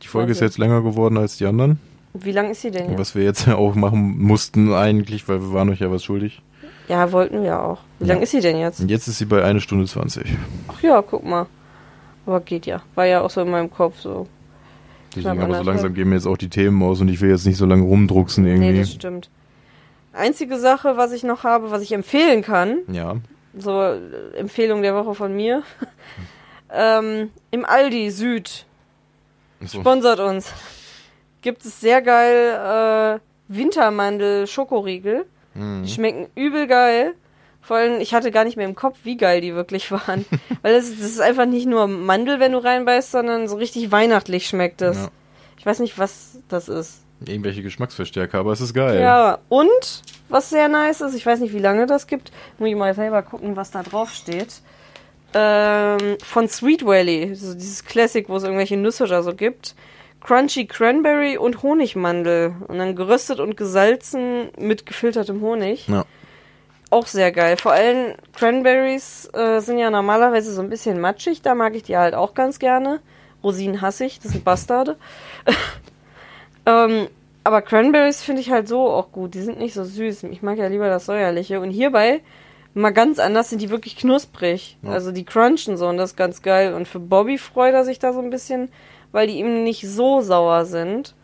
Die 0.02 0.06
Folge 0.06 0.32
ist 0.32 0.38
Warte. 0.40 0.52
jetzt 0.52 0.58
länger 0.58 0.82
geworden 0.82 1.16
als 1.16 1.36
die 1.36 1.46
anderen. 1.46 1.80
Wie 2.14 2.32
lang 2.32 2.50
ist 2.50 2.62
sie 2.62 2.70
denn 2.70 2.90
jetzt? 2.90 2.98
Was 2.98 3.14
wir 3.14 3.24
jetzt 3.24 3.48
auch 3.48 3.74
machen 3.74 4.18
mussten 4.18 4.72
eigentlich, 4.72 5.28
weil 5.28 5.40
wir 5.40 5.52
waren 5.52 5.68
euch 5.70 5.80
ja 5.80 5.90
was 5.90 6.04
schuldig. 6.04 6.42
Ja, 6.88 7.12
wollten 7.12 7.42
wir 7.42 7.60
auch. 7.62 7.78
Wie 7.98 8.06
Ja. 8.06 8.14
lang 8.14 8.22
ist 8.22 8.30
sie 8.30 8.40
denn 8.40 8.58
jetzt? 8.58 8.80
Jetzt 8.88 9.08
ist 9.08 9.18
sie 9.18 9.26
bei 9.26 9.44
1 9.44 9.62
Stunde 9.62 9.86
20. 9.86 10.26
Ach 10.68 10.80
ja, 10.82 11.02
guck 11.02 11.24
mal. 11.24 11.46
Aber 12.26 12.40
geht 12.40 12.66
ja. 12.66 12.82
War 12.94 13.06
ja 13.06 13.20
auch 13.20 13.30
so 13.30 13.40
in 13.42 13.50
meinem 13.50 13.70
Kopf 13.70 14.00
so. 14.00 14.26
Deswegen 15.16 15.42
aber 15.42 15.56
so 15.56 15.62
langsam 15.62 15.94
gehen 15.94 16.08
mir 16.08 16.16
jetzt 16.16 16.26
auch 16.26 16.36
die 16.36 16.50
Themen 16.50 16.82
aus 16.82 17.00
und 17.00 17.08
ich 17.08 17.20
will 17.20 17.30
jetzt 17.30 17.46
nicht 17.46 17.56
so 17.56 17.66
lange 17.66 17.82
rumdrucksen 17.82 18.46
irgendwie. 18.46 18.70
Nee, 18.72 18.78
das 18.80 18.92
stimmt. 18.92 19.30
Einzige 20.12 20.58
Sache, 20.58 20.96
was 20.96 21.12
ich 21.12 21.22
noch 21.22 21.44
habe, 21.44 21.70
was 21.70 21.82
ich 21.82 21.92
empfehlen 21.92 22.42
kann, 22.42 22.78
ja. 22.90 23.16
so 23.56 23.80
äh, 23.82 23.98
Empfehlung 24.36 24.82
der 24.82 24.94
Woche 24.94 25.14
von 25.14 25.34
mir, 25.34 25.62
ähm, 26.72 27.30
im 27.50 27.64
Aldi 27.64 28.10
Süd, 28.10 28.66
So. 29.64 29.80
sponsert 29.80 30.20
uns, 30.20 30.52
gibt 31.40 31.64
es 31.64 31.80
sehr 31.80 32.02
geil 32.02 33.18
äh, 33.18 33.52
Wintermandel-Schokoriegel. 33.52 35.24
Mhm. 35.58 35.82
Die 35.84 35.90
schmecken 35.90 36.28
übel 36.34 36.66
geil. 36.66 37.14
Vor 37.60 37.76
allem, 37.76 38.00
ich 38.00 38.14
hatte 38.14 38.30
gar 38.30 38.44
nicht 38.44 38.56
mehr 38.56 38.66
im 38.66 38.74
Kopf, 38.74 38.98
wie 39.02 39.16
geil 39.16 39.40
die 39.40 39.54
wirklich 39.54 39.90
waren. 39.90 40.24
Weil 40.62 40.74
das, 40.74 40.90
das 40.90 41.00
ist 41.00 41.20
einfach 41.20 41.46
nicht 41.46 41.66
nur 41.66 41.86
Mandel, 41.86 42.40
wenn 42.40 42.52
du 42.52 42.58
reinbeißt, 42.58 43.10
sondern 43.10 43.48
so 43.48 43.56
richtig 43.56 43.92
weihnachtlich 43.92 44.46
schmeckt 44.46 44.80
es. 44.82 44.96
Ja. 44.96 45.08
Ich 45.58 45.66
weiß 45.66 45.80
nicht, 45.80 45.98
was 45.98 46.38
das 46.48 46.68
ist. 46.68 47.02
Irgendwelche 47.26 47.62
Geschmacksverstärker, 47.62 48.38
aber 48.38 48.52
es 48.52 48.60
ist 48.60 48.74
geil. 48.74 49.00
Ja, 49.00 49.38
und 49.48 50.02
was 50.28 50.50
sehr 50.50 50.68
nice 50.68 51.00
ist, 51.00 51.14
ich 51.14 51.26
weiß 51.26 51.40
nicht, 51.40 51.52
wie 51.52 51.58
lange 51.58 51.86
das 51.86 52.06
gibt, 52.06 52.30
muss 52.58 52.68
ich 52.68 52.76
mal 52.76 52.94
selber 52.94 53.22
gucken, 53.22 53.56
was 53.56 53.72
da 53.72 53.82
drauf 53.82 54.10
steht. 54.10 54.62
Ähm, 55.34 56.16
von 56.24 56.48
Sweet 56.48 56.86
Valley, 56.86 57.34
so 57.34 57.54
dieses 57.54 57.84
Classic, 57.84 58.28
wo 58.28 58.36
es 58.36 58.44
irgendwelche 58.44 58.76
Nüsse 58.76 59.04
oder 59.04 59.22
so 59.22 59.34
gibt. 59.34 59.74
Crunchy 60.20 60.66
Cranberry 60.66 61.38
und 61.38 61.62
Honigmandel. 61.62 62.54
Und 62.66 62.78
dann 62.78 62.96
geröstet 62.96 63.40
und 63.40 63.56
gesalzen 63.56 64.48
mit 64.58 64.86
gefiltertem 64.86 65.40
Honig. 65.40 65.88
Ja. 65.88 66.04
Auch 66.90 67.06
sehr 67.06 67.32
geil. 67.32 67.56
Vor 67.56 67.72
allem 67.72 68.14
Cranberries 68.34 69.28
äh, 69.34 69.60
sind 69.60 69.78
ja 69.78 69.90
normalerweise 69.90 70.52
so 70.52 70.62
ein 70.62 70.70
bisschen 70.70 71.00
matschig. 71.00 71.42
Da 71.42 71.54
mag 71.54 71.74
ich 71.74 71.82
die 71.82 71.96
halt 71.96 72.14
auch 72.14 72.34
ganz 72.34 72.58
gerne. 72.58 73.00
Rosinen 73.42 73.80
hasse 73.80 74.04
ich, 74.04 74.20
das 74.20 74.32
sind 74.32 74.44
Bastarde. 74.44 74.96
Ähm, 76.68 77.08
aber 77.44 77.62
Cranberries 77.62 78.22
finde 78.22 78.42
ich 78.42 78.50
halt 78.50 78.68
so 78.68 78.90
auch 78.90 79.10
gut. 79.10 79.32
Die 79.32 79.40
sind 79.40 79.58
nicht 79.58 79.72
so 79.72 79.84
süß. 79.84 80.24
Ich 80.24 80.42
mag 80.42 80.58
ja 80.58 80.66
lieber 80.66 80.90
das 80.90 81.06
säuerliche. 81.06 81.60
Und 81.60 81.70
hierbei, 81.70 82.20
mal 82.74 82.92
ganz 82.92 83.18
anders, 83.18 83.48
sind 83.48 83.62
die 83.62 83.70
wirklich 83.70 83.96
knusprig. 83.96 84.76
Ja. 84.82 84.90
Also 84.90 85.12
die 85.12 85.24
crunchen 85.24 85.78
so 85.78 85.88
und 85.88 85.96
das 85.96 86.10
ist 86.10 86.16
ganz 86.16 86.42
geil. 86.42 86.74
Und 86.74 86.86
für 86.86 87.00
Bobby 87.00 87.38
freut 87.38 87.72
er 87.72 87.86
sich 87.86 87.98
da 87.98 88.12
so 88.12 88.20
ein 88.20 88.28
bisschen, 88.28 88.68
weil 89.12 89.26
die 89.26 89.38
eben 89.38 89.64
nicht 89.64 89.88
so 89.88 90.20
sauer 90.20 90.64
sind. 90.64 91.14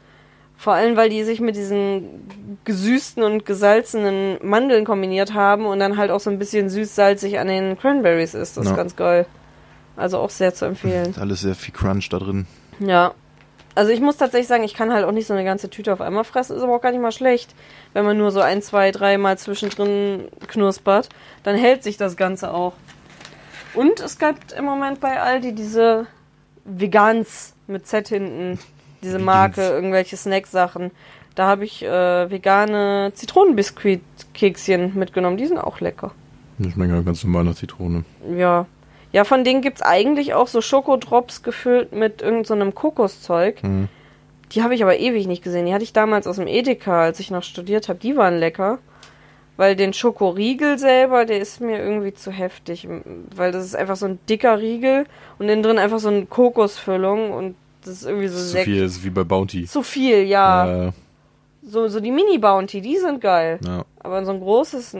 Vor 0.56 0.72
allem, 0.72 0.96
weil 0.96 1.08
die 1.10 1.24
sich 1.24 1.40
mit 1.40 1.56
diesen 1.56 2.58
gesüßten 2.64 3.22
und 3.24 3.44
gesalzenen 3.44 4.38
Mandeln 4.42 4.84
kombiniert 4.84 5.34
haben 5.34 5.66
und 5.66 5.80
dann 5.80 5.96
halt 5.96 6.10
auch 6.10 6.20
so 6.20 6.30
ein 6.30 6.38
bisschen 6.38 6.68
süß-salzig 6.70 7.38
an 7.38 7.48
den 7.48 7.76
Cranberries 7.78 8.34
ist. 8.34 8.56
Das 8.56 8.64
Ja. 8.66 8.70
ist 8.70 8.76
ganz 8.76 8.96
geil. 8.96 9.26
Also 9.96 10.18
auch 10.18 10.30
sehr 10.30 10.54
zu 10.54 10.64
empfehlen. 10.64 11.10
Ist 11.10 11.18
alles 11.18 11.40
sehr 11.40 11.54
viel 11.54 11.74
Crunch 11.74 12.08
da 12.08 12.18
drin. 12.18 12.46
Ja. 12.78 13.12
Also 13.76 13.90
ich 13.90 14.00
muss 14.00 14.16
tatsächlich 14.16 14.46
sagen, 14.46 14.62
ich 14.62 14.74
kann 14.74 14.92
halt 14.92 15.04
auch 15.04 15.10
nicht 15.12 15.26
so 15.26 15.34
eine 15.34 15.44
ganze 15.44 15.68
Tüte 15.68 15.92
auf 15.92 16.00
einmal 16.00 16.22
fressen, 16.22 16.56
ist 16.56 16.62
aber 16.62 16.76
auch 16.76 16.80
gar 16.80 16.92
nicht 16.92 17.00
mal 17.02 17.10
schlecht. 17.10 17.54
Wenn 17.92 18.04
man 18.04 18.16
nur 18.16 18.30
so 18.30 18.40
ein, 18.40 18.62
zwei, 18.62 18.92
drei 18.92 19.18
Mal 19.18 19.36
zwischendrin 19.36 20.28
knuspert, 20.46 21.08
dann 21.42 21.56
hält 21.56 21.82
sich 21.82 21.96
das 21.96 22.16
Ganze 22.16 22.54
auch. 22.54 22.74
Und 23.74 23.98
es 23.98 24.18
gibt 24.20 24.52
im 24.52 24.64
Moment 24.64 25.00
bei 25.00 25.20
Aldi 25.20 25.52
diese 25.56 26.06
Vegans 26.64 27.54
mit 27.66 27.86
Z 27.86 28.08
hinten, 28.08 28.58
diese 29.02 29.18
Marke, 29.18 29.58
Vegans. 29.58 29.74
irgendwelche 29.74 30.16
Snacksachen. 30.16 30.90
Da 31.34 31.46
habe 31.46 31.64
ich 31.64 31.82
äh, 31.82 32.30
vegane 32.30 33.12
Zitronenbiskuit-Kekschen 33.14 34.94
mitgenommen, 34.94 35.36
die 35.36 35.46
sind 35.46 35.58
auch 35.58 35.80
lecker. 35.80 36.12
Die 36.58 36.70
schmecken 36.70 36.94
ja 36.94 37.02
ganz 37.02 37.24
normal 37.24 37.44
nach 37.44 37.56
Zitrone. 37.56 38.04
Ja. 38.36 38.66
Ja, 39.12 39.24
von 39.24 39.44
denen 39.44 39.60
gibt's 39.60 39.82
eigentlich 39.82 40.34
auch 40.34 40.48
so 40.48 40.60
Schokodrops 40.60 41.42
gefüllt 41.42 41.92
mit 41.92 42.22
irgendeinem 42.22 42.68
so 42.68 42.74
Kokoszeug. 42.74 43.62
Hm. 43.62 43.88
Die 44.52 44.62
habe 44.62 44.74
ich 44.74 44.82
aber 44.82 44.98
ewig 44.98 45.26
nicht 45.26 45.42
gesehen. 45.42 45.66
Die 45.66 45.74
hatte 45.74 45.84
ich 45.84 45.92
damals 45.92 46.26
aus 46.26 46.36
dem 46.36 46.46
Edeka, 46.46 47.02
als 47.02 47.20
ich 47.20 47.30
noch 47.30 47.42
studiert 47.42 47.88
habe. 47.88 47.98
Die 47.98 48.16
waren 48.16 48.38
lecker. 48.38 48.78
Weil 49.56 49.76
den 49.76 49.92
Schokoriegel 49.92 50.78
selber, 50.78 51.24
der 51.26 51.38
ist 51.38 51.60
mir 51.60 51.78
irgendwie 51.78 52.12
zu 52.12 52.30
heftig. 52.32 52.88
Weil 53.36 53.52
das 53.52 53.64
ist 53.64 53.76
einfach 53.76 53.96
so 53.96 54.06
ein 54.06 54.18
dicker 54.28 54.58
Riegel 54.58 55.06
und 55.38 55.48
innen 55.48 55.62
drin 55.62 55.78
einfach 55.78 56.00
so 56.00 56.08
eine 56.08 56.26
Kokosfüllung 56.26 57.30
und 57.32 57.54
das 57.84 57.94
ist 57.94 58.04
irgendwie 58.06 58.28
so 58.28 58.38
zu 58.38 58.64
viel, 58.64 58.82
ist 58.82 59.04
wie 59.04 59.10
bei 59.10 59.22
Bounty. 59.24 59.66
Zu 59.66 59.82
viel, 59.82 60.22
ja. 60.24 60.84
Ja, 60.86 60.92
So, 61.62 61.86
so 61.88 62.00
die 62.00 62.10
Mini-Bounty, 62.10 62.80
die 62.80 62.96
sind 62.96 63.20
geil. 63.20 63.58
ja. 63.64 63.84
Aber 64.00 64.24
so 64.24 64.32
ein 64.32 64.40
großes. 64.40 64.94
mm, 64.94 64.98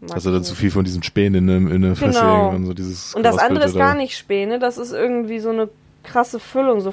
mag 0.00 0.12
Also 0.14 0.28
ich 0.30 0.34
da 0.34 0.38
nicht. 0.40 0.44
zu 0.48 0.54
viel 0.54 0.70
von 0.70 0.84
diesen 0.84 1.02
Spänen 1.02 1.48
in, 1.48 1.54
einem- 1.54 1.72
in 1.72 1.82
der 1.82 1.96
Fresse 1.96 2.20
Genau. 2.20 2.36
irgendwann 2.46 2.66
so 2.66 2.74
dieses 2.74 3.14
Und 3.14 3.22
das 3.24 3.38
andere 3.38 3.64
ist 3.64 3.72
geraspelte 3.74 3.78
gar 3.78 3.94
da. 3.94 4.00
nicht 4.00 4.16
Späne, 4.18 4.58
das 4.58 4.76
ist 4.78 4.92
irgendwie 4.92 5.38
so 5.38 5.48
eine 5.50 5.68
krasse 6.02 6.40
Füllung, 6.40 6.80
so, 6.80 6.92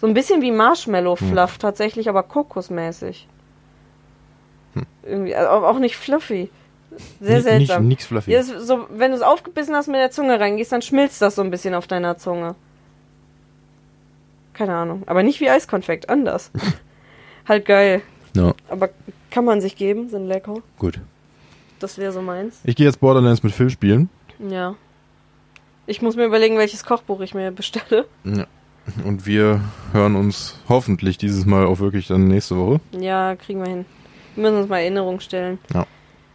so 0.00 0.06
ein 0.06 0.14
bisschen 0.14 0.42
wie 0.42 0.50
Marshmallow-Fluff 0.50 1.58
tatsächlich, 1.58 2.08
aber 2.08 2.22
kokosmäßig. 2.24 3.28
Irgendwie, 5.02 5.34
also 5.34 5.50
auch 5.66 5.78
nicht 5.78 5.96
fluffy. 5.96 6.50
Sehr 7.20 7.36
Ni- 7.38 7.42
seltsam. 7.42 7.82
Nicht, 7.82 7.88
nix 7.98 8.06
fluffy. 8.06 8.30
Ja, 8.32 8.42
so, 8.42 8.86
wenn 8.90 9.10
du 9.10 9.16
es 9.16 9.22
aufgebissen 9.22 9.74
hast 9.74 9.86
mit 9.88 9.96
der 9.96 10.10
Zunge 10.10 10.38
reingehst, 10.38 10.70
dann 10.72 10.82
schmilzt 10.82 11.20
das 11.22 11.34
so 11.34 11.42
ein 11.42 11.50
bisschen 11.50 11.74
auf 11.74 11.86
deiner 11.86 12.16
Zunge. 12.18 12.54
Keine 14.52 14.74
Ahnung. 14.76 15.02
Aber 15.06 15.22
nicht 15.22 15.40
wie 15.40 15.50
Eiskonfekt, 15.50 16.08
anders. 16.08 16.50
halt 17.48 17.64
geil. 17.66 18.02
Ja, 18.36 18.52
Aber 18.68 18.90
kann 19.30 19.44
man 19.44 19.60
sich 19.60 19.76
geben, 19.76 20.08
sind 20.08 20.26
lecker. 20.26 20.56
gut. 20.78 21.00
Das 21.80 21.98
wäre 21.98 22.12
so 22.12 22.22
meins. 22.22 22.60
Ich 22.64 22.76
gehe 22.76 22.86
jetzt 22.86 23.00
Borderlands 23.00 23.42
mit 23.42 23.52
Phil 23.52 23.68
spielen. 23.68 24.08
Ja. 24.38 24.74
Ich 25.86 26.00
muss 26.00 26.16
mir 26.16 26.24
überlegen, 26.24 26.56
welches 26.56 26.84
Kochbuch 26.84 27.20
ich 27.20 27.34
mir 27.34 27.50
bestelle. 27.50 28.06
Ja. 28.24 28.46
Und 29.04 29.26
wir 29.26 29.60
hören 29.92 30.14
uns 30.16 30.58
hoffentlich 30.68 31.18
dieses 31.18 31.44
Mal 31.46 31.66
auch 31.66 31.80
wirklich 31.80 32.06
dann 32.06 32.28
nächste 32.28 32.56
Woche. 32.56 32.80
Ja, 32.98 33.34
kriegen 33.36 33.60
wir 33.62 33.68
hin. 33.68 33.84
Wir 34.34 34.42
müssen 34.42 34.58
uns 34.58 34.68
mal 34.68 34.80
Erinnerung 34.80 35.20
stellen. 35.20 35.58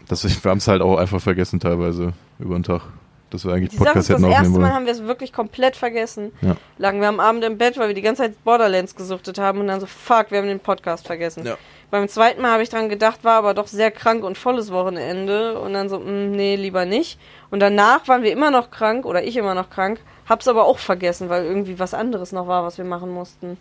Das, 0.07 0.23
wir 0.23 0.49
haben 0.49 0.57
es 0.57 0.67
halt 0.67 0.81
auch 0.81 0.97
einfach 0.97 1.21
vergessen 1.21 1.59
teilweise 1.59 2.13
über 2.39 2.55
den 2.55 2.63
Tag. 2.63 2.81
Dass 3.29 3.45
wir 3.45 3.53
eigentlich 3.53 3.69
Die 3.69 3.77
Sache 3.77 3.89
Podcast 3.93 4.09
ist, 4.09 4.15
das 4.15 4.15
hätten 4.15 4.25
aufnehmen 4.25 4.43
erste 4.43 4.59
Mal 4.59 4.65
wollen. 4.65 4.73
haben 4.73 4.85
wir 4.87 4.93
es 4.93 5.03
wirklich 5.03 5.33
komplett 5.33 5.75
vergessen. 5.75 6.31
Ja. 6.41 6.55
Lagen 6.79 6.99
wir 6.99 7.09
am 7.09 7.19
Abend 7.19 7.43
im 7.43 7.59
Bett, 7.59 7.77
weil 7.77 7.89
wir 7.89 7.93
die 7.93 8.01
ganze 8.01 8.23
Zeit 8.23 8.43
Borderlands 8.43 8.95
gesuchtet 8.95 9.37
haben 9.37 9.59
und 9.59 9.67
dann 9.67 9.79
so, 9.79 9.85
fuck, 9.85 10.31
wir 10.31 10.39
haben 10.39 10.47
den 10.47 10.59
Podcast 10.59 11.05
vergessen. 11.05 11.45
Ja. 11.45 11.55
Beim 11.91 12.07
zweiten 12.07 12.41
Mal 12.41 12.51
habe 12.51 12.63
ich 12.63 12.69
dran 12.69 12.89
gedacht, 12.89 13.23
war 13.23 13.33
aber 13.33 13.53
doch 13.53 13.67
sehr 13.67 13.91
krank 13.91 14.23
und 14.23 14.35
volles 14.35 14.71
Wochenende 14.71 15.59
und 15.59 15.73
dann 15.73 15.89
so, 15.89 15.99
mh, 15.99 16.35
nee, 16.35 16.55
lieber 16.55 16.85
nicht. 16.85 17.19
Und 17.51 17.59
danach 17.59 18.07
waren 18.07 18.23
wir 18.23 18.31
immer 18.31 18.49
noch 18.49 18.71
krank 18.71 19.05
oder 19.05 19.23
ich 19.23 19.37
immer 19.37 19.53
noch 19.53 19.69
krank, 19.69 19.99
hab's 20.27 20.47
aber 20.47 20.65
auch 20.65 20.79
vergessen, 20.79 21.29
weil 21.29 21.45
irgendwie 21.45 21.77
was 21.77 21.93
anderes 21.93 22.31
noch 22.31 22.47
war, 22.47 22.63
was 22.63 22.79
wir 22.79 22.85
machen 22.85 23.11
mussten. 23.11 23.57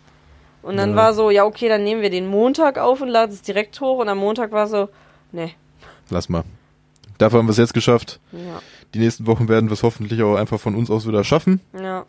Und 0.63 0.77
dann 0.77 0.91
Ja. 0.91 0.97
war 0.97 1.15
so, 1.15 1.31
ja, 1.31 1.45
okay, 1.45 1.69
dann 1.69 1.85
nehmen 1.85 2.03
wir 2.03 2.11
den 2.11 2.27
Montag 2.27 2.79
auf 2.79 3.01
und 3.01 3.09
laden 3.09 3.33
es 3.33 3.43
direkt 3.43 3.81
hoch 3.81 3.99
und 3.99 4.09
am 4.09 4.19
Montag 4.19 4.53
war 4.53 4.67
so, 4.67 4.89
nee, 5.33 5.55
Lass 6.11 6.29
mal. 6.29 6.43
Dafür 7.19 7.41
haben 7.41 7.47
wir 7.47 7.51
es 7.53 7.59
jetzt 7.59 7.75
geschafft. 7.75 8.19
ja. 8.33 8.61
Die 8.95 8.99
nächsten 9.01 9.27
Wochen 9.27 9.49
werden 9.49 9.69
wir 9.69 9.75
es 9.75 9.83
hoffentlich 9.83 10.23
auch 10.23 10.37
einfach 10.37 10.59
von 10.59 10.75
uns 10.75 10.91
aus 10.91 11.07
wieder 11.07 11.23
schaffen. 11.23 11.61
Ja. 11.79 12.07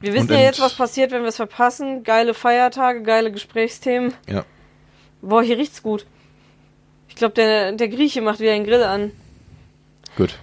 Wir 0.00 0.12
wissen 0.12 0.28
Und 0.30 0.34
ja 0.34 0.40
jetzt, 0.42 0.60
was 0.60 0.74
passiert, 0.74 1.12
wenn 1.12 1.22
wir 1.22 1.28
es 1.28 1.36
verpassen. 1.36 2.02
Geile 2.02 2.34
Feiertage, 2.34 3.02
geile 3.02 3.30
Gesprächsthemen. 3.30 4.14
Ja. 4.28 4.44
Boah, 5.22 5.42
hier 5.42 5.56
riecht's 5.58 5.82
gut. 5.82 6.06
Ich 7.08 7.14
glaube, 7.14 7.34
der, 7.34 7.70
der 7.72 7.88
Grieche 7.88 8.20
macht 8.20 8.40
wieder 8.40 8.52
den 8.52 8.64
Grill 8.64 8.82
an. 8.82 9.12
Gut. 10.16 10.36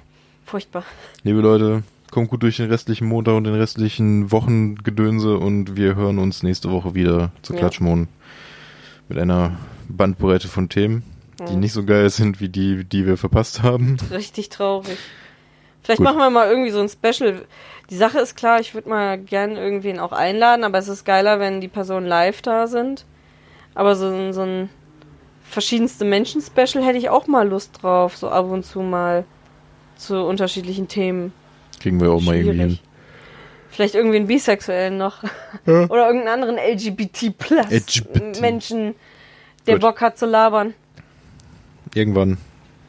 Furchtbar. 0.45 0.84
Liebe 1.23 1.39
Leute, 1.41 1.84
kommt 2.16 2.30
gut 2.30 2.42
durch 2.44 2.58
den 2.58 2.70
restlichen 2.72 3.08
Montag 3.08 3.36
und 3.36 3.44
den 3.44 3.54
restlichen 3.56 4.32
Wochengedönse 4.32 5.38
und 5.38 5.76
wir 5.76 5.96
hören 5.96 6.18
uns 6.18 6.42
nächste 6.44 6.72
Woche 6.72 6.96
wieder 6.96 7.32
zu 7.44 7.54
Ja. 7.54 7.60
Klatschmohn 7.60 8.08
mit 9.10 9.18
einer 9.20 9.52
Bandbreite 9.90 10.48
von 10.48 10.70
Themen, 10.70 11.04
die 11.48 11.54
Ja. 11.54 11.60
nicht 11.60 11.74
so 11.74 11.84
geil 11.84 12.10
sind 12.10 12.40
wie 12.40 12.50
die, 12.50 12.86
die 12.86 13.06
wir 13.06 13.18
verpasst 13.18 13.62
haben. 13.64 13.98
Richtig 14.12 14.50
traurig. 14.50 14.98
Vielleicht 15.84 16.00
Gut. 16.00 16.06
machen 16.06 16.18
wir 16.18 16.30
mal 16.32 16.50
irgendwie 16.50 16.72
so 16.72 16.80
ein 16.80 16.90
Special. 16.90 17.44
Die 17.92 17.96
Sache 17.98 18.18
ist 18.20 18.36
klar, 18.36 18.60
ich 18.60 18.74
würde 18.74 18.90
mal 18.90 19.20
gern 19.20 19.58
irgendwen 19.58 20.00
auch 20.00 20.12
einladen, 20.14 20.64
aber 20.64 20.78
es 20.80 20.88
ist 20.88 21.04
geiler, 21.06 21.40
wenn 21.40 21.62
die 21.62 21.68
Personen 21.68 22.08
live 22.08 22.42
da 22.42 22.66
sind. 22.68 23.06
Aber 23.76 23.96
so, 23.96 24.08
ein- 24.08 24.34
so 24.34 24.42
ein 24.42 24.70
verschiedenste 25.44 26.06
Menschen-Special 26.06 26.84
hätte 26.84 26.98
ich 26.98 27.10
auch 27.10 27.28
mal 27.28 27.48
Lust 27.48 27.84
drauf, 27.84 28.18
so 28.18 28.30
ab 28.30 28.50
und 28.50 28.66
zu 28.66 28.80
mal 28.80 29.26
zu 29.98 30.24
unterschiedlichen 30.24 30.88
Themen. 30.88 31.34
Kriegen 31.80 31.99
wir 32.02 32.11
auch 32.11 32.22
mal 32.22 32.35
irgendwie 32.35 32.57
hin. 32.57 32.69
Schwierig. 32.69 32.81
Vielleicht 33.69 33.95
irgendwie 33.95 34.18
einen 34.18 34.27
Bisexuellen 34.27 34.97
noch. 34.97 35.23
Ja. 35.65 35.85
Oder 35.89 36.07
irgendeinen 36.07 36.43
anderen 36.43 36.57
LGBT-Plus 36.57 37.69
LGBT. 37.69 38.39
Menschen, 38.41 38.95
der 39.68 39.76
Gut. 39.76 39.81
Bock 39.81 40.02
hat 40.02 40.18
zu 40.18 40.26
labern. 40.26 40.73
Irgendwann 41.93 42.38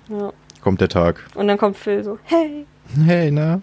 Ja. 0.08 0.32
kommt 0.62 0.80
der 0.80 0.88
Tag. 0.88 1.24
Und 1.34 1.48
dann 1.48 1.58
kommt 1.58 1.76
Phil 1.76 2.04
so, 2.04 2.18
hey, 2.24 2.66
Hey, 3.04 3.30
na? 3.32 3.60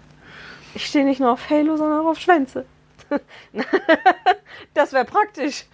ich 0.75 0.85
stehe 0.85 1.05
nicht 1.05 1.19
nur 1.21 1.31
auf 1.31 1.49
Halo, 1.49 1.77
sondern 1.77 2.01
auch 2.05 2.09
auf 2.11 2.19
Schwänze. 2.19 2.65
das 4.73 4.91
wäre 4.93 5.05
praktisch. 5.05 5.65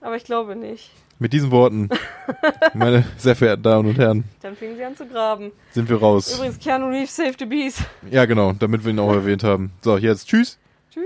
Aber 0.00 0.16
ich 0.16 0.24
glaube 0.24 0.54
nicht. 0.54 0.90
Mit 1.24 1.32
diesen 1.32 1.50
Worten, 1.52 1.88
meine 2.74 3.02
sehr 3.16 3.34
verehrten 3.34 3.62
Damen 3.62 3.88
und 3.88 3.96
Herren, 3.96 4.24
Dann 4.42 4.54
fingen 4.54 4.76
sie 4.76 4.84
an 4.84 4.94
zu 4.94 5.06
graben. 5.06 5.52
sind 5.70 5.88
wir 5.88 5.96
raus. 5.96 6.34
Übrigens, 6.34 6.58
Keanu 6.58 6.88
Reeves 6.88 7.16
Save 7.16 7.32
the 7.38 7.46
Bees. 7.46 7.82
Ja, 8.10 8.26
genau, 8.26 8.52
damit 8.52 8.84
wir 8.84 8.90
ihn 8.90 8.98
auch 8.98 9.10
erwähnt 9.10 9.42
haben. 9.42 9.72
So, 9.80 9.96
jetzt 9.96 10.28
tschüss. 10.28 10.58
Tschüss. 10.92 11.04